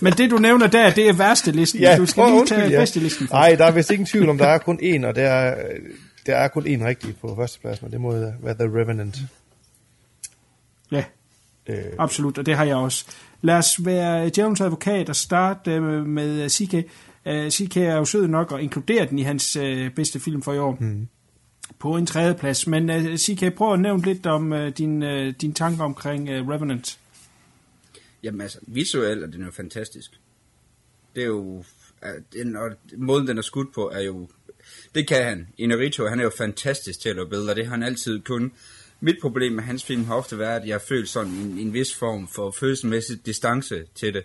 Men 0.00 0.12
det, 0.12 0.30
du 0.30 0.36
nævner 0.38 0.66
der, 0.66 0.90
det 0.90 1.08
er 1.08 1.12
værste 1.12 1.50
listen. 1.50 1.80
du 1.98 2.06
skal 2.06 2.24
lige 2.24 2.40
undskyld, 2.40 2.58
tage 2.58 2.70
ja. 2.70 2.78
bedste 2.78 3.00
listen. 3.00 3.28
Nej, 3.30 3.54
der 3.54 3.64
er 3.64 3.70
vist 3.70 3.90
ingen 3.90 4.06
tvivl 4.06 4.28
om, 4.28 4.38
der 4.38 4.46
er 4.46 4.58
kun 4.58 4.78
én, 4.82 5.06
og 5.06 5.14
der 5.14 5.28
er, 5.28 5.64
der 6.26 6.36
er 6.36 6.48
kun 6.48 6.62
én 6.62 6.84
rigtig 6.84 7.16
på 7.20 7.34
førstepladsen, 7.36 7.86
og 7.86 7.92
det 7.92 8.00
må 8.00 8.12
være 8.12 8.54
The 8.54 8.80
Revenant. 8.80 9.16
Ja, 10.90 11.04
Øh, 11.68 11.84
absolut, 11.98 12.38
og 12.38 12.46
det 12.46 12.56
har 12.56 12.64
jeg 12.64 12.76
også. 12.76 13.04
Lad 13.42 13.54
os 13.54 13.84
være 13.84 14.28
djævelens 14.28 14.60
advokat 14.60 15.08
og 15.08 15.16
starte 15.16 15.70
øh, 15.70 16.06
med 16.06 16.48
CK. 16.48 16.74
Øh, 17.26 17.50
CK 17.50 17.76
er 17.76 17.96
jo 17.96 18.04
sød 18.04 18.26
nok 18.26 18.52
at 18.52 18.60
inkludere 18.60 19.06
den 19.06 19.18
i 19.18 19.22
hans 19.22 19.56
øh, 19.56 19.90
bedste 19.90 20.20
film 20.20 20.42
for 20.42 20.52
i 20.52 20.58
år. 20.58 20.76
Mm. 20.80 21.08
På 21.78 21.96
en 21.96 22.06
tredje 22.06 22.34
plads. 22.34 22.66
Men 22.66 22.90
øh, 22.90 23.16
CK, 23.16 23.54
prøv 23.54 23.72
at 23.72 23.80
nævne 23.80 24.02
lidt 24.02 24.26
om 24.26 24.52
øh, 24.52 24.72
din, 24.78 25.02
øh, 25.02 25.34
din 25.40 25.54
tanker 25.54 25.84
omkring 25.84 26.28
øh, 26.28 26.48
Revenant. 26.48 26.98
Jamen 28.26 28.40
altså, 28.40 28.58
visuelt 28.66 29.22
er 29.22 29.26
den 29.26 29.44
jo 29.44 29.50
fantastisk. 29.50 30.10
Det 31.14 31.22
er 31.22 31.26
jo... 31.26 31.64
Den, 32.32 32.56
og 32.56 32.70
måden, 32.96 33.26
den 33.26 33.38
er 33.38 33.42
skudt 33.42 33.74
på, 33.74 33.90
er 33.90 34.00
jo... 34.00 34.28
Det 34.94 35.08
kan 35.08 35.24
han. 35.24 35.48
Inarito, 35.58 36.06
han 36.06 36.20
er 36.20 36.24
jo 36.24 36.30
fantastisk 36.30 37.00
til 37.00 37.08
at 37.08 37.16
lave 37.16 37.28
billeder. 37.28 37.54
Det 37.54 37.66
har 37.66 37.70
han 37.70 37.82
altid 37.82 38.20
kun. 38.20 38.52
Mit 39.00 39.16
problem 39.20 39.52
med 39.52 39.62
hans 39.62 39.84
film 39.84 40.04
har 40.04 40.14
ofte 40.14 40.38
været, 40.38 40.60
at 40.60 40.68
jeg 40.68 40.80
føler 40.80 41.06
sådan 41.06 41.32
en, 41.32 41.58
en 41.58 41.72
vis 41.72 41.94
form 41.94 42.28
for 42.28 42.50
følelsesmæssig 42.50 43.26
distance 43.26 43.84
til 43.94 44.14
det. 44.14 44.24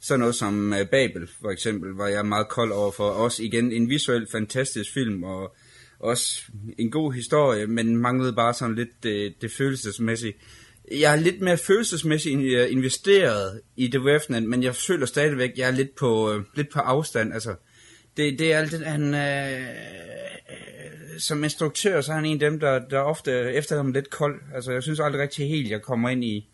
Sådan 0.00 0.20
noget 0.20 0.34
som 0.34 0.72
øh, 0.72 0.88
Babel, 0.88 1.28
for 1.40 1.50
eksempel, 1.50 1.90
var 1.90 2.08
jeg 2.08 2.26
meget 2.26 2.48
kold 2.48 2.72
over 2.72 2.92
for. 2.92 3.10
Også 3.10 3.42
igen 3.42 3.72
en 3.72 3.88
visuelt 3.88 4.30
fantastisk 4.30 4.92
film, 4.92 5.22
og 5.22 5.56
også 5.98 6.42
en 6.78 6.90
god 6.90 7.12
historie, 7.12 7.66
men 7.66 7.96
manglede 7.96 8.32
bare 8.32 8.54
sådan 8.54 8.74
lidt 8.74 9.02
det, 9.02 9.34
det 9.42 9.52
følelsesmæssige. 9.52 10.34
Jeg 10.92 11.12
er 11.12 11.16
lidt 11.16 11.40
mere 11.40 11.56
følelsesmæssigt 11.56 12.40
øh, 12.40 12.72
investeret 12.72 13.60
i 13.76 13.88
The 13.88 13.98
Revenant, 13.98 14.48
men 14.48 14.62
jeg 14.62 14.74
føler 14.74 15.06
stadigvæk, 15.06 15.50
at 15.50 15.58
jeg 15.58 15.68
er 15.68 15.72
lidt 15.72 15.94
på, 15.94 16.32
øh, 16.32 16.44
lidt 16.54 16.72
på 16.72 16.78
afstand. 16.78 17.32
Altså, 17.32 17.54
det, 18.16 18.38
det 18.38 18.52
er 18.52 18.58
alt 18.58 18.72
det, 18.72 18.86
han... 18.86 19.14
Øh, 19.14 19.60
øh 19.60 20.14
som 21.18 21.44
instruktør, 21.44 22.00
så 22.00 22.12
er 22.12 22.16
han 22.16 22.24
en 22.24 22.42
af 22.42 22.50
dem, 22.50 22.60
der, 22.60 22.78
der 22.78 22.98
ofte 22.98 23.52
efter 23.52 23.76
ham 23.76 23.92
lidt 23.92 24.10
kold. 24.10 24.40
Altså, 24.54 24.72
jeg 24.72 24.82
synes 24.82 25.00
aldrig 25.00 25.22
rigtig 25.22 25.48
helt, 25.48 25.70
jeg 25.70 25.82
kommer 25.82 26.08
ind 26.08 26.24
i 26.24 26.48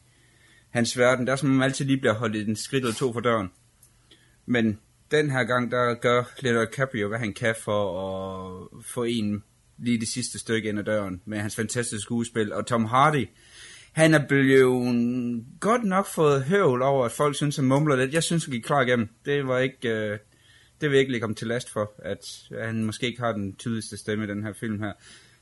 hans 0.71 0.99
verden. 0.99 1.27
Der 1.27 1.33
er 1.33 1.37
som 1.37 1.51
om 1.51 1.63
altid 1.63 1.85
lige 1.85 2.01
bliver 2.01 2.15
holdt 2.15 2.37
en 2.37 2.57
skridt 2.57 2.85
eller 2.85 2.95
to 2.95 3.13
for 3.13 3.21
døren. 3.21 3.51
Men 4.47 4.81
den 5.11 5.31
her 5.31 5.45
gang, 5.45 5.71
der 5.71 5.95
gør 5.95 6.33
Leonardo 6.41 6.71
DiCaprio, 6.71 7.09
hvad 7.09 7.19
han 7.19 7.33
kan 7.33 7.55
for 7.65 8.01
at 8.09 8.85
få 8.85 9.05
en 9.05 9.45
lige 9.79 10.01
det 10.01 10.09
sidste 10.09 10.39
stykke 10.39 10.69
ind 10.69 10.79
ad 10.79 10.85
døren 10.85 11.23
med 11.25 11.39
hans 11.39 11.57
fantastiske 11.57 12.03
skuespil. 12.03 12.53
Og 12.53 12.67
Tom 12.67 12.85
Hardy, 12.85 13.29
han 13.93 14.15
er 14.15 14.27
blevet 14.29 15.45
godt 15.61 15.85
nok 15.85 16.07
fået 16.07 16.45
høvl 16.45 16.83
over, 16.83 17.05
at 17.05 17.13
folk 17.13 17.37
synes, 17.37 17.57
han 17.57 17.65
mumler 17.65 17.97
lidt. 17.97 18.15
Jeg 18.15 18.23
synes, 18.23 18.45
han 18.45 18.53
gik 18.53 18.63
klar 18.63 18.83
igennem. 18.83 19.09
Det 19.25 19.47
var 19.47 19.59
ikke... 19.59 19.89
Øh, 19.89 20.19
det 20.81 20.91
vil 20.91 20.97
jeg 20.97 21.01
ikke 21.01 21.13
lægge 21.13 21.27
ham 21.27 21.35
til 21.35 21.47
last 21.47 21.71
for, 21.71 21.93
at 21.99 22.43
han 22.63 22.85
måske 22.85 23.07
ikke 23.07 23.21
har 23.21 23.33
den 23.33 23.57
tydeligste 23.57 23.97
stemme 23.97 24.25
i 24.25 24.29
den 24.29 24.45
her 24.45 24.53
film 24.53 24.81
her. 24.83 24.93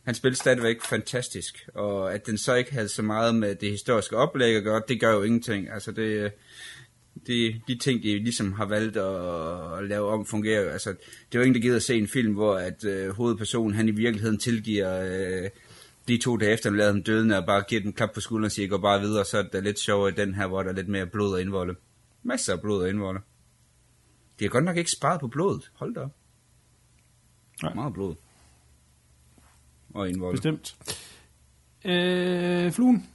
Han 0.05 0.15
spillede 0.15 0.41
stadigvæk 0.41 0.83
fantastisk, 0.83 1.69
og 1.75 2.15
at 2.15 2.27
den 2.27 2.39
så 2.39 2.55
ikke 2.55 2.73
havde 2.73 2.89
så 2.89 3.03
meget 3.03 3.35
med 3.35 3.55
det 3.55 3.71
historiske 3.71 4.17
oplæg 4.17 4.57
at 4.57 4.65
gøre, 4.65 4.83
det 4.89 5.01
gør 5.01 5.13
jo 5.13 5.23
ingenting. 5.23 5.71
Altså 5.71 5.93
det, 5.93 6.03
øh, 6.03 6.31
de, 7.27 7.61
de 7.69 7.79
ting, 7.79 8.03
de 8.03 8.19
ligesom 8.19 8.53
har 8.53 8.65
valgt 8.65 8.97
at, 8.97 9.79
at 9.79 9.89
lave 9.89 10.09
om, 10.09 10.27
fungerer 10.27 10.63
jo. 10.63 10.69
Altså, 10.69 10.91
det 10.91 11.35
er 11.35 11.39
jo 11.39 11.41
ingen, 11.41 11.55
der 11.55 11.61
gider 11.61 11.77
at 11.77 11.83
se 11.83 11.95
en 11.95 12.09
film, 12.09 12.35
hvor 12.35 12.55
at 12.55 12.85
øh, 12.85 13.11
hovedpersonen, 13.11 13.75
han 13.75 13.89
i 13.89 13.91
virkeligheden 13.91 14.39
tilgiver 14.39 15.01
øh, 15.05 15.51
de 16.09 16.19
to 16.19 16.37
dage 16.37 16.53
efter, 16.53 16.71
han 16.71 16.77
lavede 16.77 16.95
dem 16.95 17.03
dødende, 17.03 17.39
og 17.39 17.47
bare 17.47 17.63
giver 17.69 17.83
den 17.83 17.93
klap 17.93 18.11
på 18.15 18.21
skulderen 18.21 18.45
og 18.45 18.53
siger, 18.53 18.69
gå 18.69 18.79
bare 18.79 19.01
videre, 19.01 19.25
så 19.25 19.39
er 19.39 19.43
det 19.43 19.65
lidt 19.65 19.79
sjovere 19.79 20.11
i 20.11 20.15
den 20.15 20.35
her, 20.35 20.47
hvor 20.47 20.63
der 20.63 20.71
er 20.71 20.75
lidt 20.75 20.89
mere 20.89 21.07
blod 21.07 21.33
og 21.33 21.41
indvolde. 21.41 21.75
Masser 22.23 22.53
af 22.53 22.61
blod 22.61 22.83
og 22.83 22.89
indvolde. 22.89 23.21
De 24.39 24.45
har 24.45 24.49
godt 24.49 24.65
nok 24.65 24.77
ikke 24.77 24.91
sparet 24.91 25.21
på 25.21 25.29
blodet. 25.29 25.71
Hold 25.75 25.95
da 25.95 26.01
op. 26.01 26.15
Nej. 27.63 27.75
Meget 27.75 27.93
blod. 27.93 28.15
Og 29.95 30.09
indvolde. 30.09 30.37
Bestemt. 30.37 30.77
Øh, 31.85 32.73
fluen? 32.73 33.07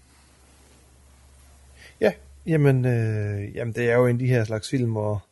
Ja, 2.02 2.14
jamen, 2.46 2.86
øh, 2.86 3.56
jamen 3.56 3.76
det 3.76 3.90
er 3.90 3.96
jo 3.96 4.08
en 4.08 4.16
af 4.16 4.20
de 4.20 4.28
her 4.28 4.44
slags 4.44 4.70
film, 4.70 4.92
hvor, 4.92 5.26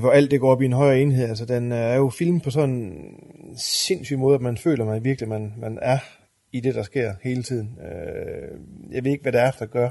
hvor 0.00 0.10
alt 0.10 0.30
det 0.30 0.40
går 0.40 0.50
op 0.50 0.62
i 0.62 0.64
en 0.64 0.72
højere 0.72 1.00
enhed. 1.00 1.28
Altså 1.28 1.44
den 1.44 1.72
øh, 1.72 1.78
er 1.78 1.96
jo 1.96 2.10
filmet 2.10 2.42
på 2.42 2.50
sådan 2.50 2.70
en 2.70 3.58
sindssyg 3.58 4.18
måde, 4.18 4.34
at 4.34 4.40
man 4.40 4.56
føler 4.56 4.84
man 4.84 5.04
virkelig, 5.04 5.28
man, 5.28 5.54
man 5.58 5.78
er 5.82 5.98
i 6.52 6.60
det, 6.60 6.74
der 6.74 6.82
sker 6.82 7.14
hele 7.22 7.42
tiden. 7.42 7.78
Øh, 7.82 8.58
jeg 8.90 9.04
ved 9.04 9.12
ikke, 9.12 9.22
hvad 9.22 9.32
det 9.32 9.40
er, 9.40 9.50
der 9.50 9.66
gør. 9.66 9.90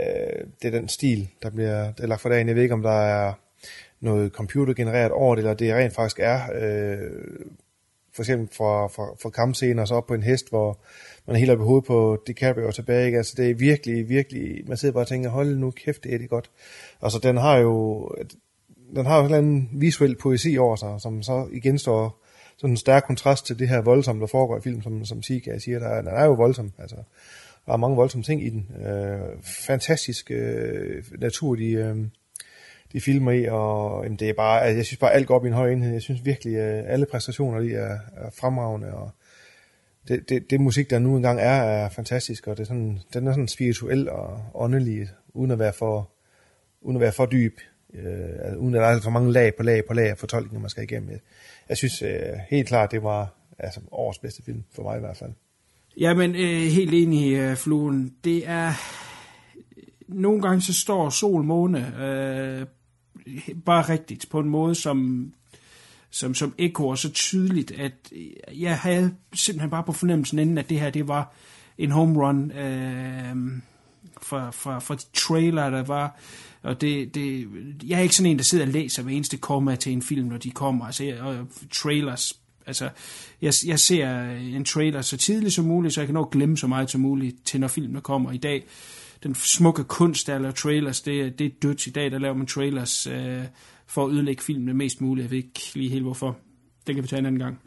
Øh, 0.00 0.46
det 0.62 0.74
er 0.74 0.78
den 0.78 0.88
stil, 0.88 1.28
der 1.42 1.50
bliver 1.50 1.92
der 1.92 2.06
lagt 2.06 2.20
for 2.20 2.28
dagen. 2.28 2.48
Jeg 2.48 2.56
ved 2.56 2.62
ikke, 2.62 2.74
om 2.74 2.82
der 2.82 3.00
er 3.00 3.32
noget 4.00 4.32
computergenereret 4.32 5.12
over 5.12 5.34
det, 5.34 5.42
eller 5.42 5.54
det 5.54 5.74
rent 5.74 5.94
faktisk 5.94 6.20
er... 6.22 6.40
Øh, 6.54 7.10
for 8.12 8.22
eksempel 8.22 8.48
fra, 8.56 8.86
fra, 8.86 9.14
fra 9.22 9.30
kampscener 9.30 9.82
og 9.82 9.88
så 9.88 9.94
op 9.94 10.06
på 10.06 10.14
en 10.14 10.22
hest, 10.22 10.48
hvor 10.48 10.78
man 11.26 11.36
er 11.36 11.40
helt 11.40 11.50
oppe 11.50 11.64
i 11.64 11.66
hovedet 11.66 11.86
på 11.86 12.22
DiCaprio 12.26 12.66
og 12.66 12.74
tilbage. 12.74 13.06
Ikke? 13.06 13.18
Altså 13.18 13.34
det 13.36 13.50
er 13.50 13.54
virkelig, 13.54 14.08
virkelig, 14.08 14.68
man 14.68 14.76
sidder 14.76 14.92
bare 14.92 15.02
og 15.02 15.08
tænker, 15.08 15.30
hold 15.30 15.56
nu 15.56 15.70
kæft, 15.70 16.04
det 16.04 16.14
er 16.14 16.18
det 16.18 16.30
godt. 16.30 16.50
Altså 17.02 17.18
den 17.22 17.36
har 17.36 17.58
jo, 17.58 18.08
den 18.96 19.06
har 19.06 19.16
jo 19.16 19.20
en 19.20 19.24
eller 19.24 19.38
anden 19.38 19.68
visuel 19.72 20.16
poesi 20.16 20.58
over 20.58 20.76
sig, 20.76 21.00
som 21.00 21.22
så 21.22 21.48
igen 21.52 21.78
står 21.78 22.24
sådan 22.56 22.72
en 22.72 22.76
stærk 22.76 23.04
kontrast 23.06 23.46
til 23.46 23.58
det 23.58 23.68
her 23.68 23.80
voldsomme, 23.80 24.20
der 24.20 24.26
foregår 24.26 24.58
i 24.58 24.60
film, 24.60 24.82
som, 24.82 25.04
som 25.04 25.22
Sika 25.22 25.58
siger, 25.58 25.78
der 25.78 25.88
er, 25.88 26.02
den 26.02 26.10
er 26.14 26.24
jo 26.24 26.32
voldsom, 26.32 26.72
altså 26.78 26.96
der 27.66 27.72
er 27.72 27.76
mange 27.76 27.96
voldsomme 27.96 28.24
ting 28.24 28.46
i 28.46 28.50
den. 28.50 28.66
Øh, 28.86 29.42
fantastisk 29.42 30.30
øh, 30.30 31.04
natur, 31.18 31.54
de, 31.54 31.70
øh, 31.70 31.96
de 32.92 33.00
filmer 33.00 33.32
i, 33.32 33.44
og 33.44 34.04
jamen, 34.04 34.18
det 34.18 34.28
er 34.28 34.34
bare, 34.34 34.62
altså, 34.62 34.76
jeg 34.76 34.86
synes 34.86 34.98
bare 34.98 35.12
alt 35.12 35.26
går 35.26 35.34
op 35.34 35.44
i 35.44 35.48
en 35.48 35.54
høj 35.54 35.70
enhed. 35.70 35.92
Jeg 35.92 36.02
synes 36.02 36.24
virkelig, 36.24 36.54
øh, 36.54 36.82
alle 36.86 37.06
præstationer 37.06 37.60
lige 37.60 37.76
er, 37.76 37.98
er 38.16 38.30
fremragende, 38.30 38.94
og 38.94 39.10
det, 40.08 40.28
det, 40.28 40.50
det, 40.50 40.60
musik, 40.60 40.90
der 40.90 40.98
nu 40.98 41.16
engang 41.16 41.40
er, 41.40 41.62
er 41.62 41.88
fantastisk, 41.88 42.46
og 42.46 42.56
det 42.56 42.62
er 42.62 42.66
sådan, 42.66 42.98
den 43.14 43.26
er 43.26 43.32
sådan 43.32 43.48
spirituel 43.48 44.10
og 44.10 44.40
åndelig, 44.54 45.08
uden 45.34 45.50
at 45.50 45.58
være 45.58 45.72
for, 45.72 46.10
uden 46.80 46.96
at 46.96 47.00
være 47.00 47.12
for 47.12 47.26
dyb, 47.26 47.58
øh, 47.94 48.28
altså, 48.42 48.58
uden 48.58 48.74
at 48.74 48.80
der 48.80 48.86
er 48.86 49.00
for 49.00 49.10
mange 49.10 49.32
lag 49.32 49.54
på 49.54 49.62
lag 49.62 49.84
på 49.86 49.94
lag 49.94 50.10
af 50.10 50.18
fortolkninger, 50.18 50.60
man 50.60 50.70
skal 50.70 50.84
igennem. 50.84 51.10
Jeg, 51.10 51.18
jeg 51.68 51.76
synes 51.76 52.02
øh, 52.02 52.10
helt 52.50 52.68
klart, 52.68 52.90
det 52.90 53.02
var 53.02 53.34
altså, 53.58 53.80
årets 53.90 54.18
bedste 54.18 54.42
film, 54.42 54.64
for 54.74 54.82
mig 54.82 54.96
i 54.96 55.00
hvert 55.00 55.16
fald. 55.16 55.32
Jamen, 55.96 56.34
øh, 56.34 56.72
helt 56.72 56.94
enig, 56.94 57.32
øh, 57.32 57.56
Fluen. 57.56 58.14
Det 58.24 58.48
er... 58.48 58.72
Nogle 60.08 60.42
gange 60.42 60.62
så 60.62 60.72
står 60.72 61.10
sol, 61.10 61.44
måne 61.44 62.02
øh, 62.04 62.66
bare 63.64 63.82
rigtigt 63.82 64.26
på 64.30 64.40
en 64.40 64.48
måde, 64.48 64.74
som, 64.74 65.32
som, 66.10 66.34
som 66.34 66.54
ekkoer 66.58 66.94
så 66.94 67.12
tydeligt, 67.12 67.70
at 67.70 67.92
øh, 68.12 68.62
jeg 68.62 68.78
havde 68.78 69.14
simpelthen 69.34 69.70
bare 69.70 69.84
på 69.84 69.92
fornemmelsen 69.92 70.38
inden, 70.38 70.58
at 70.58 70.68
det 70.68 70.80
her, 70.80 70.90
det 70.90 71.08
var 71.08 71.34
en 71.78 71.90
home 71.90 72.26
run 72.26 72.50
øh, 72.50 73.36
fra, 74.22 74.50
fra, 74.50 74.78
fra 74.78 74.94
de 74.94 75.04
trailer, 75.14 75.70
der 75.70 75.82
var. 75.82 76.20
Og 76.62 76.80
det, 76.80 77.14
det, 77.14 77.48
jeg 77.86 77.98
er 77.98 78.02
ikke 78.02 78.16
sådan 78.16 78.30
en, 78.30 78.38
der 78.38 78.44
sidder 78.44 78.66
og 78.66 78.72
læser 78.72 79.02
hver 79.02 79.12
eneste 79.12 79.36
komma 79.36 79.76
til 79.76 79.92
en 79.92 80.02
film, 80.02 80.28
når 80.28 80.36
de 80.36 80.50
kommer. 80.50 80.86
Altså, 80.86 81.04
jeg, 81.04 81.20
og 81.20 81.46
trailers 81.72 82.32
Altså, 82.68 82.90
jeg, 83.42 83.52
jeg 83.66 83.78
ser 83.78 84.30
en 84.30 84.64
trailer 84.64 85.02
så 85.02 85.16
tidligt 85.16 85.54
som 85.54 85.64
muligt, 85.64 85.94
så 85.94 86.00
jeg 86.00 86.08
kan 86.08 86.14
nå 86.14 86.22
at 86.22 86.30
glemme 86.30 86.56
så 86.56 86.66
meget 86.66 86.90
som 86.90 87.00
muligt 87.00 87.36
til, 87.44 87.60
når 87.60 87.68
filmen 87.68 88.02
kommer 88.02 88.32
i 88.32 88.36
dag. 88.36 88.64
Den 89.22 89.34
smukke 89.34 89.84
kunst, 89.84 90.26
der 90.26 90.38
laver 90.38 90.52
trailers, 90.52 91.00
det, 91.00 91.38
det 91.38 91.46
er 91.46 91.50
dødt 91.62 91.86
i 91.86 91.90
dag, 91.90 92.10
der 92.10 92.18
laver 92.18 92.34
man 92.34 92.46
trailers 92.46 93.06
øh, 93.06 93.42
for 93.86 94.06
at 94.06 94.12
ødelægge 94.12 94.42
filmen 94.42 94.76
mest 94.76 95.00
muligt. 95.00 95.24
Jeg 95.24 95.30
ved 95.30 95.38
ikke 95.38 95.70
lige 95.74 95.90
helt 95.90 96.02
hvorfor. 96.02 96.38
Det 96.86 96.94
kan 96.94 97.04
vi 97.04 97.08
tage 97.08 97.20
en 97.20 97.26
anden 97.26 97.40
gang. 97.40 97.58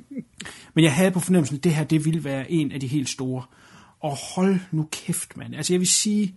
Men 0.74 0.84
jeg 0.84 0.94
havde 0.94 1.10
på 1.10 1.20
fornemmelsen, 1.20 1.56
at 1.56 1.64
det 1.64 1.74
her, 1.74 1.84
det 1.84 2.04
ville 2.04 2.24
være 2.24 2.52
en 2.52 2.72
af 2.72 2.80
de 2.80 2.86
helt 2.86 3.08
store. 3.08 3.42
Og 4.00 4.16
hold 4.34 4.60
nu 4.70 4.88
kæft, 4.92 5.36
mand. 5.36 5.54
Altså, 5.54 5.72
jeg 5.72 5.80
vil 5.80 5.88
sige, 5.88 6.34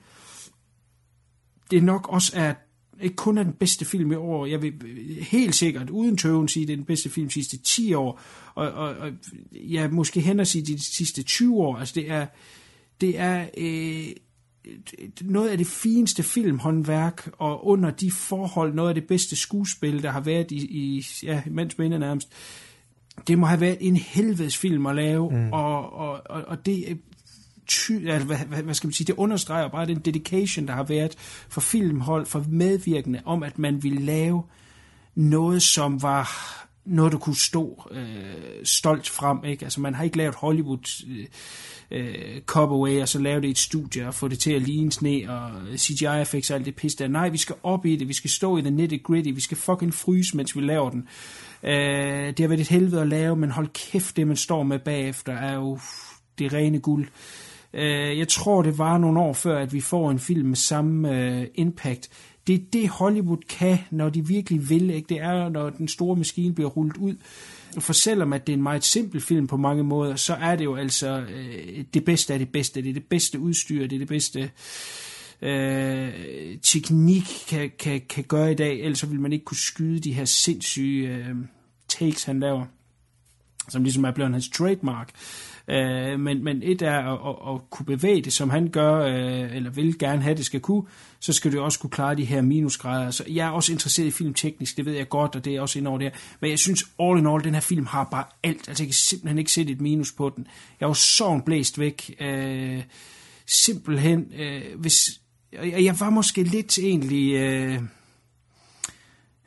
det 1.71 1.83
nok 1.83 2.07
også 2.09 2.31
er 2.35 2.53
ikke 3.01 3.15
kun 3.15 3.37
er 3.37 3.43
den 3.43 3.53
bedste 3.53 3.85
film 3.85 4.11
i 4.11 4.15
år. 4.15 4.45
Jeg 4.45 4.61
vil 4.61 4.73
helt 5.21 5.55
sikkert, 5.55 5.89
uden 5.89 6.17
tøven, 6.17 6.47
sige, 6.47 6.67
det 6.67 6.73
er 6.73 6.77
den 6.77 6.85
bedste 6.85 7.09
film 7.09 7.27
de 7.27 7.33
sidste 7.33 7.57
10 7.57 7.93
år. 7.93 8.21
Og, 8.55 8.71
og, 8.71 8.89
og 8.89 9.11
ja, 9.51 9.87
måske 9.87 10.19
hen 10.19 10.39
at 10.39 10.47
sige 10.47 10.65
de 10.65 10.95
sidste 10.95 11.23
20 11.23 11.57
år. 11.57 11.77
Altså, 11.77 11.95
det 11.95 12.11
er, 12.11 12.25
det 13.01 13.19
er, 13.19 13.45
øh, 13.57 14.07
noget 15.21 15.49
af 15.49 15.57
det 15.57 15.67
fineste 15.67 16.23
filmhåndværk, 16.23 17.29
og 17.37 17.67
under 17.67 17.91
de 17.91 18.11
forhold 18.11 18.73
noget 18.73 18.89
af 18.89 18.95
det 18.95 19.07
bedste 19.07 19.35
skuespil, 19.35 20.03
der 20.03 20.11
har 20.11 20.21
været 20.21 20.51
i, 20.51 20.57
i 20.57 21.05
ja, 21.23 21.41
mens 21.45 21.77
minde 21.77 21.99
nærmest. 21.99 22.31
Det 23.27 23.39
må 23.39 23.45
have 23.45 23.61
været 23.61 23.77
en 23.79 23.95
helvedes 23.95 24.57
film 24.57 24.85
at 24.85 24.95
lave, 24.95 25.29
mm. 25.29 25.53
og, 25.53 25.93
og, 25.93 26.21
og, 26.25 26.43
og 26.47 26.65
det 26.65 26.99
ty, 27.67 27.91
altså, 27.91 28.27
hvad, 28.27 28.37
hvad, 28.37 28.63
hvad 28.63 28.73
skal 28.73 28.87
man 28.87 28.93
sige, 28.93 29.07
det 29.07 29.15
understreger 29.15 29.67
bare 29.67 29.85
den 29.85 29.99
dedication, 29.99 30.67
der 30.67 30.73
har 30.73 30.83
været 30.83 31.15
for 31.49 31.61
filmhold, 31.61 32.25
for 32.25 32.45
medvirkende, 32.49 33.21
om 33.25 33.43
at 33.43 33.59
man 33.59 33.83
ville 33.83 34.01
lave 34.01 34.43
noget, 35.15 35.63
som 35.63 36.01
var 36.01 36.29
noget, 36.85 37.11
du 37.11 37.17
kunne 37.17 37.35
stå 37.35 37.87
øh, 37.91 38.65
stolt 38.65 39.09
frem. 39.09 39.45
Ikke? 39.45 39.65
Altså, 39.65 39.81
man 39.81 39.93
har 39.93 40.03
ikke 40.03 40.17
lavet 40.17 40.35
Hollywood 40.35 41.05
øh, 41.07 41.25
øh, 41.91 42.41
cop-away, 42.51 43.01
og 43.01 43.09
så 43.09 43.19
lavet 43.19 43.43
det 43.43 43.47
i 43.47 43.51
et 43.51 43.57
studie 43.57 44.07
og 44.07 44.13
få 44.13 44.27
det 44.27 44.39
til 44.39 44.51
at 44.51 44.61
ligne 44.61 44.91
sne, 44.91 45.25
og 45.29 45.51
CGI-effects 45.75 46.51
og 46.51 46.55
alt 46.55 46.65
det 46.65 46.75
pis 46.75 46.95
der. 46.95 47.07
Nej, 47.07 47.29
vi 47.29 47.37
skal 47.37 47.55
op 47.63 47.85
i 47.85 47.95
det, 47.95 48.07
vi 48.07 48.13
skal 48.13 48.29
stå 48.29 48.57
i 48.57 48.61
det 48.61 48.73
nitty-gritty, 48.73 49.31
vi 49.35 49.41
skal 49.41 49.57
fucking 49.57 49.93
fryse, 49.93 50.37
mens 50.37 50.55
vi 50.55 50.61
laver 50.61 50.89
den. 50.89 51.07
Øh, 51.63 52.27
det 52.27 52.39
har 52.39 52.47
været 52.47 52.59
et 52.59 52.69
helvede 52.69 53.01
at 53.01 53.07
lave, 53.07 53.35
men 53.35 53.51
hold 53.51 53.67
kæft, 53.67 54.17
det 54.17 54.27
man 54.27 54.37
står 54.37 54.63
med 54.63 54.79
bagefter 54.79 55.33
er 55.33 55.55
jo 55.55 55.79
det 56.39 56.53
rene 56.53 56.79
guld. 56.79 57.07
Øh, 57.07 57.46
Øh, 57.73 58.17
jeg 58.17 58.27
tror, 58.27 58.61
det 58.61 58.77
var 58.77 58.97
nogle 58.97 59.19
år 59.19 59.33
før, 59.33 59.59
at 59.59 59.73
vi 59.73 59.81
får 59.81 60.11
en 60.11 60.19
film 60.19 60.47
med 60.47 60.55
samme 60.55 61.21
øh, 61.21 61.47
impact. 61.55 62.09
Det 62.47 62.55
er 62.55 62.59
det, 62.73 62.89
Hollywood 62.89 63.37
kan, 63.49 63.77
når 63.91 64.09
de 64.09 64.27
virkelig 64.27 64.69
vil. 64.69 64.89
Ikke? 64.89 65.09
Det 65.09 65.19
er, 65.19 65.49
når 65.49 65.69
den 65.69 65.87
store 65.87 66.15
maskine 66.15 66.53
bliver 66.53 66.69
rullet 66.69 66.97
ud. 66.97 67.15
For 67.79 67.93
selvom 67.93 68.33
at 68.33 68.47
det 68.47 68.53
er 68.53 68.57
en 68.57 68.63
meget 68.63 68.83
simpel 68.83 69.21
film 69.21 69.47
på 69.47 69.57
mange 69.57 69.83
måder, 69.83 70.15
så 70.15 70.33
er 70.33 70.55
det 70.55 70.63
jo 70.63 70.75
altså 70.75 71.19
øh, 71.19 71.83
det 71.93 72.05
bedste 72.05 72.33
af 72.33 72.39
det 72.39 72.49
bedste. 72.49 72.81
Det 72.81 72.89
er 72.89 72.93
det 72.93 73.05
bedste 73.05 73.39
udstyr, 73.39 73.87
det 73.87 73.95
er 73.95 73.99
det 73.99 74.07
bedste 74.07 74.51
øh, 75.41 76.13
teknik 76.63 77.23
kan, 77.47 77.71
kan, 77.79 78.01
kan 78.09 78.23
gøre 78.23 78.51
i 78.51 78.55
dag. 78.55 78.79
Ellers 78.79 79.09
vil 79.09 79.19
man 79.19 79.33
ikke 79.33 79.45
kunne 79.45 79.57
skyde 79.57 79.99
de 79.99 80.13
her 80.13 80.25
sindssyge 80.25 81.15
øh, 81.15 81.35
takes, 81.89 82.23
han 82.23 82.39
laver 82.39 82.65
som 83.69 83.83
ligesom 83.83 84.05
er 84.05 84.11
blevet 84.11 84.31
hans 84.31 84.49
trademark. 84.49 85.11
Øh, 85.69 86.19
men, 86.19 86.43
men 86.43 86.63
et 86.63 86.81
er 86.81 86.99
at, 86.99 87.19
at, 87.29 87.55
at 87.55 87.69
kunne 87.69 87.85
bevæge 87.85 88.21
det, 88.21 88.33
som 88.33 88.49
han 88.49 88.67
gør, 88.67 88.95
øh, 88.95 89.55
eller 89.55 89.69
vil 89.69 89.99
gerne 89.99 90.21
have, 90.21 90.35
det 90.35 90.45
skal 90.45 90.59
kunne, 90.59 90.83
så 91.19 91.33
skal 91.33 91.53
du 91.53 91.61
også 91.61 91.79
kunne 91.79 91.89
klare 91.89 92.15
de 92.15 92.25
her 92.25 92.41
minusgrader. 92.41 93.11
Så 93.11 93.23
jeg 93.29 93.47
er 93.47 93.51
også 93.51 93.71
interesseret 93.71 94.07
i 94.07 94.11
film 94.11 94.33
teknisk, 94.33 94.77
det 94.77 94.85
ved 94.85 94.93
jeg 94.93 95.09
godt, 95.09 95.35
og 95.35 95.45
det 95.45 95.55
er 95.55 95.61
også 95.61 95.79
indover 95.79 95.97
det 95.97 96.05
her. 96.11 96.19
Men 96.39 96.49
jeg 96.49 96.59
synes, 96.59 96.83
all 96.99 97.19
in 97.19 97.27
all, 97.27 97.43
den 97.43 97.53
her 97.53 97.61
film 97.61 97.85
har 97.85 98.03
bare 98.03 98.25
alt. 98.43 98.67
Altså, 98.67 98.83
jeg 98.83 98.87
kan 98.87 98.93
simpelthen 99.09 99.37
ikke 99.37 99.51
sætte 99.51 99.71
et 99.71 99.81
minus 99.81 100.11
på 100.11 100.33
den. 100.35 100.47
Jeg 100.79 100.87
var 100.87 100.93
sådan 100.93 101.41
blæst 101.41 101.79
væk. 101.79 102.15
Øh, 102.19 102.83
simpelthen, 103.65 104.31
øh, 104.39 104.79
hvis... 104.79 104.95
Jeg 105.63 105.99
var 105.99 106.09
måske 106.09 106.43
lidt 106.43 106.79
egentlig... 106.79 107.33
Øh, 107.33 107.81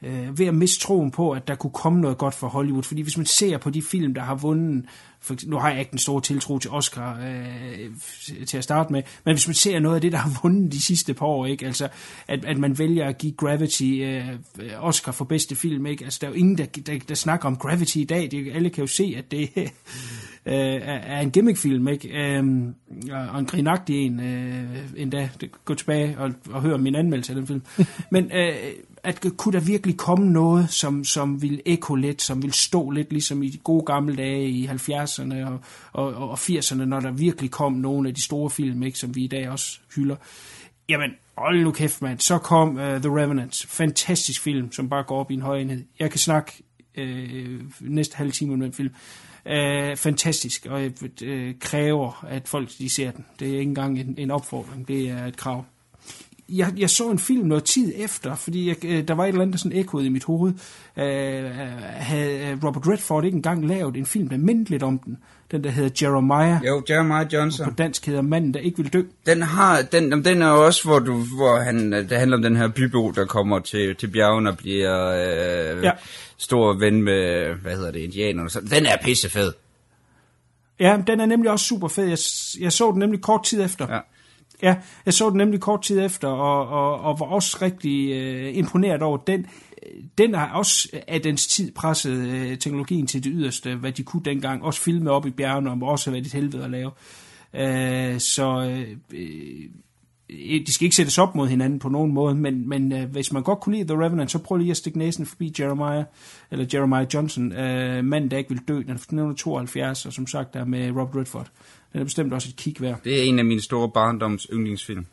øh, 0.02 0.38
ved 0.38 0.46
at 0.46 0.54
miste 0.54 0.80
troen 0.80 1.10
på, 1.10 1.30
at 1.30 1.48
der 1.48 1.54
kunne 1.54 1.70
komme 1.70 2.00
noget 2.00 2.18
godt 2.18 2.34
for 2.34 2.48
Hollywood. 2.48 2.82
Fordi 2.82 3.02
hvis 3.02 3.16
man 3.16 3.26
ser 3.26 3.58
på 3.58 3.70
de 3.70 3.82
film, 3.82 4.14
der 4.14 4.22
har 4.22 4.34
vundet, 4.34 4.84
for, 5.20 5.36
nu 5.46 5.58
har 5.58 5.70
jeg 5.70 5.78
ikke 5.78 5.90
den 5.90 5.98
store 5.98 6.20
tiltro 6.20 6.58
til 6.58 6.70
Oscar 6.70 7.20
øh, 7.20 7.90
til 8.46 8.58
at 8.58 8.64
starte 8.64 8.92
med, 8.92 9.02
men 9.24 9.34
hvis 9.34 9.48
man 9.48 9.54
ser 9.54 9.78
noget 9.78 9.94
af 9.94 10.00
det, 10.00 10.12
der 10.12 10.18
har 10.18 10.40
vundet 10.42 10.72
de 10.72 10.82
sidste 10.82 11.14
par 11.14 11.26
år, 11.26 11.46
ikke? 11.46 11.66
Altså, 11.66 11.88
at, 12.28 12.44
at 12.44 12.58
man 12.58 12.78
vælger 12.78 13.08
at 13.08 13.18
give 13.18 13.32
Gravity 13.32 13.82
øh, 13.82 14.24
Oscar 14.78 15.12
for 15.12 15.24
bedste 15.24 15.56
film, 15.56 15.86
ikke? 15.86 16.04
Altså, 16.04 16.18
der 16.20 16.26
er 16.26 16.30
jo 16.30 16.36
ingen, 16.36 16.58
der, 16.58 16.66
der, 16.66 16.98
der 17.08 17.14
snakker 17.14 17.46
om 17.46 17.56
Gravity 17.56 17.96
i 17.96 18.04
dag. 18.04 18.30
Det, 18.30 18.52
alle 18.54 18.70
kan 18.70 18.82
jo 18.82 18.88
se, 18.88 19.14
at 19.16 19.30
det 19.30 19.50
øh, 20.46 20.80
er 20.84 21.20
en 21.20 21.30
gimmickfilm, 21.30 21.88
ikke? 21.88 22.08
Øh, 22.08 22.44
og 23.32 23.38
en 23.38 23.46
grinagtig 23.46 24.06
en, 24.06 24.20
øh, 24.20 24.80
endda. 24.96 25.30
Gå 25.64 25.74
tilbage 25.74 26.18
og, 26.18 26.32
og 26.50 26.62
høre 26.62 26.78
min 26.78 26.94
anmeldelse 26.94 27.32
af 27.32 27.36
den 27.36 27.46
film. 27.46 27.62
men 28.10 28.32
øh, 28.32 28.54
at 29.04 29.26
kunne 29.36 29.52
der 29.52 29.64
virkelig 29.64 29.96
komme 29.96 30.30
noget, 30.30 30.70
som, 30.70 31.04
som 31.04 31.42
vil 31.42 31.62
ekko 31.66 31.94
lidt, 31.94 32.22
som 32.22 32.42
vil 32.42 32.52
stå 32.52 32.90
lidt 32.90 33.12
ligesom 33.12 33.42
i 33.42 33.48
de 33.48 33.58
gode 33.58 33.84
gamle 33.84 34.16
dage 34.16 34.48
i 34.48 34.66
70'erne 34.66 35.34
og, 35.46 35.60
og, 35.92 36.14
og 36.14 36.38
80'erne, 36.38 36.84
når 36.84 37.00
der 37.00 37.10
virkelig 37.10 37.50
kom 37.50 37.72
nogle 37.72 38.08
af 38.08 38.14
de 38.14 38.24
store 38.24 38.50
film, 38.50 38.82
ikke, 38.82 38.98
som 38.98 39.14
vi 39.16 39.24
i 39.24 39.28
dag 39.28 39.48
også 39.48 39.78
hylder. 39.96 40.16
Jamen, 40.88 41.10
hold 41.38 41.62
nu 41.62 41.72
kæft, 41.72 42.02
mand. 42.02 42.18
Så 42.18 42.38
kom 42.38 42.68
uh, 42.68 42.82
The 42.82 43.20
Revenant. 43.20 43.66
Fantastisk 43.68 44.42
film, 44.42 44.72
som 44.72 44.88
bare 44.88 45.04
går 45.04 45.20
op 45.20 45.30
i 45.30 45.34
en 45.34 45.42
høj 45.42 45.58
enhed. 45.58 45.84
Jeg 45.98 46.10
kan 46.10 46.20
snakke 46.20 46.52
uh, 46.98 47.04
næste 47.80 48.16
halv 48.16 48.32
time 48.32 48.52
om 48.52 48.60
den 48.60 48.72
film. 48.72 48.94
Uh, 49.46 49.96
fantastisk, 49.96 50.66
og 50.66 50.82
uh, 50.82 51.28
kræver, 51.60 52.24
at 52.28 52.48
folk 52.48 52.68
de 52.78 52.94
ser 52.94 53.10
den. 53.10 53.26
Det 53.38 53.48
er 53.48 53.52
ikke 53.52 53.62
engang 53.62 54.00
en, 54.00 54.14
en 54.18 54.30
opfordring, 54.30 54.88
det 54.88 55.10
er 55.10 55.26
et 55.26 55.36
krav 55.36 55.64
jeg, 56.50 56.72
jeg 56.76 56.90
så 56.90 57.10
en 57.10 57.18
film 57.18 57.46
noget 57.46 57.64
tid 57.64 57.92
efter, 57.96 58.34
fordi 58.34 58.68
jeg, 58.68 58.84
øh, 58.84 59.08
der 59.08 59.14
var 59.14 59.24
et 59.24 59.28
eller 59.28 59.42
andet, 59.42 59.52
der 59.52 59.58
sådan 59.58 59.78
ekkoede 59.78 60.06
i 60.06 60.08
mit 60.08 60.24
hoved. 60.24 60.52
Uh, 60.96 61.02
havde 61.82 62.58
Robert 62.64 62.88
Redford 62.88 63.24
ikke 63.24 63.36
engang 63.36 63.66
lavet 63.66 63.96
en 63.96 64.06
film, 64.06 64.28
der 64.28 64.36
mindte 64.36 64.70
lidt 64.70 64.82
om 64.82 64.98
den? 64.98 65.18
Den, 65.50 65.64
der 65.64 65.70
hedder 65.70 65.90
Jeremiah. 66.02 66.66
Jo, 66.66 66.82
Jeremiah 66.90 67.26
Johnson. 67.32 67.66
På 67.66 67.74
dansk 67.74 68.06
hedder 68.06 68.22
Manden, 68.22 68.54
der 68.54 68.60
ikke 68.60 68.82
vil 68.82 68.92
dø. 68.92 69.02
Den, 69.26 69.42
har, 69.42 69.82
den, 69.82 70.24
den 70.24 70.42
er 70.42 70.50
også, 70.50 70.84
hvor, 70.84 70.98
du, 70.98 71.14
hvor 71.14 71.60
han, 71.60 71.92
det 71.92 72.10
handler 72.10 72.36
om 72.36 72.42
den 72.42 72.56
her 72.56 72.68
bybo, 72.68 73.10
der 73.10 73.24
kommer 73.24 73.58
til, 73.58 73.96
til 73.96 74.08
bjergen 74.08 74.46
og 74.46 74.56
bliver 74.56 75.06
øh, 75.76 75.84
ja. 75.84 75.90
stor 76.36 76.78
ven 76.78 77.02
med, 77.02 77.54
hvad 77.62 77.76
hedder 77.76 77.90
det, 77.90 78.00
indianerne. 78.00 78.50
Så 78.50 78.60
den 78.60 78.86
er 78.86 78.96
pissefed. 79.04 79.52
Ja, 80.80 80.98
den 81.06 81.20
er 81.20 81.26
nemlig 81.26 81.50
også 81.50 81.64
super 81.64 81.88
fed. 81.88 82.04
Jeg, 82.04 82.18
jeg 82.60 82.72
så 82.72 82.90
den 82.90 82.98
nemlig 82.98 83.20
kort 83.20 83.44
tid 83.44 83.64
efter. 83.64 83.94
Ja. 83.94 83.98
Ja, 84.62 84.76
jeg 85.06 85.14
så 85.14 85.30
den 85.30 85.38
nemlig 85.38 85.60
kort 85.60 85.82
tid 85.82 86.00
efter, 86.00 86.28
og, 86.28 86.68
og, 86.68 87.00
og 87.00 87.20
var 87.20 87.26
også 87.26 87.58
rigtig 87.62 88.12
øh, 88.12 88.56
imponeret 88.56 89.02
over 89.02 89.16
den. 89.18 89.46
Den 90.18 90.34
har 90.34 90.52
også 90.52 90.88
af 91.08 91.20
dens 91.20 91.46
tid 91.46 91.72
presset 91.72 92.12
øh, 92.12 92.58
teknologien 92.58 93.06
til 93.06 93.24
det 93.24 93.32
yderste, 93.34 93.74
hvad 93.74 93.92
de 93.92 94.02
kunne 94.02 94.22
dengang. 94.24 94.62
Også 94.62 94.80
filme 94.80 95.10
op 95.10 95.26
i 95.26 95.30
bjergene, 95.30 95.70
og 95.70 95.78
også 95.82 96.10
været 96.10 96.26
et 96.26 96.32
helvede 96.32 96.64
at 96.64 96.70
lave. 96.70 96.90
Øh, 97.54 98.20
så 98.20 98.70
øh, 98.70 98.96
øh, 99.12 99.70
de 100.66 100.72
skal 100.72 100.84
ikke 100.84 100.96
sættes 100.96 101.18
op 101.18 101.34
mod 101.34 101.48
hinanden 101.48 101.78
på 101.78 101.88
nogen 101.88 102.12
måde, 102.12 102.34
men, 102.34 102.68
men 102.68 102.92
øh, 102.92 103.10
hvis 103.10 103.32
man 103.32 103.42
godt 103.42 103.60
kunne 103.60 103.76
lide 103.76 103.88
The 103.88 104.04
Revenant, 104.04 104.30
så 104.30 104.38
prøv 104.38 104.58
lige 104.58 104.70
at 104.70 104.76
stikke 104.76 104.98
næsen 104.98 105.26
forbi 105.26 105.54
Jeremiah, 105.58 106.04
eller 106.50 106.66
Jeremiah 106.74 107.06
Johnson, 107.14 107.52
øh, 107.52 108.04
manden, 108.04 108.30
der 108.30 108.38
ikke 108.38 108.50
vil 108.50 108.60
dø, 108.68 108.74
den 108.74 108.90
er 108.90 108.94
1972, 108.94 110.06
og 110.06 110.12
som 110.12 110.26
sagt 110.26 110.54
der 110.54 110.64
med 110.64 110.90
Robert 110.90 111.16
Redford. 111.16 111.50
Den 111.92 112.00
er 112.00 112.04
bestemt 112.04 112.32
også 112.32 112.48
et 112.48 112.56
kig 112.56 112.80
værd. 112.80 113.02
Det 113.04 113.18
er 113.18 113.22
en 113.22 113.38
af 113.38 113.44
mine 113.44 113.60
store 113.60 113.90
barndoms 113.90 114.46
yndlingsfilm. 114.52 115.06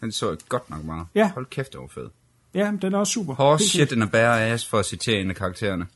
Den 0.00 0.12
så 0.12 0.28
jeg 0.28 0.38
godt 0.48 0.70
nok 0.70 0.84
meget. 0.84 1.06
Ja. 1.14 1.32
Hold 1.32 1.46
kæft, 1.46 1.72
det 1.72 1.80
var 1.80 1.86
fed. 1.86 2.08
Ja, 2.54 2.72
den 2.82 2.94
er 2.94 2.98
også 2.98 3.12
super. 3.12 3.34
Horse 3.34 3.68
shit 3.68 3.92
in 3.92 4.02
a 4.02 4.06
bear 4.06 4.38
ass, 4.38 4.66
for 4.66 4.78
at 4.78 4.86
citere 4.86 5.20
en 5.20 5.30
af 5.30 5.36
karaktererne. 5.36 5.86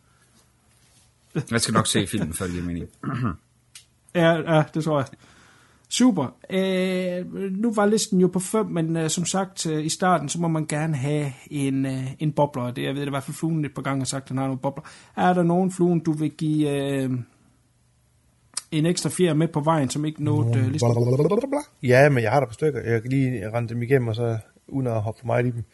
Jeg 1.51 1.61
skal 1.61 1.75
nok 1.75 1.87
se 1.87 2.07
filmen, 2.07 2.35
før 2.35 2.47
det 2.47 2.65
mening. 2.65 2.89
ja, 4.15 4.55
ja, 4.55 4.65
det 4.75 4.85
tror 4.85 4.99
jeg. 4.99 5.07
Super. 5.89 6.35
Øh, 6.51 7.53
nu 7.53 7.73
var 7.73 7.87
listen 7.87 8.21
jo 8.21 8.27
på 8.27 8.41
fem, 8.41 8.67
men 8.67 8.97
øh, 8.97 9.11
som 9.11 9.25
sagt 9.25 9.67
øh, 9.67 9.85
i 9.85 9.89
starten, 9.89 10.29
så 10.29 10.41
må 10.41 10.49
man 10.49 10.67
gerne 10.67 10.97
have 10.97 11.33
en, 11.51 11.87
øh, 11.87 12.13
en 12.19 12.33
bobler. 12.33 12.71
Det, 12.71 12.83
jeg 12.83 12.95
ved 12.95 13.01
det 13.01 13.07
i 13.07 13.11
hvert 13.11 13.23
fald 13.23 13.37
fluen 13.37 13.65
et 13.65 13.75
par 13.75 13.83
gange 13.83 14.01
har 14.01 14.07
sagt, 14.07 14.25
at 14.25 14.29
han 14.29 14.39
har 14.39 14.45
nogle 14.45 14.61
bobler. 14.61 14.85
Er 15.17 15.33
der 15.33 15.43
nogen 15.43 15.73
fluen, 15.73 16.01
du 16.01 16.13
vil 16.13 16.31
give 16.31 16.71
øh, 16.71 17.11
en 18.79 18.87
ekstra 18.87 19.11
fjer 19.11 19.35
med 19.35 19.49
på 19.49 19.61
vejen, 19.61 19.91
som 19.91 20.05
ikke 20.05 20.25
nåede 20.25 20.59
øh? 20.59 20.75
Ja, 21.83 22.09
men 22.09 22.23
jeg 22.23 22.31
har 22.33 22.41
der 22.41 22.47
på 22.47 22.53
stykker. 22.53 22.81
Jeg 22.81 23.03
kan 23.03 23.11
lige 23.11 23.51
rende 23.53 23.69
dem 23.69 23.83
igennem, 23.83 24.09
og 24.09 24.15
så 24.15 24.39
uden 24.69 24.87
at 24.87 25.03
hoppe 25.03 25.19
for 25.21 25.27
meget 25.27 25.47
i 25.47 25.51
dem. 25.51 25.65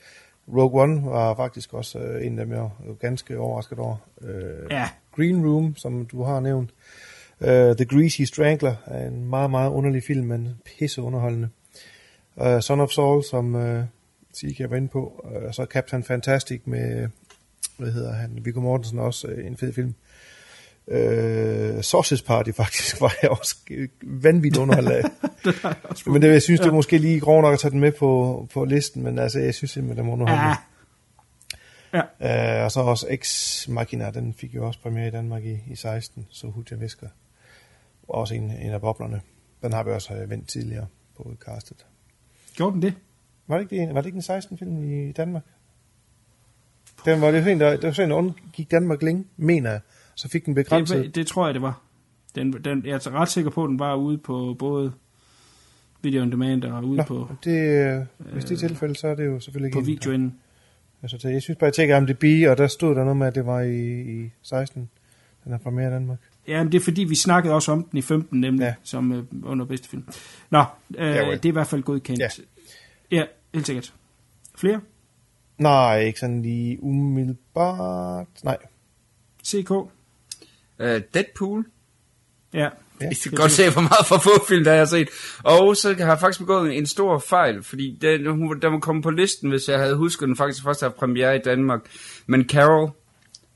Rogue 0.48 0.82
One 0.82 1.05
var 1.05 1.34
faktisk 1.34 1.74
også 1.74 1.98
øh, 1.98 2.26
en 2.26 2.38
af 2.38 2.46
dem, 2.46 2.55
jeg 2.55 2.61
var 2.61 2.94
ganske 3.01 3.38
overrasket 3.38 3.78
over. 3.78 3.96
Øh, 4.22 4.70
ja. 4.70 4.88
Green 5.16 5.46
Room, 5.46 5.76
som 5.76 6.07
du 6.07 6.22
har 6.22 6.40
nævnt. 6.40 6.70
Uh, 7.40 7.46
The 7.48 7.84
Greasy 7.84 8.22
Strangler 8.22 8.74
er 8.86 9.07
en 9.07 9.24
meget, 9.24 9.51
meget 9.51 9.70
underlig 9.70 10.03
film, 10.03 10.26
men 10.26 10.48
pisse 10.64 11.03
underholdende. 11.03 11.48
Uh, 12.36 12.61
Son 12.61 12.80
of 12.80 12.90
Saul, 12.90 13.24
som 13.24 13.55
uh, 13.55 13.80
Sika 14.32 14.66
var 14.66 14.76
inde 14.76 14.88
på. 14.88 15.24
Uh, 15.24 15.53
så 15.53 15.66
Captain 15.70 16.05
Fantastic 16.05 16.61
med, 16.64 17.09
hvad 17.78 17.92
hedder 17.92 18.12
han, 18.12 18.38
Viggo 18.42 18.61
Mortensen 18.61 18.98
også, 18.98 19.28
uh, 19.28 19.46
en 19.46 19.57
fed 19.57 19.72
film. 19.72 19.94
Uh, 20.91 21.80
Sausage 21.82 22.24
Party 22.24 22.51
faktisk 22.62 23.01
var 23.01 23.14
jeg 23.22 23.30
også 23.30 23.57
vanvittigt 24.03 24.62
underholdt 24.62 24.88
af. 24.88 25.03
det 25.45 26.07
men 26.07 26.22
det, 26.22 26.28
jeg 26.28 26.43
synes, 26.43 26.61
ja. 26.61 26.64
det 26.64 26.70
er 26.70 26.74
måske 26.74 26.99
lige 26.99 27.20
grov 27.20 27.43
nok 27.43 27.53
at 27.53 27.59
tage 27.59 27.70
den 27.70 27.80
med 27.80 27.93
på, 27.93 28.49
på 28.55 28.64
listen, 28.64 29.03
men 29.03 29.18
altså, 29.18 29.38
jeg 29.38 29.55
synes 29.55 29.70
simpelthen, 29.70 30.05
det 30.05 30.11
er 30.11 30.12
underholdende. 30.12 30.57
Ja. 31.93 32.03
Ja. 32.20 32.59
Uh, 32.59 32.64
og 32.64 32.72
så 32.72 32.80
også 32.80 33.07
Ex 33.11 33.68
Machina, 33.68 34.11
den 34.11 34.34
fik 34.34 34.55
jo 34.55 34.66
også 34.66 34.80
premiere 34.82 35.09
i 35.09 35.11
Danmark 35.11 35.45
i, 35.45 35.59
i 35.70 35.76
16, 35.76 36.26
så 36.30 36.47
hurtigt 36.47 36.70
jeg 36.70 36.80
visker 36.80 37.07
også 38.11 38.34
en, 38.34 38.51
en 38.51 38.70
af 38.70 38.80
boblerne. 38.80 39.20
Den 39.62 39.72
har 39.72 39.82
vi 39.82 39.91
også 39.91 40.14
øh, 40.14 40.30
vendt 40.30 40.49
tidligere 40.49 40.86
på 41.16 41.34
castet. 41.41 41.86
Gjorde 42.55 42.72
den 42.72 42.82
det? 42.82 42.95
Var 43.47 43.59
det 43.59 43.72
ikke, 43.72 43.95
var 43.95 44.01
det 44.01 44.07
ikke 44.07 44.16
en 44.16 44.22
16 44.22 44.59
film 44.59 44.84
i 44.84 45.12
Danmark? 45.12 45.43
Den 47.05 47.20
var 47.20 47.30
det 47.30 47.45
sådan, 47.45 47.61
der, 47.61 47.70
det 47.70 47.82
var 47.82 47.93
sådan, 47.93 48.11
der 48.11 48.32
gik 48.53 48.70
Danmark 48.70 49.03
længe, 49.03 49.24
mener 49.36 49.70
jeg. 49.70 49.80
Så 50.21 50.29
fik 50.29 50.47
den 50.47 50.55
begrænset. 50.55 51.05
Det, 51.05 51.14
det 51.14 51.27
tror 51.27 51.47
jeg, 51.47 51.55
det 51.55 51.62
var. 51.62 51.81
Den, 52.35 52.53
den, 52.53 52.87
jeg 52.87 52.93
er 52.95 53.11
ret 53.11 53.29
sikker 53.29 53.51
på, 53.51 53.64
at 53.64 53.68
den 53.68 53.79
var 53.79 53.95
ude 53.95 54.18
på 54.18 54.57
både 54.59 54.93
Video 56.03 56.23
on 56.23 56.33
demand 56.33 56.64
og 56.64 56.85
ude 56.85 56.97
Nå, 56.97 57.03
på, 57.03 57.29
det, 57.45 57.61
øh, 57.61 58.07
hvis 58.33 58.45
det 58.45 58.62
er 58.62 58.68
tilfældet, 58.68 58.99
så 58.99 59.09
er 59.09 59.14
det 59.14 59.27
jo 59.27 59.41
selvfølgelig 59.41 59.66
ikke... 59.68 59.75
på 59.77 59.81
en- 59.81 59.87
videoen. 59.87 60.39
Altså, 61.03 61.16
det- 61.16 61.33
jeg 61.33 61.43
synes 61.43 61.59
bare, 61.59 61.66
jeg 61.66 61.75
tjekkede 61.75 61.97
om 61.99 62.07
det 62.07 62.18
bi, 62.18 62.43
og 62.43 62.59
der 62.59 62.66
stod 62.66 62.95
der 62.95 63.01
noget 63.05 63.16
med, 63.16 63.27
at 63.27 63.35
det 63.35 63.47
var 63.47 63.61
i, 63.61 64.01
i 64.25 64.31
16, 64.43 64.91
den 65.45 65.53
er 65.53 65.59
premiere 65.59 65.89
i 65.89 65.93
Danmark. 65.93 66.18
Ja, 66.49 66.62
men 66.62 66.73
det 66.73 66.81
er 66.81 66.85
fordi, 66.85 67.05
vi 67.05 67.14
snakkede 67.14 67.55
også 67.55 67.73
om 67.73 67.85
den 67.85 67.99
i 67.99 68.03
15, 68.03 68.41
nemlig, 68.41 68.61
ja. 68.62 68.66
Ja. 68.66 68.75
som 68.83 69.12
øh, 69.12 69.25
under 69.43 69.64
bedste 69.64 69.89
film. 69.89 70.05
Nå, 70.51 70.64
øh, 70.99 71.07
Javel. 71.14 71.37
det 71.37 71.45
er 71.45 71.49
i 71.49 71.53
hvert 71.53 71.66
fald 71.66 71.83
godkendt. 71.83 72.21
Ja. 72.21 72.29
ja, 73.11 73.25
helt 73.55 73.66
sikkert. 73.66 73.95
Flere? 74.55 74.81
Nej, 75.59 76.01
ikke 76.01 76.21
sådan 76.21 76.43
lige 76.43 76.83
umiddelbart. 76.83 78.27
Nej. 78.45 78.57
CK? 79.47 79.71
Uh, 80.81 81.01
Deadpool. 81.14 81.64
Ja. 82.55 82.68
Ja. 83.01 83.11
I 83.11 83.14
kan 83.14 83.33
godt 83.33 83.53
se, 83.53 83.70
hvor 83.70 83.83
meget 83.83 84.07
for 84.07 84.18
få 84.18 84.47
film, 84.49 84.64
der 84.64 84.72
jeg 84.72 84.81
har 84.81 84.87
set. 84.87 85.09
Og 85.43 85.76
så 85.76 85.95
har 85.99 86.07
jeg 86.07 86.20
faktisk 86.20 86.41
begået 86.41 86.76
en 86.76 86.87
stor 86.87 87.18
fejl, 87.18 87.62
fordi 87.62 87.99
den, 88.01 88.26
hun, 88.26 88.61
den 88.61 88.72
var 88.72 88.78
kommet 88.78 89.03
på 89.03 89.11
listen, 89.11 89.51
hvis 89.51 89.68
jeg 89.68 89.78
havde 89.78 89.97
husket, 89.97 90.28
den 90.28 90.37
faktisk 90.37 90.64
først 90.64 90.81
havde 90.81 90.95
premiere 90.99 91.37
i 91.37 91.39
Danmark. 91.45 91.81
Men 92.26 92.49
Carol, 92.49 92.91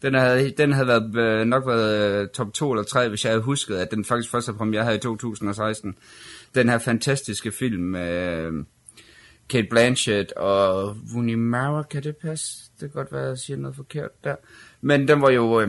den 0.03 0.15
havde, 0.15 0.51
den 0.51 0.73
havde 0.73 0.87
været, 0.89 1.17
øh, 1.17 1.47
nok 1.47 1.67
været 1.67 2.23
øh, 2.23 2.29
top 2.29 2.53
2 2.53 2.73
eller 2.73 2.85
3, 2.85 3.09
hvis 3.09 3.25
jeg 3.25 3.33
havde 3.33 3.43
husket, 3.43 3.77
at 3.77 3.91
den 3.91 4.05
faktisk 4.05 4.31
først 4.31 4.47
havde 4.47 4.59
premiere 4.59 4.85
her 4.85 4.93
i 4.93 4.99
2016. 4.99 5.95
Den 6.55 6.69
her 6.69 6.79
fantastiske 6.79 7.53
film 7.53 7.83
med 7.83 8.39
øh, 8.39 8.53
Kate 9.49 9.67
Blanchett 9.71 10.33
og 10.33 10.97
Rooney 11.15 11.35
Mara, 11.35 11.83
kan 11.83 12.03
det 12.03 12.17
passe? 12.17 12.63
Det 12.81 12.81
kan 12.81 12.91
godt 12.91 13.13
være, 13.13 13.23
at 13.23 13.29
jeg 13.29 13.39
siger 13.39 13.57
noget 13.57 13.77
forkert 13.77 14.25
der. 14.25 14.37
Men 14.81 15.09
den 15.09 15.23
var 15.23 15.31
jo... 15.31 15.61
Øh, 15.61 15.69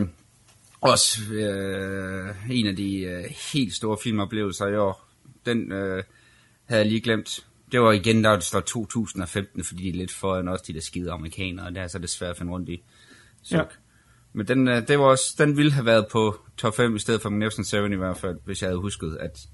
også 0.80 1.20
øh, 1.32 2.50
en 2.50 2.66
af 2.66 2.76
de 2.76 3.00
øh, 3.00 3.24
helt 3.52 3.74
store 3.74 3.98
filmoplevelser 4.02 4.66
i 4.66 4.76
år. 4.76 5.08
Den 5.46 5.72
øh, 5.72 6.02
havde 6.64 6.82
jeg 6.82 6.90
lige 6.90 7.00
glemt. 7.00 7.46
Det 7.72 7.80
var 7.80 7.92
igen, 7.92 8.24
der 8.24 8.34
det 8.34 8.44
står 8.44 8.60
2015, 8.60 9.64
fordi 9.64 9.82
de 9.82 9.88
er 9.88 9.92
lidt 9.92 10.12
foran 10.12 10.48
også 10.48 10.64
de 10.68 10.72
der 10.72 10.80
skide 10.80 11.12
amerikanere, 11.12 11.66
og 11.66 11.74
det 11.74 11.82
er 11.82 11.86
så 11.86 11.98
det 11.98 12.10
svært 12.10 12.30
at 12.30 12.36
finde 12.36 12.52
rundt 12.52 12.68
i. 12.68 12.82
Så. 13.42 13.56
Ja. 13.56 13.62
Men 14.32 14.48
den, 14.48 14.68
øh, 14.68 14.88
det 14.88 14.98
var 14.98 15.04
også, 15.04 15.34
den 15.38 15.56
ville 15.56 15.72
have 15.72 15.86
været 15.86 16.06
på 16.12 16.40
top 16.56 16.76
5 16.76 16.96
i 16.96 16.98
stedet 16.98 17.22
for 17.22 17.30
Magnificent 17.30 17.66
Seven 17.66 17.92
i 17.92 17.96
hvert 17.96 18.16
fald, 18.16 18.38
hvis 18.44 18.62
jeg 18.62 18.68
havde 18.68 18.80
husket, 18.80 19.16
at, 19.20 19.48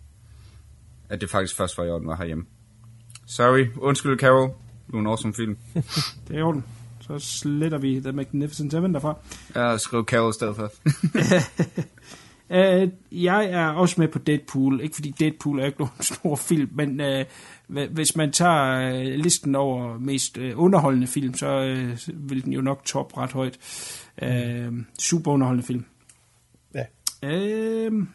at 1.08 1.20
det 1.20 1.30
faktisk 1.30 1.56
først 1.56 1.78
var 1.78 1.84
i 1.84 1.90
orden 1.90 2.08
var 2.08 2.16
herhjemme. 2.16 2.44
Sorry, 3.26 3.66
undskyld 3.76 4.18
Carol, 4.18 4.54
du 4.92 4.96
er 4.96 5.00
en 5.00 5.06
awesome 5.06 5.34
film. 5.34 5.58
Det 6.28 6.34
er 6.34 6.38
i 6.38 6.42
orden. 6.42 6.64
Så 7.03 7.18
sletter 7.18 7.78
vi 7.78 8.00
The 8.00 8.12
Magnificent 8.12 8.72
Seven 8.72 8.94
derfra. 8.94 9.16
Jeg 9.55 9.80
skrev 9.80 10.05
Carol 10.05 10.30
i 10.30 10.32
stedet 10.32 10.57
for. 10.57 10.72
Uh, 12.50 12.88
jeg 13.24 13.44
er 13.44 13.66
også 13.66 13.94
med 13.98 14.09
på 14.09 14.18
Deadpool. 14.18 14.80
Ikke 14.80 14.94
fordi 14.94 15.14
Deadpool 15.18 15.61
er 15.61 15.64
ikke 15.64 15.78
nogen 15.78 16.03
stor 16.14 16.36
film, 16.36 16.70
men 16.72 17.00
uh, 17.00 17.82
hvis 17.90 18.16
man 18.16 18.32
tager 18.32 18.90
uh, 18.90 19.07
listen 19.22 19.55
over 19.55 19.98
mest 19.98 20.38
uh, 20.38 20.50
underholdende 20.55 21.07
film, 21.07 21.34
så 21.34 21.61
uh, 21.61 22.30
vil 22.30 22.44
den 22.44 22.53
jo 22.53 22.61
nok 22.61 22.84
top 22.84 23.16
ret 23.16 23.32
højt. 23.32 23.59
Uh, 24.22 24.78
super 24.98 25.32
underholdende 25.32 25.66
film. 25.66 25.84
Ja. 26.74 26.84
Uh, 27.88 28.07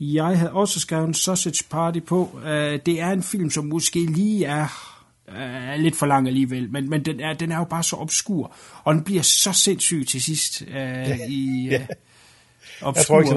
jeg 0.00 0.38
havde 0.38 0.52
også 0.52 0.80
skrevet 0.80 1.08
en 1.08 1.14
Sausage 1.14 1.64
Party 1.70 2.00
på. 2.00 2.30
Uh, 2.34 2.42
det 2.86 3.00
er 3.00 3.10
en 3.10 3.22
film, 3.22 3.50
som 3.50 3.64
måske 3.64 4.06
lige 4.06 4.44
er 4.44 4.91
uh, 5.28 5.80
lidt 5.80 5.96
for 5.96 6.06
lang 6.06 6.26
alligevel, 6.26 6.70
men, 6.70 6.90
men 6.90 7.04
den, 7.04 7.20
er, 7.20 7.32
den 7.34 7.52
er 7.52 7.56
jo 7.58 7.64
bare 7.64 7.82
så 7.82 7.96
obskur, 7.96 8.54
og 8.84 8.94
den 8.94 9.04
bliver 9.04 9.22
så 9.22 9.52
sindssyg 9.64 10.06
til 10.08 10.22
sidst 10.22 10.62
uh, 10.62 10.74
ja. 10.74 11.16
i... 11.28 11.66
Uh, 11.66 11.72
Ja. 11.72 11.86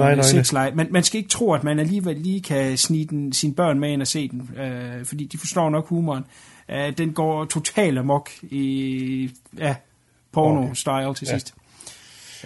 øjne. 0.00 0.24
sexleje. 0.24 0.70
Men 0.74 0.86
man 0.90 1.02
skal 1.04 1.18
ikke 1.18 1.28
tro, 1.30 1.52
at 1.52 1.64
man 1.64 1.78
alligevel 1.78 2.16
lige 2.16 2.40
kan 2.42 2.76
snige 2.76 3.04
den, 3.04 3.32
sine 3.32 3.54
børn 3.54 3.78
med 3.80 3.92
ind 3.92 4.00
og 4.00 4.06
se 4.06 4.28
den, 4.28 4.50
øh, 4.58 5.04
fordi 5.04 5.24
de 5.24 5.38
forstår 5.38 5.70
nok 5.70 5.88
humoren. 5.88 6.24
Øh, 6.70 6.98
den 6.98 7.12
går 7.12 7.44
totalt 7.44 7.98
amok 7.98 8.30
i 8.42 9.30
ja, 9.58 9.74
porno-style 10.36 11.14
til 11.14 11.26
Ja. 11.26 11.32
sidst. 11.38 11.54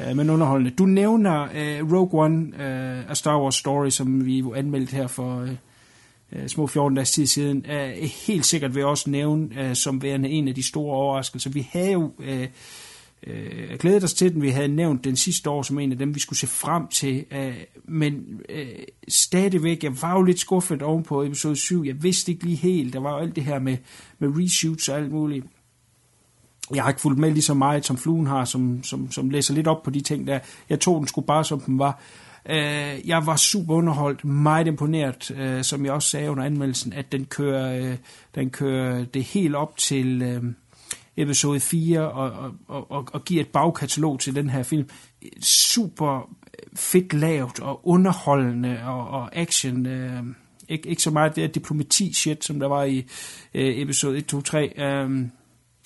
Øh, 0.09 0.17
men 0.17 0.31
underholdende. 0.31 0.71
Du 0.71 0.85
nævner 0.87 1.43
øh, 1.55 1.93
Rogue 1.93 2.25
One, 2.25 2.65
øh, 2.65 3.11
A 3.11 3.15
Star 3.15 3.43
Wars 3.43 3.55
Story, 3.55 3.91
som 3.91 4.27
vi 4.27 4.45
anmeldte 4.57 4.97
her 4.97 5.07
for 5.07 5.41
øh, 5.41 5.49
øh, 5.49 5.57
Øh, 6.33 6.49
små 6.49 6.67
14 6.67 6.95
dages 6.95 7.11
tid 7.11 7.27
siden. 7.27 7.67
Helt 8.27 8.47
sikkert 8.47 8.75
vil 8.75 8.81
jeg 8.81 8.89
også 8.89 9.11
nævne 9.11 9.49
øh, 9.61 9.75
som 9.75 10.03
værende 10.03 10.29
en 10.29 10.49
af 10.49 10.55
de 10.55 10.69
store 10.69 10.95
overraskelser. 10.95 11.51
Vi 11.51 11.69
havde 11.73 11.93
jo... 11.93 12.13
Øh, 12.19 12.49
øh, 13.27 13.79
glædet 13.79 14.05
os 14.05 14.15
til 14.15 14.35
den. 14.35 14.43
Vi 14.43 14.51
havde 14.51 14.69
nævnt 14.69 15.05
den 15.05 15.17
sidste 15.17 15.51
år 15.51 15.63
som 15.63 15.79
en 15.79 15.93
af 15.93 15.99
dem, 15.99 16.15
vi 16.15 16.21
skulle 16.21 16.39
se 16.39 16.47
frem 16.47 16.89
til. 16.89 17.25
Øh, 17.31 17.57
men 17.85 18.41
øh, 18.49 18.67
stadigvæk, 19.09 19.85
jeg 19.85 20.03
var 20.03 20.15
jo 20.15 20.23
lidt 20.23 20.41
skuffet 20.41 20.83
ovenpå 20.83 21.23
episode 21.23 21.57
7. 21.57 21.85
Jeg 21.85 22.03
vidste 22.03 22.33
ikke 22.33 22.45
lige 22.45 22.57
helt. 22.57 22.93
Der 22.93 23.01
var 23.01 23.11
jo 23.11 23.19
alt 23.19 23.37
det 23.37 23.45
her 23.45 23.59
med, 23.59 23.77
med 24.19 24.29
reshoots 24.37 24.89
og 24.89 24.97
alt 24.97 25.13
muligt. 25.13 25.47
Jeg 26.75 26.83
har 26.83 26.91
ikke 26.91 27.01
fulgt 27.01 27.19
med 27.19 27.31
lige 27.31 27.43
så 27.43 27.55
meget, 27.55 27.87
som 27.87 27.97
Fluen 27.97 28.27
har, 28.27 28.45
som, 28.45 28.85
som, 28.85 29.13
som 29.13 29.31
læser 29.31 29.55
lidt 29.55 29.67
op 29.67 29.83
på 29.83 29.91
de 29.91 30.01
ting 30.01 30.27
der. 30.27 30.39
Jeg 30.69 30.81
tog 30.81 30.99
den 30.99 31.07
sgu 31.07 31.21
bare, 31.21 31.45
som 31.45 31.61
den 31.61 31.79
var. 31.79 32.03
Øh, 32.49 33.09
jeg 33.09 33.27
var 33.27 33.37
super 33.37 33.75
underholdt, 33.75 34.25
meget 34.25 34.67
imponeret, 34.67 35.31
øh, 35.31 35.65
som 35.65 35.85
jeg 35.85 35.93
også 35.93 36.09
sagde 36.09 36.31
under 36.31 36.45
anmeldelsen, 36.45 36.93
at 36.93 37.13
den 37.13 37.25
kører, 37.25 37.91
øh, 37.91 37.97
den 38.35 38.51
kører 38.51 39.05
det 39.05 39.25
helt 39.25 39.55
op 39.55 39.77
til... 39.77 40.23
Øh, 40.23 40.43
episode 41.17 41.61
4 41.61 42.11
og, 42.11 42.31
og, 42.31 42.53
og, 42.69 42.91
og, 42.91 43.09
og 43.13 43.25
giver 43.25 43.41
et 43.41 43.49
bagkatalog 43.49 44.21
til 44.21 44.35
den 44.35 44.51
her 44.51 44.63
film. 44.63 44.89
Super 45.43 46.31
fedt 46.75 47.13
lavet 47.13 47.61
og 47.61 47.89
underholdende 47.89 48.83
og, 48.85 49.09
og 49.09 49.37
action. 49.37 49.87
Øh, 49.87 50.23
ikke, 50.69 50.89
ikke 50.89 51.03
så 51.03 51.11
meget 51.11 51.37
det 51.37 51.43
her 51.43 51.49
diplomati-shit, 51.49 52.45
som 52.45 52.61
der 52.61 52.67
var 52.67 52.85
i 52.85 52.97
øh, 53.55 53.79
episode 53.79 54.19
1, 54.19 54.27
2, 54.27 54.41
3. 54.41 54.73
Øh, 54.79 55.27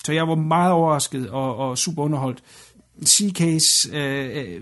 så 0.05 0.13
jeg 0.13 0.27
var 0.27 0.35
meget 0.35 0.71
overrasket 0.71 1.29
og, 1.29 1.55
og 1.55 1.77
super 1.77 2.03
underholdt. 2.03 2.43
CK's 3.01 3.95
øh, 3.95 4.35
øh, 4.35 4.61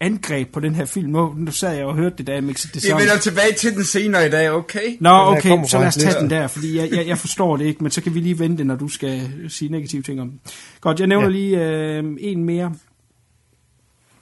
angreb 0.00 0.52
på 0.52 0.60
den 0.60 0.74
her 0.74 0.84
film, 0.84 1.10
nu, 1.10 1.34
nu 1.36 1.52
sad 1.52 1.76
jeg 1.76 1.84
og 1.84 1.94
hørte 1.94 2.16
det, 2.18 2.26
da 2.26 2.32
jeg 2.32 2.44
mixede 2.44 2.72
det 2.72 2.82
Vi 2.82 2.88
sammen. 2.88 3.00
vender 3.06 3.18
tilbage 3.18 3.52
til 3.58 3.74
den 3.74 3.84
senere 3.84 4.26
i 4.26 4.30
dag, 4.30 4.50
okay? 4.50 4.96
Nå, 5.00 5.10
okay, 5.10 5.64
så 5.68 5.78
lad 5.78 5.86
os 5.86 5.94
tage 5.94 6.20
den 6.20 6.30
der, 6.30 6.46
fordi 6.46 6.76
jeg, 6.76 6.90
jeg, 6.92 7.06
jeg 7.06 7.18
forstår 7.18 7.56
det 7.56 7.64
ikke, 7.64 7.82
men 7.82 7.90
så 7.90 8.00
kan 8.00 8.14
vi 8.14 8.20
lige 8.20 8.38
vente, 8.38 8.58
det, 8.58 8.66
når 8.66 8.76
du 8.76 8.88
skal 8.88 9.30
sige 9.48 9.70
negative 9.70 10.02
ting 10.02 10.20
om 10.20 10.28
den. 10.30 10.40
Godt, 10.80 11.00
jeg 11.00 11.06
nævner 11.06 11.26
Ja. 11.26 11.32
lige 11.32 11.60
øh, 11.64 12.04
en 12.18 12.44
mere. 12.44 12.74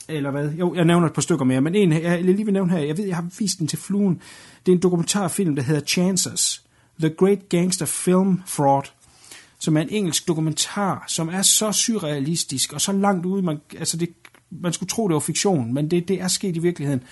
Eller 0.09 0.31
hvad? 0.31 0.51
Jo, 0.51 0.75
jeg 0.75 0.85
nævner 0.85 1.07
et 1.07 1.13
par 1.13 1.23
stykker 1.23 1.45
mere, 1.45 1.61
men 1.61 1.75
en, 1.75 1.93
jeg 1.93 2.25
lige 2.25 2.45
vil 2.45 2.53
nævne 2.55 2.71
her, 2.71 2.79
jeg 2.79 2.99
ved, 2.99 3.07
jeg 3.07 3.17
har 3.17 3.27
vist 3.39 3.59
den 3.59 3.67
til 3.67 3.79
fluen. 3.79 4.21
Det 4.67 4.73
er 4.73 4.77
en 4.77 4.83
dokumentarfilm, 4.83 5.57
der 5.57 5.63
hedder 5.63 5.81
Chances. 5.81 6.63
The 7.01 7.11
Great 7.11 7.49
Gangster 7.49 7.87
Film 7.87 8.41
Fraud 8.47 8.83
som 9.59 9.77
er 9.77 9.81
en 9.81 9.89
engelsk 9.91 10.29
dokumentar, 10.29 11.05
som 11.09 11.29
er 11.29 11.43
så 11.43 11.73
surrealistisk 11.73 12.73
og 12.73 12.81
så 12.81 12.93
langt 12.93 13.27
ude, 13.27 13.43
man, 13.43 13.61
altså 13.79 13.97
det, 13.97 14.09
man 14.61 14.73
skulle 14.73 14.89
tro, 14.89 15.09
det 15.09 15.15
var 15.15 15.21
fiktion, 15.21 15.75
men 15.75 15.91
det, 15.91 16.09
det 16.09 16.21
er 16.21 16.29
sket 16.29 16.57
i 16.57 16.59
virkeligheden. 16.59 17.03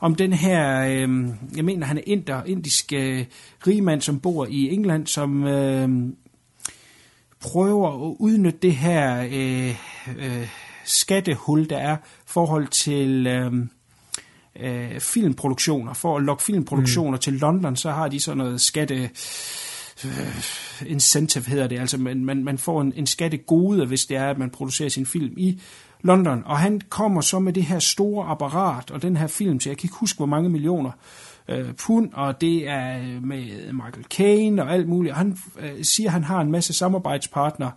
Om 0.00 0.14
den 0.14 0.32
her, 0.32 0.80
øh, 0.80 1.28
jeg 1.56 1.64
mener, 1.64 1.86
han 1.86 1.98
er 1.98 2.02
inder, 2.06 2.44
indisk 2.44 2.92
øh, 2.92 3.24
rigmand, 3.66 4.00
som 4.00 4.20
bor 4.20 4.46
i 4.46 4.74
England, 4.74 5.06
som 5.06 5.44
øh, 5.44 5.88
prøver 7.40 8.10
at 8.10 8.16
udnytte 8.18 8.58
det 8.62 8.76
her 8.76 9.28
øh, 9.32 9.76
øh, 10.18 10.48
skattehul, 10.84 11.70
der 11.70 11.78
er 11.78 11.96
forhold 12.26 12.66
til... 12.84 13.26
Øh, 13.26 13.52
øh, 14.60 15.00
filmproduktioner. 15.00 15.94
For 15.94 16.16
at 16.16 16.22
lokke 16.22 16.42
filmproduktioner 16.42 17.16
mm. 17.16 17.20
til 17.20 17.32
London, 17.32 17.76
så 17.76 17.90
har 17.90 18.08
de 18.08 18.20
sådan 18.20 18.38
noget 18.38 18.60
skatte 18.60 19.10
øh, 20.04 20.42
incentive 20.86 21.44
hedder 21.44 21.66
det, 21.66 21.78
altså 21.78 21.98
man, 21.98 22.24
man, 22.24 22.44
man 22.44 22.58
får 22.58 22.80
en, 22.80 22.92
en 22.96 23.06
skattegode, 23.06 23.86
hvis 23.86 24.00
det 24.00 24.16
er, 24.16 24.30
at 24.30 24.38
man 24.38 24.50
producerer 24.50 24.88
sin 24.88 25.06
film 25.06 25.34
i 25.36 25.60
London, 26.02 26.42
og 26.46 26.58
han 26.58 26.80
kommer 26.88 27.20
så 27.20 27.38
med 27.38 27.52
det 27.52 27.62
her 27.62 27.78
store 27.78 28.26
apparat, 28.26 28.90
og 28.90 29.02
den 29.02 29.16
her 29.16 29.26
film 29.26 29.58
til, 29.58 29.70
jeg 29.70 29.78
kan 29.78 29.86
ikke 29.86 29.96
huske, 29.96 30.16
hvor 30.16 30.26
mange 30.26 30.48
millioner 30.48 30.90
øh, 31.48 31.72
pund, 31.86 32.10
og 32.12 32.40
det 32.40 32.68
er 32.68 32.98
øh, 32.98 33.22
med 33.22 33.72
Michael 33.72 34.04
Caine 34.10 34.62
og 34.62 34.72
alt 34.72 34.88
muligt, 34.88 35.14
han 35.14 35.38
øh, 35.58 35.84
siger, 35.96 36.08
at 36.08 36.12
han 36.12 36.24
har 36.24 36.40
en 36.40 36.50
masse 36.50 36.72
samarbejdspartnere, 36.72 37.72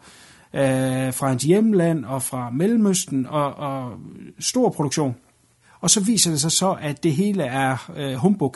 øh, 0.53 1.14
fra 1.14 1.27
hans 1.27 1.43
hjemland 1.43 2.06
og 2.06 2.23
fra 2.23 2.49
Mellemøsten, 2.49 3.26
og, 3.30 3.53
og 3.53 3.91
stor 4.39 4.69
produktion. 4.69 5.15
Og 5.80 5.89
så 5.89 6.03
viser 6.03 6.31
det 6.31 6.41
sig 6.41 6.52
så, 6.52 6.77
at 6.81 7.03
det 7.03 7.14
hele 7.14 7.43
er 7.43 7.91
øh, 7.98 8.14
humbug. 8.14 8.56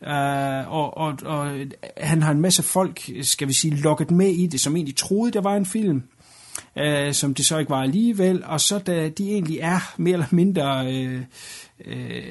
Uh, 0.00 0.72
og, 0.72 0.96
og, 0.96 1.18
og 1.24 1.50
han 1.96 2.22
har 2.22 2.30
en 2.30 2.40
masse 2.40 2.62
folk, 2.62 3.10
skal 3.22 3.48
vi 3.48 3.52
sige, 3.52 3.74
lukket 3.74 4.10
med 4.10 4.28
i 4.28 4.46
det, 4.46 4.60
som 4.60 4.76
egentlig 4.76 4.96
troede, 4.96 5.32
der 5.32 5.40
var 5.40 5.56
en 5.56 5.66
film, 5.66 6.02
øh, 6.78 7.14
som 7.14 7.34
det 7.34 7.46
så 7.46 7.58
ikke 7.58 7.70
var 7.70 7.82
alligevel, 7.82 8.44
og 8.44 8.60
så 8.60 8.78
da 8.78 9.08
de 9.08 9.32
egentlig 9.32 9.58
er 9.58 9.94
mere 9.96 10.12
eller 10.12 10.26
mindre 10.30 10.94
øh, 10.94 11.22
øh, 11.84 12.22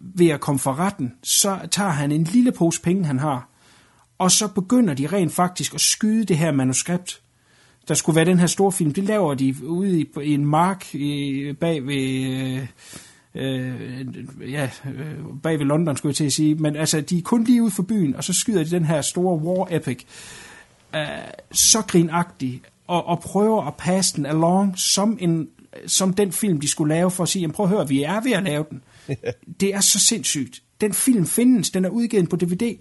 ved 0.00 0.28
at 0.28 0.40
komme 0.40 0.58
for 0.58 0.78
retten, 0.78 1.14
så 1.22 1.58
tager 1.70 1.90
han 1.90 2.12
en 2.12 2.24
lille 2.24 2.52
pose 2.52 2.80
penge, 2.80 3.04
han 3.04 3.18
har, 3.18 3.48
og 4.18 4.30
så 4.30 4.48
begynder 4.48 4.94
de 4.94 5.06
rent 5.06 5.32
faktisk 5.32 5.74
at 5.74 5.80
skyde 5.80 6.24
det 6.24 6.38
her 6.38 6.52
manuskript, 6.52 7.20
der 7.88 7.94
skulle 7.94 8.16
være 8.16 8.24
den 8.24 8.38
her 8.38 8.46
store 8.46 8.72
film. 8.72 8.92
Det 8.92 9.04
laver 9.04 9.34
de 9.34 9.54
ude 9.64 10.00
i, 10.00 10.06
i 10.22 10.34
en 10.34 10.46
mark 10.46 10.94
i, 10.94 11.52
bag 11.60 11.86
ved... 11.86 11.94
Øh, 11.94 12.66
øh, 13.34 14.06
ja, 14.52 14.70
øh, 14.86 15.14
bag 15.42 15.58
ved 15.58 15.66
London, 15.66 15.96
skulle 15.96 16.10
jeg 16.10 16.16
til 16.16 16.24
at 16.24 16.32
sige. 16.32 16.54
Men 16.54 16.76
altså, 16.76 17.00
de 17.00 17.18
er 17.18 17.22
kun 17.22 17.44
lige 17.44 17.62
ude 17.62 17.70
for 17.70 17.82
byen, 17.82 18.16
og 18.16 18.24
så 18.24 18.32
skyder 18.32 18.64
de 18.64 18.70
den 18.70 18.84
her 18.84 19.00
store 19.02 19.38
war 19.38 19.68
epic. 19.70 20.04
Øh, 20.94 21.06
så 21.52 21.82
grinagtig, 21.82 22.62
og, 22.86 23.06
og 23.06 23.20
prøver 23.20 23.62
at 23.62 23.74
passe 23.74 24.16
den 24.16 24.26
along 24.26 24.78
som, 24.78 25.18
en, 25.20 25.48
som 25.86 26.12
den 26.12 26.32
film, 26.32 26.60
de 26.60 26.68
skulle 26.68 26.94
lave, 26.94 27.10
for 27.10 27.22
at 27.22 27.28
sige, 27.28 27.40
jamen, 27.40 27.54
prøv 27.54 27.66
at 27.66 27.70
høre, 27.70 27.88
vi 27.88 28.02
er 28.02 28.20
ved 28.20 28.32
at 28.32 28.42
lave 28.42 28.64
den. 28.70 28.82
det 29.60 29.74
er 29.74 29.80
så 29.80 30.04
sindssygt. 30.08 30.62
Den 30.80 30.92
film 30.92 31.26
findes, 31.26 31.70
den 31.70 31.84
er 31.84 31.88
udgivet 31.88 32.28
på 32.28 32.36
DVD, 32.36 32.76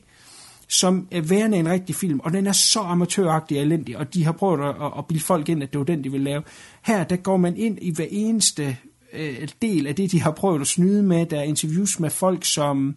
som 0.70 1.08
er 1.12 1.22
værende 1.22 1.58
en 1.58 1.70
rigtig 1.70 1.96
film, 1.96 2.20
og 2.20 2.34
den 2.34 2.48
er 2.48 2.52
så 2.52 2.80
amatøragtig 2.80 3.58
og 3.58 3.64
elendig, 3.64 3.98
og 3.98 4.14
de 4.14 4.24
har 4.24 4.32
prøvet 4.32 4.70
at, 4.70 4.76
at 4.98 5.08
bilde 5.08 5.24
folk 5.24 5.50
ind, 5.50 5.64
at 5.64 5.74
det 5.74 5.80
var 5.80 5.86
den, 5.86 6.04
de 6.04 6.12
ville 6.12 6.24
lave. 6.24 6.44
Her, 6.82 7.04
der 7.04 7.16
går 7.16 7.38
man 7.38 7.58
ind 7.58 7.78
i 7.82 7.96
hver 7.96 8.08
eneste 8.10 8.78
øh, 9.14 9.48
del 9.62 9.88
af 9.88 9.96
det, 9.96 10.12
de 10.12 10.22
har 10.22 10.32
prøvet 10.32 10.62
at 10.62 10.68
snyde 10.68 11.04
med. 11.04 11.26
Der 11.26 11.40
er 11.40 11.44
interviews 11.44 12.00
med 12.00 12.10
folk, 12.10 12.46
som 12.46 12.96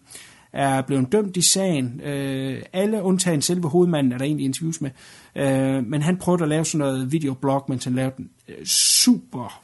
er 0.53 0.81
blevet 0.81 1.11
dømt 1.11 1.37
i 1.37 1.41
sagen. 1.53 2.01
Øh, 2.01 2.63
alle 2.73 3.03
undtagen 3.03 3.41
selve 3.41 3.69
hovedmanden 3.69 4.13
er 4.13 4.17
der 4.17 4.25
egentlig 4.25 4.45
interviews 4.45 4.81
med. 4.81 4.89
Øh, 5.35 5.83
men 5.85 6.01
han 6.01 6.17
prøvede 6.17 6.43
at 6.43 6.49
lave 6.49 6.65
sådan 6.65 6.79
noget 6.79 7.11
videoblog, 7.11 7.65
mens 7.69 7.83
han 7.83 7.95
lavede 7.95 8.13
den. 8.17 8.29
Øh, 8.47 8.65
super 9.03 9.63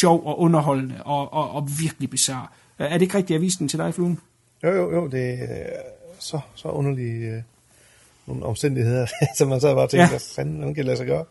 sjov 0.00 0.26
og 0.26 0.38
underholdende 0.40 1.02
og, 1.04 1.32
og, 1.32 1.50
og 1.50 1.68
virkelig 1.80 2.10
bizarre. 2.10 2.46
Øh, 2.78 2.86
er 2.86 2.92
det 2.92 3.02
ikke 3.02 3.14
rigtigt, 3.18 3.34
jeg 3.34 3.40
viste 3.40 3.58
den 3.58 3.68
til 3.68 3.78
dig, 3.78 3.94
Fluen? 3.94 4.18
Jo, 4.64 4.68
jo, 4.70 4.94
jo, 4.94 5.06
det 5.06 5.38
er 5.42 5.66
så, 6.18 6.40
så 6.54 6.68
underlige 6.68 7.26
øh, 7.26 7.42
nogle 8.26 8.44
omstændigheder, 8.44 9.06
som 9.38 9.48
man 9.48 9.60
så 9.60 9.74
bare 9.74 9.88
tænker, 9.88 10.04
Ja. 10.04 10.08
hvad 10.10 10.20
fanden, 10.36 10.54
hvordan 10.56 10.74
kan 10.74 10.80
det 10.82 10.86
lade 10.86 10.96
sig 10.96 11.06
gøre? 11.06 11.24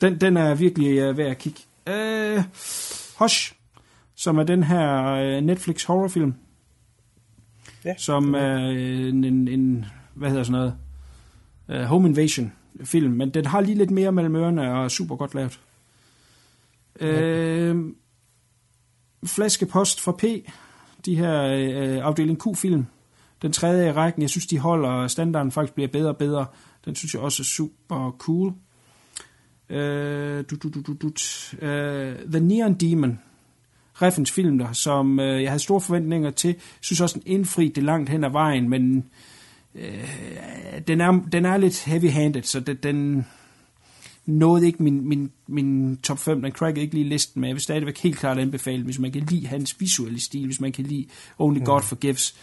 Den, 0.00 0.20
den 0.20 0.36
er 0.36 0.54
virkelig 0.54 1.10
uh, 1.10 1.18
værd 1.18 1.30
at 1.30 1.38
kigge. 1.38 1.60
Uh, 1.90 2.42
Hush, 3.18 3.54
som 4.16 4.38
er 4.38 4.42
den 4.42 4.62
her 4.62 5.12
uh, 5.38 5.44
Netflix 5.44 5.84
horrorfilm, 5.84 6.34
Ja. 7.84 7.94
som 7.98 8.34
er 8.34 8.56
en, 8.56 9.24
en, 9.24 9.48
en, 9.48 9.86
hvad 10.14 10.28
hedder 10.28 10.44
sådan 10.44 10.74
noget, 11.68 11.82
uh, 11.82 11.86
home 11.86 12.08
invasion 12.08 12.52
film, 12.84 13.12
men 13.12 13.30
den 13.30 13.46
har 13.46 13.60
lige 13.60 13.78
lidt 13.78 13.90
mere 13.90 14.12
mellem 14.12 14.36
ørerne 14.36 14.72
og 14.72 14.84
er 14.84 14.88
super 14.88 15.16
godt 15.16 15.34
lavet. 15.34 15.60
Uh, 17.00 17.92
Flaskepost 19.26 20.00
fra 20.00 20.12
P, 20.12 20.24
de 21.04 21.16
her 21.16 21.42
uh, 21.98 22.04
afdeling 22.04 22.42
Q-film, 22.42 22.86
den 23.42 23.52
tredje 23.52 23.88
i 23.88 23.92
rækken, 23.92 24.22
jeg 24.22 24.30
synes, 24.30 24.46
de 24.46 24.58
holder, 24.58 25.06
standarden 25.06 25.52
faktisk 25.52 25.74
bliver 25.74 25.88
bedre 25.88 26.08
og 26.08 26.16
bedre. 26.16 26.46
Den 26.84 26.94
synes 26.94 27.14
jeg 27.14 27.22
også 27.22 27.42
er 27.42 27.44
super 27.44 28.16
cool. 28.18 28.54
Øh, 29.68 30.44
du, 30.50 30.56
du, 30.56 30.68
du, 30.68 30.80
du, 30.80 30.92
du, 30.92 31.12
øh, 31.66 32.18
The 32.30 32.40
Neon 32.40 32.74
Demon, 32.74 33.20
Reffens 34.02 34.30
film 34.30 34.58
der, 34.58 34.72
som 34.72 35.20
øh, 35.20 35.42
jeg 35.42 35.50
havde 35.50 35.62
store 35.62 35.80
forventninger 35.80 36.30
til. 36.30 36.54
synes 36.80 37.00
også, 37.00 37.14
den 37.14 37.22
indfri 37.26 37.68
det 37.68 37.82
langt 37.82 38.10
hen 38.10 38.24
ad 38.24 38.30
vejen, 38.30 38.68
men 38.68 39.04
øh, 39.74 40.08
den, 40.88 41.00
er, 41.00 41.20
den 41.32 41.44
er 41.44 41.56
lidt 41.56 41.84
heavy-handed, 41.84 42.42
så 42.42 42.60
den, 42.60 42.76
den 42.76 43.26
nåede 44.26 44.66
ikke 44.66 44.82
min, 44.82 45.08
min, 45.08 45.30
min 45.46 45.96
top 45.96 46.18
5. 46.18 46.42
Den 46.42 46.52
crackede 46.52 46.82
ikke 46.82 46.94
lige 46.94 47.08
listen, 47.08 47.40
men 47.40 47.48
jeg 47.48 47.54
vil 47.54 47.62
stadigvæk 47.62 47.98
helt 47.98 48.16
klart 48.16 48.38
anbefale, 48.38 48.84
hvis 48.84 48.98
man 48.98 49.12
kan 49.12 49.22
lide 49.22 49.46
hans 49.46 49.80
visuelle 49.80 50.20
stil, 50.20 50.46
hvis 50.46 50.60
man 50.60 50.72
kan 50.72 50.84
lide 50.84 51.06
Only 51.38 51.64
God 51.64 51.82
Forgives, 51.82 52.34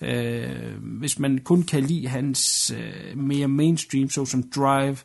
øh, 0.00 0.82
hvis 0.82 1.18
man 1.18 1.38
kun 1.38 1.62
kan 1.62 1.82
lide 1.82 2.08
hans 2.08 2.72
øh, 2.76 3.18
mere 3.18 3.48
mainstream, 3.48 4.10
såsom 4.10 4.42
Drive, 4.42 4.96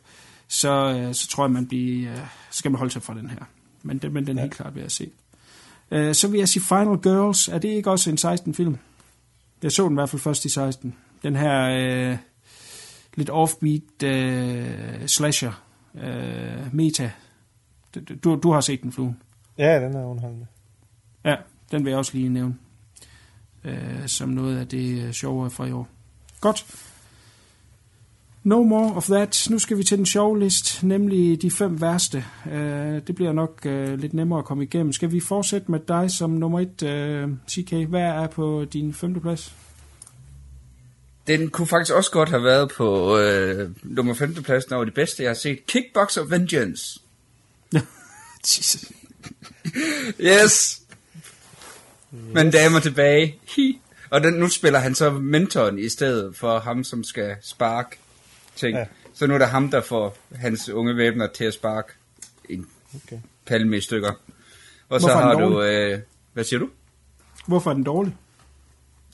så, 0.48 0.98
øh, 0.98 1.14
så 1.14 1.28
tror 1.28 1.44
jeg, 1.44 1.50
man 1.50 1.66
bliver, 1.66 2.12
øh, 2.12 2.18
så 2.50 2.58
skal 2.58 2.70
man 2.70 2.78
holde 2.78 2.92
sig 2.92 3.02
fra 3.02 3.14
den 3.14 3.30
her. 3.30 3.44
Men 3.82 3.98
den, 3.98 4.12
men 4.12 4.26
den 4.26 4.38
er 4.38 4.42
helt 4.42 4.54
klart 4.54 4.74
ved 4.74 4.82
at 4.82 4.92
se. 4.92 5.10
Øh, 5.90 6.14
så 6.14 6.28
vil 6.28 6.38
jeg 6.38 6.48
sige 6.48 6.62
Final 6.62 6.98
Girls. 7.02 7.48
Er 7.48 7.58
det 7.58 7.68
ikke 7.68 7.90
også 7.90 8.10
en 8.10 8.18
16-film? 8.18 8.78
Jeg 9.62 9.72
så 9.72 9.84
den 9.84 9.92
i 9.92 9.94
hvert 9.94 10.10
fald 10.10 10.20
først 10.22 10.44
i 10.44 10.48
16. 10.48 10.94
Den 11.22 11.36
her 11.36 11.62
øh, 11.62 12.16
lidt 13.14 13.30
offbeat 13.30 14.02
øh, 14.04 15.06
slasher 15.06 15.62
øh, 15.94 16.74
meta. 16.74 17.10
Du- 18.24 18.36
Du, 18.36 18.52
har 18.52 18.60
set 18.60 18.82
den, 18.82 18.92
Fluen. 18.92 19.16
Ja, 19.58 19.80
den 19.84 19.96
er 19.96 20.04
underholdende. 20.04 20.46
Ja, 21.24 21.34
den 21.70 21.84
vil 21.84 21.90
jeg 21.90 21.98
også 21.98 22.14
lige 22.14 22.28
nævne. 22.28 22.54
Øh, 23.64 24.06
som 24.06 24.28
noget 24.28 24.58
af 24.58 24.68
det 24.68 25.02
øh, 25.02 25.12
sjove 25.12 25.50
fra 25.50 25.64
i 25.66 25.72
år. 25.72 25.88
Godt. 26.40 26.66
No 28.44 28.62
more 28.62 28.94
of 28.96 29.06
that. 29.06 29.46
Nu 29.50 29.58
skal 29.58 29.78
vi 29.78 29.84
til 29.84 29.98
den 29.98 30.06
sjove 30.06 30.40
list, 30.40 30.82
nemlig 30.82 31.42
de 31.42 31.50
fem 31.50 31.80
værste. 31.80 32.24
Øh, 32.52 33.00
det 33.06 33.14
bliver 33.14 33.32
nok 33.32 33.66
øh, 33.66 33.98
lidt 33.98 34.14
nemmere 34.14 34.38
at 34.38 34.44
komme 34.44 34.64
igennem. 34.64 34.92
Skal 34.92 35.12
vi 35.12 35.20
fortsætte 35.20 35.70
med 35.70 35.80
dig 35.88 36.10
som 36.10 36.30
nummer 36.30 36.60
et, 36.60 36.82
øh, 36.82 37.28
CK? 37.50 37.72
Hvad 37.88 38.00
er 38.00 38.26
på 38.26 38.64
din 38.72 38.94
femte 38.94 39.20
plads? 39.20 39.54
Den 41.26 41.50
kunne 41.50 41.66
faktisk 41.66 41.94
også 41.94 42.10
godt 42.10 42.28
have 42.28 42.44
været 42.44 42.72
på 42.76 43.18
øh, 43.18 43.70
nummer 43.82 44.14
5. 44.14 44.34
pladsen 44.34 44.74
over 44.74 44.84
de 44.84 44.90
bedste, 44.90 45.22
jeg 45.22 45.30
har 45.30 45.34
set. 45.34 45.66
Kickboxer 45.66 46.24
Vengeance. 46.24 47.00
Yes! 50.20 50.82
Men 52.10 52.50
damer 52.50 52.80
tilbage. 52.80 53.36
Hi. 53.56 53.80
Og 54.10 54.20
den, 54.20 54.34
nu 54.34 54.48
spiller 54.48 54.78
han 54.78 54.94
så 54.94 55.10
mentoren 55.10 55.78
i 55.78 55.88
stedet 55.88 56.36
for 56.36 56.58
ham, 56.58 56.84
som 56.84 57.04
skal 57.04 57.36
sparke 57.42 57.96
ting. 58.66 58.76
Ja. 58.78 58.84
Så 59.14 59.26
nu 59.26 59.34
er 59.34 59.38
det 59.38 59.48
ham, 59.48 59.70
der 59.70 59.80
får 59.80 60.16
hans 60.34 60.68
unge 60.68 60.96
væbner 60.96 61.26
til 61.26 61.44
at 61.44 61.54
sparke 61.54 61.92
en 62.48 62.66
Okay. 63.06 63.18
palme 63.46 63.76
i 63.76 63.80
stykker. 63.80 64.12
Og 64.88 65.00
så 65.00 65.06
Hvorfor 65.06 65.28
den 65.28 65.40
har 65.40 65.48
du... 65.48 65.62
Øh, 65.62 65.98
hvad 66.32 66.44
siger 66.44 66.60
du? 66.60 66.68
Hvorfor 67.46 67.70
er 67.70 67.74
den 67.74 67.84
dårlig? 67.84 68.16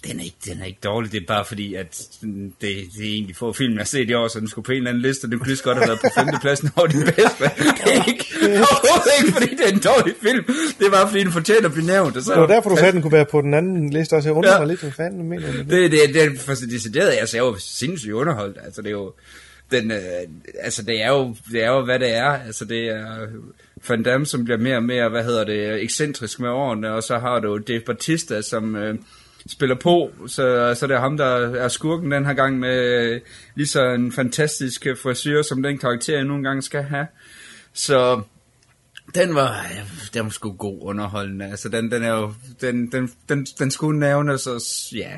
Den 0.06 0.20
er, 0.20 0.24
ikke, 0.24 0.36
den 0.44 0.60
er 0.60 0.64
ikke 0.64 0.78
dårlig, 0.84 1.12
det 1.12 1.22
er 1.22 1.26
bare 1.26 1.44
fordi, 1.44 1.74
at 1.74 2.02
det, 2.22 2.60
det 2.60 2.70
er 3.00 3.02
egentlig 3.02 3.36
få 3.36 3.52
film, 3.52 3.72
jeg 3.72 3.80
har 3.80 3.84
set 3.84 4.10
i 4.10 4.14
år, 4.14 4.28
så 4.28 4.40
den 4.40 4.48
skulle 4.48 4.64
på 4.64 4.72
en 4.72 4.78
eller 4.78 4.90
anden 4.90 5.02
liste, 5.02 5.24
og 5.24 5.30
det 5.30 5.38
kunne 5.38 5.46
lige 5.46 5.56
så 5.56 5.62
godt 5.64 5.78
have 5.78 5.88
været 5.88 6.00
på 6.00 6.06
femtepladsen 6.20 6.70
over 6.76 6.86
de 6.86 6.92
bedste. 7.04 7.44
Det 7.84 7.96
er 7.96 8.04
ikke, 8.08 8.24
overhovedet 8.42 9.12
ikke, 9.20 9.32
fordi 9.32 9.50
det 9.56 9.64
er 9.68 9.72
en 9.72 9.78
dårlig 9.78 10.14
film. 10.22 10.44
Det 10.78 10.86
er 10.86 10.90
bare 10.90 11.08
fordi, 11.08 11.24
den 11.24 11.32
fortjener 11.32 11.66
at 11.68 11.72
blive 11.72 11.86
nævnt. 11.86 12.16
Og 12.16 12.22
så, 12.22 12.32
Det 12.32 12.40
var 12.40 12.46
derfor, 12.46 12.70
du 12.70 12.76
sagde, 12.76 12.88
at 12.88 12.94
den 12.94 13.02
kunne 13.02 13.12
være 13.12 13.26
på 13.30 13.40
den 13.40 13.54
anden 13.54 13.90
liste 13.90 14.14
også. 14.14 14.28
Jeg 14.28 14.36
undrer 14.36 14.52
Ja. 14.52 14.58
mig 14.58 14.68
lidt, 14.68 14.80
hvad 14.80 14.92
fanden 14.92 15.18
du 15.20 15.24
mener 15.24 15.52
med 15.52 15.58
det. 15.58 15.68
Det, 15.70 15.90
det, 15.92 16.14
det 16.14 16.22
er 16.24 16.30
for 16.38 16.54
decideret, 16.54 17.10
altså 17.20 17.36
jeg 17.36 17.42
er 17.42 17.46
jo 17.46 17.56
sindssygt 17.58 18.12
underholdt, 18.12 18.56
altså 18.64 18.82
det 18.82 18.88
er 18.88 18.92
jo, 18.92 19.12
den, 19.70 19.90
øh, 19.90 19.98
altså 20.60 20.82
det 20.82 21.02
er 21.02 21.08
jo, 21.08 21.36
det 21.52 21.64
er 21.64 21.70
jo, 21.70 21.84
hvad 21.84 21.98
det 21.98 22.14
er, 22.14 22.30
altså 22.46 22.64
det 22.64 22.88
er 22.88 23.26
Van 23.88 24.02
Damme, 24.02 24.26
som 24.26 24.44
bliver 24.44 24.58
mere 24.58 24.76
og 24.76 24.82
mere, 24.82 25.08
hvad 25.08 25.24
hedder 25.24 25.44
det, 25.44 25.82
ekscentrisk 25.82 26.40
med 26.40 26.48
årene, 26.48 26.92
og 26.92 27.02
så 27.02 27.18
har 27.18 27.40
du 27.40 27.58
Dave 27.58 27.80
Bautista, 27.86 28.42
som 28.42 28.76
øh, 28.76 28.94
spiller 29.48 29.76
på, 29.76 30.10
så, 30.26 30.74
så 30.78 30.86
det 30.86 30.94
er 30.96 31.00
ham, 31.00 31.16
der 31.16 31.26
er 31.56 31.68
skurken 31.68 32.10
den 32.12 32.26
her 32.26 32.34
gang 32.34 32.58
med 32.58 32.78
øh, 33.04 33.20
lige 33.54 33.66
så 33.66 33.84
en 33.84 34.12
fantastisk 34.12 34.86
øh, 34.86 34.96
frisyr, 35.02 35.42
som 35.42 35.62
den 35.62 35.78
karakter, 35.78 36.14
jeg 36.16 36.24
nogle 36.24 36.44
gange 36.44 36.62
skal 36.62 36.82
have. 36.82 37.06
Så 37.72 38.22
den 39.14 39.34
var, 39.34 39.66
den 40.14 40.24
var 40.24 40.30
sgu 40.30 40.52
god 40.52 40.78
underholdende. 40.82 41.44
Altså, 41.50 41.68
den, 41.68 41.90
den 41.90 42.02
er 42.02 42.08
jo, 42.14 42.34
den, 42.60 42.92
den, 42.92 43.12
den, 43.28 43.44
den 43.58 43.70
skulle 43.70 44.00
nævnes, 44.00 44.46
og 44.46 44.60
s- 44.60 44.92
ja, 44.96 45.12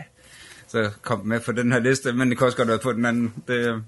så 0.69 0.91
kom 1.03 1.21
den 1.21 1.29
med 1.29 1.41
på 1.41 1.53
den 1.53 1.73
her 1.73 1.79
liste, 1.79 2.13
men 2.13 2.29
det 2.31 2.39
kan 2.39 2.45
også 2.45 2.57
godt 2.57 2.69
være 2.69 2.79
på 2.79 2.93
den 2.93 3.05
anden. 3.07 3.35
Det, 3.49 3.83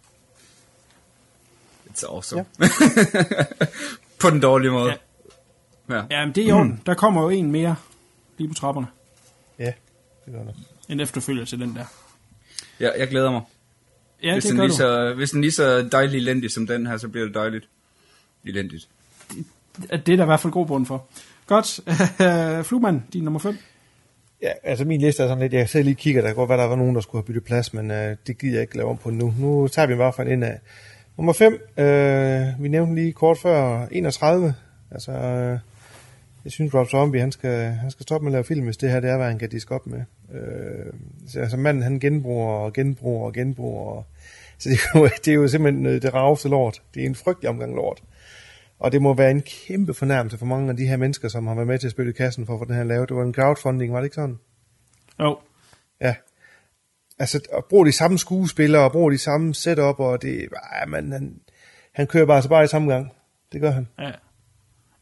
it's 1.90 2.06
awesome. 2.09 2.44
Ja. 2.60 2.66
på 4.20 4.31
den 4.31 4.40
dårlige 4.40 4.70
måde. 4.70 4.94
Ja. 5.90 5.94
ja. 5.97 6.02
Ja, 6.10 6.27
men 6.27 6.35
det 6.35 6.44
er 6.44 6.48
i 6.48 6.52
orden. 6.52 6.82
Der 6.86 6.94
kommer 6.94 7.23
jo 7.23 7.28
en 7.28 7.52
mere 7.52 7.77
lige 8.39 8.48
på 8.48 8.55
trapperne. 8.55 8.86
Ja, 9.59 9.73
det 10.24 10.35
gør 10.35 10.43
det. 10.44 10.55
En 10.89 11.01
efterfølger 11.01 11.44
til 11.44 11.61
den 11.61 11.74
der. 11.74 11.85
ja 12.81 12.90
jeg 12.99 13.09
glæder 13.09 13.31
mig. 13.31 13.43
Ja, 14.23 14.32
hvis, 14.32 14.44
det 14.44 14.51
den 14.51 14.57
gør 14.57 14.65
lige 14.65 14.73
du. 14.73 14.77
så, 14.77 15.15
hvis 15.15 15.31
den 15.31 15.40
lige 15.40 15.53
så 15.53 15.89
dejlig 15.93 16.19
elendig 16.19 16.51
som 16.51 16.66
den 16.66 16.86
her, 16.86 16.97
så 16.97 17.09
bliver 17.09 17.27
det 17.27 17.35
dejligt. 17.35 17.69
Elendigt. 18.44 18.89
Det 19.90 20.09
er 20.09 20.16
der 20.16 20.23
i 20.23 20.27
hvert 20.27 20.40
fald 20.40 20.53
god 20.53 20.66
grund 20.66 20.86
for. 20.86 21.07
Godt. 21.47 21.81
Flugman, 22.69 23.05
din 23.12 23.23
nummer 23.24 23.40
5. 23.40 23.59
Ja, 24.43 24.51
altså 24.62 24.85
min 24.85 25.01
liste 25.01 25.23
er 25.23 25.28
sådan 25.28 25.43
lidt, 25.43 25.53
jeg 25.53 25.69
selv 25.69 25.85
lige 25.85 25.94
kigger, 25.94 26.20
der 26.20 26.28
kan 26.28 26.36
godt 26.36 26.49
være, 26.49 26.59
der 26.59 26.65
var 26.65 26.77
nogen, 26.77 26.94
der 26.94 27.01
skulle 27.01 27.23
have 27.23 27.27
byttet 27.27 27.44
plads, 27.44 27.74
men 27.74 27.90
øh, 27.90 28.16
det 28.27 28.39
gider 28.39 28.55
jeg 28.55 28.62
ikke 28.62 28.77
lave 28.77 28.90
om 28.90 28.97
på 28.97 29.11
nu. 29.11 29.35
Nu 29.39 29.69
tager 29.69 29.86
vi 29.86 29.94
bare 29.94 30.12
fra 30.12 30.23
en 30.23 30.28
ende 30.28 30.47
af. 30.47 30.61
Nummer 31.16 31.32
5, 31.32 31.53
øh, 31.77 32.62
vi 32.62 32.69
nævnte 32.69 32.94
lige 32.94 33.12
kort 33.12 33.39
før 33.39 33.86
31, 33.90 34.55
altså 34.90 35.12
øh, 35.12 35.59
jeg 36.44 36.52
synes 36.52 36.74
Rob 36.74 36.89
Zombie, 36.89 37.20
han 37.20 37.32
skal, 37.32 37.73
han 37.73 37.90
skal 37.90 38.02
stoppe 38.02 38.24
med 38.24 38.32
at 38.32 38.32
lave 38.32 38.44
film, 38.44 38.64
hvis 38.64 38.77
det 38.77 38.90
her 38.90 39.01
det 39.01 39.10
er, 39.10 39.16
hvad 39.16 39.27
han 39.27 39.39
kan 39.39 39.48
diske 39.48 39.74
op 39.74 39.86
med. 39.86 40.01
Øh, 40.35 40.93
så, 41.28 41.40
altså 41.40 41.56
manden, 41.56 41.82
han 41.82 42.01
genbruger 42.01 42.55
og 42.55 42.73
genbruger 42.73 43.27
og 43.27 43.32
genbruger, 43.32 43.90
og, 43.90 44.06
så 44.59 44.69
det 44.69 44.78
er, 44.94 44.98
jo, 44.98 45.09
det 45.24 45.28
er 45.28 45.35
jo 45.35 45.48
simpelthen 45.48 45.86
øh, 45.86 46.02
det 46.02 46.14
raveste 46.14 46.48
lort. 46.48 46.82
Det 46.94 47.02
er 47.02 47.06
en 47.06 47.14
frygtelig 47.14 47.51
omgang 47.51 47.74
lort. 47.74 48.02
Og 48.78 48.93
det 48.93 49.02
må 49.02 49.14
være 49.14 49.31
en 49.31 49.43
kæmpe 49.43 49.94
fornærmelse 49.94 50.39
for 50.39 50.47
mange 50.47 50.70
af 50.70 50.77
de 50.77 50.86
her 50.86 50.97
mennesker, 50.97 51.28
som 51.28 51.47
har 51.47 51.55
været 51.55 51.66
med 51.66 51.78
til 51.78 51.86
at 51.86 51.90
spille 51.90 52.12
i 52.12 52.14
kassen 52.14 52.47
for 52.47 52.55
at 52.55 52.59
få 52.60 52.64
den 52.64 52.74
her 52.74 52.85
lavet. 52.85 53.09
Det 53.09 53.16
var 53.16 53.23
en 53.23 53.35
crowdfunding, 53.35 53.93
var 53.93 53.98
det 53.98 54.06
ikke 54.06 54.14
sådan? 54.14 54.39
Jo. 55.20 55.39
Ja. 56.01 56.14
Altså, 57.19 57.40
at 57.52 57.64
bruge 57.64 57.86
de 57.86 57.93
samme 57.93 58.19
skuespillere, 58.19 58.85
og 58.85 58.93
bruge 58.93 59.12
de 59.12 59.19
samme 59.19 59.55
setup, 59.55 60.01
og 60.01 60.23
det, 60.23 60.48
ja, 60.81 60.86
man, 60.86 61.12
han, 61.12 61.40
han 61.93 62.06
kører 62.06 62.27
bare 62.27 62.43
så 62.43 62.48
bare 62.48 62.64
i 62.64 62.66
samme 62.66 62.93
gang. 62.93 63.12
Det 63.52 63.60
gør 63.60 63.70
han. 63.70 63.89
Ja. 63.98 64.10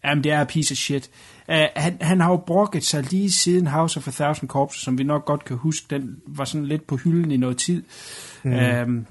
Jamen, 0.04 0.24
det 0.24 0.32
er 0.32 0.44
piece 0.44 0.72
of 0.72 0.76
shit. 0.76 1.10
Uh, 1.48 1.54
han, 1.76 1.96
han 2.00 2.20
har 2.20 2.30
jo 2.30 2.36
brokket 2.36 2.84
sig 2.84 3.10
lige 3.10 3.32
siden 3.32 3.66
House 3.66 3.96
of 3.96 4.08
a 4.08 4.10
Thousand 4.10 4.48
Corpses, 4.48 4.82
som 4.82 4.98
vi 4.98 5.02
nok 5.02 5.24
godt 5.24 5.44
kan 5.44 5.56
huske, 5.56 5.86
den 5.90 6.16
var 6.26 6.44
sådan 6.44 6.66
lidt 6.66 6.86
på 6.86 6.96
hylden 6.96 7.30
i 7.30 7.36
noget 7.36 7.56
tid. 7.56 7.82
Mm. 8.42 8.52
Uh, 8.52 9.04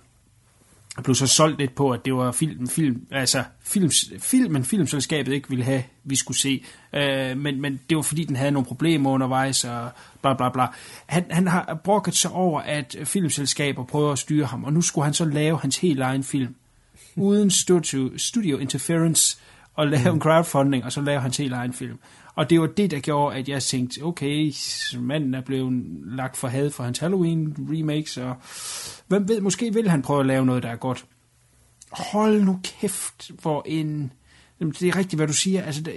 blev 1.03 1.15
så 1.15 1.27
solgt 1.27 1.59
lidt 1.59 1.75
på, 1.75 1.91
at 1.91 2.05
det 2.05 2.13
var 2.13 2.31
film, 2.31 2.67
film 2.67 3.01
altså 3.11 3.43
films, 3.63 3.95
filmen, 4.19 4.65
filmselskabet 4.65 5.33
ikke 5.33 5.49
ville 5.49 5.65
have, 5.65 5.83
vi 6.03 6.15
skulle 6.15 6.37
se. 6.37 6.63
Uh, 6.93 7.37
men, 7.37 7.61
men 7.61 7.79
det 7.89 7.97
var 7.97 8.03
fordi, 8.03 8.23
den 8.23 8.35
havde 8.35 8.51
nogle 8.51 8.65
problemer 8.65 9.09
undervejs, 9.09 9.63
og 9.63 9.89
bla 10.21 10.33
bla 10.33 10.49
bla. 10.49 10.67
Han, 11.05 11.25
han 11.29 11.47
har 11.47 11.79
brokket 11.83 12.15
sig 12.15 12.31
over, 12.31 12.61
at 12.61 12.95
filmselskaber 13.03 13.83
prøver 13.85 14.11
at 14.11 14.19
styre 14.19 14.45
ham, 14.45 14.63
og 14.63 14.73
nu 14.73 14.81
skulle 14.81 15.05
han 15.05 15.13
så 15.13 15.25
lave 15.25 15.59
hans 15.59 15.77
helt 15.77 15.99
egen 15.99 16.23
film. 16.23 16.55
Uden 17.15 17.51
studio, 17.51 18.17
studio 18.17 18.57
interference, 18.57 19.37
og 19.79 19.87
lave 19.87 20.09
mm. 20.09 20.15
en 20.15 20.21
crowdfunding, 20.21 20.83
og 20.83 20.91
så 20.91 21.01
lave 21.01 21.21
hans 21.21 21.37
helt 21.37 21.53
egen 21.53 21.73
film. 21.73 21.99
Og 22.35 22.49
det 22.49 22.61
var 22.61 22.67
det, 22.67 22.91
der 22.91 22.99
gjorde, 22.99 23.35
at 23.35 23.49
jeg 23.49 23.63
tænkte, 23.63 24.01
okay, 24.01 24.53
manden 24.97 25.33
er 25.33 25.41
blevet 25.41 25.83
lagt 26.05 26.37
for 26.37 26.47
had 26.47 26.71
for 26.71 26.83
hans 26.83 26.99
Halloween-remakes, 26.99 28.17
og 28.21 28.35
hvem 29.07 29.27
ved, 29.27 29.41
måske 29.41 29.73
vil 29.73 29.89
han 29.89 30.01
prøve 30.01 30.19
at 30.19 30.25
lave 30.25 30.45
noget, 30.45 30.63
der 30.63 30.69
er 30.69 30.75
godt. 30.75 31.05
Hold 31.91 32.43
nu 32.43 32.59
kæft, 32.63 33.31
for 33.39 33.63
en... 33.65 34.13
Det 34.59 34.83
er 34.83 34.95
rigtigt, 34.95 35.15
hvad 35.15 35.27
du 35.27 35.33
siger. 35.33 35.63
Altså, 35.63 35.81
det, 35.81 35.95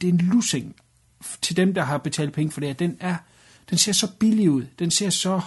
det 0.00 0.08
er 0.08 0.12
en 0.12 0.30
lussing 0.32 0.76
til 1.42 1.56
dem, 1.56 1.74
der 1.74 1.82
har 1.82 1.98
betalt 1.98 2.32
penge 2.32 2.52
for 2.52 2.60
det 2.60 2.68
her. 2.68 2.74
Den, 2.74 2.96
er, 3.00 3.16
den 3.70 3.78
ser 3.78 3.92
så 3.92 4.08
billig 4.18 4.50
ud. 4.50 4.64
Den 4.78 4.90
ser 4.90 5.10
så. 5.10 5.40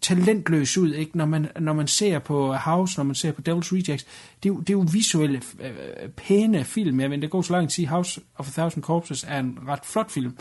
Talentløs 0.00 0.78
ud, 0.78 0.92
ikke? 0.94 1.18
Når, 1.18 1.26
man, 1.26 1.48
når 1.60 1.72
man 1.72 1.86
ser 1.86 2.18
på 2.18 2.52
House, 2.54 2.98
når 2.98 3.04
man 3.04 3.14
ser 3.14 3.32
på 3.32 3.42
Devil's 3.48 3.72
Rejects. 3.72 4.06
Det 4.42 4.48
er 4.48 4.54
jo, 4.54 4.60
det 4.60 4.70
er 4.70 4.74
jo 4.74 4.86
visuelle, 4.92 5.42
øh, 5.60 6.08
pæne 6.08 6.64
film. 6.64 7.00
Jeg 7.00 7.10
mener, 7.10 7.20
det 7.20 7.30
går 7.30 7.42
så 7.42 7.52
langt 7.52 7.66
at 7.66 7.72
sige, 7.72 7.88
House 7.88 8.20
of 8.34 8.48
a 8.48 8.50
Thousand 8.50 8.82
Corpses 8.82 9.24
er 9.28 9.38
en 9.38 9.58
ret 9.68 9.84
flot 9.84 10.10
film. 10.10 10.36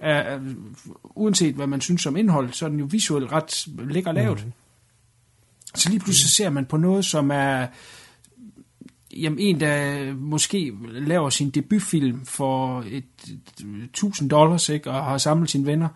Uh, 0.00 0.42
uanset 1.04 1.54
hvad 1.54 1.66
man 1.66 1.80
synes 1.80 2.06
om 2.06 2.16
indhold, 2.16 2.52
så 2.52 2.64
er 2.64 2.68
den 2.68 2.78
jo 2.78 2.88
visuelt 2.90 3.32
ret 3.32 3.66
lækker 3.78 4.12
lavet. 4.12 4.44
Mm. 4.44 4.52
Så 5.74 5.90
lige 5.90 6.00
pludselig 6.00 6.30
ser 6.30 6.50
man 6.50 6.66
på 6.66 6.76
noget, 6.76 7.04
som 7.04 7.30
er 7.30 7.66
jamen 9.16 9.38
en, 9.38 9.60
der 9.60 10.14
måske 10.14 10.72
laver 10.90 11.30
sin 11.30 11.50
debutfilm 11.50 12.24
for 12.24 12.84
et, 12.90 13.04
et, 13.28 13.84
1000 13.84 14.30
dollars, 14.30 14.68
ikke, 14.68 14.90
og 14.90 15.04
har 15.04 15.18
samlet 15.18 15.50
sine 15.50 15.66
venner 15.66 15.88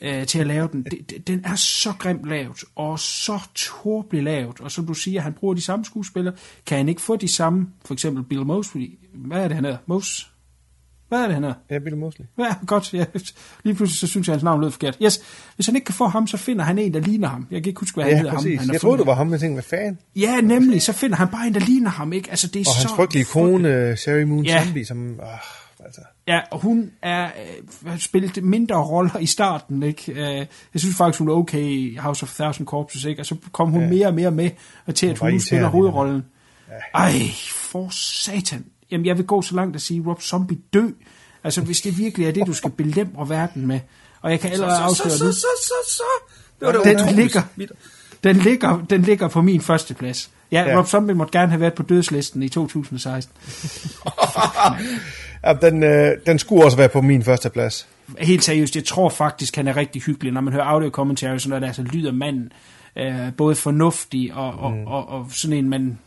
øh, 0.00 0.26
til 0.26 0.38
at 0.38 0.46
lave 0.46 0.68
den. 0.72 0.82
Det- 0.84 1.26
Den 1.26 1.44
er 1.44 1.54
så 1.54 1.92
grimt 1.98 2.28
lavet, 2.28 2.64
og 2.76 2.98
så 2.98 3.38
tåbeligt 3.54 4.24
lavet, 4.24 4.60
og 4.60 4.70
som 4.70 4.86
du 4.86 4.94
siger, 4.94 5.20
han 5.20 5.32
bruger 5.32 5.54
de 5.54 5.60
samme 5.60 5.84
skuespillere. 5.84 6.34
Kan 6.66 6.78
han 6.78 6.88
ikke 6.88 7.00
få 7.00 7.16
de 7.16 7.28
samme, 7.34 7.66
for 7.84 7.94
eksempel 7.94 8.24
Bill 8.24 8.46
Mosley, 8.46 8.98
hvad 9.14 9.38
er 9.38 9.48
det, 9.48 9.54
han 9.54 9.64
hedder? 9.64 9.78
Mos? 9.86 10.30
Hvad 11.08 11.18
er 11.18 11.24
det, 11.26 11.34
han 11.34 11.42
hedder? 11.42 11.56
Ja, 11.70 11.78
Bill 11.78 11.96
Mosley. 11.96 12.26
Ja, 12.38 12.54
godt. 12.66 12.94
Ja. 12.94 13.04
Lige 13.64 13.74
pludselig 13.74 14.00
så 14.00 14.06
synes 14.06 14.26
jeg, 14.28 14.32
at 14.32 14.36
hans 14.36 14.44
navn 14.44 14.60
lød 14.60 14.70
forkert. 14.70 14.96
Yes, 15.02 15.20
hvis 15.54 15.66
han 15.66 15.74
ikke 15.76 15.84
kan 15.84 15.94
få 15.94 16.06
ham, 16.06 16.26
så 16.26 16.36
finder 16.36 16.64
han 16.64 16.78
en, 16.78 16.94
der 16.94 17.00
ligner 17.00 17.28
ham. 17.28 17.46
Jeg 17.50 17.62
kan 17.62 17.70
ikke 17.70 17.80
huske, 17.80 17.94
hvad 17.96 18.04
han 18.04 18.12
Ja, 18.12 18.16
hedder. 18.16 18.30
Ham, 18.30 18.36
præcis. 18.38 18.58
han 18.58 18.68
har 18.68 18.74
Jeg 18.74 18.80
troede, 18.80 18.98
det 18.98 19.06
var 19.06 19.14
ham, 19.14 19.26
men 19.26 19.40
tænkte, 19.40 19.54
hvad 19.54 19.78
fanden? 19.78 19.98
Ja, 20.16 20.40
nemlig. 20.40 20.82
Så 20.82 20.92
finder 20.92 21.16
han 21.16 21.28
bare 21.28 21.46
en, 21.46 21.54
der 21.54 21.60
ligner 21.60 21.90
ham, 21.90 22.12
ikke? 22.12 22.30
Altså, 22.30 22.46
det 22.46 22.56
er 22.56 22.60
Og 22.60 22.74
så... 22.74 22.80
hans 22.88 22.92
frygtelige 22.96 23.24
kone, 23.24 23.96
Sherry 23.96 24.22
Moon 24.22 24.44
Ja. 24.44 24.64
Zombie, 24.64 24.84
som... 24.86 25.20
Ah, 25.22 25.38
altså. 25.84 26.00
Ja, 26.28 26.40
og 26.50 26.60
hun 26.60 26.90
er 27.02 27.24
øh, 27.24 27.90
har 27.90 27.98
spillet 27.98 28.44
mindre 28.44 28.76
roller 28.76 29.18
i 29.18 29.26
starten, 29.26 29.82
ikke? 29.82 30.12
Øh, 30.12 30.36
jeg 30.74 30.80
synes 30.80 30.96
faktisk, 30.96 31.18
hun 31.18 31.28
er 31.28 31.32
okay 31.32 31.60
i 31.62 31.96
House 31.96 32.22
of 32.22 32.34
Thousand 32.34 32.66
Corpses, 32.66 33.04
ikke? 33.04 33.22
Og 33.22 33.26
så 33.26 33.36
kom 33.52 33.70
hun 33.70 33.82
ja. 33.82 33.88
mere 33.88 34.06
og 34.06 34.14
mere 34.14 34.30
med, 34.30 34.50
og 34.86 34.94
til 34.94 35.06
at 35.06 35.18
hun 35.18 35.32
nu 35.32 35.40
spiller 35.40 35.68
hovedrollen. 35.68 36.24
Ej, 36.94 37.12
for 37.54 37.88
satan. 37.90 38.64
Jamen, 38.90 39.06
jeg 39.06 39.16
vil 39.16 39.26
gå 39.26 39.42
så 39.42 39.54
langt 39.54 39.76
at 39.76 39.82
sige, 39.82 40.02
Rob 40.06 40.22
Zombie 40.22 40.58
dø. 40.72 40.82
Altså, 41.44 41.60
hvis 41.60 41.80
det 41.80 41.98
virkelig 41.98 42.26
er 42.26 42.32
det, 42.32 42.46
du 42.46 42.52
skal 42.52 42.70
belemre 42.70 43.28
verden 43.28 43.66
med. 43.66 43.80
Og 44.22 44.30
jeg 44.30 44.40
kan 44.40 44.52
allerede 44.52 44.78
afsløre 44.78 45.10
så, 45.10 45.24
nu. 45.24 45.32
så, 45.32 45.38
så, 45.40 45.46
så, 45.62 45.92
så. 45.92 46.02
Det 46.60 46.66
var 46.66 46.72
Den 46.72 46.96
utroligt 46.96 47.16
ligger, 47.16 47.42
den, 48.24 48.36
ligger, 48.36 48.84
den 48.90 49.02
ligger 49.02 49.28
på 49.28 49.42
min 49.42 49.60
første 49.60 49.94
plads. 49.94 50.30
Ja, 50.52 50.62
Ja. 50.62 50.70
ja. 50.70 50.78
Rob 50.78 50.86
Zombie 50.86 51.14
måtte 51.14 51.38
gerne 51.38 51.50
have 51.50 51.60
været 51.60 51.74
på 51.74 51.82
dødslisten 51.82 52.42
i 52.42 52.48
2016. 52.48 53.34
Ja, 55.46 55.52
den, 55.52 55.82
øh, 55.82 56.12
den 56.26 56.38
skulle 56.38 56.64
også 56.64 56.76
være 56.76 56.88
på 56.88 57.00
min 57.00 57.22
første 57.22 57.50
plads. 57.50 57.88
helt 58.18 58.44
seriøst, 58.44 58.76
jeg 58.76 58.84
tror 58.84 59.08
faktisk, 59.08 59.56
han 59.56 59.68
er 59.68 59.76
rigtig 59.76 60.02
hyggelig. 60.02 60.32
Når 60.32 60.40
man 60.40 60.52
hører 60.52 60.64
audio 60.64 60.90
commentary, 60.90 61.38
så 61.38 61.48
når 61.48 61.58
der 61.58 61.66
altså 61.66 61.82
lyder 61.82 62.12
manden 62.12 62.52
øh, 62.96 63.34
både 63.36 63.54
fornuftig 63.54 64.34
og, 64.34 64.52
og, 64.52 64.72
mm. 64.72 64.86
og, 64.86 65.08
og 65.08 65.26
sådan 65.30 65.56
en, 65.56 65.68
man, 65.68 65.98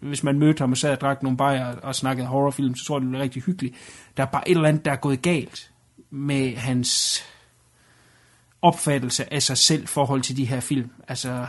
hvis 0.00 0.22
man 0.22 0.38
mødte 0.38 0.60
ham 0.60 0.72
og 0.72 0.78
sad 0.78 0.90
og 0.90 1.00
drak 1.00 1.22
nogle 1.22 1.36
bajer 1.38 1.76
og 1.76 1.94
snakkede 1.94 2.26
horrorfilm, 2.26 2.74
så 2.74 2.84
tror 2.84 2.96
jeg, 2.96 3.00
det 3.00 3.10
ville 3.10 3.22
rigtig 3.22 3.42
hyggeligt. 3.42 3.74
Der 4.16 4.22
er 4.22 4.26
bare 4.26 4.48
et 4.48 4.56
eller 4.56 4.68
andet, 4.68 4.84
der 4.84 4.92
er 4.92 4.96
gået 4.96 5.22
galt 5.22 5.70
med 6.10 6.56
hans 6.56 7.22
opfattelse 8.62 9.32
af 9.32 9.42
sig 9.42 9.56
selv 9.56 9.82
i 9.82 9.86
forhold 9.86 10.22
til 10.22 10.36
de 10.36 10.44
her 10.44 10.60
film. 10.60 10.90
Altså, 11.08 11.46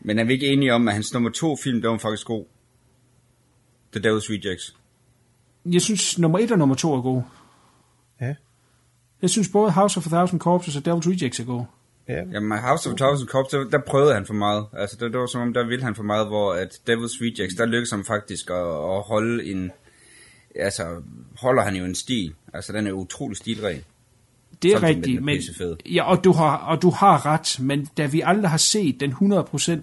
Men 0.00 0.18
er 0.18 0.24
vi 0.24 0.32
ikke 0.32 0.46
enige 0.46 0.74
om, 0.74 0.88
at 0.88 0.94
hans 0.94 1.12
nummer 1.12 1.30
to 1.30 1.56
film, 1.64 1.82
der 1.82 1.88
var 1.88 1.98
faktisk 1.98 2.26
god? 2.26 2.44
The 3.92 4.10
Devil's 4.10 4.30
Rejects. 4.30 4.81
Jeg 5.64 5.82
synes, 5.82 6.18
nummer 6.18 6.38
et 6.38 6.52
og 6.52 6.58
nummer 6.58 6.74
to 6.74 6.94
er 6.94 7.02
gode. 7.02 7.24
Ja. 8.20 8.34
Jeg 9.22 9.30
synes 9.30 9.48
både 9.48 9.70
House 9.70 9.98
of 9.98 10.06
a 10.06 10.08
Thousand 10.08 10.40
Corpses 10.40 10.76
og 10.76 10.82
Devil's 10.86 11.08
Rejects 11.08 11.40
er 11.40 11.44
gode. 11.44 11.66
Ja. 12.08 12.22
Jamen, 12.32 12.58
House 12.58 12.90
of 12.90 12.96
Thousand 12.96 13.28
Corps, 13.28 13.48
der, 13.48 13.64
der 13.64 13.78
prøvede 13.78 14.14
han 14.14 14.26
for 14.26 14.34
meget. 14.34 14.66
Altså, 14.72 14.96
det, 15.00 15.12
det 15.12 15.20
var 15.20 15.26
som 15.26 15.40
om, 15.40 15.52
der 15.52 15.66
ville 15.66 15.84
han 15.84 15.94
for 15.94 16.02
meget, 16.02 16.26
hvor 16.26 16.52
at 16.52 16.68
Devil's 16.68 17.18
Rejects, 17.22 17.56
der 17.56 17.66
lykkedes 17.66 17.90
han 17.90 18.04
faktisk 18.04 18.50
at, 18.50 18.96
at 18.96 19.02
holde 19.02 19.44
en... 19.44 19.70
Altså, 20.54 21.02
holder 21.40 21.62
han 21.62 21.76
jo 21.76 21.84
en 21.84 21.94
stil. 21.94 22.34
Altså, 22.54 22.72
den 22.72 22.86
er 22.86 22.92
utrolig 22.92 23.36
stilren. 23.36 23.84
Det 24.62 24.72
er 24.72 24.80
med, 24.80 24.88
rigtigt, 24.88 25.22
men, 25.22 25.38
ja, 25.86 26.10
og, 26.10 26.24
du 26.24 26.32
har, 26.32 26.56
og 26.56 26.82
du 26.82 26.90
har 26.90 27.26
ret, 27.26 27.56
men 27.60 27.88
da 27.96 28.06
vi 28.06 28.22
aldrig 28.24 28.50
har 28.50 28.56
set 28.56 29.00
den 29.00 29.12
100% 29.12 29.16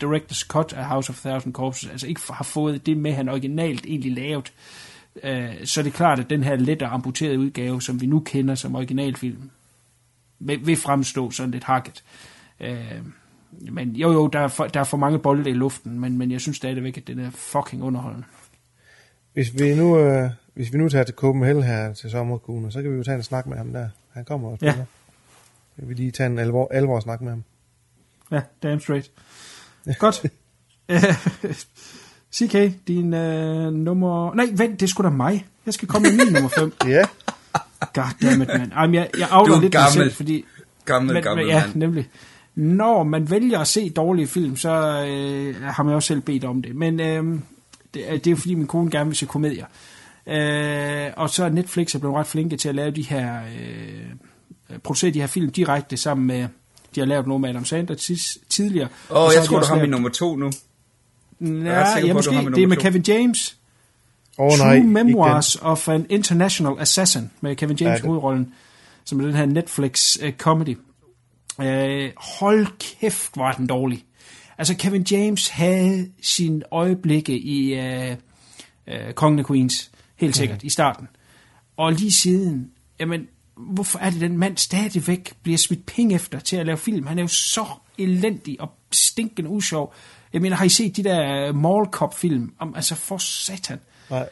director's 0.03 0.47
cut 0.47 0.73
af 0.73 0.85
House 0.85 1.10
of 1.10 1.19
Thousand 1.19 1.53
Corpses, 1.53 1.89
altså 1.89 2.07
ikke 2.07 2.22
har 2.30 2.43
fået 2.43 2.85
det 2.85 2.97
med, 2.97 3.14
han 3.14 3.30
originalt 3.30 3.85
egentlig 3.85 4.11
lavet, 4.11 4.53
øh, 4.53 4.89
så 5.65 5.79
er 5.79 5.83
det 5.83 5.93
klart, 5.93 6.19
at 6.19 6.29
den 6.29 6.43
her 6.43 6.55
let 6.55 6.81
og 6.81 6.93
amputerede 6.93 7.39
udgave, 7.39 7.81
som 7.81 8.01
vi 8.01 8.05
nu 8.05 8.19
kender 8.19 8.55
som 8.55 8.75
originalfilm, 8.75 9.49
vil, 10.39 10.65
vil 10.67 10.75
fremstå 10.77 11.31
sådan 11.31 11.51
lidt 11.51 11.63
hakket. 11.63 12.03
Øh, 12.59 13.01
men 13.71 13.95
jo, 13.95 14.11
jo, 14.11 14.27
der 14.27 14.39
er, 14.39 14.47
for, 14.47 14.67
der 14.67 14.79
er 14.79 14.83
for 14.83 14.97
mange 14.97 15.19
bolde 15.19 15.49
i 15.49 15.53
luften, 15.53 15.99
men, 15.99 16.17
men 16.17 16.31
jeg 16.31 16.41
synes 16.41 16.57
stadigvæk, 16.57 16.97
at 16.97 17.07
den 17.07 17.19
er 17.19 17.29
fucking 17.31 17.83
underholdende. 17.83 18.25
Hvis 19.33 19.59
vi 19.59 19.75
nu, 19.75 19.99
øh, 19.99 20.29
hvis 20.53 20.73
vi 20.73 20.77
nu 20.77 20.89
tager 20.89 21.03
til 21.03 21.15
Copenhagen 21.15 21.63
her 21.63 21.93
til 21.93 22.09
sommerkugen, 22.11 22.71
så 22.71 22.81
kan 22.81 22.91
vi 22.91 22.97
jo 22.97 23.03
tage 23.03 23.17
en 23.17 23.23
snak 23.23 23.45
med 23.47 23.57
ham 23.57 23.73
der. 23.73 23.89
Han 24.13 24.25
kommer 24.25 24.49
og 24.49 24.57
Ja. 24.61 24.73
kan 25.79 25.89
vi 25.89 25.93
lige 25.93 26.11
tage 26.11 26.27
en 26.27 26.39
alvor, 26.39 26.67
alvor 26.71 26.99
snak 26.99 27.21
med 27.21 27.29
ham. 27.29 27.43
Ja, 28.31 28.41
damn 28.63 28.79
straight. 28.79 29.11
Godt. 29.99 30.25
Øh, 32.43 32.47
CK, 32.49 32.88
din 32.88 33.14
øh, 33.14 33.73
nummer... 33.73 34.34
Nej, 34.34 34.45
vent, 34.53 34.80
det 34.80 34.85
er 34.85 34.88
sgu 34.89 35.03
da 35.03 35.10
mig. 35.10 35.45
Jeg 35.65 35.73
skal 35.73 35.88
komme 35.88 36.07
med 36.10 36.26
min 36.26 36.34
nummer 36.34 36.49
5. 36.49 36.73
Ja, 36.88 37.01
Goddammit, 37.93 38.47
mand. 38.47 38.72
Jamen, 38.76 38.93
jeg, 38.95 39.10
jeg 39.19 39.27
afler 39.31 39.56
er 39.56 39.61
lidt 39.61 39.73
mig 39.73 39.81
gammel. 39.81 39.93
selv, 39.93 40.11
fordi... 40.11 40.45
Gammel, 40.85 41.14
men, 41.14 41.23
gammel 41.23 41.47
ja, 41.47 41.61
mand. 41.65 41.76
nemlig. 41.76 42.07
Når 42.56 43.03
man 43.03 43.31
vælger 43.31 43.60
at 43.60 43.68
se 43.68 43.89
dårlige 43.89 44.27
film, 44.27 44.56
så 44.57 44.69
øh, 45.10 45.56
har 45.64 45.84
man 45.84 45.93
også 45.95 46.07
selv 46.07 46.22
bedt 46.22 46.43
om 46.45 46.61
det. 46.61 46.76
Men 46.76 46.99
øh, 46.99 47.39
det, 47.93 48.11
er- 48.11 48.18
det 48.18 48.27
er 48.27 48.31
jo 48.31 48.38
fordi, 48.38 48.53
min 48.56 48.68
kone 48.68 48.91
gerne 48.91 49.06
vil 49.10 49.18
se 49.18 49.26
komedier. 49.26 49.65
Øh, 50.27 51.11
og 51.18 51.30
så 51.30 51.43
er 51.45 51.49
Netflix 51.49 51.95
er 51.95 51.99
blevet 51.99 52.15
ret 52.15 52.27
flinke 52.27 52.57
til 52.57 52.69
at 52.69 52.76
lave 52.76 52.91
de 52.91 53.01
her... 53.01 53.35
Øh, 53.60 54.77
producere 54.84 55.11
de 55.11 55.19
her 55.19 55.27
film 55.27 55.51
direkte 55.51 55.97
sammen 55.97 56.27
med... 56.27 56.47
De 56.95 56.99
har 56.99 57.07
lavet 57.07 57.27
nogle 57.27 57.41
med 57.41 57.49
Adam 57.49 57.65
Sandler 57.65 57.95
tidligere. 58.49 58.88
Åh, 59.11 59.23
oh, 59.23 59.31
jeg 59.35 59.43
tror, 59.43 59.60
du 59.60 59.65
har 59.65 59.76
min 59.76 59.80
lavet- 59.81 59.91
nummer 59.91 60.10
to 60.10 60.35
nu. 60.35 60.51
Ja, 61.41 61.48
Jeg 61.48 61.82
er 61.82 61.94
sikker 61.95 62.07
ja 62.07 62.14
på, 62.14 62.18
måske. 62.18 62.30
du 62.30 62.36
har 62.36 62.44
min 62.44 62.53
Det 62.53 62.64
er 62.64 62.68
med 62.68 62.78
to. 62.78 62.82
Kevin 62.84 63.02
James. 63.07 63.56
Oh, 64.38 64.49
True 64.49 64.57
nej, 64.57 64.80
Memoirs 64.80 65.56
of 65.56 65.88
an 65.90 66.06
International 66.10 66.74
Assassin 66.80 67.30
med 67.41 67.56
Kevin 67.56 67.78
James 67.78 67.90
Ja, 67.90 67.94
i 67.94 67.98
det- 67.98 68.06
hovedrollen, 68.06 68.53
som 69.06 69.20
er 69.20 69.26
den 69.26 69.34
her 69.36 69.45
Netflix 69.45 69.99
uh, 70.24 70.32
comedy. 70.32 70.78
Uh, 71.57 71.66
hold 72.18 72.68
kæft, 72.80 73.34
hvor 73.34 73.48
er 73.48 73.52
den 73.52 73.68
dårlig. 73.68 74.06
Altså, 74.57 74.76
Kevin 74.76 75.06
James 75.11 75.48
havde 75.48 76.10
sine 76.22 76.61
øjeblikke 76.72 77.40
i 77.40 77.80
uh, 77.80 78.16
uh, 78.88 79.14
Kongen 79.14 79.40
af 79.40 79.45
Queens, 79.45 79.91
helt 80.16 80.36
sikkert, 80.36 80.64
mm. 80.64 80.68
i 80.68 80.70
starten. 80.70 81.07
Og 81.78 81.94
lige 81.94 82.11
siden, 82.24 82.72
jamen, 82.99 83.28
hvorfor 83.57 83.99
er 83.99 84.10
det, 84.10 84.22
den 84.22 84.38
mand 84.38 84.57
stadigvæk 84.57 85.34
bliver 85.44 85.57
smidt 85.57 85.86
penge 85.86 86.16
efter 86.16 86.40
til 86.40 86.56
at 86.56 86.66
lave 86.66 86.78
film? 86.78 87.07
Han 87.07 87.18
er 87.18 87.24
jo 87.24 87.28
så 87.28 87.66
elendig 87.98 88.61
og 88.61 88.72
stinkende 88.91 89.49
usjov. 89.49 89.94
Jeg 90.34 90.41
mener, 90.41 90.56
har 90.56 90.65
I 90.65 90.69
set 90.69 90.95
de 90.97 91.03
der 91.03 91.51
Mall 91.53 91.85
Cop 91.91 92.14
film? 92.18 92.51
Om, 92.60 92.76
altså, 92.76 92.95
for 92.95 93.18
satan. 93.18 93.80
Nej. 94.10 94.30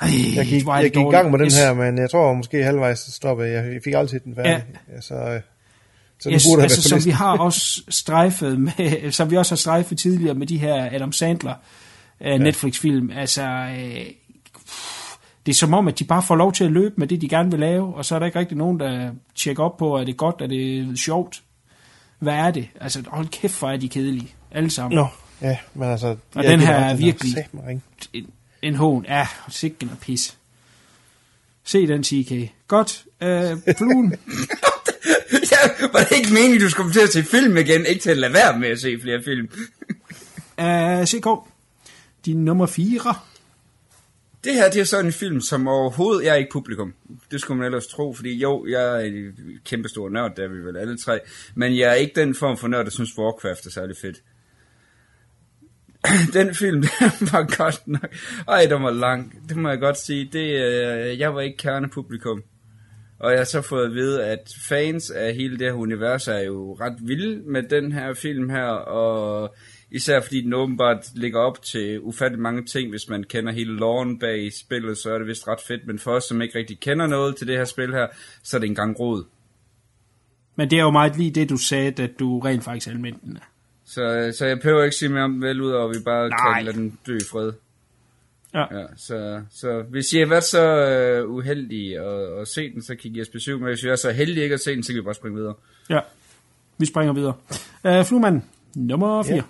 Ej, 0.00 0.08
Jeg 0.36 0.46
gik, 0.46 0.66
jeg 0.66 0.82
gik 0.92 0.96
i 0.96 1.10
gang 1.10 1.30
med 1.30 1.38
den 1.38 1.46
Yes. 1.46 1.58
her, 1.58 1.74
men 1.74 1.98
jeg 1.98 2.10
tror 2.10 2.34
måske 2.34 2.64
halvvejs 2.64 2.98
stoppede. 2.98 3.50
Jeg 3.52 3.80
fik 3.84 3.94
altid 3.94 4.20
den 4.20 4.34
færdig. 4.34 4.64
Ja. 4.94 5.00
Så, 5.00 5.14
øh, 5.14 5.40
så 6.20 6.28
den 6.28 6.34
Yes, 6.34 6.44
burde 6.46 6.62
altså, 6.62 6.82
som 6.88 7.04
vi 7.04 7.10
har 7.10 7.38
også 7.48 7.82
strejfet 7.88 8.60
med, 8.60 9.10
som 9.18 9.30
vi 9.30 9.36
også 9.36 9.52
har 9.52 9.56
strejfet 9.56 9.98
tidligere 9.98 10.34
med 10.34 10.46
de 10.46 10.58
her 10.58 10.88
Adam 10.94 11.12
Sandler 11.12 11.54
uh, 12.20 12.26
Netflix-film. 12.40 13.10
Altså, 13.10 13.66
uh, 13.70 14.06
det 15.46 15.52
er 15.52 15.56
som 15.56 15.74
om, 15.74 15.88
at 15.88 15.98
de 15.98 16.04
bare 16.04 16.22
får 16.22 16.34
lov 16.36 16.52
til 16.52 16.64
at 16.64 16.72
løbe 16.72 16.94
med 16.98 17.06
det, 17.06 17.20
de 17.20 17.28
gerne 17.28 17.50
vil 17.50 17.60
lave, 17.60 17.94
og 17.94 18.04
så 18.04 18.14
er 18.14 18.18
der 18.18 18.26
ikke 18.26 18.38
rigtig 18.38 18.56
nogen, 18.56 18.80
der 18.80 19.10
tjekker 19.34 19.62
op 19.62 19.76
på, 19.76 19.96
er 19.96 20.04
det 20.04 20.16
godt, 20.16 20.36
er 20.40 20.46
det 20.46 20.98
sjovt, 20.98 21.42
hvad 22.18 22.34
er 22.34 22.50
det? 22.50 22.68
Altså, 22.80 23.02
hold 23.06 23.28
kæft, 23.28 23.58
hvor 23.58 23.68
er 23.70 23.76
de 23.76 23.88
kedelige, 23.88 24.28
alle 24.54 24.70
sammen. 24.70 24.96
Nå, 24.96 25.06
ja, 25.40 25.56
men 25.74 25.90
altså... 25.90 26.16
Og 26.34 26.44
ja, 26.44 26.50
den 26.50 26.60
her 26.60 26.74
er 26.74 26.96
virkelig- 26.96 27.48
en, 28.12 28.30
en 28.62 28.74
hån. 28.74 29.04
Ja, 29.08 29.26
sikken 29.48 29.90
og 29.90 29.98
pis. 29.98 30.38
Se 31.64 31.86
den, 31.86 32.04
CK. 32.04 32.52
Godt. 32.68 33.04
Øh, 33.22 33.56
fluen. 33.78 34.10
ja, 35.52 35.86
var 35.92 36.04
det 36.08 36.16
ikke 36.16 36.32
meningen, 36.32 36.60
du 36.60 36.68
skulle 36.70 36.74
komme 36.74 36.92
til 36.92 37.00
at 37.00 37.08
se 37.12 37.22
film 37.22 37.56
igen, 37.56 37.86
ikke 37.86 38.02
til 38.02 38.10
at 38.10 38.18
lade 38.18 38.32
være 38.32 38.58
med 38.58 38.68
at 38.68 38.80
se 38.80 38.98
flere 39.02 39.22
film? 39.24 39.48
Øh, 40.60 41.06
CK. 41.06 41.26
Din 42.26 42.44
nummer 42.44 42.66
4. 42.66 43.14
Det 44.44 44.54
her, 44.54 44.70
det 44.70 44.80
er 44.80 44.84
sådan 44.84 45.06
en 45.06 45.12
film, 45.12 45.40
som 45.40 45.68
overhovedet, 45.68 46.24
jeg 46.24 46.30
er 46.32 46.36
ikke 46.36 46.50
publikum. 46.52 46.94
Det 47.30 47.40
skulle 47.40 47.58
man 47.58 47.66
ellers 47.66 47.86
tro, 47.86 48.14
fordi 48.14 48.34
jo, 48.38 48.66
jeg 48.68 48.94
er 48.96 48.98
en 48.98 49.32
kæmpe 49.64 49.88
stor 49.88 50.08
nørd, 50.08 50.36
der 50.36 50.44
er 50.44 50.48
vi 50.48 50.58
vel 50.58 50.76
alle 50.76 50.98
tre. 50.98 51.18
Men 51.54 51.76
jeg 51.76 51.90
er 51.90 51.94
ikke 51.94 52.20
den 52.20 52.34
form 52.34 52.56
for 52.58 52.68
nørd, 52.68 52.84
der 52.84 52.90
synes 52.90 53.18
Warcraft 53.18 53.66
er 53.66 53.70
særlig 53.70 53.96
fedt. 54.02 54.16
den 56.38 56.54
film, 56.54 56.82
den 57.18 57.28
var 57.32 57.56
godt 57.56 57.88
nok... 57.88 58.14
Ej, 58.48 58.66
den 58.70 58.82
var 58.82 58.90
lang. 58.90 59.48
Det 59.48 59.56
må 59.56 59.68
jeg 59.68 59.80
godt 59.80 59.98
sige. 59.98 60.28
Det, 60.32 60.38
øh, 60.38 61.18
jeg 61.18 61.34
var 61.34 61.40
ikke 61.40 61.56
kernepublikum. 61.56 62.42
Og 63.18 63.30
jeg 63.30 63.40
har 63.40 63.44
så 63.44 63.62
fået 63.62 63.84
at 63.84 63.94
vide, 63.94 64.24
at 64.24 64.54
fans 64.68 65.10
af 65.10 65.34
hele 65.34 65.58
det 65.58 65.66
her 65.66 65.72
univers 65.72 66.28
er 66.28 66.38
jo 66.38 66.76
ret 66.80 66.96
vilde 67.00 67.42
med 67.50 67.62
den 67.62 67.92
her 67.92 68.14
film 68.14 68.50
her, 68.50 68.66
og 68.66 69.54
især 69.90 70.20
fordi 70.20 70.40
den 70.40 70.52
åbenbart 70.52 71.06
ligger 71.14 71.40
op 71.40 71.62
til 71.62 72.00
ufattelig 72.00 72.42
mange 72.42 72.64
ting, 72.64 72.90
hvis 72.90 73.08
man 73.08 73.24
kender 73.24 73.52
hele 73.52 73.76
loven 73.76 74.18
bag 74.18 74.52
spillet, 74.52 74.98
så 74.98 75.10
er 75.14 75.18
det 75.18 75.26
vist 75.26 75.48
ret 75.48 75.60
fedt, 75.68 75.86
men 75.86 75.98
for 75.98 76.10
os, 76.10 76.24
som 76.24 76.42
ikke 76.42 76.58
rigtig 76.58 76.80
kender 76.80 77.06
noget 77.06 77.36
til 77.36 77.46
det 77.46 77.56
her 77.56 77.64
spil 77.64 77.92
her, 77.92 78.06
så 78.42 78.56
er 78.56 78.60
det 78.60 78.68
en 78.68 78.74
gang 78.74 79.00
rod. 79.00 79.24
Men 80.56 80.70
det 80.70 80.78
er 80.78 80.82
jo 80.82 80.90
meget 80.90 81.16
lige 81.16 81.30
det, 81.30 81.48
du 81.48 81.56
sagde, 81.56 82.02
at 82.02 82.10
du 82.18 82.40
rent 82.40 82.64
faktisk 82.64 82.88
anmeldte 82.88 83.20
den. 83.24 83.38
Så, 83.94 84.34
så 84.38 84.46
jeg 84.46 84.60
behøver 84.60 84.84
ikke 84.84 84.96
sige 84.96 85.08
mere 85.08 85.22
om 85.22 85.42
vel 85.42 85.60
ud 85.60 85.70
over, 85.70 85.88
at 85.88 85.96
vi 85.96 86.02
bare 86.04 86.28
Nej. 86.28 86.54
kan 86.54 86.64
lade 86.64 86.76
den 86.76 86.98
dø 87.06 87.16
i 87.16 87.24
fred. 87.30 87.52
Ja. 88.54 88.78
Ja, 88.78 88.86
så, 88.96 89.42
så 89.50 89.82
hvis 89.82 90.12
I 90.12 90.18
har 90.18 90.26
været 90.26 90.44
så 90.44 90.66
øh, 90.66 91.30
uheldige 91.30 92.00
at, 92.00 92.40
at 92.40 92.48
se 92.48 92.72
den, 92.72 92.82
så 92.82 92.94
kan 92.96 93.10
I 93.10 93.14
give 93.14 93.22
os 93.22 93.28
besøg, 93.28 93.58
men 93.58 93.68
hvis 93.68 93.82
I 93.82 93.88
er 93.88 93.96
så 93.96 94.10
heldige 94.10 94.42
ikke 94.42 94.54
at 94.54 94.60
se 94.60 94.74
den, 94.74 94.82
så 94.82 94.92
kan 94.92 94.96
vi 94.96 95.04
bare 95.04 95.14
springe 95.14 95.38
videre. 95.38 95.54
Ja. 95.90 96.00
Vi 96.78 96.86
springer 96.86 97.12
videre. 97.12 97.34
Øh, 97.86 98.04
Fluemanden. 98.04 98.44
Nummer 98.74 99.22
4. 99.22 99.36
Ja. 99.36 99.42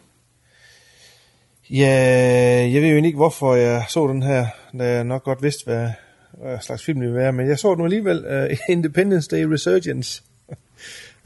Ja, 1.70 2.70
jeg 2.72 2.82
ved 2.82 2.88
jo 2.88 2.96
ikke, 2.96 3.16
hvorfor 3.16 3.54
jeg 3.54 3.84
så 3.88 4.06
den 4.06 4.22
her, 4.22 4.46
da 4.78 4.84
jeg 4.84 5.04
nok 5.04 5.22
godt 5.22 5.42
vidste, 5.42 5.64
hvad, 5.64 5.88
hvad 6.32 6.58
slags 6.60 6.84
film 6.84 7.00
det 7.00 7.08
ville 7.08 7.20
være, 7.20 7.32
men 7.32 7.48
jeg 7.48 7.58
så 7.58 7.70
den 7.70 7.78
nu 7.78 7.84
alligevel, 7.84 8.46
uh, 8.50 8.56
Independence 8.74 9.28
Day 9.36 9.44
Resurgence. 9.44 10.22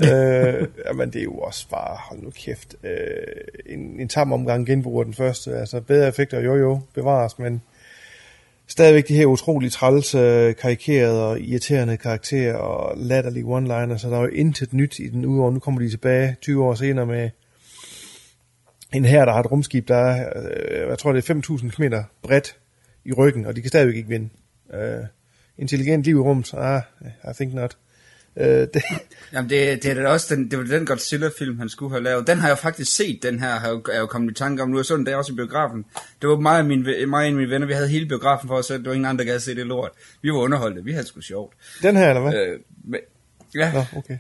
Uh, 0.03 0.69
jamen, 0.87 1.11
det 1.13 1.19
er 1.19 1.25
jo 1.25 1.35
også 1.35 1.69
bare, 1.69 1.97
hold 2.09 2.23
nu 2.23 2.31
kæft, 2.31 2.75
uh, 2.85 2.91
en, 3.67 4.01
en 4.01 4.09
tam 4.09 4.33
omgang 4.33 4.67
genbrug 4.67 4.99
af 4.99 5.05
den 5.05 5.15
første, 5.15 5.57
altså 5.57 5.81
bedre 5.81 6.09
effekter, 6.09 6.41
jo 6.41 6.55
jo, 6.55 6.81
bevares, 6.95 7.39
men 7.39 7.63
stadigvæk 8.67 9.09
de 9.09 9.17
her 9.17 9.27
utroligt 9.27 9.73
træls, 9.73 10.15
uh, 10.15 10.55
karikerede 10.55 11.29
og 11.29 11.41
irriterende 11.41 11.97
karakterer 11.97 12.57
og 12.57 12.99
latterlige 12.99 13.45
one-liner, 13.45 13.97
så 13.97 14.09
der 14.11 14.17
er 14.17 14.21
jo 14.21 14.27
intet 14.27 14.73
nyt 14.73 14.99
i 14.99 15.09
den 15.09 15.27
udover, 15.27 15.51
nu 15.51 15.59
kommer 15.59 15.81
de 15.81 15.91
tilbage 15.91 16.37
20 16.41 16.65
år 16.65 16.75
senere 16.75 17.07
med 17.07 17.31
en 18.93 19.05
her, 19.05 19.25
der 19.25 19.33
har 19.33 19.41
et 19.41 19.51
rumskib, 19.51 19.89
der 19.89 19.97
er, 19.97 20.33
øh, 20.37 20.89
jeg 20.89 20.99
tror 20.99 21.13
det 21.13 21.31
er 21.31 21.35
5.000 21.35 21.71
km 21.71 21.95
bredt 22.23 22.59
i 23.05 23.13
ryggen, 23.13 23.47
og 23.47 23.57
de 23.57 23.61
kan 23.61 23.69
stadigvæk 23.69 23.97
ikke 23.97 24.09
vinde. 24.09 24.29
Øh, 24.75 25.05
intelligent 25.59 26.05
liv 26.05 26.17
i 26.17 26.21
rummet, 26.21 26.55
ah, 26.55 26.83
I 27.31 27.35
think 27.35 27.55
not. 27.55 27.77
Øh, 28.41 28.47
det, 28.47 28.83
Jamen, 29.33 29.51
det, 29.51 29.83
det 29.83 29.91
er 29.91 29.95
da 29.95 30.09
også 30.09 30.35
den, 30.35 30.51
det 30.51 30.59
var 30.59 30.65
den 30.65 30.87
Godzilla-film, 30.87 31.59
han 31.59 31.69
skulle 31.69 31.93
have 31.93 32.03
lavet. 32.03 32.27
Den 32.27 32.39
har 32.39 32.49
jeg 32.49 32.59
faktisk 32.59 32.97
set, 32.97 33.23
den 33.23 33.41
her, 33.41 33.51
har 33.51 33.71
jo, 33.71 33.83
er 33.93 33.99
jo 33.99 34.07
kommet 34.07 34.31
i 34.31 34.35
tanke 34.35 34.63
om. 34.63 34.69
Nu 34.69 34.79
er 34.79 34.83
så 34.83 34.97
den 34.97 35.07
der 35.07 35.17
også 35.17 35.33
i 35.33 35.37
biografen. 35.37 35.85
Det 36.23 36.29
var 36.29 36.37
mig 36.37 36.59
og, 36.59 36.67
mine, 36.67 37.07
mig 37.07 37.29
og 37.29 37.35
mine 37.35 37.51
venner, 37.51 37.67
vi 37.67 37.73
havde 37.73 37.89
hele 37.89 38.07
biografen 38.07 38.49
for 38.49 38.57
os, 38.57 38.67
så 38.67 38.75
det 38.75 38.87
var 38.87 38.93
ingen 38.93 39.07
andre, 39.07 39.25
der 39.25 39.31
gad 39.31 39.41
se 39.41 39.55
det 39.55 39.67
lort. 39.67 39.91
Vi 40.23 40.31
var 40.31 40.39
underholdte, 40.39 40.85
vi 40.85 40.93
havde 40.93 41.07
sgu 41.07 41.21
sjovt. 41.21 41.55
den 41.83 41.97
her, 41.97 42.09
eller 42.09 42.23
hvad? 42.23 42.35
Øh, 42.35 42.61
men, 42.85 43.01
ja, 43.55 43.73
Nå, 43.73 43.99
okay. 43.99 44.19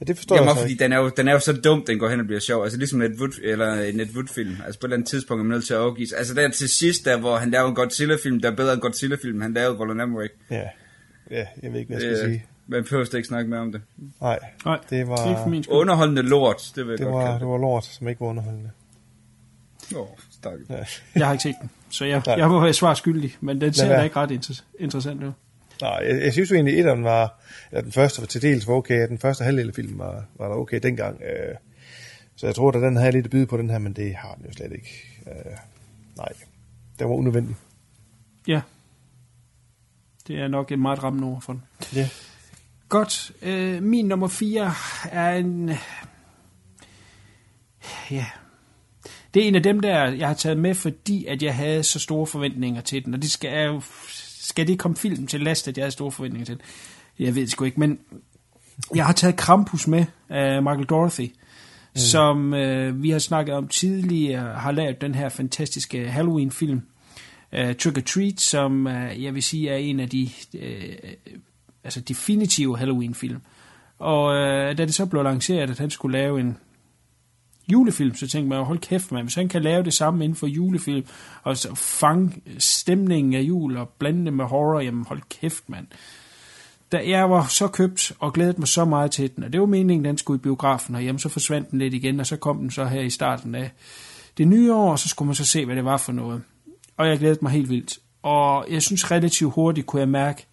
Ja, 0.00 0.04
det 0.04 0.16
forstår 0.16 0.36
Jamen, 0.36 0.46
jeg 0.46 0.50
også 0.50 0.60
så 0.60 0.64
fordi 0.64 0.74
den 0.74 0.92
er, 0.92 0.98
jo, 0.98 1.08
den 1.08 1.28
er 1.28 1.32
jo 1.32 1.38
så 1.38 1.52
dum, 1.52 1.84
den 1.86 1.98
går 1.98 2.08
hen 2.08 2.20
og 2.20 2.26
bliver 2.26 2.40
sjov. 2.40 2.62
Altså 2.62 2.78
ligesom 2.78 3.02
Ed 3.02 3.20
Wood, 3.20 3.40
eller 3.42 3.74
en 3.74 4.00
Ed 4.00 4.08
Wood-film. 4.14 4.56
Altså 4.66 4.80
på 4.80 4.86
et 4.86 4.88
eller 4.88 4.96
andet 4.96 5.08
tidspunkt 5.08 5.40
er 5.40 5.44
man 5.44 5.54
nødt 5.54 5.66
til 5.66 5.74
at 5.74 6.08
sig. 6.08 6.18
Altså 6.18 6.34
der 6.34 6.50
til 6.50 6.68
sidst, 6.68 7.04
der, 7.04 7.18
hvor 7.18 7.36
han 7.36 7.50
laver 7.50 7.68
en 7.68 7.74
Godzilla-film, 7.74 8.40
der 8.40 8.50
er 8.50 8.56
bedre 8.56 8.72
end 8.72 8.80
Godzilla-film, 8.80 9.40
han 9.40 9.54
lavede 9.54 9.78
Roland 9.78 10.02
Emmerich. 10.02 10.34
Ja. 10.50 10.62
ja, 11.30 11.46
jeg 11.62 11.72
ved 11.72 11.80
ikke, 11.80 11.94
hvad 11.94 12.02
jeg 12.02 12.16
skal 12.16 12.28
Øh, 12.28 12.34
sige. 12.34 12.46
Man 12.70 12.84
behøver 12.84 13.14
ikke 13.14 13.28
snakke 13.28 13.50
mere 13.50 13.60
om 13.60 13.72
det. 13.72 13.80
Nej, 14.20 14.38
Nej, 14.64 14.76
det 14.76 14.90
det 14.90 15.00
er 15.00 15.04
var, 15.04 15.46
skyld. 15.46 15.68
Underholdende 15.68 16.22
lort, 16.22 16.72
det 16.74 16.84
vil 16.86 16.90
jeg 16.90 16.98
det 16.98 17.06
godt 17.06 17.14
var, 17.14 17.26
kalde 17.26 17.38
det 17.40 17.46
var 17.48 17.58
lort, 17.58 17.84
som 17.84 18.08
ikke 18.08 18.20
var 18.20 18.26
underholdende. 18.26 18.70
det. 19.90 19.96
Åh, 19.96 20.06
stakkels. 20.30 20.70
Ja. 20.70 20.84
Jeg 21.20 21.26
har 21.26 21.32
ikke 21.32 21.42
set 21.42 21.54
den, 21.60 21.70
så 21.90 22.04
jeg, 22.04 22.22
Nej. 22.26 22.34
jeg 22.38 22.48
må 22.48 22.60
være 22.60 22.72
svar 22.72 22.94
skyldig, 22.94 23.36
men 23.40 23.60
den 23.60 23.72
ser 23.72 23.88
da 23.96 24.02
ikke 24.02 24.16
ret 24.16 24.30
inter- 24.30 24.62
interessant 24.78 25.22
ud. 25.22 25.32
Nej, 25.82 25.90
jeg, 26.08 26.22
jeg 26.22 26.32
synes 26.32 26.50
jo 26.50 26.54
egentlig, 26.54 26.78
at 26.78 27.02
var, 27.04 27.40
eller 27.70 27.82
den 27.82 27.92
første 27.92 28.20
var 28.20 28.26
til 28.26 28.42
dels 28.42 28.66
var 28.68 28.74
okay, 28.74 29.08
den 29.08 29.18
første 29.18 29.44
halvdel 29.44 29.68
af 29.68 29.74
filmen 29.74 29.98
var, 29.98 30.24
var 30.38 30.48
der 30.48 30.54
okay 30.54 30.80
dengang. 30.82 31.22
Øh, 31.22 31.54
så 32.36 32.46
jeg 32.46 32.54
tror, 32.54 32.68
at 32.68 32.74
den 32.82 32.96
havde 32.96 33.12
lidt 33.12 33.24
at 33.26 33.30
byde 33.30 33.46
på 33.46 33.56
den 33.56 33.70
her, 33.70 33.78
men 33.78 33.92
det 33.92 34.14
har 34.14 34.34
den 34.34 34.46
jo 34.46 34.52
slet 34.52 34.72
ikke. 34.72 35.20
Øh, 35.26 35.52
nej, 36.16 36.28
det 36.98 37.08
var 37.08 37.14
unødvendigt. 37.14 37.58
Ja. 38.46 38.60
Det 40.26 40.38
er 40.40 40.48
nok 40.48 40.72
et 40.72 40.78
meget 40.78 41.02
rammende 41.02 41.28
ord 41.28 41.42
for 41.42 41.52
den. 41.52 41.62
Ja. 41.94 42.08
Godt. 42.90 43.32
Øh, 43.42 43.82
min 43.82 44.04
nummer 44.04 44.28
4 44.28 44.72
er 45.10 45.36
en... 45.36 45.70
Ja. 48.10 48.26
Det 49.34 49.42
er 49.42 49.48
en 49.48 49.54
af 49.54 49.62
dem, 49.62 49.80
der 49.80 50.10
jeg 50.10 50.28
har 50.28 50.34
taget 50.34 50.58
med, 50.58 50.74
fordi 50.74 51.26
at 51.26 51.42
jeg 51.42 51.54
havde 51.54 51.82
så 51.82 51.98
store 51.98 52.26
forventninger 52.26 52.80
til 52.80 53.04
den. 53.04 53.14
Og 53.14 53.22
det 53.22 53.30
skal, 53.30 53.82
skal 54.40 54.66
det 54.66 54.78
komme 54.78 54.96
film 54.96 55.26
til 55.26 55.40
last, 55.40 55.68
at 55.68 55.76
jeg 55.76 55.82
havde 55.82 55.92
store 55.92 56.12
forventninger 56.12 56.46
til 56.46 56.54
den? 56.54 56.62
Jeg 57.18 57.34
ved 57.34 57.42
det 57.42 57.50
sgu 57.50 57.64
ikke, 57.64 57.80
men 57.80 57.98
jeg 58.94 59.06
har 59.06 59.12
taget 59.12 59.36
Krampus 59.36 59.86
med 59.86 60.04
af 60.28 60.62
Michael 60.62 60.86
Dorothy, 60.86 61.24
mm. 61.24 61.98
som 61.98 62.54
øh, 62.54 63.02
vi 63.02 63.10
har 63.10 63.18
snakket 63.18 63.54
om 63.54 63.68
tidligere, 63.68 64.54
har 64.54 64.72
lavet 64.72 65.00
den 65.00 65.14
her 65.14 65.28
fantastiske 65.28 66.10
Halloween-film, 66.10 66.82
uh, 67.52 67.72
Trick 67.72 67.98
or 67.98 68.00
Treat, 68.00 68.40
som 68.40 68.86
uh, 68.86 69.24
jeg 69.24 69.34
vil 69.34 69.42
sige 69.42 69.68
er 69.68 69.76
en 69.76 70.00
af 70.00 70.08
de 70.08 70.30
uh, 70.54 70.60
altså 71.84 72.00
definitive 72.00 72.78
Halloween-film. 72.78 73.40
Og 73.98 74.34
øh, 74.34 74.78
da 74.78 74.84
det 74.84 74.94
så 74.94 75.06
blev 75.06 75.22
lanceret, 75.22 75.70
at 75.70 75.78
han 75.78 75.90
skulle 75.90 76.18
lave 76.18 76.40
en 76.40 76.56
julefilm, 77.72 78.14
så 78.14 78.28
tænkte 78.28 78.48
man, 78.48 78.64
hold 78.64 78.78
kæft 78.78 79.12
man, 79.12 79.24
hvis 79.24 79.34
han 79.34 79.48
kan 79.48 79.62
lave 79.62 79.82
det 79.82 79.94
samme 79.94 80.24
inden 80.24 80.36
for 80.36 80.46
julefilm, 80.46 81.06
og 81.42 81.56
så 81.56 81.74
fange 81.74 82.42
stemningen 82.58 83.34
af 83.34 83.40
jul 83.40 83.76
og 83.76 83.88
blande 83.88 84.24
det 84.24 84.32
med 84.32 84.44
horror, 84.44 84.80
jamen 84.80 85.04
hold 85.08 85.20
kæft 85.40 85.68
mand. 85.68 85.86
Da 86.92 87.02
jeg 87.06 87.30
var 87.30 87.46
så 87.46 87.68
købt 87.68 88.12
og 88.18 88.32
glædet 88.32 88.58
mig 88.58 88.68
så 88.68 88.84
meget 88.84 89.10
til 89.10 89.36
den, 89.36 89.44
og 89.44 89.52
det 89.52 89.60
var 89.60 89.66
meningen, 89.66 90.04
den 90.04 90.18
skulle 90.18 90.38
i 90.38 90.42
biografen, 90.42 90.94
og 90.94 91.04
jamen 91.04 91.18
så 91.18 91.28
forsvandt 91.28 91.70
den 91.70 91.78
lidt 91.78 91.94
igen, 91.94 92.20
og 92.20 92.26
så 92.26 92.36
kom 92.36 92.58
den 92.58 92.70
så 92.70 92.84
her 92.84 93.00
i 93.00 93.10
starten 93.10 93.54
af 93.54 93.70
det 94.38 94.48
nye 94.48 94.74
år, 94.74 94.90
og 94.90 94.98
så 94.98 95.08
skulle 95.08 95.26
man 95.26 95.34
så 95.34 95.44
se, 95.44 95.64
hvad 95.64 95.76
det 95.76 95.84
var 95.84 95.96
for 95.96 96.12
noget. 96.12 96.42
Og 96.96 97.08
jeg 97.08 97.18
glædede 97.18 97.38
mig 97.42 97.52
helt 97.52 97.70
vildt. 97.70 97.98
Og 98.22 98.66
jeg 98.70 98.82
synes 98.82 99.10
relativt 99.10 99.54
hurtigt 99.54 99.86
kunne 99.86 100.00
jeg 100.00 100.08
mærke, 100.08 100.46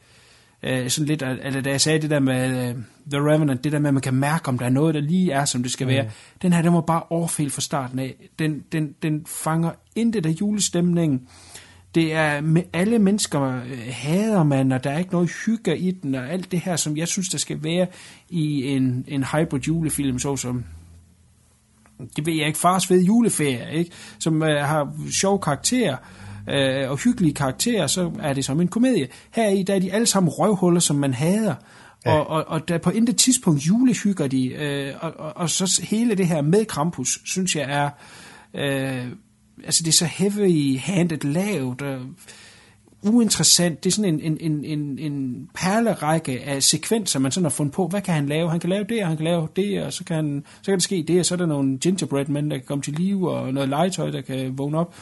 øh, 0.63 0.89
sådan 0.89 1.07
lidt, 1.07 1.23
eller 1.43 1.61
da 1.61 1.69
jeg 1.69 1.81
sagde 1.81 2.01
det 2.01 2.09
der 2.09 2.19
med 2.19 2.69
uh, 2.69 2.81
The 3.11 3.31
Revenant, 3.31 3.63
det 3.63 3.71
der 3.71 3.79
med, 3.79 3.87
at 3.87 3.93
man 3.93 4.01
kan 4.01 4.13
mærke, 4.13 4.47
om 4.47 4.57
der 4.57 4.65
er 4.65 4.69
noget, 4.69 4.95
der 4.95 5.01
lige 5.01 5.31
er, 5.31 5.45
som 5.45 5.63
det 5.63 5.71
skal 5.71 5.87
være. 5.87 6.09
Den 6.41 6.53
her, 6.53 6.61
den 6.61 6.73
var 6.73 6.81
bare 6.81 7.03
overfældt 7.09 7.53
fra 7.53 7.61
starten 7.61 7.99
af. 7.99 8.15
Den, 8.39 8.63
den, 8.71 8.95
den 9.01 9.25
fanger 9.25 9.71
intet 9.95 10.25
af 10.25 10.29
julestemningen. 10.29 11.27
Det 11.95 12.13
er 12.13 12.41
med 12.41 12.63
alle 12.73 12.99
mennesker 12.99 13.41
øh, 13.41 13.87
hader 13.89 14.43
man, 14.43 14.71
og 14.71 14.83
der 14.83 14.89
er 14.89 14.97
ikke 14.97 15.11
noget 15.11 15.31
hygge 15.45 15.77
i 15.77 15.91
den, 15.91 16.15
og 16.15 16.29
alt 16.29 16.51
det 16.51 16.59
her, 16.59 16.75
som 16.75 16.97
jeg 16.97 17.07
synes, 17.07 17.29
der 17.29 17.37
skal 17.37 17.63
være 17.63 17.87
i 18.29 18.63
en, 18.63 19.05
en 19.07 19.23
hybrid 19.23 19.59
julefilm, 19.59 20.19
såsom 20.19 20.65
det 22.15 22.25
ved 22.25 22.33
jeg 22.33 22.47
ikke, 22.47 22.59
fars 22.59 22.89
ved 22.89 23.03
juleferie, 23.03 23.73
ikke? 23.73 23.91
som 24.19 24.43
øh, 24.43 24.65
har 24.65 24.93
sjove 25.21 25.39
karakterer 25.39 25.93
øh, 25.93 26.26
og 26.89 26.97
hyggelige 26.97 27.33
karakterer, 27.33 27.87
så 27.87 28.11
er 28.19 28.33
det 28.33 28.45
som 28.45 28.61
en 28.61 28.67
komedie. 28.67 29.07
Her 29.31 29.49
i 29.49 29.63
der 29.63 29.75
er 29.75 29.79
de 29.79 29.93
alle 29.93 30.07
sammen 30.07 30.29
røvhuller, 30.29 30.79
som 30.79 30.95
man 30.95 31.13
hader, 31.13 31.55
ja. 32.05 32.19
og, 32.19 32.27
og, 32.27 32.45
og 32.47 32.67
der 32.67 32.77
på 32.77 32.89
intet 32.89 33.17
tidspunkt 33.17 33.67
julehygger 33.67 34.27
de, 34.27 34.47
øh, 34.47 34.93
og, 34.99 35.13
og, 35.17 35.37
og 35.37 35.49
så 35.49 35.81
hele 35.89 36.15
det 36.15 36.27
her 36.27 36.41
med 36.41 36.65
Krampus, 36.65 37.19
synes 37.25 37.55
jeg 37.55 37.65
er, 37.69 37.89
øh, 38.53 39.11
altså 39.63 39.81
det 39.85 39.87
er 39.87 39.97
så 39.97 40.05
heavy-handed 40.05 41.23
lavt, 41.23 41.81
og 41.81 41.99
uinteressant. 43.01 43.83
Det 43.83 43.89
er 43.89 43.93
sådan 43.93 44.13
en, 44.13 44.19
en, 44.19 44.37
en, 44.39 44.79
en, 44.79 44.99
en 44.99 45.47
perlerække 45.53 46.43
af 46.43 46.63
sekvenser, 46.63 47.19
man 47.19 47.31
sådan 47.31 47.45
har 47.45 47.49
fundet 47.49 47.73
på. 47.73 47.87
Hvad 47.87 48.01
kan 48.01 48.13
han 48.13 48.25
lave? 48.25 48.51
Han 48.51 48.59
kan 48.59 48.69
lave 48.69 48.83
det, 48.89 49.01
og 49.01 49.07
han 49.07 49.17
kan 49.17 49.23
lave 49.23 49.47
det, 49.55 49.83
og 49.83 49.93
så 49.93 50.03
kan, 50.03 50.15
han, 50.15 50.43
så 50.61 50.65
kan 50.65 50.73
det 50.73 50.83
ske 50.83 51.05
det, 51.07 51.19
og 51.19 51.25
så 51.25 51.35
er 51.35 51.37
der 51.37 51.45
nogle 51.45 51.77
gingerbread 51.77 52.25
mænd, 52.25 52.49
der 52.49 52.57
kan 52.57 52.65
komme 52.65 52.81
til 52.81 52.93
live, 52.93 53.31
og 53.31 53.53
noget 53.53 53.69
legetøj, 53.69 54.09
der 54.11 54.21
kan 54.21 54.57
vågne 54.57 54.77
op. 54.77 54.95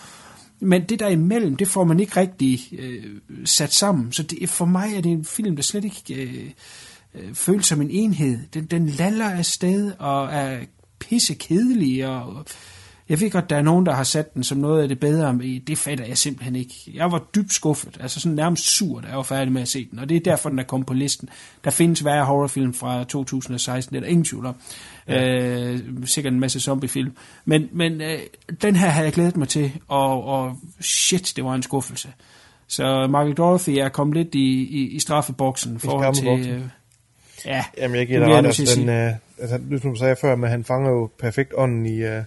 Men 0.59 0.83
det 0.83 0.99
der 0.99 1.07
imellem, 1.07 1.55
det 1.55 1.67
får 1.67 1.83
man 1.83 1.99
ikke 1.99 2.19
rigtig 2.19 2.79
øh, 2.79 3.03
sat 3.45 3.73
sammen. 3.73 4.11
Så 4.11 4.23
det, 4.23 4.49
for 4.49 4.65
mig 4.65 4.95
er 4.95 5.01
det 5.01 5.11
en 5.11 5.25
film, 5.25 5.55
der 5.55 5.63
slet 5.63 5.83
ikke 5.83 6.23
øh, 6.23 6.51
øh, 7.15 7.33
føles 7.33 7.65
som 7.65 7.81
en 7.81 7.89
enhed. 7.89 8.39
Den, 8.53 8.65
den 8.65 8.87
laller 8.87 9.29
afsted 9.29 9.91
og 9.99 10.25
er 10.33 10.59
pisse 10.99 11.33
kedelig. 11.33 12.07
Og, 12.07 12.45
jeg 13.09 13.19
ved 13.19 13.31
godt, 13.31 13.49
der 13.49 13.55
er 13.55 13.61
nogen, 13.61 13.85
der 13.85 13.93
har 13.93 14.03
sat 14.03 14.33
den 14.33 14.43
som 14.43 14.57
noget 14.57 14.81
af 14.81 14.87
det 14.87 14.99
bedre, 14.99 15.33
men 15.33 15.61
det 15.67 15.77
fatter 15.77 16.05
jeg 16.05 16.17
simpelthen 16.17 16.55
ikke. 16.55 16.73
Jeg 16.93 17.11
var 17.11 17.23
dybt 17.35 17.53
skuffet, 17.53 17.97
altså 17.99 18.19
sådan 18.19 18.35
nærmest 18.35 18.77
sur, 18.77 19.01
da 19.01 19.07
jeg 19.07 19.17
var 19.17 19.23
færdig 19.23 19.53
med 19.53 19.61
at 19.61 19.67
se 19.67 19.87
den, 19.91 19.99
og 19.99 20.09
det 20.09 20.17
er 20.17 20.21
derfor, 20.21 20.49
den 20.49 20.59
er 20.59 20.63
kommet 20.63 20.87
på 20.87 20.93
listen. 20.93 21.29
Der 21.63 21.71
findes 21.71 22.05
værre 22.05 22.25
horrorfilm 22.25 22.73
fra 22.73 23.03
2016, 23.03 23.93
det 23.93 23.97
er 23.97 24.01
der 24.01 24.09
ingen 24.09 24.25
tvivl 24.25 24.45
om. 24.45 24.55
Ja. 25.07 25.39
Øh, 25.39 25.79
sikkert 26.05 26.33
en 26.33 26.39
masse 26.39 26.59
zombiefilm. 26.59 27.11
Men, 27.45 27.69
men 27.71 28.01
øh, 28.01 28.19
den 28.61 28.75
her 28.75 28.89
havde 28.89 29.05
jeg 29.05 29.13
glædet 29.13 29.37
mig 29.37 29.47
til, 29.47 29.71
og, 29.87 30.23
og 30.23 30.57
shit, 30.79 31.33
det 31.35 31.43
var 31.43 31.55
en 31.55 31.63
skuffelse. 31.63 32.09
Så 32.67 33.07
Michael 33.07 33.33
Dorothy 33.33 33.69
er 33.69 33.89
kommet 33.89 34.17
lidt 34.17 34.35
i, 34.35 34.63
i, 34.63 34.87
i 34.95 34.99
straffeboksen 34.99 35.79
forhold 35.79 36.15
til... 36.15 36.51
Øh, 36.51 36.61
ja, 37.45 37.65
Jamen, 37.77 37.97
jeg 37.97 38.07
giver 38.07 38.19
dig 38.19 38.37
ret. 38.37 38.45
Altså, 38.45 38.79
den, 38.79 38.89
øh, 38.89 39.11
altså, 39.39 39.79
som 39.81 39.91
du 39.93 39.99
sagde 39.99 40.15
før, 40.21 40.35
men 40.35 40.49
han 40.49 40.63
fanger 40.63 40.89
jo 40.89 41.09
perfekt 41.19 41.53
ånden 41.57 41.85
i, 41.85 42.03
øh, 42.03 42.19
i 42.19 42.23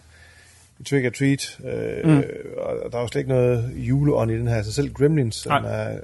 Trick 0.86 1.06
or 1.06 1.10
Treat. 1.10 1.58
Øh, 1.64 2.10
mm. 2.10 2.22
Og 2.56 2.92
der 2.92 2.98
er 2.98 3.02
jo 3.02 3.08
slet 3.08 3.20
ikke 3.20 3.28
noget 3.30 3.72
juleånd 3.76 4.30
i 4.30 4.38
den 4.38 4.48
her. 4.48 4.56
Altså 4.56 4.72
selv 4.72 4.92
Gremlins 4.94 5.46
Nej. 5.46 5.58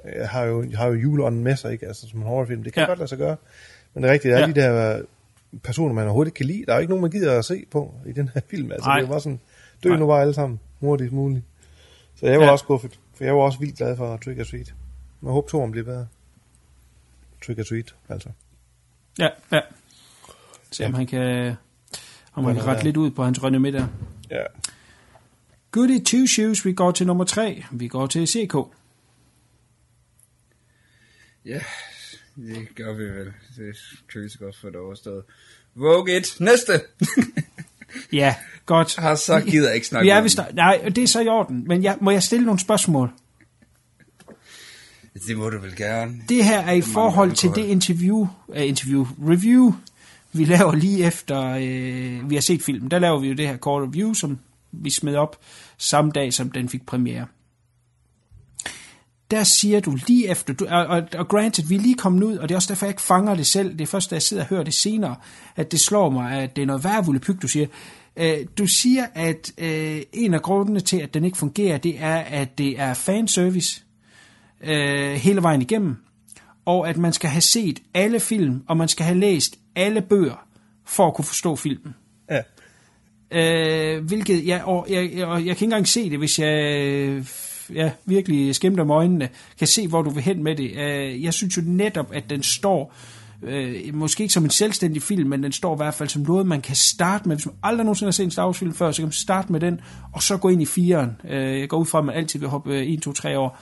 er, 0.05 0.27
har, 0.27 0.45
jo, 0.45 0.65
har 0.75 0.87
jo 0.87 0.93
juleånden 0.95 1.45
med 1.45 1.57
sig, 1.57 1.73
ikke? 1.73 1.87
Altså 1.87 2.09
som 2.09 2.21
en 2.21 2.27
horrorfilm. 2.27 2.63
Det 2.63 2.73
kan 2.73 2.81
Ja. 2.81 2.87
godt 2.87 2.99
lade 2.99 3.09
sig 3.09 3.19
gøre. 3.19 3.37
Men 3.95 4.03
det 4.03 4.09
er 4.09 4.13
rigtigt, 4.13 4.33
der 4.33 4.39
er 4.39 4.41
Ja. 4.41 4.47
de 4.47 4.61
der 4.61 5.03
personer, 5.63 5.95
man 5.95 6.05
overhovedet 6.05 6.29
ikke 6.29 6.37
kan 6.37 6.47
lide. 6.47 6.65
Der 6.67 6.73
er 6.73 6.77
jo 6.77 6.81
ikke 6.81 6.91
nogen, 6.91 7.03
man 7.03 7.11
gider 7.11 7.39
at 7.39 7.45
se 7.45 7.65
på 7.71 7.95
i 8.07 8.13
den 8.13 8.31
her 8.35 8.41
film. 8.51 8.73
Altså, 8.73 8.89
Nej. 8.89 8.97
det 8.97 9.03
er 9.03 9.07
jo 9.07 9.13
bare 9.13 9.21
sådan, 9.21 9.41
dø 9.85 9.89
Nej. 9.89 9.99
nu 9.99 10.07
bare 10.07 10.21
alle 10.21 10.35
sammen 10.35 10.61
hurtigst 10.81 11.13
muligt. 11.13 11.45
Så 12.17 12.27
jeg 12.27 12.39
var 12.41 12.45
Ja. 12.47 12.53
også 12.53 12.63
skuffet, 12.63 12.99
for 13.17 13.25
jeg 13.25 13.35
var 13.35 13.41
også 13.41 13.59
vildt 13.59 13.77
glad 13.77 13.97
for 13.97 14.17
Trick 14.17 14.41
or 14.41 14.45
Treat. 14.45 14.75
Jeg 15.23 15.31
håber, 15.31 15.49
toren 15.49 15.71
bliver 15.71 15.85
bedre. 15.85 16.07
Trick 17.47 17.59
or 17.59 17.63
Treat, 17.63 17.95
altså. 18.09 18.29
Ja, 19.19 19.29
ja. 19.53 19.61
Se 20.71 20.85
om 20.87 20.91
Ja. 20.93 20.97
han 20.97 21.07
kan, 21.07 21.55
om 22.35 22.45
han 22.45 22.55
kan 22.55 22.67
rette 22.67 22.85
lidt 22.85 22.97
ud 22.97 23.11
på 23.11 23.25
hans 23.25 23.43
rønne 23.43 23.59
middag. 23.59 23.85
Ja. 24.31 24.43
Goody 25.71 26.05
Two 26.05 26.27
Shoes, 26.27 26.65
vi 26.65 26.73
går 26.73 26.91
til 26.91 27.07
nummer 27.07 27.25
3. 27.25 27.65
Vi 27.73 27.89
går 27.89 28.07
til 28.07 28.27
CK. 28.29 28.55
Ja, 31.45 31.61
det 32.37 32.69
gør 32.77 32.93
vi 32.95 33.05
vel. 33.05 33.33
Det 33.57 33.77
kan 34.13 34.23
vi 34.23 34.29
så 34.29 34.39
godt 34.39 34.57
få 34.57 34.67
det 34.67 34.77
overstået. 34.77 35.25
Vogue 35.75 36.17
it. 36.17 36.37
Næste! 36.41 36.73
Ja, 38.13 38.35
godt. 38.67 38.97
Har 38.97 39.15
så 39.15 39.41
gider 39.41 39.67
jeg 39.69 39.75
ikke 39.75 39.87
snakke 39.87 40.05
Vi 40.05 40.11
er 40.11 40.19
om 40.19 40.25
vist, 40.25 40.37
den. 40.37 40.55
nej, 40.55 40.83
det 40.97 40.99
er 40.99 41.07
så 41.09 41.21
i 41.21 41.29
orden. 41.29 41.65
Men 41.69 41.83
jeg, 41.83 41.99
må 42.01 42.11
jeg 42.11 42.23
stille 42.23 42.47
nogle 42.47 42.61
spørgsmål? 42.61 43.11
Det 45.27 45.37
må 45.37 45.51
du 45.51 45.59
vel 45.59 45.77
gerne. 45.77 46.23
Det 46.29 46.45
her 46.45 46.61
er 46.61 46.73
i 46.73 46.81
forhold 46.81 47.33
til 47.33 47.51
det 47.55 47.65
interview, 47.65 48.29
uh, 48.49 48.69
interview, 48.69 49.07
review, 49.29 49.75
vi 50.35 50.45
laver 50.45 50.75
lige 50.75 51.05
efter, 51.05 51.41
øh, 51.43 52.31
vi 52.31 52.35
har 52.35 52.41
set 52.41 52.63
filmen. 52.63 52.91
Der 52.91 52.99
laver 52.99 53.21
vi 53.21 53.29
jo 53.29 53.35
det 53.35 53.49
her 53.49 53.57
kort 53.57 53.89
review, 53.89 54.13
som 54.13 54.39
vi 54.73 54.91
smed 54.91 55.17
op 55.17 55.41
samme 55.79 56.11
dag, 56.11 56.33
som 56.33 56.51
den 56.51 56.69
fik 56.69 56.87
premiere. 56.87 57.27
Der 59.31 59.45
siger 59.61 59.81
du 59.81 59.99
lige 60.07 60.29
efter, 60.29 60.55
du, 60.55 60.67
og, 60.71 60.87
og, 60.87 61.03
og 61.19 61.29
granted, 61.29 61.65
vi 61.65 61.75
er 61.75 61.81
lige 61.81 61.95
kommet 61.95 62.23
ud, 62.23 62.37
og 62.37 62.49
det 62.49 62.55
er 62.55 62.57
også 62.57 62.69
derfor, 62.69 62.87
jeg 62.87 62.91
ikke 62.91 63.03
fanger 63.03 63.35
det 63.35 63.47
selv. 63.47 63.73
Det 63.73 63.81
er 63.81 63.87
først, 63.87 64.11
da 64.11 64.15
jeg 64.15 64.23
sidder 64.23 64.43
og 64.43 64.49
hører 64.49 64.63
det 64.63 64.75
senere, 64.83 65.17
at 65.57 65.73
det 65.73 65.81
slår 65.81 66.11
mig, 66.11 66.43
at 66.43 66.57
det 66.57 66.63
er 66.63 66.67
noget 66.67 66.85
værvullepyg, 66.85 67.43
du 67.43 67.49
siger. 67.49 67.67
Øh, 68.17 68.37
du 68.59 68.67
siger, 68.67 69.07
at 69.15 69.53
øh, 69.59 70.03
en 70.13 70.35
af 70.35 70.43
grundene 70.43 70.81
til, 70.81 70.97
at 70.97 71.15
den 71.15 71.25
ikke 71.25 71.39
fungerer, 71.39 71.79
det 71.79 71.95
er, 71.99 72.17
at 72.17 72.59
det 72.59 72.81
er 72.81 72.95
fanservice 72.95 73.85
øh, 74.65 75.13
hele 75.13 75.43
vejen 75.43 75.63
igennem, 75.63 75.97
og 76.65 76.89
at 76.89 76.97
man 76.97 77.13
skal 77.13 77.31
have 77.31 77.43
set 77.53 77.83
alle 77.95 78.21
film, 78.21 78.63
og 78.69 78.77
man 78.77 78.89
skal 78.89 79.07
have 79.07 79.19
læst 79.19 79.59
alle 79.77 80.03
bøger, 80.03 80.47
for 80.87 81.07
at 81.07 81.15
kunne 81.15 81.25
forstå 81.25 81.57
filmen. 81.57 81.95
Ja. 82.31 82.41
Øh, 83.31 84.05
hvilket, 84.05 84.47
jeg, 84.47 84.65
og 84.65 84.87
jeg, 84.91 85.11
jeg, 85.15 85.27
og 85.27 85.37
jeg 85.37 85.45
kan 85.45 85.51
ikke 85.51 85.65
engang 85.65 85.89
se 85.89 86.11
det, 86.11 86.19
hvis 86.19 86.39
jeg 86.39 86.77
øh, 86.77 87.27
ja, 87.75 87.91
virkelig 88.05 88.55
skimter 88.55 88.85
med 88.85 88.95
øjnene, 88.95 89.29
kan 89.59 89.67
se, 89.67 89.89
hvor 89.89 90.03
du 90.03 90.11
vil 90.11 90.23
hen 90.23 90.43
med 90.43 90.57
det. 90.57 90.71
Øh, 90.77 91.25
jeg 91.25 91.35
synes 91.35 91.57
jo 91.57 91.63
netop, 91.67 92.13
at 92.13 92.31
den 92.31 92.43
står, 92.43 92.95
øh, 93.43 93.95
måske 93.95 94.23
ikke 94.23 94.35
som 94.35 94.45
en 94.45 94.51
selvstændig 94.51 95.03
film, 95.03 95.31
men 95.31 95.43
den 95.43 95.53
står 95.53 95.75
i 95.75 95.77
hvert 95.77 95.95
fald 95.95 96.09
som 96.09 96.23
noget, 96.23 96.47
man 96.47 96.61
kan 96.61 96.77
starte 96.95 97.29
med. 97.29 97.37
Hvis 97.37 97.47
man 97.47 97.55
aldrig 97.63 97.85
nogensinde 97.85 98.09
har 98.09 98.13
set 98.13 98.25
en 98.25 98.31
Star 98.31 98.45
Wars 98.45 98.59
film 98.59 98.75
før, 98.75 98.93
så 98.93 98.97
kan 98.97 99.07
man 99.07 99.13
starte 99.13 99.53
med 99.53 99.61
den, 99.61 99.81
og 100.13 100.23
så 100.23 100.37
gå 100.37 100.49
ind 100.49 100.63
i 100.63 100.67
firen. 100.67 101.11
Øh, 101.29 101.61
jeg 101.61 101.69
går 101.69 101.79
ud 101.79 101.87
fra, 101.87 101.99
at 101.99 102.05
man 102.05 102.15
altid 102.15 102.41
vil 102.41 102.49
hoppe 102.49 102.75
øh, 102.75 102.83
1, 102.83 103.03
2, 103.03 103.13
3 103.13 103.39
år. 103.39 103.59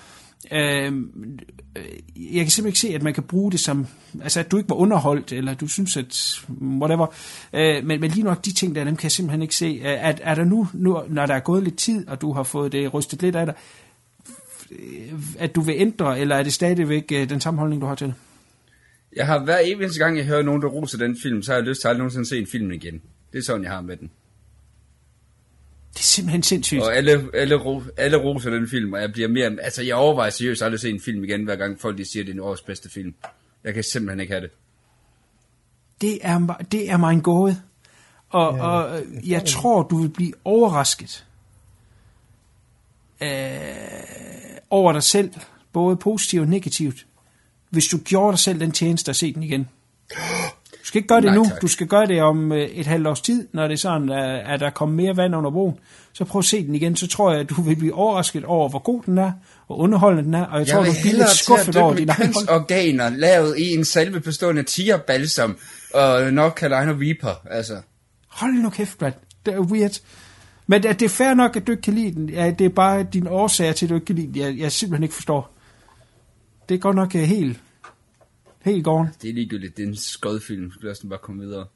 Øhm, 0.51 1.39
øh, 1.77 1.85
jeg 2.17 2.45
kan 2.45 2.51
simpelthen 2.51 2.67
ikke 2.67 2.79
se, 2.79 2.95
at 2.95 3.03
man 3.03 3.15
kan 3.15 3.23
bruge 3.23 3.53
det 3.53 3.61
som, 3.61 3.87
altså 4.23 4.41
at 4.41 4.51
du 4.51 4.57
ikke 4.57 4.71
var 4.71 4.77
underholdt, 4.77 5.33
eller 5.33 5.55
du 5.55 5.69
synes, 5.69 5.97
at 5.97 6.41
whatever, 6.63 7.07
øh, 7.53 7.85
men, 7.85 8.01
men 8.01 8.11
lige 8.11 8.25
nok 8.25 8.45
de 8.45 8.53
ting 8.53 8.75
der, 8.75 8.85
dem 8.85 8.97
kan 8.97 9.05
jeg 9.05 9.13
simpelthen 9.13 9.43
ikke 9.43 9.57
se. 9.57 9.67
Øh, 9.67 9.91
Er, 9.91 10.15
er 10.23 10.35
der 10.35 10.45
nu, 10.45 10.69
nu, 10.73 11.03
når 11.09 11.27
der 11.27 11.35
er 11.35 11.41
gået 11.41 11.63
lidt 11.63 11.77
tid, 11.77 12.09
og 12.09 12.21
du 12.21 12.33
har 12.33 12.43
fået 12.43 12.73
det 12.73 12.95
rystet 12.95 13.23
lidt 13.23 13.37
af 13.37 13.47
dig, 13.47 13.55
øh, 14.71 15.13
at 15.39 15.55
du 15.55 15.61
vil 15.61 15.75
ændre, 15.79 16.21
eller 16.21 16.37
er 16.37 16.43
det 16.43 16.53
stadigvæk 16.53 17.13
øh, 17.13 17.29
den 17.29 17.41
samme 17.41 17.61
holdning, 17.61 17.83
du 17.83 17.87
har 17.87 17.95
til 17.95 18.07
det? 18.07 18.15
Jeg 19.17 19.27
har 19.27 19.45
hver 19.45 19.59
eneste 19.59 19.99
gang, 19.99 20.17
jeg 20.17 20.25
hører 20.27 20.43
nogen, 20.43 20.63
der 20.63 20.69
roser 20.69 20.99
den 20.99 21.17
film, 21.23 21.43
så 21.43 21.53
har 21.53 21.59
jeg 21.59 21.67
lyst 21.69 21.81
til 21.81 21.89
aldrig 21.89 21.99
nogensinde 21.99 22.29
se 22.29 22.39
en 22.39 22.47
film 22.47 22.73
igen. 22.73 23.03
Det 23.33 23.39
er 23.39 23.43
sådan, 23.43 23.63
jeg 23.63 23.71
har 23.73 23.81
med 23.81 23.97
den. 23.97 24.11
Det 25.95 25.99
er 25.99 26.03
simpelthen 26.03 26.43
sindssygt. 26.43 26.83
Og 26.83 26.97
alle, 26.97 27.29
alle, 27.35 27.55
ro, 27.55 27.83
alle 27.97 28.17
roser 28.17 28.51
den 28.51 28.69
film, 28.69 28.93
og 28.93 29.01
jeg 29.01 29.13
bliver 29.13 29.29
mere... 29.29 29.57
Altså, 29.63 29.83
jeg 29.83 29.97
overvejer 29.97 30.31
seriøst 30.31 30.63
aldrig 30.63 30.77
at 30.77 30.81
se 30.81 30.91
en 30.91 31.01
film 31.01 31.25
igen, 31.25 31.45
hver 31.45 31.57
gang 31.57 31.81
folk 31.81 31.99
de 31.99 32.13
siger, 32.13 32.23
at 32.23 32.27
det 32.27 32.33
er 32.33 32.37
en 32.37 32.41
års 32.41 32.63
bedste 32.63 32.91
film. 32.91 33.15
Jeg 33.65 33.75
kan 33.75 33.83
simpelthen 33.83 34.21
ikke 34.21 34.33
have 34.33 34.43
det. 34.43 34.51
Det 36.01 36.19
er, 36.23 36.57
det 36.73 36.91
er 36.91 36.97
mig 36.97 37.13
en 37.13 37.23
gåde. 37.23 37.63
Og, 38.29 38.57
ja, 38.57 38.63
og 38.63 39.01
øh, 39.01 39.31
jeg 39.31 39.45
tror, 39.45 39.83
du 39.83 39.97
vil 40.03 40.09
blive 40.09 40.33
overrasket 40.45 41.25
øh, 43.23 43.29
over 44.71 44.93
dig 44.93 45.03
selv, 45.03 45.31
både 45.73 45.97
positivt 45.97 46.43
og 46.43 46.49
negativt, 46.49 47.07
hvis 47.71 47.85
du 47.85 47.99
gjorde 47.99 48.33
dig 48.33 48.39
selv 48.39 48.61
den 48.61 48.73
tjeneste 48.73 49.11
at 49.11 49.17
se 49.17 49.33
den 49.35 49.43
igen. 49.43 49.69
Du 50.83 50.87
skal 50.87 50.99
ikke 50.99 51.09
gøre 51.09 51.21
det 51.21 51.27
Nej, 51.27 51.35
nu, 51.35 51.45
tak. 51.45 51.63
du 51.63 51.67
skal 51.69 51.87
gøre 51.87 52.07
det 52.07 52.23
om 52.23 52.53
øh, 52.53 52.59
et 52.63 52.87
halvt 52.87 53.07
års 53.07 53.21
tid, 53.21 53.49
når 53.53 53.63
det 53.69 53.73
er 53.73 53.79
sådan, 53.79 54.11
at, 54.47 54.61
der 54.61 54.71
kommer 54.71 54.95
mere 54.97 55.17
vand 55.17 55.37
under 55.37 55.51
broen. 55.51 55.75
Så 56.13 56.25
prøv 56.25 56.39
at 56.39 56.45
se 56.45 56.67
den 56.67 56.75
igen, 56.75 56.97
så 56.97 57.07
tror 57.09 57.31
jeg, 57.33 57.41
at 57.41 57.51
du 57.51 57.63
vil 57.63 57.77
blive 57.77 57.95
overrasket 57.95 58.45
over, 58.45 58.69
hvor 58.69 58.79
god 58.79 59.03
den 59.07 59.19
er, 59.19 59.33
hvor 59.67 59.77
underholdende 59.77 60.25
den 60.25 60.35
er, 60.35 60.45
og 60.45 60.59
jeg, 60.59 60.67
Jeg 60.69 60.75
tror, 60.77 60.85
du 60.85 60.91
bliver 61.03 61.17
lidt 61.17 61.29
skuffet 61.29 61.77
over 61.77 61.93
dyppe 61.93 62.01
din 62.01 62.07
med 62.07 62.15
egen 62.15 62.33
hold. 62.35 62.47
kønsorganer, 62.47 63.09
lavet 63.09 63.59
i 63.59 63.75
en 63.75 63.85
salve 63.85 64.21
bestående 64.21 64.59
af 64.59 64.65
tigerbalsam 64.67 65.57
og 65.95 66.33
North 66.33 66.55
Carolina 66.55 66.93
Reaper, 66.93 67.41
altså. 67.51 67.75
Hold 68.29 68.53
nu 68.53 68.71
kæft, 68.71 68.99
Brad. 68.99 69.13
Det 69.47 69.55
er 69.55 69.61
weird. 69.61 70.01
Men 70.67 70.83
det 70.83 71.01
det 71.01 71.05
er 71.07 71.11
fair 71.11 71.35
nok, 71.35 71.57
at 71.57 71.67
du 71.67 71.73
ikke 71.73 71.83
kan 71.83 71.95
lide 71.95 72.15
den. 72.15 72.31
Ja, 72.31 72.51
det 72.51 72.65
er 72.65 72.69
bare 72.69 73.03
din 73.13 73.27
årsager 73.27 73.73
til, 73.73 73.87
at 73.87 73.91
du 73.91 73.95
ikke 73.95 74.05
kan 74.05 74.15
lide 74.17 74.27
den, 74.27 74.37
jeg, 74.37 74.59
jeg 74.59 74.73
simpelthen 74.73 75.03
ikke 75.03 75.15
forstår. 75.15 75.55
Det 76.69 76.75
er 76.75 76.79
godt 76.79 76.97
nok 76.97 77.15
øh, 77.15 77.23
helt, 77.23 77.59
helt 78.65 78.85
gården. 78.85 79.09
Det 79.23 79.31
er 79.31 79.35
ligegyldigt, 79.35 79.77
det 79.77 79.83
er 79.83 79.89
en 79.89 79.97
skodfilm, 79.97 80.73
os 80.91 81.05
nu 81.05 81.11
bare 81.11 81.19
komme 81.19 81.43
videre. 81.43 81.67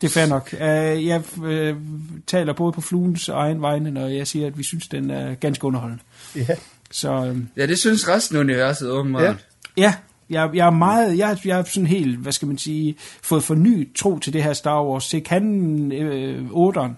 Det 0.00 0.06
er 0.06 0.12
fair 0.12 0.26
nok. 0.26 0.48
Uh, 0.52 1.06
jeg 1.06 1.22
uh, 1.36 1.78
taler 2.26 2.52
både 2.52 2.72
på 2.72 2.80
fluens 2.80 3.28
egen 3.28 3.62
vegne, 3.62 3.90
når 3.90 4.06
jeg 4.06 4.26
siger, 4.26 4.46
at 4.46 4.58
vi 4.58 4.62
synes, 4.62 4.88
den 4.88 5.10
er 5.10 5.34
ganske 5.34 5.64
underholdende. 5.64 6.02
Ja. 6.36 6.46
Så 6.90 7.30
uh, 7.30 7.38
Ja, 7.56 7.66
det 7.66 7.78
synes 7.78 8.08
resten 8.08 8.36
af 8.36 8.40
universet 8.40 8.90
åbenbart. 8.90 9.22
Ja. 9.22 9.34
Ja. 9.76 9.82
ja, 9.82 9.94
jeg, 10.30 10.50
jeg 10.54 10.66
er 10.66 10.70
meget, 10.70 11.18
jeg, 11.18 11.38
jeg 11.44 11.58
er 11.58 11.64
sådan 11.64 11.86
helt, 11.86 12.18
hvad 12.18 12.32
skal 12.32 12.48
man 12.48 12.58
sige, 12.58 12.96
fået 13.22 13.42
fornyet 13.42 13.88
tro 13.96 14.18
til 14.18 14.32
det 14.32 14.42
her 14.42 14.52
Star 14.52 14.84
Wars. 14.84 15.04
Se, 15.04 15.20
kan 15.20 15.92
øh, 15.92 16.46
8'eren 16.46 16.92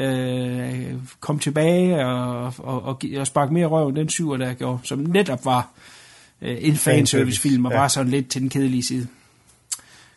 øh, 0.00 0.94
komme 1.20 1.40
tilbage 1.40 2.06
og, 2.06 2.52
og, 2.58 2.82
og, 2.82 3.02
og 3.18 3.26
sparke 3.26 3.54
mere 3.54 3.66
røv 3.66 3.88
end 3.88 3.96
den 3.96 4.08
7'er, 4.08 4.36
der 4.36 4.54
gjorde, 4.54 4.78
som 4.82 4.98
netop 4.98 5.44
var 5.44 5.70
øh, 6.42 6.56
en 6.60 6.76
fanservice-film 6.76 7.64
og 7.64 7.72
ja. 7.72 7.78
var 7.78 7.88
sådan 7.88 8.10
lidt 8.10 8.30
til 8.30 8.40
den 8.40 8.48
kedelige 8.48 8.82
side. 8.82 9.06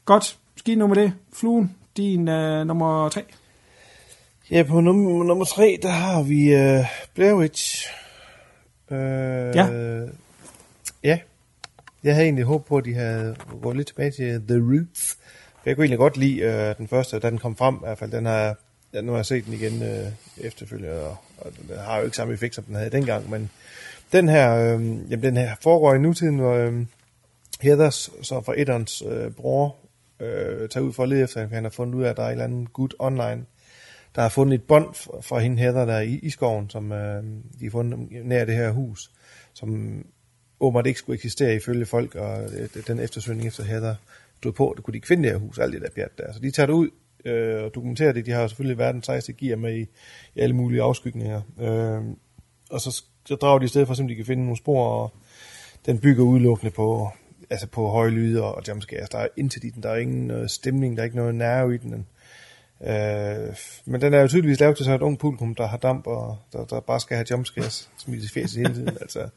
Godt, 0.05 0.37
skidt 0.55 0.79
nummer 0.79 0.95
det. 0.95 1.13
Fluen, 1.33 1.75
din 1.97 2.27
øh, 2.27 2.67
nummer 2.67 3.09
3. 3.09 3.23
Ja, 4.51 4.63
på 4.63 4.77
num- 4.79 5.23
nummer 5.27 5.45
tre, 5.45 5.79
der 5.81 5.89
har 5.89 6.21
vi 6.23 6.55
uh, 6.55 6.85
Blair 7.15 7.33
Witch. 7.33 7.87
Uh, 8.91 8.97
Ja. 8.97 9.67
Ja. 11.03 11.19
Jeg 12.03 12.13
havde 12.13 12.25
egentlig 12.25 12.45
håbet 12.45 12.65
på, 12.67 12.77
at 12.77 12.85
de 12.85 12.93
havde 12.93 13.35
gået 13.61 13.77
lidt 13.77 13.87
tilbage 13.87 14.11
til 14.11 14.41
The 14.47 14.57
Roots. 14.57 15.17
Jeg 15.65 15.75
kunne 15.75 15.83
egentlig 15.83 15.97
godt 15.99 16.17
lide 16.17 16.45
uh, 16.47 16.77
den 16.77 16.87
første, 16.87 17.19
da 17.19 17.29
den 17.29 17.37
kom 17.37 17.55
frem 17.55 17.75
i 17.75 17.79
hvert 17.81 17.97
fald. 17.97 18.11
Den 18.11 18.25
har, 18.25 18.55
ja, 18.93 19.01
nu 19.01 19.11
har 19.11 19.17
jeg 19.19 19.25
set 19.25 19.45
den 19.45 19.53
igen 19.53 19.81
uh, 19.81 20.45
efterfølgende, 20.45 21.01
og, 21.03 21.17
og 21.37 21.51
den 21.57 21.77
har 21.77 21.97
jo 21.97 22.03
ikke 22.03 22.17
samme 22.17 22.33
effekt, 22.33 22.55
som 22.55 22.63
den 22.63 22.75
havde 22.75 22.89
dengang. 22.89 23.29
Men 23.29 23.49
den 24.11 24.29
her, 24.29 24.55
øh, 24.55 24.81
jamen, 25.11 25.23
den 25.23 25.37
her 25.37 25.55
foregår 25.61 25.93
i 25.93 25.99
nutiden, 25.99 26.37
hvor 26.37 26.53
øh, 26.53 26.85
Heathers, 27.61 28.09
så 28.21 28.41
fra 28.41 28.53
Edderns 28.57 29.03
øh, 29.09 29.31
bror, 29.31 29.75
øh, 30.19 30.69
tager 30.69 30.85
ud 30.85 30.93
for 30.93 31.03
at 31.03 31.09
lede 31.09 31.23
efter, 31.23 31.47
han 31.47 31.63
har 31.63 31.71
fundet 31.71 31.95
ud 31.95 32.03
af, 32.03 32.09
at 32.09 32.17
der 32.17 32.23
er 32.23 32.27
et 32.27 32.31
eller 32.31 32.43
andet 32.43 32.73
gut 32.73 32.95
online, 32.99 33.45
der 34.15 34.21
har 34.21 34.29
fundet 34.29 34.55
et 34.55 34.63
bånd 34.63 34.93
fra, 34.93 35.21
fra 35.21 35.39
hende 35.39 35.57
Heather 35.57 35.85
der 35.85 35.99
i, 35.99 36.19
i 36.23 36.29
skoven, 36.29 36.69
som 36.69 36.91
øh, 36.91 37.23
de 37.59 37.65
har 37.65 37.71
fundet 37.71 38.25
nær 38.25 38.45
det 38.45 38.55
her 38.55 38.71
hus, 38.71 39.11
som 39.53 40.05
åbenbart 40.59 40.87
ikke 40.87 40.99
skulle 40.99 41.15
eksistere 41.15 41.55
ifølge 41.55 41.85
folk, 41.85 42.15
og 42.15 42.43
øh, 42.43 42.69
den 42.87 42.99
eftersøgning 42.99 43.47
efter 43.47 43.63
Heather 43.63 43.95
stod 44.37 44.51
på, 44.51 44.73
det 44.75 44.83
kunne 44.83 44.91
de 44.91 44.97
ikke 44.97 45.07
finde 45.07 45.23
det 45.23 45.31
her 45.31 45.39
hus, 45.39 45.57
alt 45.57 45.73
det 45.73 45.81
der 45.81 45.89
pjat 45.95 46.17
der. 46.17 46.33
Så 46.33 46.39
de 46.39 46.51
tager 46.51 46.67
det 46.67 46.73
ud 46.73 46.89
øh, 47.25 47.63
og 47.63 47.75
dokumenterer 47.75 48.11
det. 48.11 48.25
De 48.25 48.31
har 48.31 48.47
selvfølgelig 48.47 48.77
verdens 48.77 49.05
sejeste 49.05 49.33
gear 49.33 49.57
med 49.57 49.77
i, 49.77 49.81
i 50.35 50.39
alle 50.39 50.55
mulige 50.55 50.81
afskygninger. 50.81 51.41
Øh, 51.59 52.15
og 52.69 52.81
så, 52.81 53.03
så 53.29 53.35
drager 53.35 53.59
de 53.59 53.65
i 53.65 53.67
stedet 53.67 53.87
for, 53.87 53.93
at 53.93 54.09
de 54.09 54.15
kan 54.15 54.25
finde 54.25 54.43
nogle 54.43 54.57
spor, 54.57 54.87
og 54.87 55.13
den 55.85 55.99
bygger 55.99 56.23
udelukkende 56.23 56.71
på, 56.71 57.11
altså 57.49 57.67
på 57.67 57.89
høje 57.89 58.09
lyde 58.09 58.43
og 58.43 58.63
jumpscares. 58.67 59.09
Der 59.09 59.17
er 59.17 59.27
intet 59.37 59.63
i 59.63 59.69
den, 59.69 59.83
der 59.83 59.89
er 59.89 59.97
ingen 59.97 60.31
øh, 60.31 60.49
stemning, 60.49 60.97
der 60.97 61.01
er 61.01 61.05
ikke 61.05 61.17
noget 61.17 61.35
nerve 61.35 61.75
i 61.75 61.77
den. 61.77 62.07
Øh, 62.83 63.55
men 63.85 64.01
den 64.01 64.13
er 64.13 64.21
jo 64.21 64.27
tydeligvis 64.27 64.59
lavet 64.59 64.77
til 64.77 64.85
så 64.85 64.95
et 64.95 65.01
ung 65.01 65.19
publikum, 65.19 65.55
der 65.55 65.67
har 65.67 65.77
damp 65.77 66.07
og 66.07 66.37
der, 66.53 66.65
der 66.65 66.79
bare 66.79 66.99
skal 66.99 67.17
have 67.17 67.25
jumpscares 67.31 67.89
smidt 67.97 68.23
i 68.23 68.29
fjeset 68.29 68.57
hele 68.57 68.73
tiden. 68.73 68.97
altså, 69.01 69.29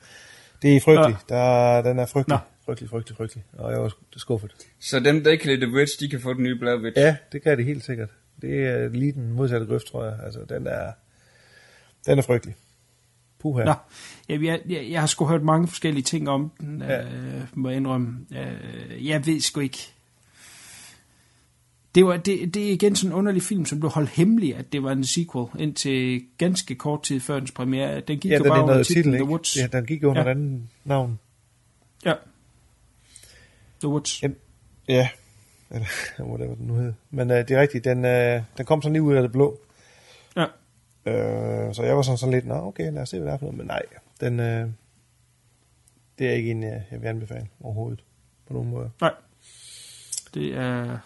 det 0.62 0.76
er 0.76 0.80
frygteligt. 0.80 1.18
Ja. 1.30 1.34
Der, 1.34 1.82
den 1.82 1.98
er 1.98 2.06
frygtelig, 2.06 2.38
Nå. 2.38 2.64
frygtelig, 2.64 2.90
frygtelig, 2.90 3.16
frygtelig. 3.16 3.44
Og 3.52 3.72
jeg 3.72 3.82
var 3.82 3.92
skuffet. 4.16 4.54
Så 4.80 5.00
dem, 5.00 5.24
der 5.24 5.30
ikke 5.30 5.42
kan 5.42 5.50
lide 5.50 5.66
The 5.66 5.76
Witch, 5.76 6.00
de 6.00 6.08
kan 6.08 6.20
få 6.20 6.34
den 6.34 6.42
nye 6.42 6.58
Blair 6.58 6.76
Witch? 6.76 6.98
Ja, 6.98 7.16
det 7.32 7.42
kan 7.42 7.56
det 7.56 7.64
helt 7.66 7.84
sikkert. 7.84 8.08
Det 8.42 8.66
er 8.66 8.88
lige 8.88 9.12
den 9.12 9.32
modsatte 9.32 9.66
grøft, 9.66 9.86
tror 9.86 10.04
jeg. 10.04 10.18
Altså, 10.24 10.40
den 10.48 10.66
er, 10.66 10.92
den 12.06 12.18
er 12.18 12.22
frygtelig. 12.22 12.54
Puha. 13.42 13.64
Nå, 13.64 13.74
jeg, 14.28 14.42
jeg, 14.42 14.60
jeg, 14.68 14.90
jeg 14.90 15.00
har 15.00 15.06
sgu 15.06 15.26
hørt 15.26 15.42
mange 15.42 15.68
forskellige 15.68 16.02
ting 16.02 16.28
om 16.28 16.50
den, 16.60 16.82
ja. 16.82 17.02
øh, 17.02 17.42
må 17.52 17.68
jeg 17.68 17.76
indrømme. 17.76 18.18
Øh, 18.30 19.06
jeg 19.08 19.26
ved 19.26 19.40
sgu 19.40 19.60
ikke. 19.60 19.92
Det, 21.94 22.06
var, 22.06 22.16
det, 22.16 22.54
det 22.54 22.68
er 22.68 22.72
igen 22.72 22.96
sådan 22.96 23.12
en 23.12 23.18
underlig 23.18 23.42
film, 23.42 23.64
som 23.64 23.80
blev 23.80 23.90
holdt 23.90 24.10
hemmelig, 24.10 24.56
at 24.56 24.72
det 24.72 24.82
var 24.82 24.92
en 24.92 25.04
sequel, 25.04 25.46
indtil 25.58 26.24
ganske 26.38 26.74
kort 26.74 27.02
tid 27.02 27.20
før 27.20 27.38
dens 27.38 27.50
premiere. 27.50 28.00
Den 28.00 28.18
gik 28.18 28.30
ja, 28.30 28.36
jo 28.36 28.44
den 28.44 28.50
bare 28.50 28.62
under 28.62 28.82
titlen, 28.82 29.14
The 29.14 29.24
Woods. 29.24 29.56
Ja, 29.56 29.66
den 29.66 29.86
gik 29.86 30.02
jo 30.02 30.10
under 30.10 30.22
ja. 30.22 30.30
anden 30.30 30.70
navn. 30.84 31.18
Ja. 32.04 32.14
The 33.80 33.88
Woods. 33.88 34.22
Ja, 34.22 34.28
ja. 34.88 35.08
eller 35.70 35.86
whatever 36.30 36.54
den 36.54 36.66
nu 36.66 36.74
hed. 36.74 36.92
Men 37.10 37.30
uh, 37.30 37.36
det 37.36 37.50
er 37.50 37.60
rigtigt, 37.60 37.84
den, 37.84 37.98
uh, 37.98 38.42
den 38.56 38.64
kom 38.64 38.82
så 38.82 38.88
lige 38.88 39.02
ud 39.02 39.14
af 39.14 39.22
det 39.22 39.32
blå. 39.32 39.58
Ja. 40.36 40.46
Øh, 41.06 41.74
så 41.74 41.82
jeg 41.82 41.96
var 41.96 42.02
sådan, 42.02 42.18
sådan 42.18 42.34
lidt, 42.34 42.46
nå 42.46 42.54
okay, 42.54 42.92
lad 42.92 43.02
os 43.02 43.08
se, 43.08 43.18
hvad 43.18 43.26
det 43.26 43.34
er 43.34 43.38
for 43.38 43.44
noget. 43.46 43.58
Men 43.58 43.66
nej, 43.66 43.82
den, 44.20 44.40
øh, 44.40 44.68
det 46.18 46.28
er 46.28 46.32
ikke 46.32 46.50
en, 46.50 46.62
jeg, 46.62 46.84
vil 46.90 47.06
anbefale 47.06 47.48
overhovedet. 47.60 48.04
På 48.46 48.52
nogen 48.52 48.70
måde. 48.70 48.90
Nej. 49.00 49.12
Det 50.34 50.56
er 50.56 50.98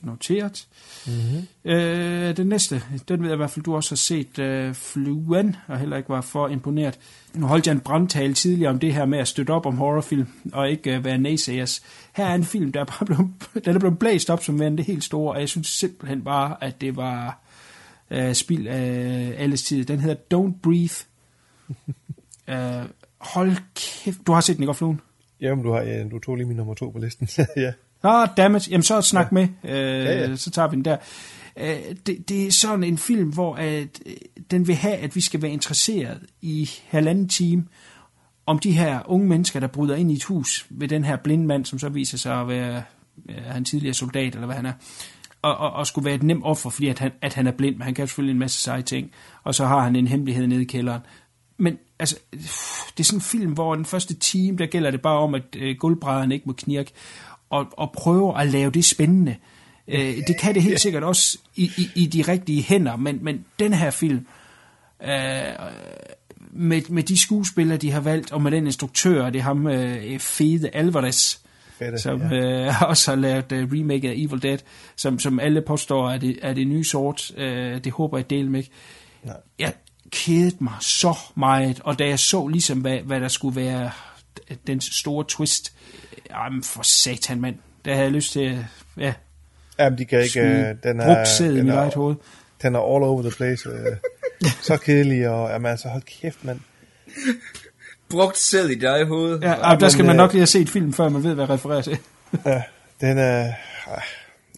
noteret. 0.00 0.68
Mm-hmm. 1.06 1.70
Øh, 1.72 2.36
den 2.36 2.46
næste, 2.46 2.82
den 3.08 3.22
ved 3.22 3.28
jeg 3.28 3.34
i 3.34 3.36
hvert 3.36 3.50
fald, 3.50 3.64
du 3.64 3.74
også 3.74 3.90
har 3.90 3.96
set, 3.96 4.38
øh, 4.38 4.74
Fluen, 4.74 5.56
og 5.66 5.78
heller 5.78 5.96
ikke 5.96 6.08
var 6.08 6.20
for 6.20 6.48
imponeret. 6.48 6.98
Nu 7.34 7.46
holdt 7.46 7.66
jeg 7.66 7.72
en 7.72 7.80
brandtale 7.80 8.34
tidligere 8.34 8.70
om 8.70 8.78
det 8.78 8.94
her 8.94 9.04
med 9.04 9.18
at 9.18 9.28
støtte 9.28 9.50
op 9.50 9.66
om 9.66 9.76
horrorfilm, 9.76 10.28
og 10.52 10.70
ikke 10.70 10.96
øh, 10.96 11.04
være 11.04 11.18
naysayers. 11.18 11.82
Her 12.12 12.26
er 12.26 12.34
en 12.34 12.44
film, 12.44 12.72
der 12.72 12.80
er 12.80 12.84
bare 12.84 13.06
blevet, 13.06 13.30
den 13.64 13.74
er 13.74 13.78
blevet 13.78 13.98
blæst 13.98 14.30
op 14.30 14.44
som 14.44 14.60
værende 14.60 14.78
det 14.78 14.86
helt 14.86 15.04
store, 15.04 15.34
og 15.34 15.40
jeg 15.40 15.48
synes 15.48 15.66
simpelthen 15.66 16.24
bare, 16.24 16.64
at 16.64 16.80
det 16.80 16.96
var 16.96 17.43
øh, 18.10 18.34
spil 18.34 18.68
af 18.68 19.34
alles 19.38 19.62
tid. 19.62 19.84
Den 19.84 20.00
hedder 20.00 20.16
Don't 20.34 20.60
Breathe. 20.62 21.04
øh, 22.82 22.88
hold 23.18 23.56
kæft. 23.74 24.18
Du 24.26 24.32
har 24.32 24.40
set 24.40 24.56
den, 24.56 24.62
ikke 24.62 24.74
fluen? 24.74 25.00
Jamen, 25.40 25.64
du, 25.64 25.72
har, 25.72 25.80
ja, 25.80 26.08
du 26.08 26.18
tog 26.18 26.36
lige 26.36 26.46
min 26.46 26.56
nummer 26.56 26.74
to 26.74 26.90
på 26.90 26.98
listen. 26.98 27.28
ja. 27.56 27.72
Nå, 28.02 28.26
dammit. 28.36 28.68
Jamen, 28.68 28.82
så 28.82 29.00
snak 29.00 29.26
ja. 29.26 29.34
med. 29.34 29.48
Øh, 29.64 30.04
ja, 30.04 30.28
ja. 30.28 30.36
Så 30.36 30.50
tager 30.50 30.68
vi 30.68 30.76
den 30.76 30.84
der. 30.84 30.96
Øh, 31.56 31.76
det, 32.06 32.28
det 32.28 32.46
er 32.46 32.50
sådan 32.50 32.84
en 32.84 32.98
film, 32.98 33.32
hvor 33.32 33.54
at, 33.54 34.00
øh, 34.06 34.12
den 34.50 34.66
vil 34.66 34.74
have, 34.74 34.96
at 34.96 35.16
vi 35.16 35.20
skal 35.20 35.42
være 35.42 35.50
interesseret 35.50 36.20
i 36.42 36.70
halvanden 36.88 37.28
time 37.28 37.64
om 38.46 38.58
de 38.58 38.72
her 38.72 39.00
unge 39.06 39.28
mennesker, 39.28 39.60
der 39.60 39.66
bryder 39.66 39.96
ind 39.96 40.10
i 40.10 40.14
et 40.14 40.24
hus 40.24 40.66
ved 40.70 40.88
den 40.88 41.04
her 41.04 41.16
blinde 41.16 41.46
mand, 41.46 41.64
som 41.64 41.78
så 41.78 41.88
viser 41.88 42.18
sig 42.18 42.40
at 42.40 42.48
være 42.48 42.82
ja, 43.28 43.40
han 43.40 43.64
tidligere 43.64 43.94
soldat, 43.94 44.34
eller 44.34 44.46
hvad 44.46 44.56
han 44.56 44.66
er 44.66 44.72
og, 45.44 45.56
og, 45.56 45.72
og 45.72 45.86
skulle 45.86 46.04
være 46.04 46.14
et 46.14 46.22
nemt 46.22 46.44
offer, 46.44 46.70
fordi 46.70 46.88
at 46.88 46.98
han, 46.98 47.12
at 47.22 47.34
han 47.34 47.46
er 47.46 47.52
blind, 47.52 47.76
men 47.76 47.82
han 47.82 47.94
kan 47.94 48.06
selvfølgelig 48.06 48.32
en 48.32 48.38
masse 48.38 48.62
seje 48.62 48.82
ting, 48.82 49.10
og 49.42 49.54
så 49.54 49.66
har 49.66 49.80
han 49.80 49.96
en 49.96 50.06
hemmelighed 50.06 50.46
nede 50.46 50.62
i 50.62 50.64
kælderen. 50.64 51.00
Men 51.58 51.78
altså, 51.98 52.16
det 52.96 53.00
er 53.00 53.04
sådan 53.04 53.16
en 53.18 53.22
film, 53.22 53.52
hvor 53.52 53.74
den 53.74 53.84
første 53.84 54.14
time, 54.14 54.58
der 54.58 54.66
gælder 54.66 54.90
det 54.90 55.02
bare 55.02 55.18
om, 55.18 55.34
at 55.34 55.42
øh, 55.56 55.76
gulvbrædderne 55.76 56.34
ikke 56.34 56.46
må 56.46 56.52
knirke, 56.52 56.92
og, 57.50 57.66
og 57.72 57.92
prøve 57.92 58.40
at 58.40 58.46
lave 58.46 58.70
det 58.70 58.84
spændende. 58.84 59.36
Øh, 59.88 60.16
det 60.26 60.40
kan 60.40 60.54
det 60.54 60.62
helt 60.62 60.80
sikkert 60.80 61.02
også 61.02 61.38
i, 61.56 61.70
i, 61.76 61.88
i 61.94 62.06
de 62.06 62.22
rigtige 62.22 62.62
hænder, 62.62 62.96
men, 62.96 63.18
men 63.22 63.44
den 63.58 63.72
her 63.72 63.90
film, 63.90 64.26
øh, 65.02 65.08
med, 66.52 66.90
med 66.90 67.02
de 67.02 67.22
skuespillere, 67.22 67.78
de 67.78 67.90
har 67.90 68.00
valgt, 68.00 68.32
og 68.32 68.42
med 68.42 68.50
den 68.50 68.66
instruktør, 68.66 69.30
det 69.30 69.38
er 69.38 69.42
ham, 69.42 69.66
øh, 69.66 70.18
Fede 70.18 70.70
Alvarez, 70.72 71.43
Fedt, 71.78 72.00
som 72.00 72.22
ja. 72.32 72.66
øh, 72.66 72.82
også 72.90 73.10
har 73.10 73.16
lavet 73.16 73.52
uh, 73.52 73.58
remake 73.58 74.08
af 74.08 74.14
Evil 74.16 74.42
Dead, 74.42 74.58
som, 74.96 75.18
som 75.18 75.40
alle 75.40 75.62
påstår 75.62 76.10
er 76.10 76.18
det, 76.18 76.38
er 76.42 76.52
det 76.52 76.66
nye 76.66 76.84
sort. 76.84 77.30
Uh, 77.30 77.44
det 77.84 77.92
håber 77.92 78.18
jeg 78.18 78.30
del 78.30 78.50
med. 78.50 78.62
Nej. 79.22 79.36
Jeg 79.58 79.72
kedede 80.10 80.56
mig 80.60 80.74
så 80.80 81.18
meget, 81.34 81.80
og 81.84 81.98
da 81.98 82.06
jeg 82.06 82.18
så 82.18 82.48
ligesom, 82.48 82.80
hvad, 82.80 82.98
hvad 82.98 83.20
der 83.20 83.28
skulle 83.28 83.56
være 83.56 83.90
den 84.66 84.80
store 84.80 85.24
twist, 85.28 85.72
jamen 86.30 86.62
for 86.62 86.82
satan, 87.02 87.40
mand. 87.40 87.56
Der 87.84 87.92
havde 87.92 88.04
jeg 88.04 88.12
lyst 88.12 88.32
til, 88.32 88.66
ja, 88.98 89.14
Jamen, 89.78 89.98
de 89.98 90.04
kan 90.04 90.22
ikke, 90.22 90.40
uh, 90.40 90.46
den 90.46 90.56
er, 90.60 90.78
den 90.82 91.00
er, 91.70 91.86
i 91.86 91.90
hoved. 91.94 92.16
Den 92.62 92.74
er 92.74 92.78
all 92.78 93.04
over 93.04 93.22
the 93.22 93.30
place. 93.30 93.68
Så 94.62 94.76
kedelig, 94.76 95.28
og 95.28 95.50
jamen, 95.50 95.70
altså, 95.70 95.88
hold 95.88 96.02
kæft, 96.02 96.44
mand 96.44 96.60
brugt 98.14 98.38
sæd 98.38 98.68
i 98.68 98.74
dig 98.74 99.00
i 99.00 99.04
hovedet. 99.04 99.42
Ja, 99.42 99.70
ja 99.70 99.76
der 99.76 99.88
skal 99.88 100.04
man 100.04 100.16
nok 100.16 100.32
lige 100.32 100.40
have 100.40 100.46
set 100.46 100.68
film, 100.68 100.92
før 100.92 101.08
man 101.08 101.22
ved, 101.22 101.34
hvad 101.34 101.44
jeg 101.44 101.50
refererer 101.50 101.82
til. 101.82 101.98
ja, 102.46 102.62
den 103.00 103.18
er... 103.18 103.52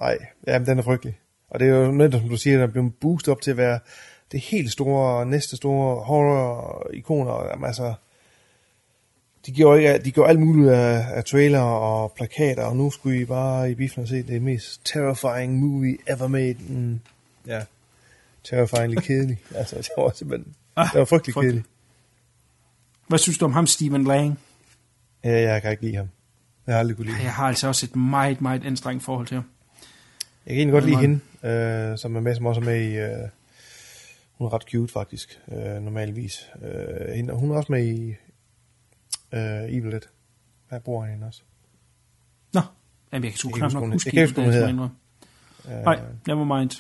Nej, 0.01 0.19
ja, 0.47 0.59
den 0.59 0.79
er 0.79 0.83
frygtelig. 0.83 1.19
Og 1.51 1.61
det 1.61 1.69
er 1.69 1.73
jo 1.73 1.91
netop, 1.91 2.21
som 2.21 2.31
du 2.31 2.37
siger, 2.37 2.57
der 2.57 2.67
er 2.67 2.71
blevet 2.71 2.95
boostet 3.01 3.33
op 3.33 3.41
til 3.41 3.51
at 3.51 3.57
være 3.57 3.79
det 4.33 4.41
helt 4.41 4.73
store, 4.73 5.27
næste 5.27 5.57
store 5.57 6.05
horror-ikoner. 6.05 7.47
Jamen, 7.51 7.65
altså, 7.65 7.95
de 9.47 9.53
gjorde, 9.53 9.79
ikke, 9.79 9.99
de 9.99 10.11
gjorde 10.11 10.31
alt 10.31 10.41
muligt 10.41 10.71
af, 10.71 11.05
af 11.15 11.25
trailer 11.25 11.61
og 11.61 12.13
plakater, 12.13 12.63
og 12.65 12.77
nu 12.77 12.91
skulle 12.91 13.21
I 13.21 13.25
bare 13.25 13.71
i 13.71 13.75
biffen 13.75 14.03
og 14.03 14.09
se 14.09 14.23
det 14.23 14.43
mest 14.43 14.81
terrifying 14.85 15.59
movie 15.59 15.97
ever 16.07 16.27
made. 16.27 16.57
Mm, 16.69 17.01
ja, 17.47 17.63
terrifyingly 18.45 19.01
kedelig. 19.01 19.39
altså, 19.55 19.77
det 19.77 19.89
var 19.97 20.13
simpelthen, 20.15 20.55
ah, 20.77 20.89
det 20.93 20.99
var 20.99 21.05
frygtelig, 21.05 21.35
frygtelig. 21.35 21.53
kedelig. 21.53 21.76
Hvad 23.09 23.19
synes 23.19 23.39
du 23.39 23.45
om 23.45 23.53
ham, 23.53 23.67
Stephen 23.67 24.05
Lang? 24.05 24.39
Ja, 25.25 25.53
jeg 25.53 25.63
kan 25.63 25.71
ikke 25.71 25.83
lide 25.83 25.97
ham. 25.97 26.09
Jeg 26.67 26.75
har 26.75 26.79
aldrig 26.79 26.97
kunne 26.97 27.07
lide 27.07 27.17
ham. 27.17 27.25
Jeg 27.25 27.35
har 27.35 27.49
altså 27.49 27.69
også 27.69 27.87
et 27.87 27.97
meget, 27.97 28.41
meget 28.41 28.65
anstrengt 28.65 29.05
forhold 29.05 29.27
til 29.27 29.35
ham. 29.35 29.45
Jeg 30.47 30.55
kan 30.55 30.57
egentlig 30.57 30.73
godt 30.73 30.85
lide 30.85 30.99
hende, 30.99 31.21
øh, 31.43 31.99
som 31.99 32.17
er 32.17 32.21
med, 32.21 32.35
som 32.35 32.47
også 32.47 32.61
er 32.61 32.65
med 32.65 32.81
i... 32.81 32.97
Øh, 32.97 33.29
hun 34.39 34.47
er 34.47 34.53
ret 34.53 34.63
cute, 34.63 34.93
faktisk, 34.93 35.41
øh, 35.53 35.83
normalvis. 35.83 36.49
Øh, 36.63 37.15
hende, 37.15 37.35
hun 37.35 37.51
er 37.51 37.57
også 37.57 37.73
med 37.73 37.87
i 37.87 38.09
øh, 39.33 39.75
Evil 39.77 39.91
Dead. 39.91 40.01
Der 40.71 40.79
bor 40.79 41.01
han 41.01 41.11
hende 41.11 41.27
også. 41.27 41.43
Nå, 42.53 42.61
Jamen, 43.13 43.25
jeg 43.25 43.33
kan 43.33 43.39
sgu 43.39 43.51
knap 43.51 43.73
nok 43.73 43.93
huske, 43.93 44.09
jeg 44.09 44.13
kan 44.13 44.23
ikke 44.23 44.51
huske, 44.51 44.67
hun 44.67 44.91
Nej, 45.85 46.01
never 46.27 46.59
mind. 46.59 46.71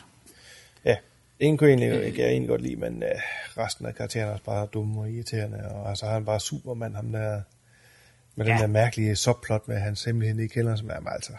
Ja, 1.40 1.46
en 1.46 1.56
kunne 1.56 1.68
egentlig, 1.68 1.88
øh, 1.88 2.14
kan 2.14 2.24
jeg 2.24 2.30
egentlig 2.30 2.48
godt 2.48 2.62
lide, 2.62 2.76
men 2.76 3.02
øh, 3.02 3.08
resten 3.58 3.86
af 3.86 3.94
karakteren 3.94 4.28
er 4.28 4.38
bare 4.44 4.66
dumme 4.66 5.00
og 5.00 5.10
irriterende, 5.10 5.58
og 5.70 5.88
altså, 5.88 6.06
han 6.06 6.22
er 6.22 6.26
bare 6.26 6.40
Superman, 6.40 6.94
ham 6.94 7.12
der, 7.12 7.40
med 8.36 8.46
ja. 8.46 8.52
den 8.52 8.60
der 8.60 8.66
mærkelige 8.66 9.16
subplot 9.16 9.68
med 9.68 9.76
hans 9.76 10.04
hemmelighed 10.04 10.44
i 10.44 10.46
kælderen, 10.46 10.78
som 10.78 10.88
er 10.88 11.10
altså... 11.10 11.32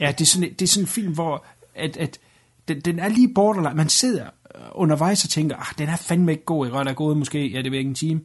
Ja, 0.00 0.12
det 0.18 0.20
er 0.20 0.26
sådan, 0.26 0.50
det 0.50 0.62
er 0.62 0.66
sådan 0.66 0.84
en 0.84 0.88
film, 0.88 1.14
hvor 1.14 1.44
at, 1.74 1.96
at 1.96 2.18
den, 2.68 2.80
den 2.80 2.98
er 2.98 3.08
lige 3.08 3.34
borderline. 3.34 3.74
Man 3.74 3.88
sidder 3.88 4.26
undervejs 4.72 5.24
og 5.24 5.30
tænker, 5.30 5.56
ah, 5.56 5.78
den 5.78 5.88
er 5.88 5.96
fandme 5.96 6.32
ikke 6.32 6.44
god, 6.44 6.66
ikke? 6.66 6.78
Og 6.78 6.84
der 6.84 6.90
er 6.90 6.94
gået 6.94 7.16
måske, 7.16 7.46
ja, 7.46 7.62
det 7.62 7.72
ved 7.72 7.78
ikke 7.78 7.88
en 7.88 7.94
time. 7.94 8.20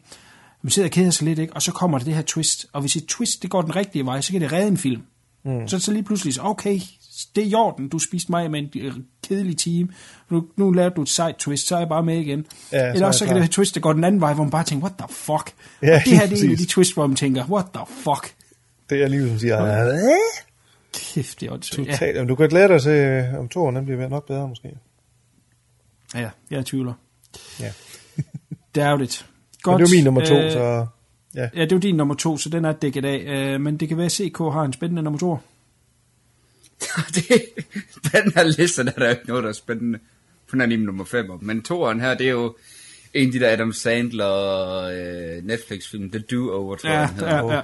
Man 0.61 0.71
sidder 0.71 0.87
og 0.87 0.91
keder 0.91 1.09
sig 1.09 1.25
lidt, 1.25 1.39
ikke? 1.39 1.53
Og 1.53 1.61
så 1.61 1.71
kommer 1.71 1.97
der 1.97 2.05
det 2.05 2.15
her 2.15 2.21
twist. 2.21 2.65
Og 2.73 2.81
hvis 2.81 2.95
et 2.95 3.05
twist, 3.05 3.41
det 3.41 3.49
går 3.49 3.61
den 3.61 3.75
rigtige 3.75 4.05
vej, 4.05 4.21
så 4.21 4.31
kan 4.31 4.41
det 4.41 4.51
redde 4.51 4.67
en 4.67 4.77
film. 4.77 5.01
Mm. 5.43 5.67
Så, 5.67 5.79
så 5.79 5.91
lige 5.91 6.03
pludselig, 6.03 6.41
okay, 6.41 6.79
det 7.25 7.43
er 7.43 7.47
i 7.47 7.53
orden, 7.53 7.89
du 7.89 7.99
spiste 7.99 8.31
mig 8.31 8.51
med 8.51 8.59
en 8.59 8.69
øh, 8.75 8.93
kedelig 9.27 9.57
time, 9.57 9.89
nu, 10.29 10.45
nu 10.57 10.71
lavede 10.71 10.95
du 10.95 11.01
et 11.01 11.09
side 11.09 11.33
twist, 11.39 11.67
så 11.67 11.75
er 11.75 11.79
jeg 11.79 11.89
bare 11.89 12.03
med 12.03 12.17
igen. 12.17 12.45
Ja, 12.71 12.93
Eller 12.93 13.07
også 13.07 13.19
så 13.19 13.25
kan 13.25 13.35
det 13.35 13.43
have 13.43 13.51
twist, 13.51 13.75
der 13.75 13.81
går 13.81 13.93
den 13.93 14.03
anden 14.03 14.21
vej, 14.21 14.33
hvor 14.33 14.43
man 14.43 14.51
bare 14.51 14.63
tænker, 14.63 14.87
what 14.87 14.97
the 14.97 15.07
fuck? 15.09 15.53
Ja, 15.81 15.95
og 15.95 16.01
det 16.05 16.13
her 16.17 16.27
det 16.27 16.39
er 16.39 16.45
en 16.45 16.51
af 16.51 16.57
de 16.57 16.65
twist, 16.65 16.93
hvor 16.93 17.07
man 17.07 17.15
tænker, 17.15 17.45
what 17.49 17.65
the 17.73 17.83
fuck? 17.87 18.33
Det 18.89 19.03
er 19.03 19.07
lige, 19.07 19.27
som 19.27 19.39
siger, 19.39 19.65
ja. 19.65 20.15
Kæft, 20.93 21.41
det 21.41 21.47
er 21.47 21.51
åndssvagt. 21.51 21.89
Totalt. 21.89 22.17
Ja. 22.17 22.25
Du 22.25 22.35
kan 22.35 22.49
glæde 22.49 22.67
dig 22.67 22.81
til, 22.81 23.25
om 23.39 23.49
to 23.49 23.61
år, 23.61 23.71
den 23.71 23.85
bliver 23.85 24.09
nok 24.09 24.27
bedre 24.27 24.47
måske. 24.47 24.69
Ja, 26.15 26.29
jeg 26.51 26.65
tvivler. 26.65 26.93
Ja. 27.59 27.71
Doubt 28.75 29.03
it. 29.03 29.25
Godt. 29.61 29.79
Men 29.79 29.85
det 29.85 29.93
er 29.93 29.97
min 29.97 30.03
nummer 30.03 30.25
to, 30.25 30.35
øh, 30.35 30.51
så... 30.51 30.85
Ja. 31.35 31.49
ja, 31.55 31.61
det 31.61 31.71
er 31.71 31.75
jo 31.75 31.79
din 31.79 31.95
nummer 31.95 32.15
to, 32.15 32.37
så 32.37 32.49
den 32.49 32.65
er 32.65 32.71
dækket 32.71 33.05
af. 33.05 33.23
Øh, 33.27 33.61
men 33.61 33.77
det 33.77 33.87
kan 33.87 33.97
være, 33.97 34.05
at 34.05 34.11
CK 34.11 34.37
har 34.37 34.61
en 34.61 34.73
spændende 34.73 35.01
nummer 35.01 35.19
to. 35.19 35.37
det, 37.15 37.41
den 38.11 38.31
her 38.35 38.43
liste, 38.43 38.83
der 38.85 38.91
er 38.95 38.99
der 38.99 39.09
ikke 39.09 39.27
noget, 39.27 39.43
der 39.43 39.49
er 39.49 39.53
spændende. 39.53 39.99
Hun 40.51 40.61
er 40.61 40.65
lige 40.65 40.85
nummer 40.85 41.05
5. 41.05 41.25
Men 41.41 41.61
toeren 41.61 41.99
her, 41.99 42.13
det 42.13 42.27
er 42.27 42.31
jo 42.31 42.55
en 43.13 43.27
af 43.27 43.31
de 43.31 43.39
der 43.39 43.53
Adam 43.53 43.73
Sandler 43.73 44.83
øh, 44.83 45.43
Netflix-film, 45.43 46.11
The 46.11 46.23
Do-Over, 46.31 46.75
tror 46.75 46.89
Ja, 46.89 46.99
jeg, 46.99 47.09
den 47.19 47.25
ja, 47.25 47.53
ja. 47.53 47.61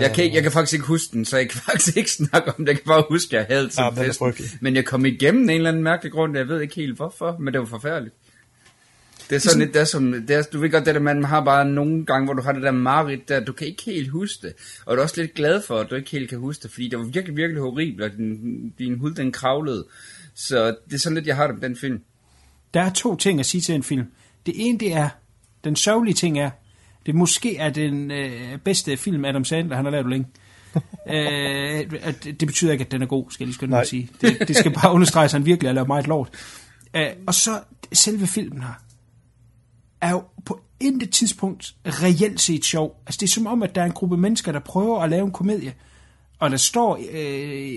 Jeg 0.00 0.12
kan, 0.14 0.34
jeg 0.34 0.42
kan 0.42 0.52
faktisk 0.52 0.72
ikke 0.72 0.86
huske 0.86 1.12
den, 1.12 1.24
så 1.24 1.36
jeg 1.36 1.48
kan 1.48 1.60
faktisk 1.70 1.96
ikke 1.96 2.10
snakke 2.10 2.48
om 2.48 2.54
det. 2.58 2.68
Jeg 2.68 2.76
kan 2.76 2.84
bare 2.86 3.04
huske, 3.08 3.38
at 3.38 3.48
jeg 3.48 3.56
havde 3.56 3.70
Ja, 3.78 3.90
den 3.90 3.96
festen. 3.96 4.58
Men 4.60 4.76
jeg 4.76 4.84
kom 4.84 5.04
igennem 5.06 5.42
en 5.42 5.50
eller 5.50 5.68
anden 5.68 5.82
mærkelig 5.82 6.12
grund, 6.12 6.36
jeg 6.36 6.48
ved 6.48 6.60
ikke 6.60 6.74
helt 6.74 6.96
hvorfor, 6.96 7.36
men 7.40 7.52
det 7.52 7.60
var 7.60 7.66
forfærdeligt. 7.66 8.14
Det 9.30 9.36
er 9.36 9.40
sådan 9.40 9.58
lidt, 9.58 9.74
det 9.74 9.80
er 9.80 9.84
som, 9.84 10.12
det 10.12 10.30
er, 10.30 10.42
du 10.42 10.60
ved 10.60 10.70
godt, 10.70 10.86
det 10.86 10.94
der, 10.94 11.00
man 11.00 11.24
har 11.24 11.44
bare 11.44 11.64
nogle 11.64 12.06
gange, 12.06 12.24
hvor 12.24 12.34
du 12.34 12.42
har 12.42 12.52
det 12.52 12.62
der 12.62 12.70
mareridt 12.70 13.28
der, 13.28 13.40
du 13.40 13.52
kan 13.52 13.66
ikke 13.66 13.82
helt 13.82 14.10
huske 14.10 14.46
det. 14.46 14.52
Og 14.86 14.96
du 14.96 15.00
er 15.00 15.04
også 15.04 15.20
lidt 15.20 15.34
glad 15.34 15.62
for, 15.62 15.78
at 15.78 15.90
du 15.90 15.94
ikke 15.94 16.10
helt 16.10 16.28
kan 16.28 16.38
huske 16.38 16.62
det, 16.62 16.70
fordi 16.70 16.88
det 16.88 16.98
var 16.98 17.04
virkelig, 17.04 17.36
virkelig 17.36 17.62
horribelt, 17.62 18.02
og 18.02 18.10
din, 18.10 18.72
din 18.78 18.98
hud, 18.98 19.10
den 19.10 19.32
kravlede. 19.32 19.86
Så 20.34 20.76
det 20.84 20.94
er 20.94 20.98
sådan 20.98 21.14
lidt, 21.14 21.26
jeg 21.26 21.36
har 21.36 21.46
det 21.46 21.60
med 21.60 21.68
den 21.68 21.76
film. 21.76 22.00
Der 22.74 22.80
er 22.80 22.90
to 22.90 23.16
ting 23.16 23.40
at 23.40 23.46
sige 23.46 23.60
til 23.60 23.74
en 23.74 23.82
film. 23.82 24.06
Det 24.46 24.54
ene, 24.56 24.78
det 24.78 24.92
er, 24.92 25.08
den 25.64 25.76
sørgelige 25.76 26.14
ting 26.14 26.38
er, 26.38 26.50
det 27.06 27.14
måske 27.14 27.56
er 27.56 27.70
den 27.70 28.10
øh, 28.10 28.58
bedste 28.64 28.96
film, 28.96 29.24
Adam 29.24 29.44
Sandler, 29.44 29.76
han 29.76 29.84
har 29.84 29.92
lavet 29.92 30.08
længe. 30.08 30.26
øh, 31.14 31.90
det 32.24 32.46
betyder 32.46 32.72
ikke, 32.72 32.84
at 32.84 32.90
den 32.90 33.02
er 33.02 33.06
god, 33.06 33.30
skal 33.30 33.44
jeg 33.44 33.46
lige 33.46 33.54
skynde 33.54 33.70
mig 33.70 33.76
Nej. 33.76 33.80
at 33.80 33.88
sige. 33.88 34.10
Det, 34.20 34.48
det 34.48 34.56
skal 34.56 34.72
bare 34.72 34.92
understreges, 34.92 35.34
at 35.34 35.38
han 35.38 35.46
virkelig 35.46 35.68
har 35.68 35.74
lavet 35.74 35.88
meget 35.88 36.06
lort. 36.06 36.28
Øh, 36.96 37.06
og 37.26 37.34
så 37.34 37.60
selve 37.92 38.26
filmen 38.26 38.62
her, 38.62 38.82
er 40.00 40.10
jo 40.10 40.22
på 40.44 40.60
intet 40.80 41.10
tidspunkt 41.10 41.74
reelt 41.86 42.40
set 42.40 42.64
sjov. 42.64 43.02
Altså 43.06 43.18
det 43.20 43.26
er 43.26 43.32
som 43.32 43.46
om, 43.46 43.62
at 43.62 43.74
der 43.74 43.82
er 43.82 43.86
en 43.86 43.92
gruppe 43.92 44.16
mennesker, 44.16 44.52
der 44.52 44.60
prøver 44.60 45.02
at 45.02 45.10
lave 45.10 45.24
en 45.24 45.32
komedie, 45.32 45.74
og 46.38 46.50
der 46.50 46.56
står 46.56 46.96
øh, 46.96 47.74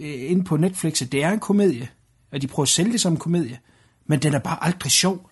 øh, 0.00 0.30
inde 0.30 0.44
på 0.44 0.56
Netflix, 0.56 1.02
at 1.02 1.12
det 1.12 1.24
er 1.24 1.30
en 1.30 1.40
komedie, 1.40 1.88
og 2.32 2.42
de 2.42 2.46
prøver 2.46 2.64
at 2.64 2.68
sælge 2.68 2.92
det 2.92 3.00
som 3.00 3.12
en 3.12 3.18
komedie, 3.18 3.58
men 4.06 4.18
den 4.18 4.34
er 4.34 4.38
bare 4.38 4.64
aldrig 4.64 4.92
sjov. 4.92 5.30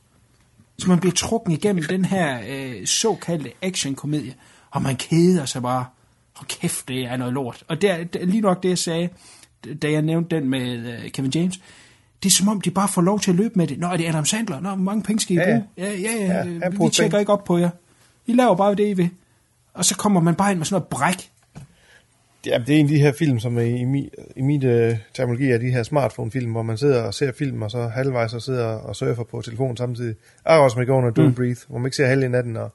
Så 0.78 0.88
man 0.88 1.00
bliver 1.00 1.14
trukken 1.14 1.52
igennem 1.52 1.84
den 1.84 2.04
her 2.04 2.40
øh, 2.48 2.86
såkaldte 2.86 3.52
actionkomedie, 3.62 4.34
og 4.70 4.82
man 4.82 4.96
keder 4.96 5.44
sig 5.44 5.62
bare. 5.62 5.86
Og 6.34 6.48
kæft, 6.48 6.88
det 6.88 7.04
er 7.04 7.16
noget 7.16 7.34
lort. 7.34 7.64
Og 7.68 7.82
der, 7.82 8.24
lige 8.24 8.40
nok 8.40 8.62
det, 8.62 8.68
jeg 8.68 8.78
sagde, 8.78 9.08
da 9.82 9.90
jeg 9.90 10.02
nævnte 10.02 10.36
den 10.36 10.48
med 10.48 11.02
øh, 11.04 11.10
Kevin 11.10 11.30
James. 11.34 11.60
Det 12.22 12.28
er 12.28 12.32
som 12.38 12.48
om, 12.48 12.60
de 12.60 12.70
bare 12.70 12.88
får 12.88 13.02
lov 13.02 13.20
til 13.20 13.30
at 13.30 13.36
løbe 13.36 13.52
med 13.54 13.66
det. 13.66 13.78
Nå, 13.78 13.86
er 13.86 13.96
det 13.96 14.08
Adam 14.08 14.24
Sandler? 14.24 14.60
Nå, 14.60 14.68
hvor 14.68 14.76
mange 14.84 15.02
penge 15.02 15.20
skal 15.20 15.36
I 15.36 15.38
Ja, 15.38 15.48
ja. 15.50 15.54
bruge? 15.54 15.66
Ja, 15.78 15.90
ja, 15.92 16.24
ja. 16.26 16.36
Ja, 16.36 16.44
ja 16.62 16.68
vi 16.68 16.90
tjekker 16.92 17.18
ikke 17.18 17.32
op 17.32 17.44
på 17.44 17.58
jer. 17.58 17.70
I 18.26 18.32
laver 18.32 18.54
bare 18.56 18.74
det, 18.74 18.88
I 18.88 18.92
vil. 18.92 19.10
Og 19.74 19.84
så 19.84 19.96
kommer 19.96 20.20
man 20.20 20.34
bare 20.34 20.50
ind 20.50 20.58
med 20.58 20.66
sådan 20.66 20.74
noget 20.74 20.88
bræk. 20.88 21.30
Ja, 22.46 22.58
det 22.66 22.74
er 22.76 22.80
en 22.80 22.86
af 22.86 22.90
de 22.90 22.98
her 22.98 23.12
film, 23.12 23.40
som 23.40 23.58
i, 23.58 23.84
mi, 23.84 24.08
i 24.36 24.42
min 24.42 24.64
øh, 24.66 24.96
terminologi 25.14 25.50
er 25.50 25.58
de 25.58 25.70
her 25.70 25.82
smartphone-film, 25.82 26.50
hvor 26.50 26.62
man 26.62 26.78
sidder 26.78 27.02
og 27.02 27.14
ser 27.14 27.32
film, 27.38 27.62
og 27.62 27.70
så 27.70 27.88
halvvejs 27.88 28.34
og 28.34 28.42
sidder 28.42 28.64
og 28.66 28.96
surfer 28.96 29.22
på 29.24 29.42
telefonen 29.42 29.76
samtidig. 29.76 30.14
Akkurat 30.44 30.72
som 30.72 30.82
i 30.82 30.84
går 30.84 30.98
under 30.98 31.10
Don't 31.10 31.28
Mm. 31.28 31.34
Breathe, 31.34 31.60
hvor 31.68 31.78
man 31.78 31.86
ikke 31.86 31.96
ser 31.96 32.06
halvdelen 32.06 32.34
af 32.34 32.42
den, 32.42 32.56
og 32.56 32.72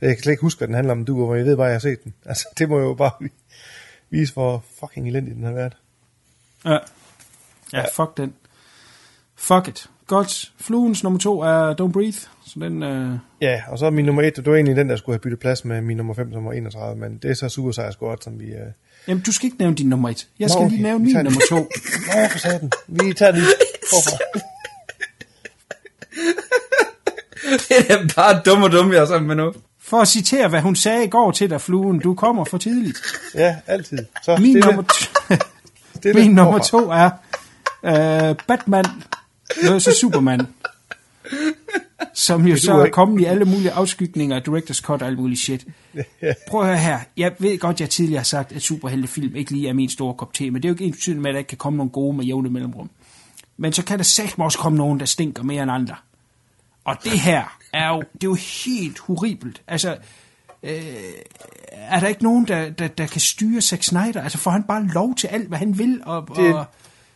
jeg 0.00 0.08
kan 0.16 0.22
slet 0.22 0.32
ikke 0.32 0.40
huske, 0.40 0.58
hvad 0.58 0.68
den 0.68 0.74
handler 0.74 0.92
om, 0.92 1.04
du, 1.04 1.30
og 1.30 1.38
jeg 1.38 1.46
ved 1.46 1.56
bare, 1.56 1.66
at 1.66 1.70
jeg 1.70 1.74
har 1.74 1.80
set 1.80 2.04
den. 2.04 2.14
Altså, 2.26 2.48
det 2.58 2.68
må 2.68 2.78
jo 2.78 2.94
bare 2.94 3.10
vi- 3.20 3.32
vise, 4.10 4.32
hvor 4.34 4.64
fucking 4.80 5.08
elendig 5.08 5.34
den 5.34 5.44
har 5.44 5.52
været. 5.52 5.76
Ja, 6.64 6.78
Ja. 7.72 7.84
fuck 7.96 8.16
den. 8.16 8.32
Fuck 9.38 9.68
it. 9.68 9.86
Godt. 10.06 10.52
Fluens 10.60 11.02
nummer 11.02 11.18
to 11.20 11.40
er 11.40 11.74
Don't 11.80 11.92
Breathe. 11.92 12.18
Så 12.46 12.54
den... 12.60 12.82
Øh... 12.82 13.10
Ja, 13.40 13.62
og 13.68 13.78
så 13.78 13.86
er 13.86 13.90
min 13.90 14.04
nummer 14.04 14.22
et, 14.22 14.36
det 14.36 14.46
var 14.46 14.54
egentlig 14.54 14.76
den, 14.76 14.88
der 14.88 14.96
skulle 14.96 15.14
have 15.14 15.20
byttet 15.20 15.40
plads 15.40 15.64
med 15.64 15.80
min 15.80 15.96
nummer 15.96 16.14
5, 16.14 16.32
som 16.32 16.44
var 16.44 16.52
31, 16.52 16.96
men 17.00 17.18
det 17.22 17.30
er 17.30 17.34
så 17.34 17.48
Suicide 17.48 17.92
Squad, 17.92 18.16
som 18.20 18.40
vi... 18.40 18.46
Øh... 18.46 18.66
Jamen, 19.08 19.22
du 19.22 19.32
skal 19.32 19.46
ikke 19.46 19.58
nævne 19.58 19.76
din 19.76 19.88
nummer 19.88 20.08
et. 20.08 20.26
Jeg 20.38 20.50
skal 20.50 20.62
Nå, 20.62 20.68
lige 20.68 20.78
okay. 20.78 20.82
nævne 20.82 21.04
Vi 21.04 21.12
min 21.14 21.24
nummer 21.24 21.40
to. 21.48 21.56
Nå, 22.14 22.28
for 22.30 22.38
satan. 22.38 22.70
Vi 22.86 23.12
tager 23.14 23.32
den 23.32 23.42
forfra. 23.90 24.18
det 27.68 27.90
er 27.90 28.08
bare 28.16 28.42
dum 28.46 28.62
og 28.62 28.72
dum, 28.72 28.92
jeg 28.92 28.98
er 29.02 29.06
sammen 29.06 29.28
med 29.28 29.36
nu. 29.36 29.52
For 29.80 30.00
at 30.00 30.08
citere, 30.08 30.48
hvad 30.48 30.60
hun 30.60 30.76
sagde 30.76 31.04
i 31.04 31.08
går 31.08 31.30
til 31.30 31.50
dig, 31.50 31.60
Fluen. 31.60 31.98
Du 31.98 32.14
kommer 32.14 32.44
for 32.44 32.58
tidligt. 32.58 32.98
Ja, 33.34 33.56
altid. 33.66 33.98
Så 34.22 34.36
Min 34.36 34.52
stille. 34.52 34.66
nummer, 34.66 34.82
t- 34.92 35.36
Stille 35.96 36.20
min 36.22 36.30
nummer 36.34 36.58
to 36.58 36.90
er 36.90 37.10
øh, 37.84 38.36
Batman 38.48 38.84
vs. 39.56 40.00
Superman. 40.00 40.46
Som 42.14 42.46
jo 42.46 42.56
så 42.56 42.72
er 42.72 42.90
kommet 42.90 43.20
i 43.20 43.24
alle 43.24 43.44
mulige 43.44 43.70
afskygninger, 43.70 44.40
director's 44.40 44.80
cut 44.82 45.02
og 45.02 45.08
alt 45.08 45.18
muligt 45.18 45.40
shit. 45.40 45.66
Prøv 46.48 46.60
at 46.60 46.66
høre 46.66 46.78
her. 46.78 46.98
Jeg 47.16 47.32
ved 47.38 47.58
godt, 47.58 47.80
jeg 47.80 47.90
tidligere 47.90 48.18
har 48.18 48.24
sagt, 48.24 48.52
at 48.52 48.62
superheltefilm 48.62 49.36
ikke 49.36 49.50
lige 49.50 49.68
er 49.68 49.72
min 49.72 49.90
store 49.90 50.14
kop 50.14 50.34
te, 50.34 50.50
men 50.50 50.62
det 50.62 50.64
er 50.64 50.68
jo 50.68 50.74
ikke 50.74 50.84
ens 50.84 51.08
med, 51.08 51.26
at 51.26 51.34
der 51.34 51.38
ikke 51.38 51.48
kan 51.48 51.58
komme 51.58 51.76
nogle 51.76 51.90
gode 51.90 52.16
med 52.16 52.24
jævne 52.24 52.50
mellemrum. 52.50 52.90
Men 53.56 53.72
så 53.72 53.84
kan 53.84 53.98
der 53.98 54.04
satme 54.04 54.44
også 54.44 54.58
komme 54.58 54.78
nogen, 54.78 55.00
der 55.00 55.06
stinker 55.06 55.42
mere 55.42 55.62
end 55.62 55.72
andre. 55.72 55.94
Og 56.84 56.96
det 57.04 57.20
her 57.20 57.58
er 57.72 57.88
jo, 57.88 58.02
det 58.12 58.24
er 58.24 58.30
jo 58.30 58.36
helt 58.66 58.98
horribelt. 58.98 59.62
Altså, 59.68 59.96
øh, 60.62 60.72
er 61.72 62.00
der 62.00 62.06
ikke 62.06 62.22
nogen, 62.22 62.48
der, 62.48 62.70
der, 62.70 62.88
der 62.88 63.06
kan 63.06 63.20
styre 63.20 63.60
Zack 63.60 63.82
Snyder? 63.82 64.22
Altså, 64.22 64.38
får 64.38 64.50
han 64.50 64.62
bare 64.62 64.86
lov 64.86 65.14
til 65.14 65.26
alt, 65.26 65.48
hvad 65.48 65.58
han 65.58 65.78
vil? 65.78 66.00
Og, 66.04 66.28
Det, 66.36 66.54
og, 66.54 66.64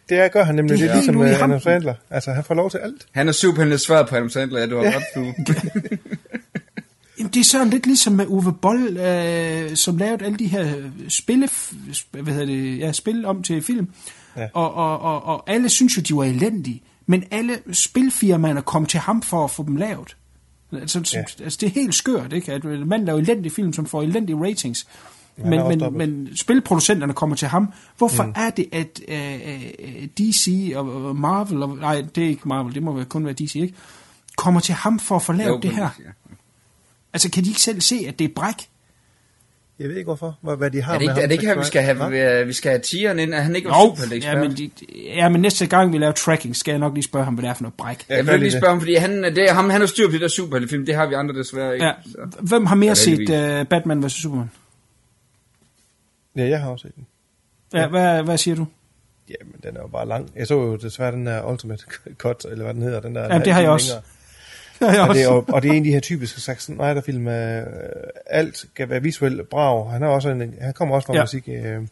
det 0.09 0.19
er, 0.19 0.29
gør 0.29 0.45
han 0.45 0.55
nemlig. 0.55 0.79
Det 0.79 0.85
er 0.87 0.91
er 0.91 0.95
ligesom 0.95 1.15
med 1.15 1.35
Adam. 1.35 1.61
Sandler. 1.61 1.95
Altså, 2.11 2.33
han 2.33 2.45
får 2.45 2.55
lov 2.55 2.71
til 2.71 2.79
alt. 2.79 3.07
Han 3.13 3.29
er 3.29 3.33
superheldig 3.33 3.81
svar 3.81 4.03
på 4.03 4.17
Adam 4.17 4.31
Sandler, 4.31 4.61
ja, 4.61 4.67
du 4.67 4.77
har 4.77 4.85
ret, 4.85 5.03
du. 5.15 5.21
Jamen, 7.19 7.33
det 7.33 7.41
er 7.41 7.45
sådan 7.45 7.71
lidt 7.71 7.87
ligesom 7.87 8.13
med 8.13 8.27
Uwe 8.29 8.53
Boll, 8.53 8.97
øh, 8.97 9.77
som 9.77 9.97
lavede 9.97 10.25
alle 10.25 10.39
de 10.39 10.47
her 10.47 10.75
spille, 11.09 11.49
hvad 12.11 12.33
hedder 12.33 12.47
det, 12.47 12.79
ja, 12.79 12.93
spil 12.93 13.25
om 13.25 13.43
til 13.43 13.63
film. 13.63 13.89
Ja. 14.37 14.49
Og, 14.55 14.75
og, 14.75 15.01
og, 15.01 15.25
og 15.25 15.51
alle 15.51 15.69
synes 15.69 15.97
jo, 15.97 16.03
de 16.03 16.17
var 16.17 16.25
elendige. 16.25 16.83
Men 17.07 17.25
alle 17.31 17.59
spilfirmaerne 17.73 18.63
kom 18.63 18.87
til 18.87 19.01
ham 19.01 19.23
for 19.23 19.45
at 19.45 19.51
få 19.51 19.65
dem 19.67 19.77
lavet. 19.77 20.17
Altså, 20.73 21.11
Ja. 21.15 21.19
ja. 21.19 21.45
altså 21.45 21.59
det 21.61 21.67
er 21.67 21.71
helt 21.71 21.95
skørt, 21.95 22.33
ikke? 22.33 22.53
At 22.53 22.65
man 22.65 23.05
laver 23.05 23.19
elendige 23.19 23.55
film, 23.55 23.73
som 23.73 23.87
får 23.87 24.03
elendige 24.03 24.37
ratings. 24.45 24.87
Men, 25.37 25.69
men, 25.69 25.99
men 25.99 26.37
spilproducenterne 26.37 27.13
kommer 27.13 27.37
til 27.37 27.49
ham. 27.49 27.73
Hvorfor 27.99 28.23
mm. 28.23 28.35
er 28.37 28.51
det, 28.51 28.67
at 28.73 29.01
øh, 29.09 29.35
øh, 29.79 30.09
DC 30.19 30.73
og 30.77 31.17
Marvel, 31.17 31.63
og, 31.63 31.77
nej, 31.77 32.05
det 32.15 32.25
er 32.25 32.29
ikke 32.29 32.49
Marvel, 32.49 32.75
det 32.75 32.83
må 32.83 32.93
vel 32.93 33.05
kun 33.05 33.25
være 33.25 33.35
DC, 33.35 33.55
ikke? 33.55 33.75
Kommer 34.37 34.61
til 34.61 34.75
ham 34.75 34.99
for 34.99 35.17
at 35.17 35.23
få 35.23 35.33
lavet 35.33 35.51
Jo, 35.51 35.61
det 35.61 35.71
her? 35.71 35.89
ja. 35.99 36.11
Altså, 37.13 37.31
kan 37.31 37.45
de 37.45 37.49
ikke 37.49 37.61
selv 37.61 37.81
se, 37.81 38.05
at 38.09 38.19
det 38.19 38.25
er 38.25 38.35
bræk? 38.37 38.69
Jeg 39.79 39.89
ved 39.89 39.97
ikke 39.97 40.07
hvorfor, 40.07 40.39
hvad, 40.41 40.57
hvad 40.57 40.71
de 40.71 40.83
har 40.83 40.95
Er 40.95 40.99
det 40.99 41.03
ikke, 41.03 41.15
med 41.15 41.23
er 41.23 41.27
det 41.27 41.33
ikke 41.33 41.47
her, 41.47 41.59
vi 41.59 41.65
skal 41.65 41.83
have, 41.83 42.41
øh, 42.41 42.49
vi 42.49 42.53
skal 42.53 42.71
have 42.71 42.81
tieren 42.81 43.19
ind? 43.19 43.35
Er 43.35 43.41
han 43.41 43.57
ikke 43.57 43.69
Jo, 43.69 43.97
ja, 44.23 44.35
men, 44.35 44.57
de, 44.57 44.71
ja, 45.17 45.29
men 45.29 45.41
næste 45.41 45.67
gang 45.67 45.93
vi 45.93 45.99
laver 45.99 46.13
tracking, 46.13 46.57
skal 46.57 46.73
jeg 46.73 46.79
nok 46.79 46.95
lige 46.95 47.05
spørge 47.05 47.25
ham, 47.25 47.35
hvad 47.35 47.43
det 47.43 47.51
er 47.51 47.55
for 47.55 47.63
noget 47.63 47.75
bræk. 47.75 48.05
Jeg 48.09 48.27
vil 48.27 48.41
lige 48.41 48.51
spørge 48.51 48.69
ham, 48.69 48.81
fordi 48.81 48.95
han, 48.95 49.25
det 49.25 49.39
er 49.39 49.55
ham, 49.55 49.71
han 49.71 49.81
har 49.81 49.87
styr 49.87 50.07
på 50.07 50.13
det 50.13 50.21
der 50.21 50.29
superheltefilm. 50.29 50.87
Det 50.87 50.95
har 50.95 51.07
vi 51.07 51.15
andre 51.15 51.35
desværre 51.35 51.75
ikke. 51.75 51.87
Ja. 51.87 51.93
Så. 52.05 52.19
Hvem 52.41 52.67
har 52.67 52.75
mere 52.75 52.89
Ja, 52.89 52.95
set 52.95 53.61
uh, 53.61 53.67
Batman 53.67 54.07
vs. 54.07 54.13
Superman? 54.13 54.51
Ja, 56.37 56.49
jeg 56.49 56.61
har 56.61 56.71
også 56.71 56.83
set 56.89 56.95
den. 56.97 57.07
Ja, 57.75 57.81
Ja. 57.81 57.89
hvad, 57.89 58.23
hvad 58.23 58.39
siger 58.39 58.55
du? 58.55 58.67
Jamen, 59.29 59.55
den 59.63 59.77
er 59.77 59.81
jo 59.81 59.87
bare 59.87 60.09
lang. 60.09 60.31
Jeg 60.37 60.47
så 60.47 60.55
jo 60.55 60.77
desværre 60.77 61.13
den 61.13 61.27
der 61.27 61.43
Ultimate 61.51 61.85
Cut, 62.19 62.45
eller 62.51 62.65
hvad 62.65 62.75
den 62.75 62.83
hedder. 62.83 63.01
Den 63.01 63.15
der 63.15 63.35
Ja, 63.35 63.39
det 63.39 63.53
har 63.53 63.61
jeg 63.61 63.71
også. 63.71 63.93
længere. 64.81 65.01
Jeg 65.01 65.09
Og 65.09 65.15
det, 65.15 65.23
er, 65.23 65.27
jo- 65.35 65.45
og 65.49 65.63
det 65.63 65.69
er 65.69 65.73
en 65.73 65.79
af 65.79 65.85
de 65.85 65.93
her 65.93 66.01
typiske 66.01 66.41
Zack 66.41 66.61
Snyder-film, 66.61 67.29
øh, 67.29 67.67
alt 68.27 68.57
skal 68.57 68.89
være 68.91 69.03
visuelt 69.03 69.49
brav. 69.49 69.91
Han, 69.91 70.03
har 70.03 70.09
også 70.09 70.29
en, 70.31 70.55
han 70.61 70.73
kommer 70.75 70.95
også 70.95 71.07
fra 71.07 71.13
Ja. 71.15 71.19
ja. 71.19 71.23
musik 71.23 71.49
øh, 71.49 71.83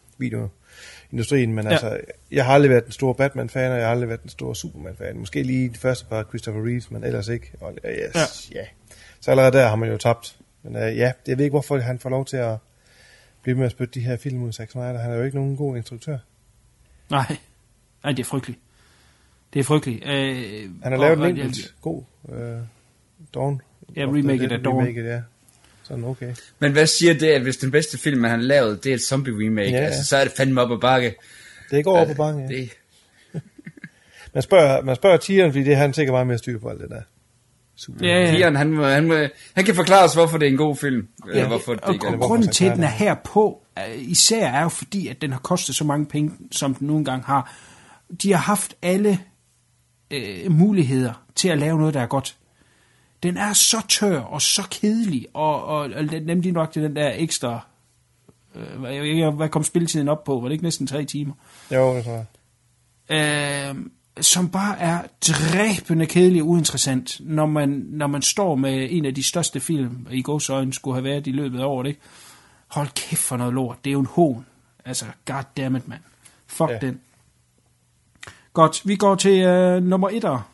men 1.53 1.65
Ja. 1.65 1.71
altså, 1.71 1.97
jeg 2.31 2.45
har 2.45 2.53
aldrig 2.53 2.69
været 2.71 2.83
den 2.83 2.91
store 2.91 3.15
Batman-fan, 3.15 3.71
og 3.71 3.77
jeg 3.77 3.85
har 3.85 3.91
aldrig 3.91 4.09
været 4.09 4.21
den 4.21 4.29
store 4.29 4.55
Superman-fan. 4.55 5.17
Måske 5.17 5.43
lige 5.43 5.69
de 5.69 5.77
første 5.77 6.05
par 6.05 6.23
Christopher 6.23 6.65
Reeves, 6.67 6.91
men 6.91 7.03
ellers 7.03 7.27
ikke. 7.27 7.51
Og, 7.61 7.73
øh, 7.83 7.91
yes, 7.91 7.99
Ja. 8.15 8.19
ja. 8.55 8.59
ja. 8.61 8.65
Så 9.21 9.31
allerede 9.31 9.51
der 9.51 9.67
har 9.67 9.75
man 9.75 9.89
jo 9.91 9.97
tabt. 9.97 10.35
Men 10.63 10.75
øh, 10.75 10.97
ja, 10.97 11.11
jeg 11.27 11.37
ved 11.37 11.45
ikke, 11.45 11.53
hvorfor 11.53 11.77
han 11.77 11.99
får 11.99 12.09
lov 12.09 12.25
til 12.25 12.37
at 12.37 12.55
blive 13.43 13.57
med 13.57 13.65
at 13.65 13.71
spytte 13.71 13.93
de 13.93 13.99
her 14.05 14.17
film 14.17 14.43
ud 14.43 14.51
Zack 14.51 14.71
Snyder. 14.71 14.99
Han 14.99 15.11
er 15.11 15.15
jo 15.15 15.23
ikke 15.23 15.37
nogen 15.37 15.57
god 15.57 15.77
instruktør. 15.77 16.17
Nej. 17.09 17.37
Nej, 18.03 18.13
det 18.13 18.19
er 18.19 18.23
frygteligt. 18.27 18.59
Det 19.53 19.59
er 19.59 19.63
frygteligt. 19.63 20.03
Øh, 20.05 20.69
Han 20.83 20.91
har 20.91 20.91
og- 20.91 20.99
lavet 20.99 21.13
en 21.17 21.21
og- 21.21 21.29
enkelt 21.29 21.73
god 21.81 22.03
øh, 22.29 22.57
Dawn. 23.33 23.61
Ja, 23.95 24.05
remaket 24.05 24.51
af 24.51 24.59
Dawn. 24.63 24.81
Remaket, 24.81 25.05
ja. 25.05 25.21
Sådan 25.83 26.03
okay. 26.03 26.35
Men 26.59 26.71
hvad 26.71 26.85
siger 26.87 27.13
det, 27.13 27.27
at 27.27 27.41
hvis 27.41 27.57
den 27.57 27.71
bedste 27.71 27.97
film, 27.97 28.23
han 28.23 28.31
har 28.39 28.45
lavet, 28.47 28.83
det 28.83 28.89
er 28.89 28.93
et 28.93 29.01
zombie-remake, 29.01 29.61
Ja, 29.69 29.69
ja, 29.71 29.77
ja. 29.79 29.85
altså, 29.85 30.05
så 30.05 30.17
er 30.17 30.23
det 30.23 30.33
fandme 30.37 30.61
op 30.61 30.71
ad 30.71 30.77
bakke. 30.81 31.15
Det 31.71 31.83
går 31.83 31.97
over 31.97 32.07
på 32.07 32.13
bange, 32.13 32.41
ja. 32.41 32.47
Det, 32.47 32.69
Man 34.33 34.43
spørger, 34.43 34.81
man 34.81 34.95
spørger 34.95 35.17
Tieren, 35.17 35.51
fordi 35.51 35.63
det 35.63 35.73
er 35.73 35.77
han 35.77 35.93
sikkert 35.93 36.13
meget 36.13 36.27
mere 36.27 36.37
styr 36.37 36.59
på 36.59 36.69
alt 36.69 36.81
det 36.81 36.89
der. 36.89 37.01
Super. 37.85 38.05
Ja, 38.05 38.19
ja. 38.25 38.31
Tieren, 38.35 38.55
han, 38.55 38.77
han, 38.77 39.29
han 39.55 39.65
kan 39.65 39.75
forklare 39.75 40.03
os, 40.03 40.13
hvorfor 40.13 40.37
det 40.37 40.47
er 40.47 40.51
en 40.51 40.57
god 40.57 40.75
film. 40.75 41.07
Eller 41.27 41.41
Ja, 41.41 41.47
hvorfor 41.47 41.73
det 41.73 41.81
og 41.83 41.93
ikke 41.93 42.05
er 42.05 42.09
gr- 42.09 42.11
det. 42.11 42.17
hvorfor 42.19 42.27
grunden 42.29 42.51
til, 42.51 42.65
at 42.65 42.75
den 42.75 42.83
er 42.83 42.87
her 42.87 43.15
på, 43.23 43.61
øh, 43.77 43.83
især 43.97 44.47
er 44.51 44.63
jo 44.63 44.69
fordi, 44.69 45.07
at 45.07 45.21
den 45.21 45.31
har 45.31 45.39
kostet 45.39 45.75
så 45.75 45.83
mange 45.83 46.05
penge, 46.05 46.31
som 46.51 46.75
den 46.75 46.87
nu 46.87 46.97
engang 46.97 47.23
har. 47.25 47.53
De 48.23 48.31
har 48.31 48.39
haft 48.39 48.75
alle 48.81 49.19
øh, 50.11 50.51
muligheder 50.51 51.23
til 51.35 51.49
at 51.49 51.57
lave 51.57 51.77
noget, 51.79 51.93
der 51.93 52.01
er 52.01 52.05
godt. 52.07 52.35
Den 53.23 53.37
er 53.37 53.53
så 53.53 53.81
tør 53.89 54.19
og 54.19 54.41
så 54.41 54.67
kedelig, 54.71 55.25
og, 55.33 55.63
og, 55.65 55.79
og 55.79 56.05
nemlig 56.05 56.51
nok 56.51 56.71
til 56.71 56.83
den 56.83 56.95
der 56.95 57.11
ekstra... 57.15 57.67
Øh, 58.55 59.35
hvad 59.35 59.49
kom 59.49 59.63
spilletiden 59.63 60.07
op 60.07 60.23
på? 60.23 60.39
Var 60.39 60.47
det 60.47 60.51
ikke 60.51 60.63
næsten 60.63 60.87
tre 60.87 61.05
timer? 61.05 61.33
Jo, 61.71 61.95
det 61.95 62.03
tror 62.03 62.25
jeg. 63.09 63.69
Øh, 63.69 63.75
som 64.19 64.49
bare 64.49 64.79
er 64.79 65.01
dræbende 65.27 66.05
kedelig 66.05 66.41
og 66.41 66.47
uinteressant, 66.47 67.17
når 67.19 67.45
man, 67.45 67.69
når 67.89 68.07
man 68.07 68.21
står 68.21 68.55
med 68.55 68.87
en 68.91 69.05
af 69.05 69.15
de 69.15 69.27
største 69.27 69.59
film, 69.59 70.07
i 70.11 70.21
godsøjne 70.21 70.73
skulle 70.73 70.95
have 70.95 71.03
været 71.03 71.27
i 71.27 71.31
løbet 71.31 71.59
af 71.59 71.65
året, 71.65 71.87
ikke? 71.87 71.99
Hold 72.67 72.87
kæft 72.95 73.21
for 73.21 73.37
noget 73.37 73.53
lort. 73.53 73.77
Det 73.83 73.89
er 73.89 73.93
jo 73.93 73.99
en 73.99 74.05
hån. 74.05 74.45
Altså, 74.85 75.05
goddammit, 75.25 75.87
mand. 75.87 76.01
Fuck 76.47 76.69
ja. 76.69 76.77
Den. 76.77 76.99
Godt, 78.53 78.81
vi 78.85 78.95
går 78.95 79.15
til 79.15 79.41
øh, 79.41 79.83
nummer 79.83 80.09
etter. 80.09 80.51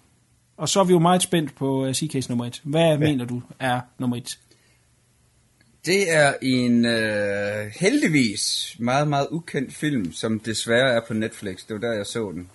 Og 0.58 0.70
så 0.70 0.80
er 0.80 0.84
vi 0.84 0.94
jo 0.94 1.00
meget 1.00 1.22
spændt 1.22 1.56
på 1.56 1.86
øh, 1.86 1.92
CK's 1.92 2.30
nummer 2.30 2.46
et. 2.46 2.62
Hvad 2.64 2.82
ja. 2.82 2.98
mener 2.98 3.26
du 3.26 3.42
er 3.60 3.82
nummer 4.00 4.18
et? 4.18 4.40
Det 5.86 6.14
er 6.14 6.34
en 6.42 6.86
øh, 6.86 7.72
heldigvis 7.80 8.76
meget, 8.80 9.08
meget 9.08 9.28
ukendt 9.32 9.74
film, 9.74 10.14
som 10.14 10.40
desværre 10.40 10.92
er 10.92 11.02
på 11.08 11.14
Netflix. 11.14 11.66
Det 11.68 11.74
var 11.74 11.80
der, 11.80 11.94
jeg 11.94 12.06
så 12.06 12.32
den. 12.32 12.50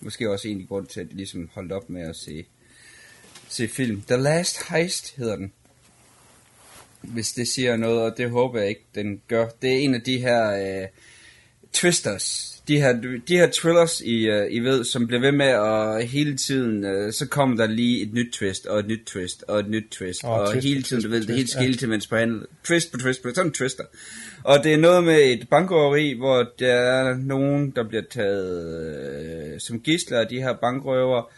Måske 0.00 0.30
også 0.30 0.48
en 0.48 0.66
grund 0.66 0.86
til, 0.86 1.00
at 1.00 1.10
de 1.10 1.16
ligesom 1.16 1.50
holdt 1.52 1.72
op 1.72 1.90
med 1.90 2.02
at 2.02 2.16
se, 2.16 2.46
se 3.48 3.68
film. 3.68 4.02
The 4.02 4.16
Last 4.16 4.68
Heist 4.68 5.16
hedder 5.16 5.36
den. 5.36 5.52
Hvis 7.00 7.32
det 7.32 7.48
siger 7.48 7.76
noget, 7.76 8.02
og 8.02 8.16
det 8.16 8.30
håber 8.30 8.60
jeg 8.60 8.68
ikke, 8.68 8.84
den 8.94 9.22
gør. 9.28 9.48
Det 9.62 9.72
er 9.72 9.78
en 9.78 9.94
af 9.94 10.02
de 10.02 10.18
her 10.18 10.50
øh, 10.82 10.88
twisters. 11.72 12.55
De 12.68 12.80
her, 12.80 12.92
de 13.28 13.36
her 13.36 13.50
thrillers, 13.52 14.00
I, 14.00 14.28
øh, 14.28 14.46
I 14.50 14.58
ved, 14.58 14.84
som 14.84 15.06
bliver 15.06 15.20
ved 15.20 15.32
med 15.32 15.46
at 15.46 16.08
hele 16.08 16.36
tiden, 16.36 16.84
øh, 16.84 17.12
så 17.12 17.26
kommer 17.28 17.56
der 17.56 17.66
lige 17.66 18.02
et 18.02 18.12
nyt 18.12 18.32
twist, 18.32 18.66
og 18.66 18.78
et 18.78 18.86
nyt 18.86 19.02
twist, 19.06 19.44
og 19.48 19.60
et 19.60 19.68
nyt 19.68 19.84
twist. 19.90 20.24
Og 20.24 20.40
Og, 20.40 20.52
twist 20.52 20.66
hele 20.66 20.82
tiden, 20.82 21.02
twist 21.02 21.04
du 21.04 21.10
ved, 21.10 21.20
det 21.20 21.26
twist, 21.26 21.38
helt 21.38 21.54
ja. 21.54 21.60
skille 21.60 21.76
til, 21.76 21.88
mens 21.88 22.06
på 22.06 22.16
handel. 22.16 22.46
Twist 22.64 22.92
på 22.92 22.98
twist 22.98 23.22
på 23.22 23.28
sådan 23.34 23.46
en 23.46 23.52
twister. 23.52 23.84
Og 24.44 24.64
det 24.64 24.72
er 24.72 24.78
noget 24.78 25.04
med 25.04 25.18
et 25.18 25.48
bankrøveri, 25.50 26.12
hvor 26.12 26.46
der 26.58 26.72
er 26.74 27.16
nogen, 27.16 27.70
der 27.70 27.88
bliver 27.88 28.02
taget 28.10 29.54
øh, 29.54 29.60
som 29.60 29.80
gisler 29.80 30.20
af 30.20 30.26
de 30.26 30.40
her 30.42 30.54
bankrøver. 30.56 31.30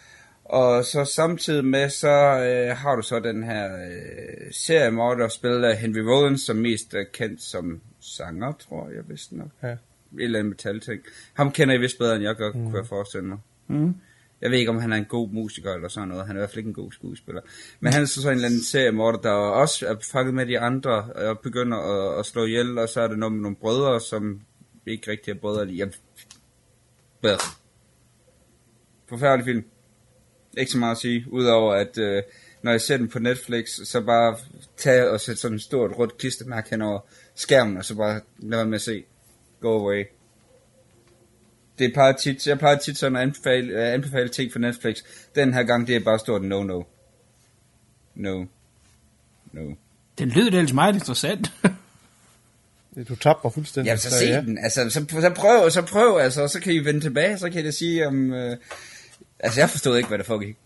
Og 0.45 0.85
så 0.85 1.05
samtidig 1.05 1.65
med, 1.65 1.89
så 1.91 2.09
øh, 2.09 2.77
har 2.77 2.97
du 2.97 3.03
så 3.03 3.21
den 3.21 3.43
her 3.43 3.65
øh, 3.75 4.53
seriemorder, 4.53 5.29
spillet 5.29 5.65
af 5.65 5.77
Henry 5.77 5.99
Rollins, 5.99 6.43
som 6.43 6.57
mest 6.57 6.95
er 6.95 7.05
kendt 7.13 7.43
som 7.43 7.81
sanger, 8.01 8.53
tror 8.53 8.91
jeg 8.97 9.03
vist 9.09 9.33
nok. 9.33 9.49
Ja. 9.63 9.75
Et 10.15 10.25
eller 10.25 10.39
andet 10.39 10.51
metal-ting. 10.51 11.03
Ham 11.35 11.53
kender 11.53 11.75
I 11.75 11.79
vist 11.79 11.99
bedre, 11.99 12.15
end 12.15 12.25
jeg 12.25 12.35
gør, 12.35 12.53
mm. 12.53 12.65
kunne 12.65 12.79
jeg 12.79 12.87
forestille 12.87 13.27
mig. 13.27 13.39
Mm. 13.69 13.95
Jeg 14.41 14.51
ved 14.51 14.59
ikke, 14.59 14.71
om 14.71 14.79
han 14.79 14.93
er 14.93 14.97
en 14.97 15.05
god 15.05 15.29
musiker 15.29 15.75
eller 15.75 15.89
sådan 15.89 16.09
noget. 16.09 16.27
Han 16.27 16.37
er 16.37 16.41
i 16.41 16.41
hvert 16.41 16.51
fald 16.51 16.59
ikke 16.59 16.69
en 16.69 16.75
god 16.75 16.93
skuespiller. 16.93 17.41
Men 17.81 17.93
han 17.93 18.03
er 18.03 18.07
så 18.07 18.23
sådan 18.23 18.33
en 18.33 18.37
eller 18.37 18.49
anden 18.49 18.65
seriemorder, 18.65 19.19
der 19.19 19.31
også 19.31 19.87
er 19.87 19.97
fanget 20.13 20.35
med 20.35 20.47
de 20.47 20.59
andre 20.59 21.03
og 21.03 21.39
begynder 21.39 21.79
at, 21.79 22.19
at 22.19 22.27
slå 22.27 22.45
ihjel. 22.45 22.79
Og 22.79 22.89
så 22.89 23.01
er 23.01 23.09
det 23.09 23.19
noget 23.19 23.33
med 23.33 23.41
nogle 23.41 23.57
brødre, 23.57 24.01
som 24.01 24.41
ikke 24.87 25.11
rigtig 25.11 25.31
er 25.31 25.35
brødre 25.35 25.67
lige. 25.67 25.79
Jeg... 25.79 25.93
Hvad? 27.21 27.37
Forfærdelig 29.09 29.45
film. 29.45 29.65
Ikke 30.59 30.73
så 30.73 30.79
meget 30.79 30.93
at 30.93 30.99
sige, 30.99 31.25
udover 31.31 31.75
at 31.75 31.99
øh, 31.99 32.23
når 32.63 32.71
jeg 32.71 32.81
ser 32.81 32.97
den 32.97 33.09
på 33.09 33.19
Netflix, 33.19 33.69
så 33.69 34.01
bare 34.01 34.37
tage 34.77 35.11
og 35.11 35.21
sætte 35.21 35.41
sådan 35.41 35.57
et 35.57 35.63
stort 35.63 35.99
rødt 35.99 36.19
klistermærke 36.19 36.71
hen 36.71 36.83
over 36.83 37.01
skærmen, 37.35 37.77
og 37.77 37.85
så 37.85 37.95
bare 37.95 38.21
lade 38.39 38.59
være 38.59 38.67
med 38.67 38.75
at 38.75 38.81
se. 38.81 39.05
Go 39.61 39.79
away 39.81 40.05
det 41.79 41.93
plejer 41.93 42.13
tit, 42.13 42.47
jeg 42.47 42.59
plejer 42.59 42.77
tit 42.77 42.99
sådan 42.99 43.17
at 43.17 43.23
anbefale, 43.23 43.75
uh, 43.75 43.95
anbefale 43.95 44.29
ting 44.29 44.53
for 44.53 44.59
Netflix. 44.59 44.97
Den 45.35 45.55
her 45.55 45.63
gang, 45.63 45.87
det 45.87 45.97
er 45.97 46.01
bare 46.01 46.19
stort 46.19 46.43
no-no. 46.43 46.83
No. 48.15 48.45
No. 49.53 49.75
Den 50.19 50.29
lyder 50.29 50.59
ellers 50.59 50.73
meget 50.73 50.95
interessant. 50.95 51.53
Du 53.09 53.15
tabte 53.15 53.41
mig 53.45 53.53
fuldstændig. 53.53 53.91
Ja, 53.91 53.97
så 53.97 54.11
se 54.11 54.33
den. 54.33 54.59
Altså, 54.59 54.91
så, 54.91 55.07
så 55.21 55.33
prøv, 55.37 55.71
så 55.71 55.83
prøv, 55.83 56.19
altså, 56.19 56.49
så 56.49 56.61
kan 56.61 56.73
I 56.73 56.79
vende 56.79 57.01
tilbage, 57.01 57.39
så 57.39 57.51
kan 57.51 57.65
jeg 57.65 57.75
sige 57.75 58.07
om... 58.07 58.31
Uh, 58.31 58.53
altså, 59.39 59.61
jeg 59.61 59.71
forstod 59.71 59.97
ikke, 59.97 60.09
hvad 60.09 60.19
der 60.19 60.25
foregik. 60.25 60.57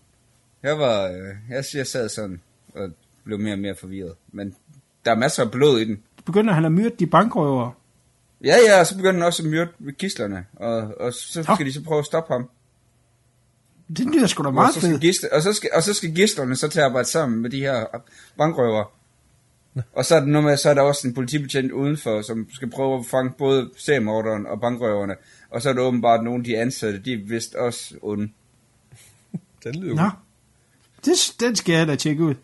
Jeg 0.63 0.79
var, 0.79 1.09
uh, 1.09 1.15
jeg, 1.49 1.63
jeg 1.73 1.87
sad 1.87 2.09
sådan 2.09 2.41
og 2.75 2.89
blev 3.23 3.39
mere 3.39 3.53
og 3.53 3.59
mere 3.59 3.75
forvirret. 3.75 4.13
Men 4.31 4.55
der 5.05 5.11
er 5.11 5.15
masser 5.15 5.43
af 5.43 5.51
blod 5.51 5.79
i 5.79 5.85
den. 5.85 6.03
Begynder 6.25 6.53
han 6.53 6.65
at 6.65 6.71
myrde 6.71 6.95
de 6.99 7.07
bankrøvere? 7.07 7.73
Ja, 8.43 8.57
ja, 8.67 8.79
og 8.79 8.87
så 8.87 8.95
begynder 8.95 9.11
den 9.13 9.23
også 9.23 9.43
at 9.43 9.49
myrde 9.49 9.71
gislerne, 9.99 10.45
og, 10.55 10.77
og 10.99 11.13
så 11.13 11.43
skal 11.43 11.55
Nå. 11.59 11.65
de 11.65 11.73
så 11.73 11.83
prøve 11.83 11.99
at 11.99 12.05
stoppe 12.05 12.33
ham. 12.33 12.49
Det 13.97 14.05
lyder 14.05 14.27
sgu 14.27 14.43
da 14.43 14.47
Og 14.47 14.53
meget 14.53 14.73
så, 14.73 14.79
skal 14.79 14.89
fedt. 14.91 15.01
gisle, 15.01 15.33
og, 15.33 15.41
så 15.41 15.53
skal, 15.53 15.69
og 15.73 15.83
så 15.83 15.93
skal 15.93 16.15
gislerne 16.15 16.55
så 16.55 16.67
til 16.67 16.79
at 16.79 16.85
arbejde 16.85 17.07
sammen 17.09 17.41
med 17.41 17.49
de 17.49 17.59
her 17.59 17.85
bankrøver. 18.37 18.91
Og 19.93 20.05
så 20.05 20.15
er, 20.15 20.19
det 20.19 20.29
noget 20.29 20.47
med, 20.47 20.57
så 20.57 20.69
er 20.69 20.73
der 20.73 20.81
også 20.81 21.07
en 21.07 21.13
politibetjent 21.13 21.71
udenfor, 21.71 22.21
som 22.21 22.47
skal 22.53 22.69
prøve 22.69 22.99
at 22.99 23.05
fange 23.05 23.31
både 23.37 23.69
seriemorderen 23.77 24.45
og 24.45 24.61
bankrøverne. 24.61 25.15
Og 25.49 25.61
så 25.61 25.69
er 25.69 25.73
der 25.73 25.81
åbenbart 25.81 26.23
nogle 26.23 26.39
af 26.39 26.43
de 26.43 26.57
ansatte, 26.57 26.99
de 26.99 27.13
er 27.13 27.17
vist 27.27 27.55
også 27.55 27.95
onde. 28.01 28.29
Den 29.63 29.75
lyder 29.75 29.95
Nå, 29.95 30.09
det, 31.05 31.33
den 31.39 31.55
skal 31.55 31.73
jeg 31.75 31.87
da 31.87 31.95
tjekke 31.95 32.23
ud. 32.23 32.35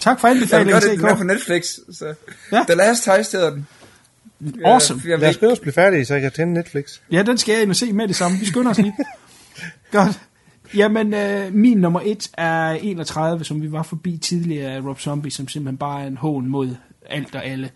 Tak 0.00 0.20
for 0.20 0.28
Jeg 0.28 0.34
vil 0.36 0.42
anbefalingen, 0.42 1.00
godt, 1.00 1.18
den 1.18 1.30
er 1.30 1.34
på 1.34 1.40
CK. 1.40 1.48
Netflix. 1.48 1.78
Så. 1.92 2.14
Ja. 2.52 2.64
The 2.64 2.74
Last 2.74 3.06
Heist 3.06 3.32
hedder 3.32 3.50
den. 3.50 3.66
Awesome. 4.64 5.00
Jeg, 5.04 5.10
jeg 5.10 5.18
Lad 5.20 5.28
os 5.28 5.52
os 5.52 5.60
blive 5.60 5.72
færdige, 5.72 6.04
så 6.04 6.14
jeg 6.14 6.22
kan 6.22 6.32
tænde 6.32 6.54
Netflix. 6.54 7.00
Ja, 7.12 7.22
den 7.22 7.38
skal 7.38 7.52
jeg 7.52 7.62
ind 7.62 7.70
og 7.70 7.76
se 7.76 7.92
med 7.92 8.08
det 8.08 8.16
samme. 8.16 8.38
Vi 8.38 8.46
skynder 8.46 8.70
os 8.70 8.78
lige. 8.78 8.94
Godt. 9.92 10.20
Jamen, 10.74 11.14
øh, 11.14 11.54
min 11.54 11.78
nummer 11.78 12.00
et 12.04 12.30
er 12.32 12.70
31, 12.70 13.44
som 13.44 13.62
vi 13.62 13.72
var 13.72 13.82
forbi 13.82 14.16
tidligere 14.16 14.72
af 14.72 14.80
Rob 14.80 15.00
Zombie, 15.00 15.30
som 15.30 15.48
simpelthen 15.48 15.78
bare 15.78 16.02
er 16.02 16.06
en 16.06 16.16
hån 16.16 16.46
mod 16.46 16.76
alt 17.06 17.34
og 17.34 17.44
alle. 17.44 17.70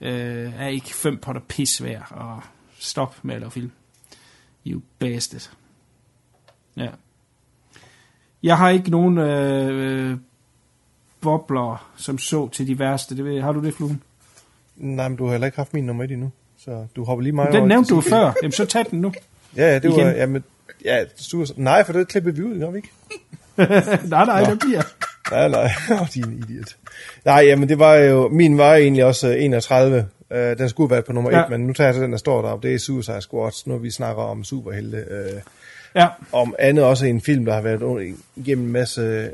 Øh, 0.00 0.52
er 0.60 0.68
ikke 0.68 0.94
fem 0.94 1.16
potter 1.16 1.42
pis 1.48 1.82
værd, 1.82 2.06
og 2.10 2.42
stop 2.78 3.16
med 3.22 3.34
at 3.34 3.40
lave 3.40 3.50
film. 3.50 3.70
You 4.66 4.80
bastard. 4.98 5.50
Ja. 6.76 6.88
Jeg 8.42 8.58
har 8.58 8.68
ikke 8.68 8.90
nogen 8.90 9.18
øh, 9.18 10.10
øh, 10.10 10.18
bobler, 11.20 11.90
som 11.96 12.18
så 12.18 12.48
til 12.48 12.66
de 12.66 12.78
værste. 12.78 13.16
Det 13.16 13.24
ved, 13.24 13.40
har 13.40 13.52
du 13.52 13.62
det, 13.62 13.74
Fluen? 13.74 14.02
Nej, 14.80 15.08
men 15.08 15.16
du 15.16 15.24
har 15.24 15.30
heller 15.32 15.46
ikke 15.46 15.56
haft 15.56 15.74
min 15.74 15.84
nummer 15.86 16.04
et 16.04 16.10
endnu. 16.10 16.30
Så 16.58 16.86
du 16.96 17.04
hopper 17.04 17.22
lige 17.22 17.32
meget 17.32 17.52
Den 17.52 17.58
over 17.58 17.68
nævnte 17.68 17.94
du 17.94 18.00
før. 18.00 18.32
Jamen, 18.42 18.52
så 18.52 18.64
tag 18.64 18.84
den 18.90 19.00
nu. 19.00 19.12
Ja, 19.56 19.68
ja, 19.72 19.78
det 19.78 19.90
var... 19.90 19.96
Igen. 19.96 20.16
Jamen, 20.16 20.44
ja, 20.84 21.04
du, 21.32 21.46
nej, 21.56 21.84
for 21.84 21.92
det 21.92 22.08
klippede 22.08 22.36
vi 22.36 22.42
ud, 22.42 22.58
gør 22.58 22.70
vi 22.70 22.76
ikke? 22.76 22.88
nej, 24.08 24.24
nej, 24.24 24.40
der 24.44 24.54
bliver. 24.54 24.82
Nej, 25.30 25.48
nej, 25.48 25.70
oh, 26.00 26.06
din 26.14 26.32
idiot. 26.48 26.76
Nej, 27.24 27.44
jamen 27.46 27.68
det 27.68 27.78
var 27.78 27.94
jo, 27.94 28.28
min 28.28 28.58
var 28.58 28.74
egentlig 28.74 29.04
også 29.04 29.28
øh, 29.28 29.44
31. 29.44 30.08
Uh, 30.30 30.36
den 30.36 30.68
skulle 30.68 30.90
være 30.90 31.02
på 31.02 31.12
nummer 31.12 31.30
1, 31.30 31.36
Ja. 31.36 31.48
men 31.48 31.66
nu 31.66 31.72
tager 31.72 31.88
jeg 31.88 31.94
så 31.94 32.00
den, 32.02 32.12
der 32.12 32.18
står 32.18 32.42
deroppe. 32.42 32.68
Det 32.68 32.74
er 32.74 32.78
Suicide 32.78 33.20
Squad, 33.20 33.52
nu 33.66 33.78
vi 33.78 33.90
snakker 33.90 34.22
om 34.22 34.44
superhelte. 34.44 35.04
Uh, 35.10 35.40
Ja. 35.94 36.06
om 36.32 36.54
andet 36.58 36.84
også 36.84 37.06
en 37.06 37.20
film, 37.20 37.44
der 37.44 37.54
har 37.54 37.60
været 37.60 38.14
igennem 38.36 38.66
en 38.66 38.72
masse 38.72 39.00
øh, 39.00 39.28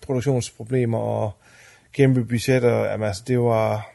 produktionsproblemer 0.00 0.98
og 0.98 1.32
kæmpe 1.92 2.24
budgetter. 2.24 2.84
Jamen, 2.84 3.06
altså, 3.06 3.22
det 3.26 3.38
var 3.40 3.90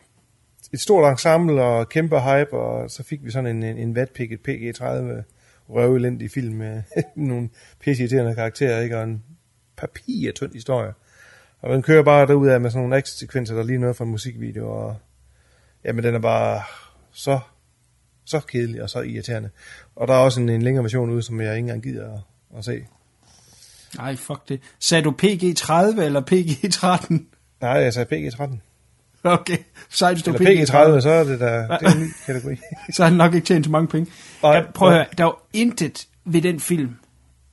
et 0.76 0.82
stort 0.82 1.12
ensemble 1.12 1.64
og 1.64 1.90
kæmpe 1.90 2.22
hype, 2.22 2.54
og 2.54 2.92
så 2.92 3.04
fik 3.04 3.26
vi 3.26 3.32
sådan 3.32 3.56
en, 3.56 3.64
en, 3.64 3.78
en 3.78 3.96
vatpikket 3.96 4.40
PG-30 4.48 5.24
røvelendig 5.70 6.32
film 6.32 6.56
med 6.56 6.84
nogle 7.16 7.50
pisseirriterende 7.80 8.36
karakterer, 8.36 8.82
ikke? 8.82 8.98
og 8.98 9.04
en 9.04 9.24
papirtynd 9.78 10.54
historie. 10.54 10.94
Og 11.62 11.74
den 11.74 11.82
kører 11.82 12.04
bare 12.04 12.28
derud 12.28 12.48
af 12.48 12.62
med 12.62 12.70
sådan 12.70 12.82
nogle 12.82 12.96
action-sekvenser, 12.96 13.56
der 13.56 13.64
lige 13.64 13.80
noget 13.80 13.96
fra 13.96 14.04
en 14.04 14.12
musikvideo, 14.12 14.72
og 14.72 14.96
jamen, 15.86 16.04
den 16.04 16.16
er 16.16 16.20
bare 16.20 16.62
så, 17.12 17.40
så 18.26 18.40
kedelig 18.40 18.84
og 18.84 18.90
så 18.90 19.02
irriterende. 19.02 19.50
Og 19.96 20.08
der 20.08 20.14
er 20.14 20.18
også 20.18 20.42
en, 20.42 20.50
en 20.50 20.62
længere 20.62 20.84
version 20.84 21.10
ude, 21.10 21.24
som 21.24 21.42
jeg 21.42 21.52
ikke 21.52 21.60
engang 21.60 21.84
gider 21.84 22.14
at, 22.14 22.20
at 22.58 22.66
se. 22.66 22.86
Nej, 23.98 24.16
fuck 24.16 24.50
det. 24.50 24.62
Sagde 24.80 25.04
du 25.04 25.12
PG-30 25.12 26.02
eller 26.02 26.22
PG-13? 26.32 27.14
Nej, 27.62 27.72
jeg 27.72 27.94
sagde 27.94 28.16
PG-13. 28.16 28.75
Okay, 29.40 29.58
så 29.90 30.14
du 30.26 30.34
Eller 30.34 30.40
PG-30. 30.40 30.72
PG-30, 30.98 31.02
så 31.02 31.10
er 31.10 31.24
det 31.24 31.40
der, 31.40 31.78
det 31.78 31.88
er 31.88 31.92
en 31.96 32.02
ny 32.04 32.10
kategori. 32.26 32.56
Så 32.94 33.04
har 33.04 33.10
han 33.10 33.18
nok 33.18 33.34
ikke 33.34 33.46
tjent 33.48 33.66
så 33.66 33.72
mange 33.72 33.88
penge. 33.88 34.12
Nej, 34.44 34.52
Ja, 34.56 34.64
prøv 34.74 34.88
at 34.90 34.92
nej. 34.92 34.98
høre, 34.98 35.06
der 35.18 35.24
er 35.24 35.28
jo 35.28 35.36
intet 35.54 36.08
ved 36.26 36.42
den 36.42 36.60
film, 36.60 36.96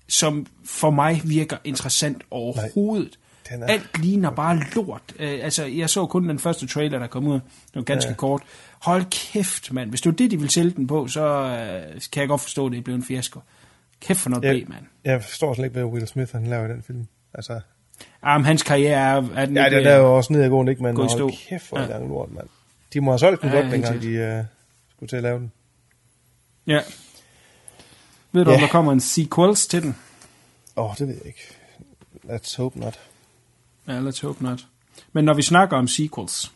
som 0.09 0.47
for 0.65 0.91
mig 0.91 1.21
virker 1.25 1.57
interessant 1.65 2.23
overhovedet. 2.31 3.19
Den 3.49 3.63
er- 3.63 3.67
Alt 3.67 3.99
ligner 4.03 4.31
bare 4.31 4.61
lort. 4.75 5.03
Øh, 5.19 5.39
altså, 5.43 5.65
jeg 5.65 5.91
så 5.91 6.07
kun 6.07 6.29
den 6.29 6.39
første 6.39 6.67
trailer, 6.67 6.99
der 6.99 7.07
kom 7.07 7.27
ud. 7.27 7.35
Det 7.35 7.43
var 7.75 7.83
ganske 7.83 8.09
ja. 8.11 8.15
kort. 8.17 8.43
Hold 8.83 9.05
kæft, 9.11 9.73
mand. 9.73 9.91
Hvis 9.91 10.01
det 10.01 10.11
var 10.13 10.17
det, 10.17 10.31
de 10.31 10.37
ville 10.37 10.53
sælge 10.53 10.71
den 10.71 10.87
på, 10.87 11.09
så 11.09 11.25
øh, 11.27 12.01
kan 12.13 12.21
jeg 12.21 12.29
godt 12.29 12.41
forstå, 12.41 12.67
at 12.67 12.73
det 12.73 12.85
blev 12.85 12.95
en 12.97 13.05
fiasko. 13.05 13.41
Kæft 14.01 14.21
for 14.21 14.31
noget 14.31 14.45
Jeg, 14.45 14.67
B, 14.67 14.69
mand. 14.69 14.85
jeg 15.05 15.23
forstår 15.23 15.55
slet 15.55 15.65
ikke, 15.65 15.73
hvad 15.75 15.85
Will 15.85 16.07
Smith 16.07 16.33
han 16.33 16.47
laver 16.47 16.65
i 16.69 16.69
den 16.73 16.83
film. 16.83 17.07
Altså, 17.35 17.61
Jamen, 18.25 18.45
hans 18.45 18.63
karriere 18.63 18.93
er, 19.01 19.23
er 19.37 19.47
den 19.47 19.57
ja, 19.57 19.65
den 19.71 19.87
er 19.87 19.95
at- 19.95 19.99
jo 20.01 20.17
også 20.17 20.33
nedadgående, 20.33 20.73
ikke? 20.73 20.83
Men 20.83 20.97
hold 20.97 21.49
kæft 21.49 21.67
for 21.67 21.79
Ja. 21.81 21.87
gang 21.87 22.09
lort, 22.09 22.33
mand. 22.33 22.47
De 22.93 23.01
må 23.01 23.11
have 23.11 23.19
solgt 23.19 23.43
den 23.43 23.51
Ja, 23.51 23.57
godt, 23.61 23.73
dengang 23.73 24.03
de 24.03 24.39
uh, 24.39 24.45
skulle 24.97 25.09
til 25.09 25.17
at 25.17 25.23
lave 25.23 25.39
den. 25.39 25.53
Ja. 26.67 26.81
Ved 28.33 28.45
du, 28.45 28.51
Ja. 28.51 28.57
om 28.57 28.61
der 28.61 28.69
kommer 28.69 28.93
en 28.93 29.01
sequels 29.01 29.67
til 29.67 29.83
den? 29.83 29.97
Åh, 30.77 30.91
oh, 30.91 30.97
det 30.99 31.09
ved 31.09 31.15
jeg 31.15 31.27
ikke. 31.27 31.41
Let's 32.25 32.57
hope 32.57 32.79
not. 32.81 32.99
Ja, 33.89 34.01
let's 34.01 34.23
hope 34.23 34.45
not. 34.45 34.67
Men 35.13 35.25
når 35.25 35.35
vi 35.35 35.43
snakker 35.43 35.77
om 35.77 35.89
sequels, 35.89 36.53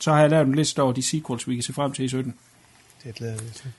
så 0.00 0.12
har 0.12 0.20
jeg 0.20 0.30
lavet 0.30 0.46
en 0.46 0.54
liste 0.54 0.82
over 0.82 0.92
de 0.92 1.02
sequels, 1.02 1.48
vi 1.48 1.54
kan 1.54 1.62
se 1.62 1.72
frem 1.72 1.92
til 1.92 2.04
i 2.04 2.08
17. 2.08 2.34
Det 3.04 3.14
glæder 3.14 3.32
mig 3.42 3.52
til. 3.52 3.70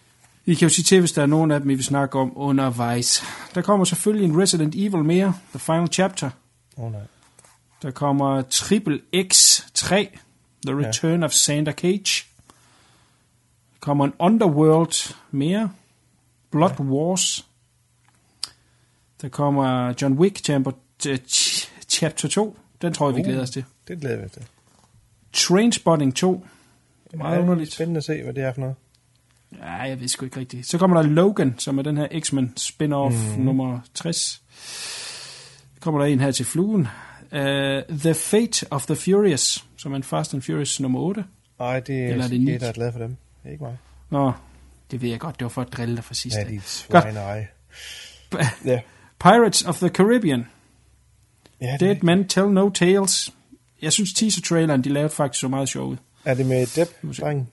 I 0.45 0.53
kan 0.53 0.65
jo 0.65 0.73
sige 0.73 0.83
til, 0.83 0.99
hvis 0.99 1.11
der 1.11 1.21
er 1.21 1.25
nogen 1.25 1.51
af 1.51 1.59
dem, 1.59 1.69
I 1.69 1.73
vil 1.75 1.83
snakke 1.83 2.19
om 2.19 2.31
undervejs. 2.35 3.23
Der 3.55 3.61
kommer 3.61 3.85
selvfølgelig 3.85 4.29
en 4.29 4.41
Resident 4.41 4.75
Evil 4.75 5.03
mere, 5.03 5.33
The 5.49 5.59
Final 5.59 5.87
Chapter. 5.87 6.29
Oh, 6.77 6.91
nej. 6.91 7.01
Der 7.81 7.91
kommer 7.91 8.41
Triple 8.41 8.99
X3, 9.15 9.95
The 10.65 10.75
Return 10.77 11.19
ja. 11.19 11.25
of 11.25 11.31
Santa 11.31 11.71
Cage. 11.71 12.25
Der 13.73 13.79
kommer 13.79 14.05
en 14.05 14.13
Underworld 14.19 15.15
mere, 15.31 15.71
Blood 16.51 16.71
ja. 16.79 16.83
Wars. 16.83 17.47
Der 19.21 19.29
kommer 19.29 19.93
John 20.01 20.13
Wick 20.13 20.37
Chapter 21.89 22.27
2. 22.29 22.57
Den 22.81 22.93
tror 22.93 23.07
jeg, 23.09 23.15
vi 23.15 23.21
Uh. 23.21 23.25
glæder 23.25 23.41
os 23.41 23.49
til. 23.49 23.65
Det 23.87 23.99
glæder 23.99 24.17
vi 24.17 24.25
os 24.25 24.31
til. 24.31 24.45
Trainspotting 25.33 26.15
2. 26.15 26.45
Meget 27.13 27.35
Ja, 27.35 27.41
underligt. 27.41 27.73
Spændende 27.73 27.97
at 27.97 28.03
se, 28.03 28.23
hvad 28.23 28.33
det 28.33 28.43
er 28.43 28.53
for 28.53 28.61
noget. 28.61 28.75
Ja, 29.59 29.71
jeg 29.81 29.99
ved 29.99 30.07
sgu 30.07 30.25
ikke 30.25 30.39
rigtigt. 30.39 30.67
Så 30.67 30.77
kommer 30.77 31.01
der 31.01 31.09
Logan, 31.09 31.55
som 31.59 31.77
er 31.77 31.81
den 31.83 31.97
her 31.97 32.19
X-Men 32.19 32.53
spin-off 32.59 33.37
mm. 33.37 33.43
nummer 33.43 33.79
60. 33.93 34.41
Kommer 35.83 35.99
der 35.99 36.05
en 36.07 36.19
her 36.19 36.31
til 36.31 36.45
fluen. 36.45 36.81
Uh, 36.81 37.39
the 37.99 38.13
Fate 38.13 38.65
of 38.71 38.85
the 38.85 38.95
Furious, 38.95 39.65
som 39.77 39.91
er 39.91 39.95
en 39.95 40.03
Fast 40.03 40.33
and 40.33 40.41
Furious 40.41 40.79
nummer 40.79 40.99
8. 40.99 41.25
Nej, 41.59 41.79
det 41.79 42.03
er, 42.03 42.07
Eller 42.07 42.23
er 42.23 42.27
det 42.27 42.31
det 42.31 42.41
ni? 42.41 42.57
der 42.57 42.67
er 42.67 42.71
glad 42.71 42.91
for 42.91 42.99
dem. 42.99 43.09
Det 43.09 43.47
er 43.47 43.51
ikke 43.51 43.63
mig. 43.63 43.77
Nå, 44.09 44.31
det 44.91 45.01
ved 45.01 45.09
jeg 45.09 45.19
godt, 45.19 45.39
det 45.39 45.45
var 45.45 45.49
for 45.49 45.61
at 45.61 45.73
drille 45.73 45.95
dig 45.95 46.03
for 46.03 46.13
sidst. 46.13 46.37
Ja, 46.37 46.43
de 46.43 46.61
svine 46.61 47.19
ej. 47.19 47.47
Ja. 48.65 48.79
Pirates 49.19 49.65
of 49.65 49.77
the 49.77 49.89
Caribbean. 49.89 50.45
Ja, 51.61 51.71
det 51.71 51.79
Dead 51.79 51.95
Men 52.01 52.27
Tell 52.27 52.47
No 52.49 52.69
Tales. 52.69 53.33
Jeg 53.81 53.93
synes 53.93 54.13
teaser-traileren, 54.13 54.81
de 54.83 54.89
lavede 54.89 55.09
faktisk 55.09 55.41
så 55.41 55.47
meget 55.47 55.69
sjov 55.69 55.89
ud. 55.89 55.97
er 56.25 56.33
det 56.33 56.45
med 56.45 56.65
Depp, 56.75 57.19
dreng? 57.21 57.49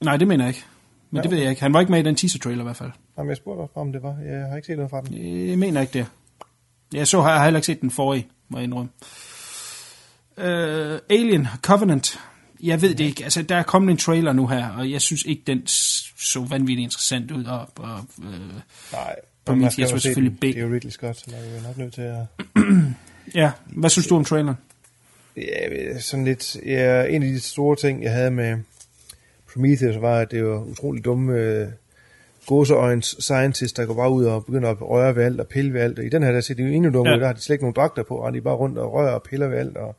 Nej, 0.00 0.16
det 0.16 0.28
mener 0.28 0.44
jeg 0.44 0.54
ikke. 0.54 0.64
Men 1.10 1.16
Ja, 1.16 1.22
det 1.22 1.30
ved 1.30 1.38
jeg 1.38 1.50
ikke. 1.50 1.62
Han 1.62 1.72
var 1.72 1.80
ikke 1.80 1.92
med 1.92 2.00
i 2.00 2.02
den 2.02 2.14
teaser-trailer 2.16 2.60
i 2.60 2.64
hvert 2.64 2.76
fald. 2.76 2.90
Jamen, 3.18 3.28
jeg 3.28 3.36
spurgte 3.36 3.60
også, 3.60 3.74
bare, 3.74 3.82
om 3.82 3.92
det 3.92 4.02
var. 4.02 4.16
Jeg 4.26 4.46
har 4.48 4.56
ikke 4.56 4.66
set 4.66 4.76
noget 4.76 4.90
fra 4.90 5.00
den. 5.00 5.48
Jeg 5.48 5.58
mener 5.58 5.80
ikke 5.80 5.92
det. 5.92 6.06
Jeg 6.94 7.08
så 7.08 7.20
har 7.20 7.32
jeg 7.32 7.44
heller 7.44 7.58
ikke 7.58 7.66
set 7.66 7.80
den 7.80 7.90
forrige, 7.90 8.26
må 8.48 8.58
jeg 8.58 8.64
indrømme. 8.64 8.90
Uh, 10.36 10.98
Alien 11.10 11.48
Covenant. 11.62 12.18
Jeg 12.62 12.82
ved 12.82 12.94
det 12.94 13.04
ikke. 13.04 13.24
Altså, 13.24 13.42
der 13.42 13.56
er 13.56 13.62
kommet 13.62 13.90
en 13.90 13.96
trailer 13.96 14.32
nu 14.32 14.46
her, 14.46 14.68
og 14.68 14.90
jeg 14.90 15.00
synes 15.00 15.22
ikke, 15.22 15.42
den 15.46 15.66
så 15.66 16.46
vanvittigt 16.50 16.84
interessant 16.84 17.30
ud. 17.30 17.44
Og, 17.44 17.68
og, 17.76 18.06
uh, 18.18 18.24
Nej, 18.92 19.14
På 19.44 19.54
min 19.54 19.70
så 19.70 19.76
se 19.76 20.00
selvfølgelig 20.00 20.42
den. 20.42 20.52
Det 20.52 20.58
er 20.58 20.66
jo 20.66 20.74
Ridley 20.74 20.90
Scott, 20.90 21.18
så 21.18 21.24
man 21.30 21.40
er 21.40 21.56
jo 21.56 21.62
nok 21.62 21.76
nødt 21.76 21.94
til 21.94 22.02
at... 22.02 22.26
ja, 23.40 23.50
hvad 23.66 23.90
synes 23.90 24.06
du 24.06 24.16
om 24.16 24.24
traileren? 24.24 24.56
Ja, 25.36 25.98
sådan 25.98 26.24
lidt... 26.24 26.56
Ja, 26.66 27.04
en 27.04 27.22
af 27.22 27.28
de 27.28 27.40
store 27.40 27.76
ting, 27.76 28.02
jeg 28.02 28.12
havde 28.12 28.30
med 28.30 28.58
Prometheus, 29.52 30.00
var, 30.00 30.18
at 30.18 30.30
det 30.30 30.44
var 30.44 30.58
utrolig 30.58 31.04
dumme 31.04 31.32
øh, 31.32 31.68
gåseøjens 32.54 33.16
scientists, 33.20 33.72
der 33.72 33.86
går 33.86 33.94
bare 33.94 34.10
ud 34.10 34.24
og 34.24 34.44
begynder 34.44 34.70
at 34.70 34.80
røre 34.82 35.16
ved 35.16 35.24
alt 35.24 35.40
og 35.40 35.46
pille 35.48 35.74
ved 35.74 35.80
alt. 35.80 35.98
Og 35.98 36.04
i 36.04 36.08
den 36.08 36.22
her, 36.22 36.32
der 36.32 36.40
ser 36.40 36.54
de 36.54 36.62
jo 36.62 36.68
endnu 36.68 36.90
dumme 36.92 37.10
Ja. 37.10 37.16
ud. 37.16 37.20
Der 37.20 37.26
har 37.26 37.32
de 37.34 37.40
slet 37.40 37.54
ikke 37.54 37.64
nogen 37.64 37.74
dragter 37.76 38.02
på, 38.02 38.14
og 38.16 38.32
de 38.32 38.38
er 38.38 38.42
bare 38.42 38.54
rundt 38.54 38.78
og 38.78 38.92
rører 38.92 39.12
og 39.14 39.22
piller 39.22 39.48
ved 39.48 39.58
alt. 39.58 39.76
Og, 39.76 39.96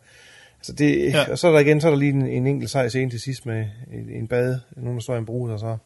altså 0.60 0.74
det, 0.74 1.14
Ja. 1.14 1.32
og 1.32 1.38
så 1.40 1.48
er 1.48 1.52
der 1.52 1.60
igen, 1.60 1.82
så 1.82 1.88
er 1.88 1.92
der 1.92 1.98
lige 2.00 2.12
en, 2.14 2.28
en 2.28 2.48
enkelt 2.48 2.72
sej 2.72 2.90
scene 2.90 3.12
til 3.12 3.20
sidst 3.20 3.46
med 3.46 3.66
en, 3.94 4.10
en 4.10 4.28
bad, 4.28 4.60
nogen 4.78 4.96
der 4.98 5.02
står 5.02 5.16
i 5.16 5.18
en 5.18 5.26
brus, 5.26 5.52
og 5.52 5.60
så 5.60 5.78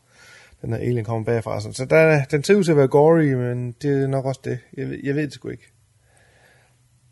den 0.62 0.70
her 0.74 0.78
alien 0.80 1.06
kommer 1.06 1.26
bagfra. 1.26 1.62
Så, 1.62 1.74
så 1.74 1.86
der, 1.86 2.24
den 2.24 2.44
ser 2.44 2.56
ud 2.56 2.64
til 2.64 2.72
at 2.72 2.78
være 2.78 2.88
gory, 2.88 3.34
men 3.34 3.72
det 3.82 4.04
er 4.04 4.08
nok 4.08 4.26
også 4.26 4.42
det. 4.44 4.60
Jeg, 4.78 4.90
ved- 4.90 5.00
jeg 5.04 5.16
ved 5.16 5.24
det 5.24 5.34
sgu 5.34 5.50
ikke. 5.50 5.72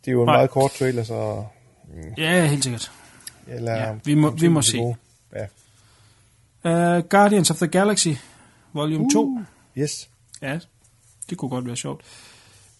Det 0.06 0.08
er 0.08 0.14
jo 0.14 0.22
en 0.22 0.26
Nej. 0.26 0.36
meget 0.38 0.50
kort 0.50 0.72
trailer, 0.72 1.04
så 1.04 1.44
Ja, 2.18 2.46
helt 2.46 2.64
sikkert. 2.64 2.92
jeg 3.48 3.62
lader 3.62 3.88
Ja, 3.88 3.94
vi 4.06 4.16
må- 4.16 4.30
vi 4.30 4.48
må 4.48 4.62
se. 4.62 4.78
gode. 4.78 4.96
Ja. 5.36 5.46
Uh, 6.66 7.04
Guardians 7.10 7.52
of 7.52 7.58
the 7.58 7.68
Galaxy, 7.68 8.08
volume 8.74 9.06
uh. 9.06 9.12
2. 9.12 9.40
Yes. 9.78 10.10
Ja, 10.42 10.60
det 11.30 11.38
kunne 11.38 11.50
godt 11.50 11.66
være 11.66 11.76
sjovt. 11.76 12.02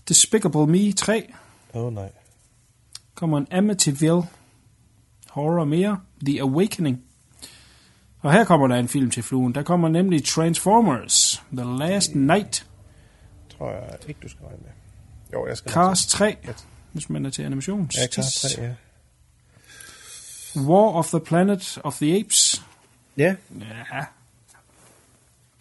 Despicable 0.10 0.68
Me 0.68 0.92
3. 0.92 1.34
Åh 1.74 1.84
oh, 1.84 1.94
nej. 1.94 2.10
kommer 3.16 3.38
en 3.38 3.48
Amityville 3.52 4.24
horror 5.30 5.66
mere, 5.66 6.00
The 6.26 6.42
Awakening. 6.42 7.04
Og 8.20 8.34
her 8.34 8.44
kommer 8.44 8.68
der 8.68 8.76
en 8.76 8.88
film 8.88 9.12
til 9.12 9.24
fluen. 9.24 9.56
Der 9.56 9.64
kommer 9.64 9.90
nemlig 9.90 10.26
Transformers, 10.26 11.44
The 11.54 11.78
Last 11.78 12.16
Night, 12.16 12.66
Tror 13.58 13.72
jeg 13.72 13.98
ikke, 14.08 14.20
du 14.24 14.30
skal 14.30 14.46
regne 14.46 14.62
med. 14.62 14.72
Jo, 15.34 15.48
jeg 15.48 15.58
skal 15.58 15.72
Cars 15.72 16.00
se. 16.00 16.10
3, 16.10 16.38
hvis 16.92 17.10
man 17.10 17.26
er 17.26 17.30
til 17.30 17.44
animation. 17.44 17.90
Ja, 17.98 18.08
Cars 18.08 18.56
3, 18.56 18.64
ja. 18.64 18.74
War 20.56 20.94
of 20.94 21.08
the 21.08 21.20
Planet 21.20 21.80
of 21.84 21.98
the 21.98 22.20
Apes. 22.20 22.64
Ja, 23.18 23.36
Ja, 23.60 24.06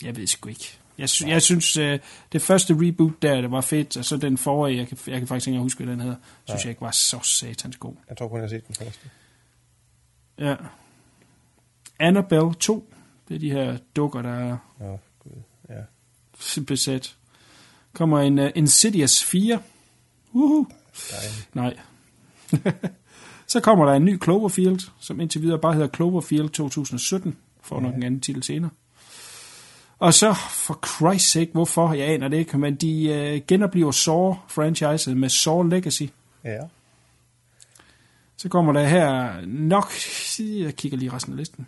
jeg 0.05 0.17
ved 0.17 0.27
sgu 0.27 0.49
ikke. 0.49 0.79
Jeg, 0.99 1.09
sy- 1.09 1.23
jeg 1.27 1.43
synes, 1.43 1.77
øh, 1.77 1.99
det 2.33 2.43
første 2.43 2.75
reboot 2.79 3.23
der, 3.23 3.41
det 3.41 3.51
var 3.51 3.61
fedt, 3.61 3.97
og 3.97 4.05
så 4.05 4.17
den 4.17 4.39
forrige, 4.39 4.79
jeg 4.79 4.89
kan, 4.89 4.99
jeg 5.07 5.19
kan 5.19 5.29
faktisk 5.29 5.49
ikke 5.49 5.61
huske, 5.61 5.85
hvad 5.85 5.93
den 5.93 6.01
hedder, 6.01 6.17
synes 6.45 6.63
jeg 6.65 6.71
ikke 6.71 6.81
var 6.81 6.91
så 6.91 7.21
satans 7.41 7.77
god. 7.77 7.95
jeg 8.09 8.17
tror 8.17 8.29
kun, 8.29 8.37
jeg 8.37 8.43
har 8.45 8.49
set 8.49 8.67
den 8.67 8.75
første. 8.75 9.11
Ja. 10.39 10.57
Annabelle 11.99 12.55
2, 12.55 12.93
det 13.29 13.35
er 13.35 13.39
de 13.39 13.51
her 13.51 13.79
dukker, 13.97 14.23
der 14.23 14.31
er 14.35 14.57
Åh, 14.81 14.99
gud. 15.19 15.43
Ja, 15.69 16.63
besat. 16.67 17.17
Kommer 17.93 18.21
en 18.21 18.39
uh, 18.39 18.47
Insidious 18.55 19.25
4. 19.25 19.63
Uhu. 20.33 20.67
Nej. 21.55 21.77
så 23.47 23.61
kommer 23.61 23.85
der 23.87 23.93
en 23.93 24.05
ny 24.05 24.23
Cloverfield, 24.23 24.81
som 25.01 25.21
indtil 25.21 25.43
videre 25.43 25.59
bare 25.59 25.73
hedder 25.75 25.89
Cloverfield 25.89 26.49
2017. 26.49 27.37
Får 27.61 27.81
nok 27.81 27.95
en 27.95 28.03
anden 28.03 28.21
titel 28.21 28.43
senere. 28.43 28.71
Og 30.03 30.15
så, 30.15 30.35
for 30.51 30.79
Christ's 30.87 31.33
sake, 31.33 31.51
hvorfor? 31.53 31.93
Jeg 31.93 32.09
aner 32.09 32.29
det 32.29 32.37
ikke, 32.37 32.59
men 32.59 32.75
de 32.75 33.09
uh, 33.11 33.47
genoplever 33.47 33.93
Saw-franchiset 33.93 35.17
med 35.17 35.29
Saw 35.29 35.63
Legacy. 35.63 36.03
Ja. 36.45 36.59
Så 38.37 38.49
kommer 38.49 38.73
der 38.73 38.85
her 38.85 39.41
nok, 39.47 39.93
jeg 40.39 40.77
kigger 40.77 40.99
lige 40.99 41.13
resten 41.13 41.33
af 41.33 41.39
listen. 41.39 41.67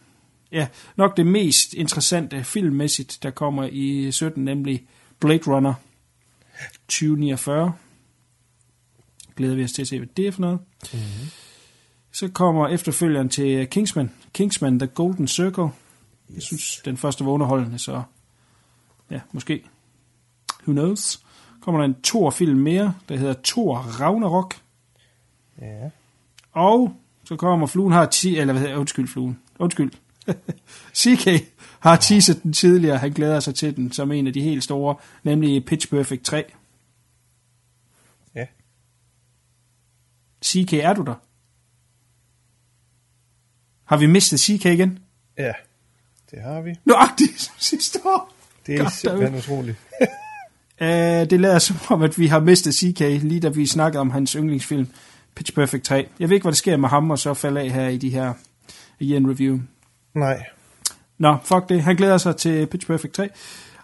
Ja, 0.52 0.66
nok 0.96 1.16
det 1.16 1.26
mest 1.26 1.74
interessante 1.74 2.44
filmmæssigt, 2.44 3.18
der 3.22 3.30
kommer 3.30 3.68
i 3.72 4.12
17, 4.12 4.44
nemlig 4.44 4.86
Blade 5.20 5.42
Runner 5.46 5.74
2049. 6.88 7.72
Glæder 9.36 9.54
vi 9.54 9.64
os 9.64 9.72
til 9.72 9.82
at 9.82 9.88
se, 9.88 9.98
hvad 9.98 10.08
det 10.16 10.26
er 10.26 10.32
for 10.32 10.40
noget. 10.40 10.58
Mm-hmm. 10.92 11.28
Så 12.12 12.28
kommer 12.28 12.68
efterfølgeren 12.68 13.28
til 13.28 13.66
Kingsman. 13.66 14.10
Kingsman 14.32 14.78
The 14.78 14.88
Golden 14.88 15.28
Circle. 15.28 15.68
Jeg 16.34 16.42
synes, 16.42 16.80
den 16.84 16.96
første 16.96 17.24
var 17.24 17.30
underholdende, 17.30 17.78
så 17.78 18.02
ja, 19.10 19.20
måske. 19.32 19.64
Who 20.62 20.72
knows? 20.72 21.24
Kommer 21.60 21.80
der 21.80 21.84
en 21.84 22.02
Thor-film 22.02 22.58
mere, 22.58 22.94
der 23.08 23.16
hedder 23.16 23.34
Thor 23.44 23.76
Ragnarok. 23.76 24.54
Ja. 25.60 25.90
Og 26.52 26.96
så 27.24 27.36
kommer 27.36 27.66
fluen 27.66 27.92
har 27.92 28.06
10, 28.06 28.38
eller 28.38 28.52
hvad 28.52 28.62
hedder, 28.62 28.76
undskyld 28.76 29.08
fluen, 29.08 29.38
undskyld. 29.58 29.92
CK 31.00 31.52
har 31.80 31.96
teaset 31.96 32.42
den 32.42 32.52
tidligere, 32.52 32.98
han 32.98 33.12
glæder 33.12 33.40
sig 33.40 33.54
til 33.54 33.76
den 33.76 33.92
som 33.92 34.12
en 34.12 34.26
af 34.26 34.32
de 34.32 34.40
helt 34.40 34.64
store, 34.64 34.96
nemlig 35.22 35.64
Pitch 35.64 35.88
Perfect 35.88 36.24
3. 36.24 36.44
Ja. 38.34 38.46
CK, 40.44 40.72
er 40.72 40.92
du 40.92 41.02
der? 41.02 41.14
Har 43.84 43.96
vi 43.96 44.06
mistet 44.06 44.40
CK 44.40 44.64
igen? 44.64 44.98
Ja. 45.38 45.52
Det 46.30 46.42
har 46.42 46.60
vi. 46.60 46.74
Nøjagtigt 46.84 47.40
som 47.40 47.54
sidste 47.70 47.98
år. 48.04 48.33
Det 48.66 48.80
er 48.80 48.88
simpelthen 48.88 49.34
utroligt. 49.38 49.76
Uh, 50.80 50.86
det 51.30 51.40
lader 51.40 51.58
som 51.58 51.76
om, 51.88 52.02
at 52.02 52.18
vi 52.18 52.26
har 52.26 52.40
mistet 52.40 52.74
CK, 52.74 53.00
lige 53.00 53.40
da 53.40 53.48
vi 53.48 53.66
snakkede 53.66 54.00
om 54.00 54.10
hans 54.10 54.32
yndlingsfilm, 54.32 54.86
Pitch 55.34 55.54
Perfect 55.54 55.84
3. 55.84 56.08
Jeg 56.20 56.28
ved 56.28 56.36
ikke, 56.36 56.44
hvad 56.44 56.52
der 56.52 56.56
sker 56.56 56.76
med 56.76 56.88
ham, 56.88 57.10
og 57.10 57.18
så 57.18 57.34
falde 57.34 57.60
af 57.60 57.70
her 57.70 57.88
i 57.88 57.96
de 57.96 58.10
her 58.10 58.32
i 59.00 59.16
en 59.16 59.30
review. 59.30 59.58
Nej. 60.14 60.44
Nå, 61.18 61.36
fuck 61.44 61.68
det. 61.68 61.82
Han 61.82 61.96
glæder 61.96 62.18
sig 62.18 62.36
til 62.36 62.66
Pitch 62.66 62.86
Perfect 62.86 63.14
3. 63.14 63.28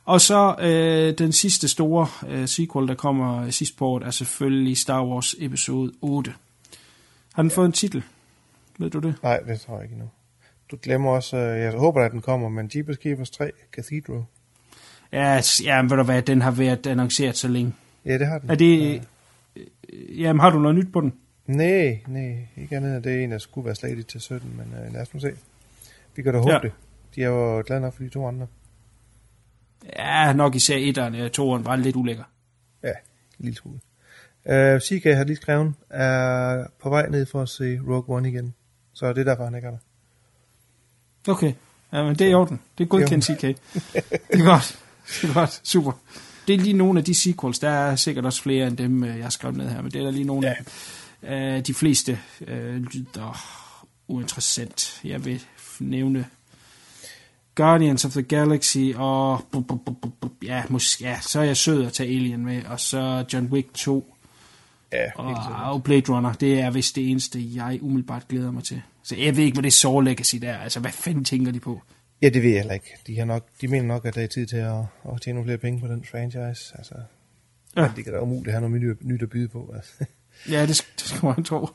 Og 0.05 0.21
så 0.21 0.57
øh, 0.61 1.19
den 1.19 1.33
sidste 1.33 1.69
store 1.69 2.07
øh, 2.29 2.49
sequel, 2.49 2.89
der 2.89 2.95
kommer 2.95 3.43
øh, 3.43 3.51
sidst 3.51 3.77
på 3.77 3.87
året, 3.87 4.03
er 4.03 4.11
selvfølgelig 4.11 4.79
Star 4.79 5.05
Wars 5.05 5.35
episode 5.39 5.93
8. 6.03 6.35
Har 7.35 7.43
den 7.43 7.51
fået 7.51 7.67
en 7.67 7.73
titel? 7.73 8.03
Ved 8.79 8.91
du 8.91 8.99
det? 8.99 9.15
Nej, 9.23 9.39
det 9.39 9.61
tror 9.61 9.75
jeg 9.75 9.85
ikke 9.85 9.93
endnu. 9.93 10.09
Du 10.71 10.77
glemmer 10.83 11.11
også, 11.11 11.37
øh, 11.37 11.61
jeg 11.61 11.73
håber, 11.73 12.05
at 12.05 12.13
den 12.13 12.21
kommer, 12.21 12.49
men 12.49 12.71
Jeepers 12.75 12.97
Keepers 12.97 13.31
3 13.31 13.51
Cathedral. 13.73 14.25
Ja, 15.13 15.41
ja 15.65 15.83
men 15.83 15.91
ved 15.91 15.97
du 15.97 16.03
hvad, 16.03 16.23
den 16.23 16.41
har 16.43 16.51
været 16.51 16.87
annonceret 16.87 17.37
så 17.37 17.49
længe. 17.49 17.75
Ja, 18.05 18.19
det 18.19 18.27
har 18.27 18.39
den. 18.39 18.51
Er 18.51 18.55
det... 18.55 19.03
Øh, 19.57 20.21
jamen, 20.21 20.41
har 20.41 20.51
du 20.51 20.59
noget 20.59 20.77
nyt 20.77 20.93
på 20.93 21.01
den? 21.01 21.13
Nej, 21.47 22.01
nej, 22.07 22.47
ikke 22.57 22.77
andet 22.77 22.97
end 22.97 23.05
det 23.05 23.21
er 23.21 23.25
en, 23.25 23.31
der 23.33 23.39
skulle 23.39 23.65
være 23.65 23.75
slaget 23.75 24.07
til 24.07 24.21
17, 24.21 24.57
men 24.57 24.75
øh, 24.87 24.93
lad 24.93 25.03
os 25.03 25.15
nu 25.15 25.21
se. 25.21 25.33
Vi 26.17 26.23
kan 26.23 26.33
da 26.33 26.39
håbe 26.39 26.51
Ja. 26.51 26.57
ja. 26.57 26.63
det. 26.63 26.73
De 27.15 27.23
er 27.23 27.29
jo 27.29 27.63
glade 27.67 27.81
nok 27.81 27.95
for 27.95 28.03
de 28.03 28.09
to 28.09 28.27
andre. 28.29 28.47
Ja, 29.99 30.33
nok 30.33 30.55
især 30.55 30.77
etteren, 30.77 31.15
ja, 31.15 31.29
toeren 31.29 31.65
var 31.65 31.77
lidt 31.77 31.97
ulækker. 31.97 32.25
Ja, 32.83 32.89
en 32.89 32.95
lille 33.39 33.57
smule. 33.57 33.79
Uh, 34.45 34.81
CK 34.81 35.05
har 35.05 35.25
lige 35.25 35.37
skrevet, 35.37 35.75
er 35.91 36.67
på 36.83 36.89
vej 36.89 37.09
ned 37.09 37.27
for 37.27 37.43
at 37.43 37.49
se 37.49 37.81
Rogue 37.89 38.17
One 38.17 38.29
igen. 38.29 38.55
Så 38.93 39.13
det 39.13 39.19
er 39.19 39.25
derfor, 39.25 39.45
han 39.45 39.55
ikke 39.55 39.67
er 39.67 39.71
der. 39.71 39.79
Okay. 41.33 41.53
Ja, 41.93 42.03
men 42.03 42.15
det 42.15 42.27
er 42.27 42.31
i 42.31 42.35
orden. 42.35 42.61
Det 42.79 42.85
er 42.85 42.89
godkendt 42.89 43.25
CK. 43.25 43.43
Det 44.33 44.41
er 44.41 44.45
godt. 44.45 44.79
Det 45.23 45.31
er 45.31 45.35
godt. 45.35 45.61
Super. 45.65 45.93
Det 46.49 46.55
er 46.55 46.59
lige 46.59 46.73
nogle 46.73 46.99
af 46.99 47.05
de 47.05 47.23
sequels. 47.23 47.59
Der 47.59 47.71
er 47.71 47.97
sikkert 47.97 48.25
også 48.25 48.43
flere 48.43 48.67
end 48.67 48.77
dem, 48.77 49.05
øh, 49.05 49.17
jeg 49.17 49.25
har 49.25 49.31
skrevet 49.31 49.57
ned 49.57 49.69
her, 49.69 49.83
men 49.83 49.93
det 49.93 50.01
er 50.01 50.05
der 50.05 50.11
lige 50.11 50.25
nogle 50.25 50.49
ja. 50.49 50.55
af 51.23 51.57
øh, 51.57 51.67
de 51.67 51.75
fleste 51.75 52.19
øh, 52.47 52.77
lyder 52.77 53.41
uinteressant. 54.09 55.01
Jeg 55.05 55.25
vil 55.25 55.43
nævne 55.81 56.27
Guardians 57.55 58.05
of 58.05 58.13
the 58.13 58.23
Galaxy, 58.23 58.93
og 58.97 59.39
bu- 59.57 59.65
bu- 59.73 59.91
bu- 59.91 60.07
bu- 60.07 60.27
bu- 60.27 60.47
ja, 60.47 60.63
måske, 60.69 61.05
ja, 61.05 61.19
så 61.21 61.41
er 61.41 61.45
jeg 61.45 61.57
sød 61.57 61.87
at 61.87 61.93
tage 61.93 62.09
Alien 62.17 62.45
med, 62.45 62.65
og 62.65 62.81
så 62.81 63.25
John 63.33 63.47
Wick 63.47 63.75
2, 63.75 64.15
Ja, 64.93 65.05
og, 65.15 65.37
og 65.73 65.83
Blade 65.83 66.13
Runner. 66.13 66.33
Det 66.33 66.61
er 66.61 66.71
vist 66.71 66.97
det 66.97 67.11
eneste, 67.11 67.55
jeg 67.55 67.79
umiddelbart 67.83 68.29
glæder 68.29 68.51
mig 68.51 68.65
til. 68.65 68.83
Så 69.03 69.17
jeg 69.17 69.37
ved 69.37 69.45
ikke, 69.45 69.55
hvad 69.55 69.63
det 69.63 69.73
Saw 69.73 70.01
Legacy 70.01 70.37
der 70.37 70.51
er. 70.51 70.59
Altså, 70.59 70.81
hvad 70.81 70.93
fanden 70.93 71.25
tænker 71.25 71.53
de 71.53 71.61
på? 71.61 71.83
Ja, 72.23 72.29
det 72.29 72.43
ved 72.43 72.51
jeg 72.51 72.59
heller 72.59 72.75
ikke. 72.75 72.97
De, 73.07 73.19
har 73.19 73.25
nok, 73.25 73.47
de 73.61 73.69
mener 73.69 73.87
nok, 73.87 74.05
at 74.05 74.15
der 74.15 74.23
er 74.23 74.27
tid 74.27 74.47
til 74.47 74.57
at, 74.57 74.75
at 75.15 75.21
tjene 75.23 75.35
nogle 75.35 75.47
flere 75.47 75.59
penge 75.59 75.81
på 75.81 75.87
den 75.87 76.05
franchise. 76.05 76.75
Altså, 76.79 76.95
Ja. 77.77 77.91
det 77.97 78.05
kan 78.05 78.13
da 78.13 78.19
umuligt 78.21 78.51
have 78.57 78.69
noget 78.71 78.83
nyt, 78.83 79.05
nyt 79.05 79.23
at 79.23 79.31
byde 79.31 79.49
på. 79.49 79.73
Altså. 79.77 79.93
Ja, 80.51 80.61
det, 80.63 80.69
det 80.69 81.01
skal 81.07 81.25
man 81.27 81.45
tro. 81.45 81.67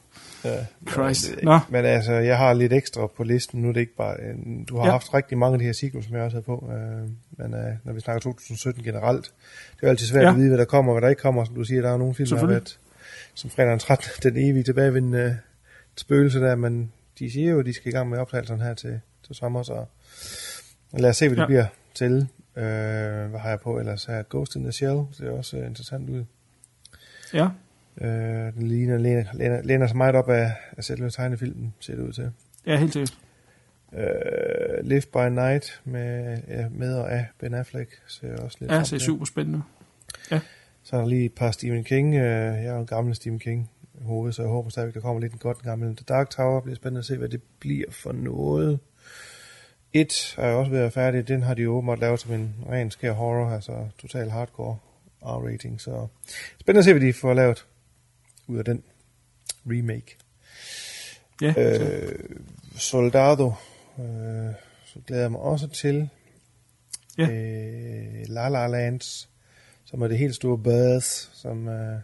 Ja, 0.44 0.66
Christ. 0.92 1.30
jeg 1.30 1.44
Nå. 1.44 1.60
Men 1.70 1.86
altså, 1.86 2.14
jeg 2.14 2.38
har 2.38 2.54
lidt 2.54 2.74
ekstra 2.74 3.08
på 3.08 3.24
listen. 3.24 3.62
Nu 3.62 3.70
er 3.70 3.74
det 3.74 3.80
ikke 3.80 3.96
bare... 3.96 4.18
Du 4.70 4.78
har 4.78 4.86
Ja. 4.86 4.92
haft 4.92 5.14
rigtig 5.14 5.38
mange 5.38 5.54
af 5.54 5.60
de 5.60 5.66
her 5.66 5.74
sequels, 5.74 6.06
som 6.06 6.16
jeg 6.16 6.24
også 6.24 6.36
havde 6.36 6.46
på. 6.46 6.70
Øh, 6.74 7.10
men 7.38 7.54
øh, 7.54 7.74
når 7.84 7.94
vi 7.94 8.00
snakker 8.00 8.20
2017 8.20 8.84
generelt, 8.84 9.24
det 9.76 9.84
er 9.84 9.88
jo 9.88 9.90
altid 9.90 10.08
svært 10.08 10.24
Ja. 10.24 10.30
at 10.30 10.36
vide, 10.36 10.48
hvad 10.48 10.58
der 10.58 10.66
kommer 10.66 10.92
og 10.94 11.00
hvad 11.00 11.02
der 11.02 11.10
ikke 11.10 11.22
kommer. 11.22 11.46
Som 11.46 11.56
du 11.56 11.64
siger, 11.64 11.82
der 11.82 11.90
er 11.94 11.98
nogle 11.98 12.16
film, 12.16 12.30
der 12.30 12.38
har 12.38 12.48
været 12.48 12.80
som 13.34 13.50
fredag 13.50 13.72
den 13.72 13.80
13. 13.80 14.10
Den 14.34 14.38
evige 14.50 14.64
tilbagevendende 14.64 15.20
øh, 15.20 15.32
spøgelse 15.98 16.40
der, 16.40 16.56
men 16.56 16.92
de 17.20 17.32
siger 17.32 17.52
jo, 17.52 17.60
at 17.60 17.66
de 17.66 17.74
skal 17.74 17.90
i 17.90 17.96
gang 17.96 18.10
med 18.10 18.18
optagelserne 18.18 18.64
her 18.64 18.74
til, 18.74 19.00
til 19.26 19.36
sommer, 19.36 19.64
så 19.64 19.86
lad 21.02 21.10
os 21.10 21.18
se, 21.18 21.28
hvad 21.30 21.36
det 21.38 21.42
Ja. 21.42 21.44
ja. 21.44 21.48
bliver 21.48 21.66
til. 21.94 22.28
Øh, 22.56 23.30
hvad 23.30 23.40
har 23.40 23.50
jeg 23.50 23.60
på 23.60 23.80
ellers? 23.80 24.06
Her 24.06 24.24
Ghost 24.30 24.56
in 24.56 24.62
the 24.64 24.72
Shell, 24.72 24.96
det 24.98 25.08
ser 25.12 25.32
også 25.32 25.58
øh, 25.58 25.68
interessant 25.68 26.10
ud. 26.10 26.26
Ja, 27.34 27.48
Øh, 28.02 28.54
den 28.54 28.68
ligner, 28.68 28.98
læner, 28.98 29.24
læner, 29.34 29.62
læner 29.64 29.88
sig 29.88 29.98
meget 29.98 30.16
op 30.16 30.30
af, 30.30 30.52
af 30.78 30.84
selve 30.84 31.10
tegnefilmen, 31.10 31.74
ser 31.80 31.96
det 31.96 32.02
ud 32.04 32.12
til. 32.14 32.32
ja 32.66 32.78
helt 32.78 32.94
sikkert. 32.94 33.18
Uh, 33.92 34.00
Live 34.84 35.02
by 35.14 35.30
Night 35.32 35.82
med, 35.86 36.38
ja, 36.48 36.66
med 36.72 36.96
og 36.96 37.12
af 37.12 37.28
Ben 37.40 37.54
Affleck 37.54 38.02
ser 38.08 38.38
også 38.38 38.58
lidt 38.60 38.72
Ja, 38.72 38.76
det 38.76 38.82
er 38.82 38.86
til. 38.86 39.00
super 39.02 39.26
spændende. 39.26 39.62
Så 40.84 40.96
er 40.96 41.00
der 41.02 41.08
lige 41.08 41.26
et 41.26 41.34
par 41.34 41.52
Stephen 41.52 41.84
King. 41.84 42.08
Uh, 42.10 42.16
jeg 42.16 42.66
er 42.66 42.74
jo 42.74 42.80
en 42.80 42.86
gammel 42.86 43.16
Stephen 43.16 43.40
King 43.40 43.72
hoved, 44.02 44.32
så 44.34 44.42
jeg 44.42 44.50
håber 44.50 44.70
stadigvæk, 44.70 44.94
der 44.94 45.02
kommer 45.02 45.22
lidt 45.22 45.34
en 45.34 45.40
godt 45.40 45.62
gammel 45.64 45.96
The 45.96 46.06
Dark 46.08 46.30
Tower. 46.30 46.62
bliver 46.62 46.76
spændende 46.76 47.00
at 47.00 47.06
se, 47.06 47.18
hvad 47.18 47.30
det 47.30 47.42
bliver 47.60 47.92
for 47.92 48.12
noget. 48.12 48.80
Et 49.96 50.36
er 50.38 50.52
også 50.52 50.72
ved 50.72 50.78
at 50.80 50.82
være 50.82 50.92
færdig. 50.92 51.28
Den 51.28 51.44
har 51.44 51.54
de 51.54 51.62
jo 51.62 51.76
åbenbart 51.76 52.00
lavet 52.00 52.20
som 52.20 52.34
en 52.34 52.56
ren 52.70 52.92
skær 52.92 53.12
horror, 53.12 53.50
altså 53.50 53.88
total 53.98 54.30
hardcore 54.30 54.78
R-rating. 55.22 55.82
Så 55.82 56.08
spændende 56.60 56.80
at 56.80 56.86
se, 56.86 56.94
hvad 56.94 57.08
de 57.08 57.14
får 57.14 57.34
lavet 57.34 57.66
ud 58.48 58.58
af 58.58 58.66
den 58.66 58.84
remake. 59.66 60.18
Ja, 61.42 61.54
Øh, 61.58 62.20
Soldado, 62.78 63.54
øh, 64.00 64.54
så 64.86 65.00
glæder 65.08 65.22
jeg 65.22 65.32
mig 65.32 65.40
også 65.40 65.68
til. 65.68 66.10
Ja. 67.18 67.30
Øh, 67.30 68.26
La 68.28 68.50
La 68.50 68.68
Lands, 68.68 69.30
som 69.86 70.02
er 70.02 70.08
det 70.08 70.18
helt 70.18 70.36
store 70.36 70.58
buzz, 70.58 71.30
som 71.34 71.68
øh, 71.68 72.00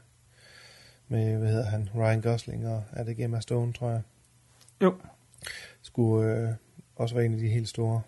med, 1.08 1.38
hvad 1.38 1.50
hedder 1.50 1.70
han, 1.70 1.90
Ryan 1.96 2.22
Gosling 2.22 2.68
og 2.68 2.84
er 2.92 3.04
det 3.04 3.20
Emma 3.20 3.40
Stone, 3.40 3.74
tror 3.74 3.90
jeg, 3.90 4.02
jo. 4.82 4.96
skulle 5.82 6.32
øh, 6.32 6.50
også 7.02 7.16
være 7.16 7.26
en 7.26 7.34
af 7.34 7.40
de 7.40 7.48
helt 7.48 7.70
store 7.70 8.02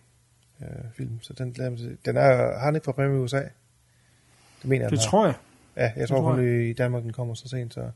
øh, 0.61 0.68
film. 0.95 1.20
Så 1.22 1.34
den 1.34 1.56
jeg. 1.60 1.72
Den 2.06 2.18
er, 2.18 2.60
har 2.60 2.65
den 2.65 2.76
ikke 2.76 2.86
fra 2.86 2.91
premiere 2.91 3.18
i 3.18 3.20
USA? 3.20 3.41
Det 4.61 4.70
mener 4.70 4.86
jeg, 4.86 4.91
Det 4.91 4.99
tror 4.99 5.26
jeg. 5.26 5.36
Ja, 5.78 5.91
jeg 5.95 6.07
tror 6.07 6.18
tror 6.18 6.32
kun 6.32 6.40
det 6.40 6.70
i 6.70 6.74
Danmark, 6.74 7.03
den 7.03 7.14
kommer 7.14 7.34
så 7.34 7.48
sent, 7.48 7.74
så 7.74 7.90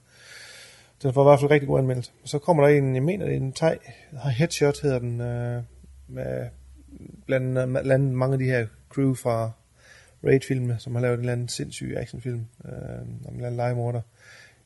den 1.03 1.13
får 1.13 1.23
i 1.23 1.29
hvert 1.29 1.39
fald 1.39 1.51
rigtig 1.51 1.67
god 1.67 1.79
anmeldelse. 1.79 2.11
Og 2.23 2.29
så 2.29 2.39
kommer 2.39 2.67
der 2.67 2.77
en, 2.77 2.95
jeg 2.95 3.03
mener 3.03 3.25
det 3.25 3.33
er 3.33 3.37
en 3.37 3.53
thai, 3.53 3.77
Headshot 4.29 4.81
hedder 4.81 4.99
den, 4.99 5.21
øh, 5.21 5.63
med 6.07 6.47
blandt, 7.25 7.83
blandt 7.83 8.13
mange 8.13 8.33
af 8.33 8.39
de 8.39 8.45
her 8.45 8.67
crew 8.89 9.13
fra 9.13 9.51
Raid-filmene, 10.23 10.75
som 10.79 10.95
har 10.95 11.01
lavet 11.01 11.13
en 11.13 11.19
eller 11.19 11.33
anden 11.33 11.47
sindssyg 11.47 11.95
actionfilm 11.97 12.45
øh, 12.65 12.71
om 13.01 13.07
en 13.07 13.35
eller 13.35 13.45
anden 13.45 13.57
legemorder. 13.57 14.01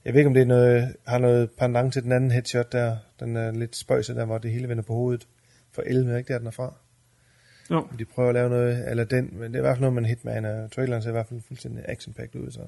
Jeg 0.05 0.13
ved 0.13 0.19
ikke, 0.19 0.27
om 0.27 0.33
det 0.33 0.41
er 0.41 0.45
noget, 0.45 0.95
har 1.07 1.17
noget 1.17 1.51
pendant 1.51 1.93
til 1.93 2.03
den 2.03 2.11
anden 2.11 2.31
headshot 2.31 2.71
der, 2.71 2.97
den 3.19 3.35
er 3.35 3.51
lidt 3.51 3.75
spøjset 3.75 4.15
der, 4.15 4.25
hvor 4.25 4.37
det 4.37 4.51
hele 4.51 4.69
vender 4.69 4.83
på 4.83 4.93
hovedet 4.93 5.27
for 5.72 5.84
11, 5.85 6.18
ikke 6.18 6.34
der 6.34 6.38
den 6.38 6.48
er 6.48 6.52
fra. 6.52 6.73
Jo. 7.72 7.88
De 7.99 8.06
prøver 8.06 8.30
at 8.30 8.35
lave 8.35 8.49
noget, 8.49 8.89
eller 8.89 9.03
den, 9.03 9.30
men 9.34 9.53
det 9.53 9.56
er 9.56 9.60
i 9.60 9.61
hvert 9.61 9.76
fald 9.76 9.81
noget 9.81 9.93
med 9.93 10.02
en 10.02 10.10
hitman, 10.10 10.45
og 10.45 10.72
traileren 10.72 11.03
ser 11.03 11.10
i 11.10 11.11
hvert 11.11 11.27
fald 11.27 11.41
fuldstændig 11.41 11.84
action 11.88 12.15
ud, 12.35 12.52
så, 12.52 12.61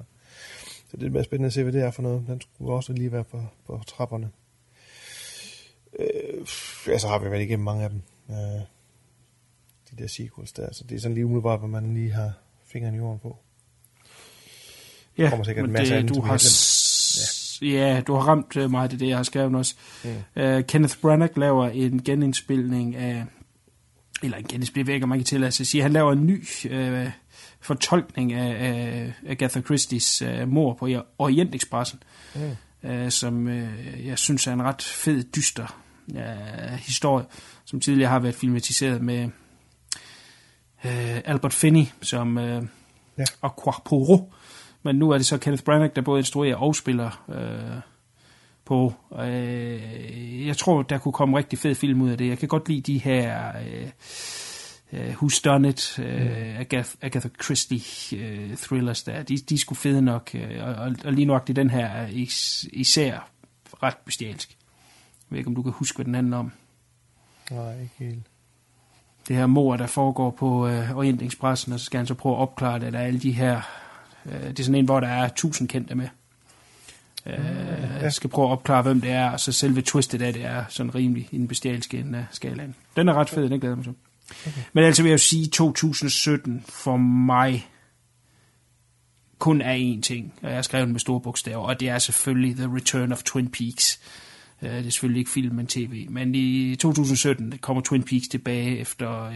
så 0.90 0.96
det 0.96 1.10
bliver 1.10 1.22
spændende 1.22 1.46
at 1.46 1.52
se, 1.52 1.62
hvad 1.62 1.72
det 1.72 1.82
er 1.82 1.90
for 1.90 2.02
noget. 2.02 2.24
Den 2.26 2.40
skulle 2.40 2.72
også 2.72 2.92
lige 2.92 3.12
være 3.12 3.24
på, 3.24 3.42
på 3.66 3.82
trapperne. 3.86 4.30
Øh, 5.98 6.46
ja, 6.86 6.98
så 6.98 7.08
har 7.08 7.18
vi 7.18 7.30
været 7.30 7.42
igennem 7.42 7.64
mange 7.64 7.84
af 7.84 7.90
dem. 7.90 8.02
Øh, 8.30 8.36
de 9.90 10.02
der 10.02 10.06
sequels 10.06 10.52
der, 10.52 10.72
så 10.72 10.84
det 10.84 10.96
er 10.96 11.00
sådan 11.00 11.14
lige 11.14 11.24
umiddelbart, 11.24 11.58
hvor 11.58 11.68
man 11.68 11.94
lige 11.94 12.10
har 12.10 12.32
fingeren 12.64 12.94
i 12.94 12.98
jorden 12.98 13.18
på. 13.18 13.38
Ja, 15.18 15.28
kommer 15.28 15.44
sikkert 15.44 15.64
en 15.64 15.72
men 15.72 15.80
masse 15.80 15.94
andet, 15.94 16.08
du 16.08 16.14
som 16.14 16.24
vi 16.24 16.28
har, 16.28 16.38
ja. 17.64 18.00
du 18.00 18.14
har 18.14 18.20
ramt 18.20 18.56
øh, 18.56 18.70
meget 18.70 18.92
af 18.92 18.98
det, 18.98 19.08
jeg 19.08 19.16
har 19.16 19.22
skrevet 19.22 19.54
også. 19.54 19.74
Mm. 20.04 20.42
Uh, 20.42 20.60
Kenneth 20.60 20.98
Branagh 20.98 21.38
laver 21.38 21.68
en 21.68 22.02
genindspilning 22.02 22.96
af, 22.96 23.24
eller 24.22 24.36
en 24.36 24.44
genindspilning, 24.44 24.88
jeg 24.88 24.94
ikke, 24.94 25.04
om 25.04 25.08
man 25.08 25.18
kan 25.18 25.24
tillade 25.24 25.52
sig 25.52 25.62
at 25.62 25.66
sige, 25.66 25.82
han 25.82 25.92
laver 25.92 26.12
en 26.12 26.26
ny 26.26 26.44
uh, 26.64 27.10
fortolkning 27.60 28.32
af, 28.32 28.66
af 28.68 29.12
Agatha 29.26 29.60
Christie's 29.60 30.42
uh, 30.42 30.48
mor 30.48 30.74
på 30.74 30.88
Orientekspressen, 31.18 32.02
mm. 32.34 32.90
uh, 32.90 33.08
som 33.08 33.46
uh, 33.46 34.06
jeg 34.06 34.18
synes 34.18 34.46
er 34.46 34.52
en 34.52 34.62
ret 34.62 34.82
fed, 34.82 35.24
dyster 35.24 35.78
uh, 36.08 36.72
historie, 36.72 37.24
som 37.64 37.80
tidligere 37.80 38.10
har 38.10 38.18
været 38.18 38.34
filmatiseret 38.34 39.02
med 39.02 39.24
uh, 40.84 40.90
Albert 41.24 41.52
Finney 41.52 41.84
som 42.02 42.36
uh, 42.36 42.64
Ja. 43.18 43.24
Aqua 43.42 43.72
Poro. 43.84 44.32
Men 44.84 44.96
nu 44.96 45.10
er 45.10 45.16
det 45.16 45.26
så 45.26 45.38
Kenneth 45.38 45.64
Branagh, 45.64 45.92
der 45.96 46.02
både 46.02 46.18
instruerer 46.18 46.56
og 46.56 46.76
spiller 46.76 47.24
øh, 47.28 47.80
på. 48.64 48.94
Øh, 49.18 50.46
jeg 50.46 50.56
tror, 50.56 50.82
der 50.82 50.98
kunne 50.98 51.12
komme 51.12 51.38
rigtig 51.38 51.58
fed 51.58 51.74
film 51.74 52.00
ud 52.00 52.10
af 52.10 52.18
det. 52.18 52.28
Jeg 52.28 52.38
kan 52.38 52.48
godt 52.48 52.68
lide 52.68 52.92
de 52.92 52.98
her 52.98 53.52
øh, 53.66 53.88
øh, 54.92 55.12
Who's 55.12 55.40
Done 55.44 55.68
It, 55.68 55.98
øh, 55.98 56.60
Agatha, 56.60 56.96
Agatha 57.02 57.28
Christie 57.44 58.18
øh, 58.18 58.56
thrillers 58.56 59.02
der. 59.02 59.22
De, 59.22 59.36
de 59.36 59.54
er 59.54 59.58
sgu 59.58 59.74
fede 59.74 60.02
nok. 60.02 60.30
Øh, 60.34 60.64
og, 60.64 60.94
og, 61.04 61.12
lige 61.12 61.26
nok 61.26 61.46
det 61.46 61.56
den 61.56 61.70
her 61.70 61.86
er 61.86 62.06
is, 62.06 62.68
især 62.72 63.30
ret 63.82 63.96
bestialsk. 64.04 64.50
Jeg 64.50 65.26
ved 65.30 65.38
ikke, 65.38 65.48
om 65.48 65.54
du 65.54 65.62
kan 65.62 65.72
huske, 65.72 65.96
hvad 65.96 66.04
den 66.04 66.14
handler 66.14 66.36
om. 66.36 66.52
Nej, 67.50 67.80
ikke 67.80 67.94
helt. 67.98 68.22
det 69.28 69.36
her 69.36 69.46
mor, 69.46 69.76
der 69.76 69.86
foregår 69.86 70.30
på 70.30 70.68
øh, 70.68 70.96
Orientekspressen, 70.96 71.72
og 71.72 71.80
så 71.80 71.86
skal 71.86 71.98
han 71.98 72.06
så 72.06 72.14
prøve 72.14 72.34
at 72.34 72.40
opklare 72.40 72.78
det. 72.78 72.92
Der 72.92 72.98
er 72.98 73.06
alle 73.06 73.20
de 73.20 73.32
her... 73.32 73.83
Øh, 74.26 74.48
det 74.48 74.60
er 74.60 74.64
sådan 74.64 74.74
en, 74.74 74.84
hvor 74.84 75.00
der 75.00 75.08
er 75.08 75.28
tusind 75.28 75.68
kendte 75.68 75.94
med. 75.94 76.08
Øh, 77.26 77.34
ja. 78.02 78.10
skal 78.10 78.30
prøve 78.30 78.48
at 78.48 78.52
opklare, 78.52 78.82
hvem 78.82 79.00
det 79.00 79.10
er, 79.10 79.30
og 79.30 79.40
så 79.40 79.52
selve 79.52 79.82
twistet 79.82 80.22
af 80.22 80.32
det 80.32 80.44
er 80.44 80.64
sådan 80.68 80.94
rimelig 80.94 81.28
i 81.30 81.38
den 81.38 81.48
bestialske 81.48 81.98
ende 81.98 82.18
af 82.18 82.24
skalaen. 82.30 82.74
Den 82.96 83.08
er 83.08 83.14
ret 83.14 83.30
fed, 83.30 83.48
den 83.48 83.60
glæder 83.60 83.76
jeg 83.76 83.76
mig 83.76 83.84
til. 83.84 83.94
Okay. 84.46 84.60
Men 84.72 84.84
altså 84.84 85.02
vil 85.02 85.08
jeg 85.08 85.18
jo 85.18 85.18
sige, 85.18 85.46
2017 85.46 86.64
for 86.68 86.96
mig 86.96 87.68
kun 89.38 89.60
er 89.60 89.96
én 89.96 90.00
ting, 90.00 90.34
og 90.42 90.48
jeg 90.48 90.56
har 90.56 90.62
skrevet 90.62 90.86
den 90.86 90.92
med 90.92 91.00
store 91.00 91.20
bogstaver, 91.20 91.64
og 91.64 91.80
det 91.80 91.88
er 91.88 91.98
selvfølgelig 91.98 92.56
The 92.56 92.74
Return 92.74 93.12
of 93.12 93.22
Twin 93.22 93.50
Peaks. 93.50 94.00
Øh, 94.62 94.70
Det 94.70 94.86
er 94.86 94.90
selvfølgelig 94.90 95.18
ikke 95.18 95.30
film, 95.30 95.56
men 95.56 95.66
tv. 95.66 96.06
Men 96.10 96.34
i 96.34 96.76
2017 96.76 97.58
kommer 97.58 97.82
Twin 97.82 98.02
Peaks 98.02 98.28
tilbage 98.28 98.78
efter 98.78 99.32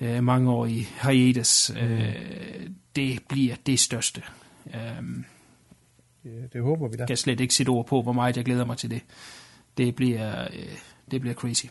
øh, 0.00 0.24
mange 0.24 0.50
år 0.50 0.66
i 0.66 0.86
hiatus. 1.02 1.70
Øh, 1.70 2.16
det 2.96 3.22
bliver 3.28 3.56
det 3.66 3.80
største. 3.80 4.22
Øh, 4.74 5.02
Det, 6.24 6.52
det 6.52 6.62
håber 6.62 6.88
vi 6.88 6.96
da. 6.96 7.00
jeg 7.00 7.06
kan 7.08 7.16
slet 7.16 7.40
ikke 7.40 7.54
sætte 7.54 7.70
ord 7.70 7.86
på, 7.86 8.02
hvor 8.02 8.12
meget 8.12 8.36
jeg 8.36 8.44
glæder 8.44 8.64
mig 8.64 8.76
til 8.78 8.90
det. 8.90 9.02
Det 9.76 9.94
bliver, 9.94 10.42
øh, 10.52 10.78
det 11.10 11.20
bliver 11.20 11.34
crazy. 11.34 11.66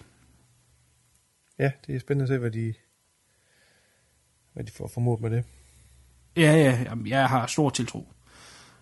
Ja, 1.60 1.72
det 1.88 1.96
er 1.96 2.00
spændende 2.00 2.24
at 2.24 2.30
se, 2.30 2.38
hvad 2.38 2.52
de, 2.52 2.74
hvad 4.54 4.64
de 4.64 4.72
får 4.72 4.88
formået 4.88 5.22
med 5.22 5.30
det. 5.32 5.44
Ja, 6.38 6.52
ja, 6.54 6.86
jeg 7.06 7.28
har 7.30 7.48
stor 7.48 7.70
tiltro. 7.70 8.08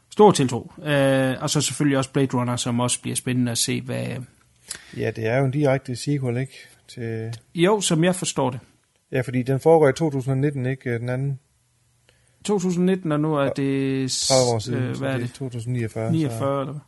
Stor 0.09 0.31
tiltro. 0.31 0.71
Øh, 0.83 1.35
og 1.41 1.49
så 1.49 1.61
selvfølgelig 1.61 1.97
også 1.97 2.11
Blade 2.11 2.37
Runner, 2.37 2.55
som 2.55 2.79
også 2.79 3.01
bliver 3.01 3.15
spændende 3.15 3.51
at 3.51 3.57
se, 3.57 3.81
hvad... 3.81 4.07
Ja, 4.97 5.11
det 5.11 5.25
er 5.27 5.37
jo 5.37 5.45
en 5.45 5.51
direkte 5.51 5.95
sequel, 5.95 6.37
ikke? 6.37 6.53
Til, 6.87 7.37
Jo, 7.55 7.81
som 7.81 8.03
jeg 8.03 8.15
forstår 8.15 8.49
det. 8.49 8.59
Ja, 9.13 9.21
fordi 9.21 9.43
den 9.43 9.59
foregår 9.59 9.89
i 9.89 9.93
2019, 9.93 10.65
ikke? 10.65 10.93
Den 10.99 11.09
anden 11.09 11.39
2019, 12.45 13.11
og 13.11 13.19
nu 13.19 13.35
er 13.35 13.49
det... 13.49 14.11
30 14.11 14.53
år 14.53 14.59
siden, 14.59 14.83
Øh, 14.83 14.95
så 14.95 14.99
hvad 15.01 15.09
er 15.09 15.17
det 15.17 15.23
er 15.23 15.27
det? 15.27 15.35
2049. 15.35 16.11
49, 16.11 16.61
eller 16.61 16.73
hvad? 16.73 16.81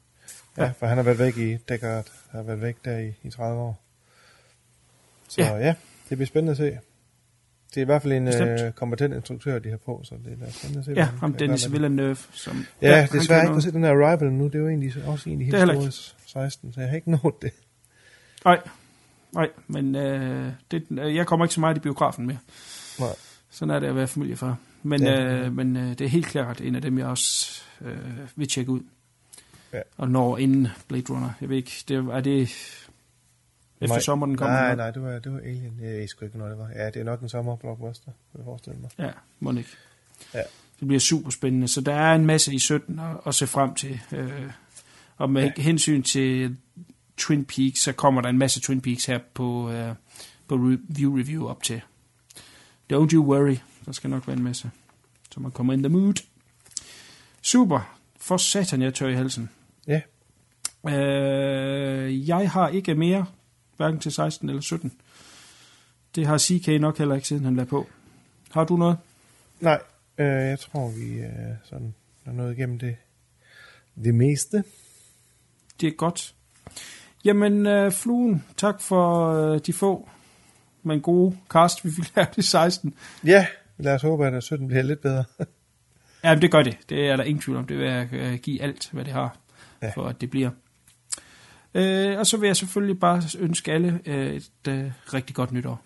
Så, 0.56 0.62
ja, 0.62 0.72
for 0.80 0.86
han 0.88 0.98
har 0.98 1.04
været 1.04 1.20
væk 1.20 1.38
i 1.38 1.58
Deckard, 1.70 2.06
har 2.32 2.44
været 2.44 2.62
væk 2.62 2.76
der 2.86 2.98
i, 2.98 3.14
i 3.24 3.30
30 3.30 3.62
år. 3.62 3.82
Så 5.30 5.42
Ja. 5.42 5.48
ja. 5.56 5.66
ja, 5.66 5.74
Det 6.10 6.18
bliver 6.18 6.28
spændende 6.28 6.52
at 6.52 6.58
se. 6.58 6.66
Det 7.70 7.78
er 7.78 7.82
i 7.82 7.86
hvert 7.86 8.02
fald 8.02 8.14
en 8.14 8.26
Bestemt. 8.26 8.62
øh, 8.62 8.72
kompetent 8.72 9.14
instruktør, 9.14 9.60
de 9.60 9.70
har 9.70 9.78
på, 9.78 10.02
så 10.04 10.16
det 10.26 10.38
er 10.48 10.52
spændende 10.52 10.80
at 10.80 10.86
se. 10.86 10.92
Ja, 10.92 11.04
ham 11.06 11.34
Dennis. 11.34 11.72
Villeneuve. 11.72 12.18
Som, 12.34 12.66
Ja, 12.82 12.90
ja 12.90 13.08
desværre 13.12 13.42
ikke 13.44 13.54
fået 13.54 13.64
set 13.64 13.74
den 13.74 13.84
her 13.84 13.92
Arrival 13.92 14.32
nu. 14.32 14.46
Det 14.46 14.56
er 14.56 14.60
jo 14.60 14.68
egentlig 14.68 14.94
også 15.08 15.30
egentlig 15.30 15.48
Det 15.52 15.54
er 15.54 15.60
helt 15.66 15.72
heller 15.72 15.90
store 15.92 16.42
16, 16.44 16.74
så 16.74 16.80
jeg 16.82 16.90
har 16.90 16.96
ikke 16.96 17.12
nået 17.24 17.36
det. 17.42 17.52
Nej, 18.46 18.60
nej, 19.36 19.50
men 19.68 19.96
øh, 19.96 20.52
det, 20.72 20.86
øh, 20.92 21.16
jeg 21.16 21.28
kommer 21.28 21.46
ikke 21.46 21.54
så 21.54 21.60
meget 21.60 21.78
i 21.78 21.80
biografen 21.80 22.26
mere. 22.28 22.38
Nej. 23.00 23.10
Sådan 23.50 23.76
er 23.76 23.80
det 23.80 23.88
at 23.88 23.96
være 23.96 24.08
familiefar. 24.08 24.58
Men, 24.84 25.02
Ja. 25.04 25.22
øh, 25.22 25.56
men 25.56 25.78
øh, 25.78 25.90
det 25.90 26.02
er 26.02 26.08
helt 26.08 26.26
klart 26.26 26.62
en 26.62 26.76
af 26.76 26.82
dem, 26.82 26.98
jeg 26.98 27.08
også 27.08 27.62
øh, 27.82 27.98
vil 28.36 28.48
tjekke 28.48 28.72
ud. 28.72 28.82
Ja. 29.74 29.82
Og 29.98 30.10
når 30.10 30.38
inden 30.38 30.68
Blade 30.88 31.04
Runner. 31.10 31.30
Jeg 31.42 31.50
ved 31.50 31.58
ikke, 31.58 31.84
det, 31.88 31.98
er 31.98 32.22
det 32.22 32.42
efter 33.82 33.96
Nej. 33.96 34.00
sommeren 34.00 34.30
den 34.30 34.38
kommer? 34.38 34.54
Nej, 34.56 34.76
nej, 34.76 34.92
det 34.92 35.02
var, 35.02 35.20
det 35.20 35.34
var 35.34 35.40
Alien. 35.40 35.80
Jeg 35.82 35.94
ved 35.94 36.08
sgu 36.08 36.26
ikke, 36.26 36.38
når 36.38 36.48
det 36.48 36.58
var. 36.58 36.70
Ja, 36.76 36.86
det 36.86 36.96
er 36.96 37.04
nok 37.04 37.22
en 37.22 37.30
sommerblockbuster, 37.30 38.12
kunne 38.32 38.40
jeg 38.40 38.46
forestille 38.46 38.80
mig. 38.82 38.90
Ja, 39.00 39.12
må 39.40 39.52
ikke. 39.52 39.70
Ja. 40.34 40.42
Det 40.80 40.88
bliver 40.88 41.00
super 41.00 41.30
spændende. 41.30 41.68
Så 41.68 41.82
der 41.82 41.94
er 41.94 42.16
en 42.16 42.26
masse 42.26 42.54
i 42.54 42.60
17 42.60 43.00
at, 43.00 43.06
at 43.28 43.36
se 43.36 43.48
frem 43.48 43.74
til. 43.76 44.00
Øh, 44.12 44.52
og 45.18 45.30
med 45.30 45.52
ja. 45.58 45.62
hensyn 45.62 46.04
til 46.04 46.58
Twin 47.18 47.46
Peaks, 47.46 47.84
så 47.84 47.92
kommer 47.92 48.22
der 48.22 48.30
en 48.30 48.38
masse 48.38 48.62
Twin 48.62 48.82
Peaks 48.82 49.06
her 49.06 49.20
på, 49.34 49.72
øh, 49.72 49.96
på 50.48 50.58
View 50.88 51.18
Review 51.18 51.48
op 51.48 51.64
til. 51.64 51.82
Don't 52.94 53.14
you 53.14 53.34
worry. 53.34 53.56
Der 53.86 53.92
skal 53.92 54.10
nok 54.10 54.28
være 54.28 54.38
en 54.38 54.44
masse. 54.44 54.72
Så 55.32 55.40
man 55.40 55.52
kommer 55.52 55.74
in 55.74 55.84
the 55.84 55.90
mood. 55.90 56.26
Super. 57.42 57.98
For 58.20 58.38
satan, 58.38 58.82
jeg 58.82 58.94
tør 58.94 59.08
i 59.08 59.16
halsen. 59.16 59.50
Ja, 59.88 60.02
Øh, 60.88 62.30
jeg 62.30 62.52
har 62.52 62.70
ikke 62.70 62.96
mere, 62.96 63.26
hverken 63.78 64.00
til 64.00 64.12
16 64.12 64.50
eller 64.50 64.62
17. 64.62 64.92
Det 66.16 66.28
har 66.28 66.38
CK 66.38 66.68
nok 66.82 66.98
heller 66.98 67.16
ikke, 67.16 67.28
siden 67.28 67.44
han 67.44 67.56
lagde 67.56 67.70
på. 67.70 67.88
Har 68.52 68.64
du 68.64 68.78
noget? 68.78 68.98
nej, 69.60 69.82
øh, 70.18 70.26
jeg 70.26 70.60
tror, 70.60 70.90
vi 70.90 71.20
øh, 71.20 71.56
sådan 71.64 71.96
er 72.26 72.32
nået 72.32 72.58
igennem 72.58 72.80
det, 72.80 72.96
det 74.04 74.16
meste. 74.16 74.64
Det 75.82 75.88
er 75.88 75.92
godt. 75.92 76.36
Jamen, 77.26 77.66
øh, 77.66 77.92
Fluen, 77.92 78.44
tak 78.58 78.82
for 78.82 79.28
øh, 79.34 79.60
de 79.66 79.74
få, 79.74 80.10
men 80.84 81.02
gode 81.02 81.38
cast, 81.50 81.86
vi 81.86 81.92
fik 81.92 82.16
lavet 82.16 82.38
i 82.38 82.42
16. 82.42 82.94
Ja, 83.26 83.48
lad 83.78 83.96
os 83.96 84.02
håbe, 84.02 84.28
at 84.28 84.44
17 84.44 84.68
bliver 84.68 84.84
lidt 84.84 85.02
bedre. 85.02 85.24
Ja, 86.24 86.36
det 86.36 86.52
gør 86.52 86.64
det. 86.64 86.78
Det 86.90 87.08
er 87.10 87.16
der 87.16 87.24
ingen 87.24 87.42
tvivl 87.42 87.58
om. 87.58 87.68
Det 87.68 87.78
vil 87.78 87.86
jeg 87.86 88.10
øh, 88.14 88.34
give 88.34 88.62
alt, 88.62 88.90
hvad 88.92 89.06
det 89.06 89.14
har, 89.14 89.38
Ja. 89.82 89.92
for 89.96 90.06
at 90.06 90.22
det 90.22 90.30
bliver. 90.30 90.50
Øh, 91.74 92.20
og 92.20 92.28
så 92.28 92.38
vil 92.38 92.48
jeg 92.48 92.58
selvfølgelig 92.58 93.00
bare 93.00 93.22
ønske 93.40 93.72
alle 93.72 94.00
øh, 94.06 94.34
et 94.36 94.52
øh, 94.68 94.92
rigtig 95.14 95.36
godt 95.36 95.52
nytår. 95.52 95.82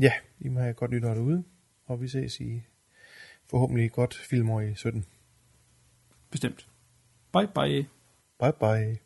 ja, 0.00 0.12
I 0.40 0.48
må 0.48 0.58
have 0.60 0.70
et 0.70 0.76
godt 0.76 0.90
nytår 0.90 1.14
derude, 1.14 1.44
og 1.86 2.00
vi 2.02 2.08
ses 2.08 2.40
i 2.40 2.62
forhåbentlig 3.50 3.92
godt 3.92 4.14
filmår 4.14 4.60
i 4.60 4.74
17. 4.74 5.04
Bestemt. 6.30 6.66
Bye 7.32 7.48
bye. 7.54 7.86
Bye 8.40 8.52
bye. 8.60 9.05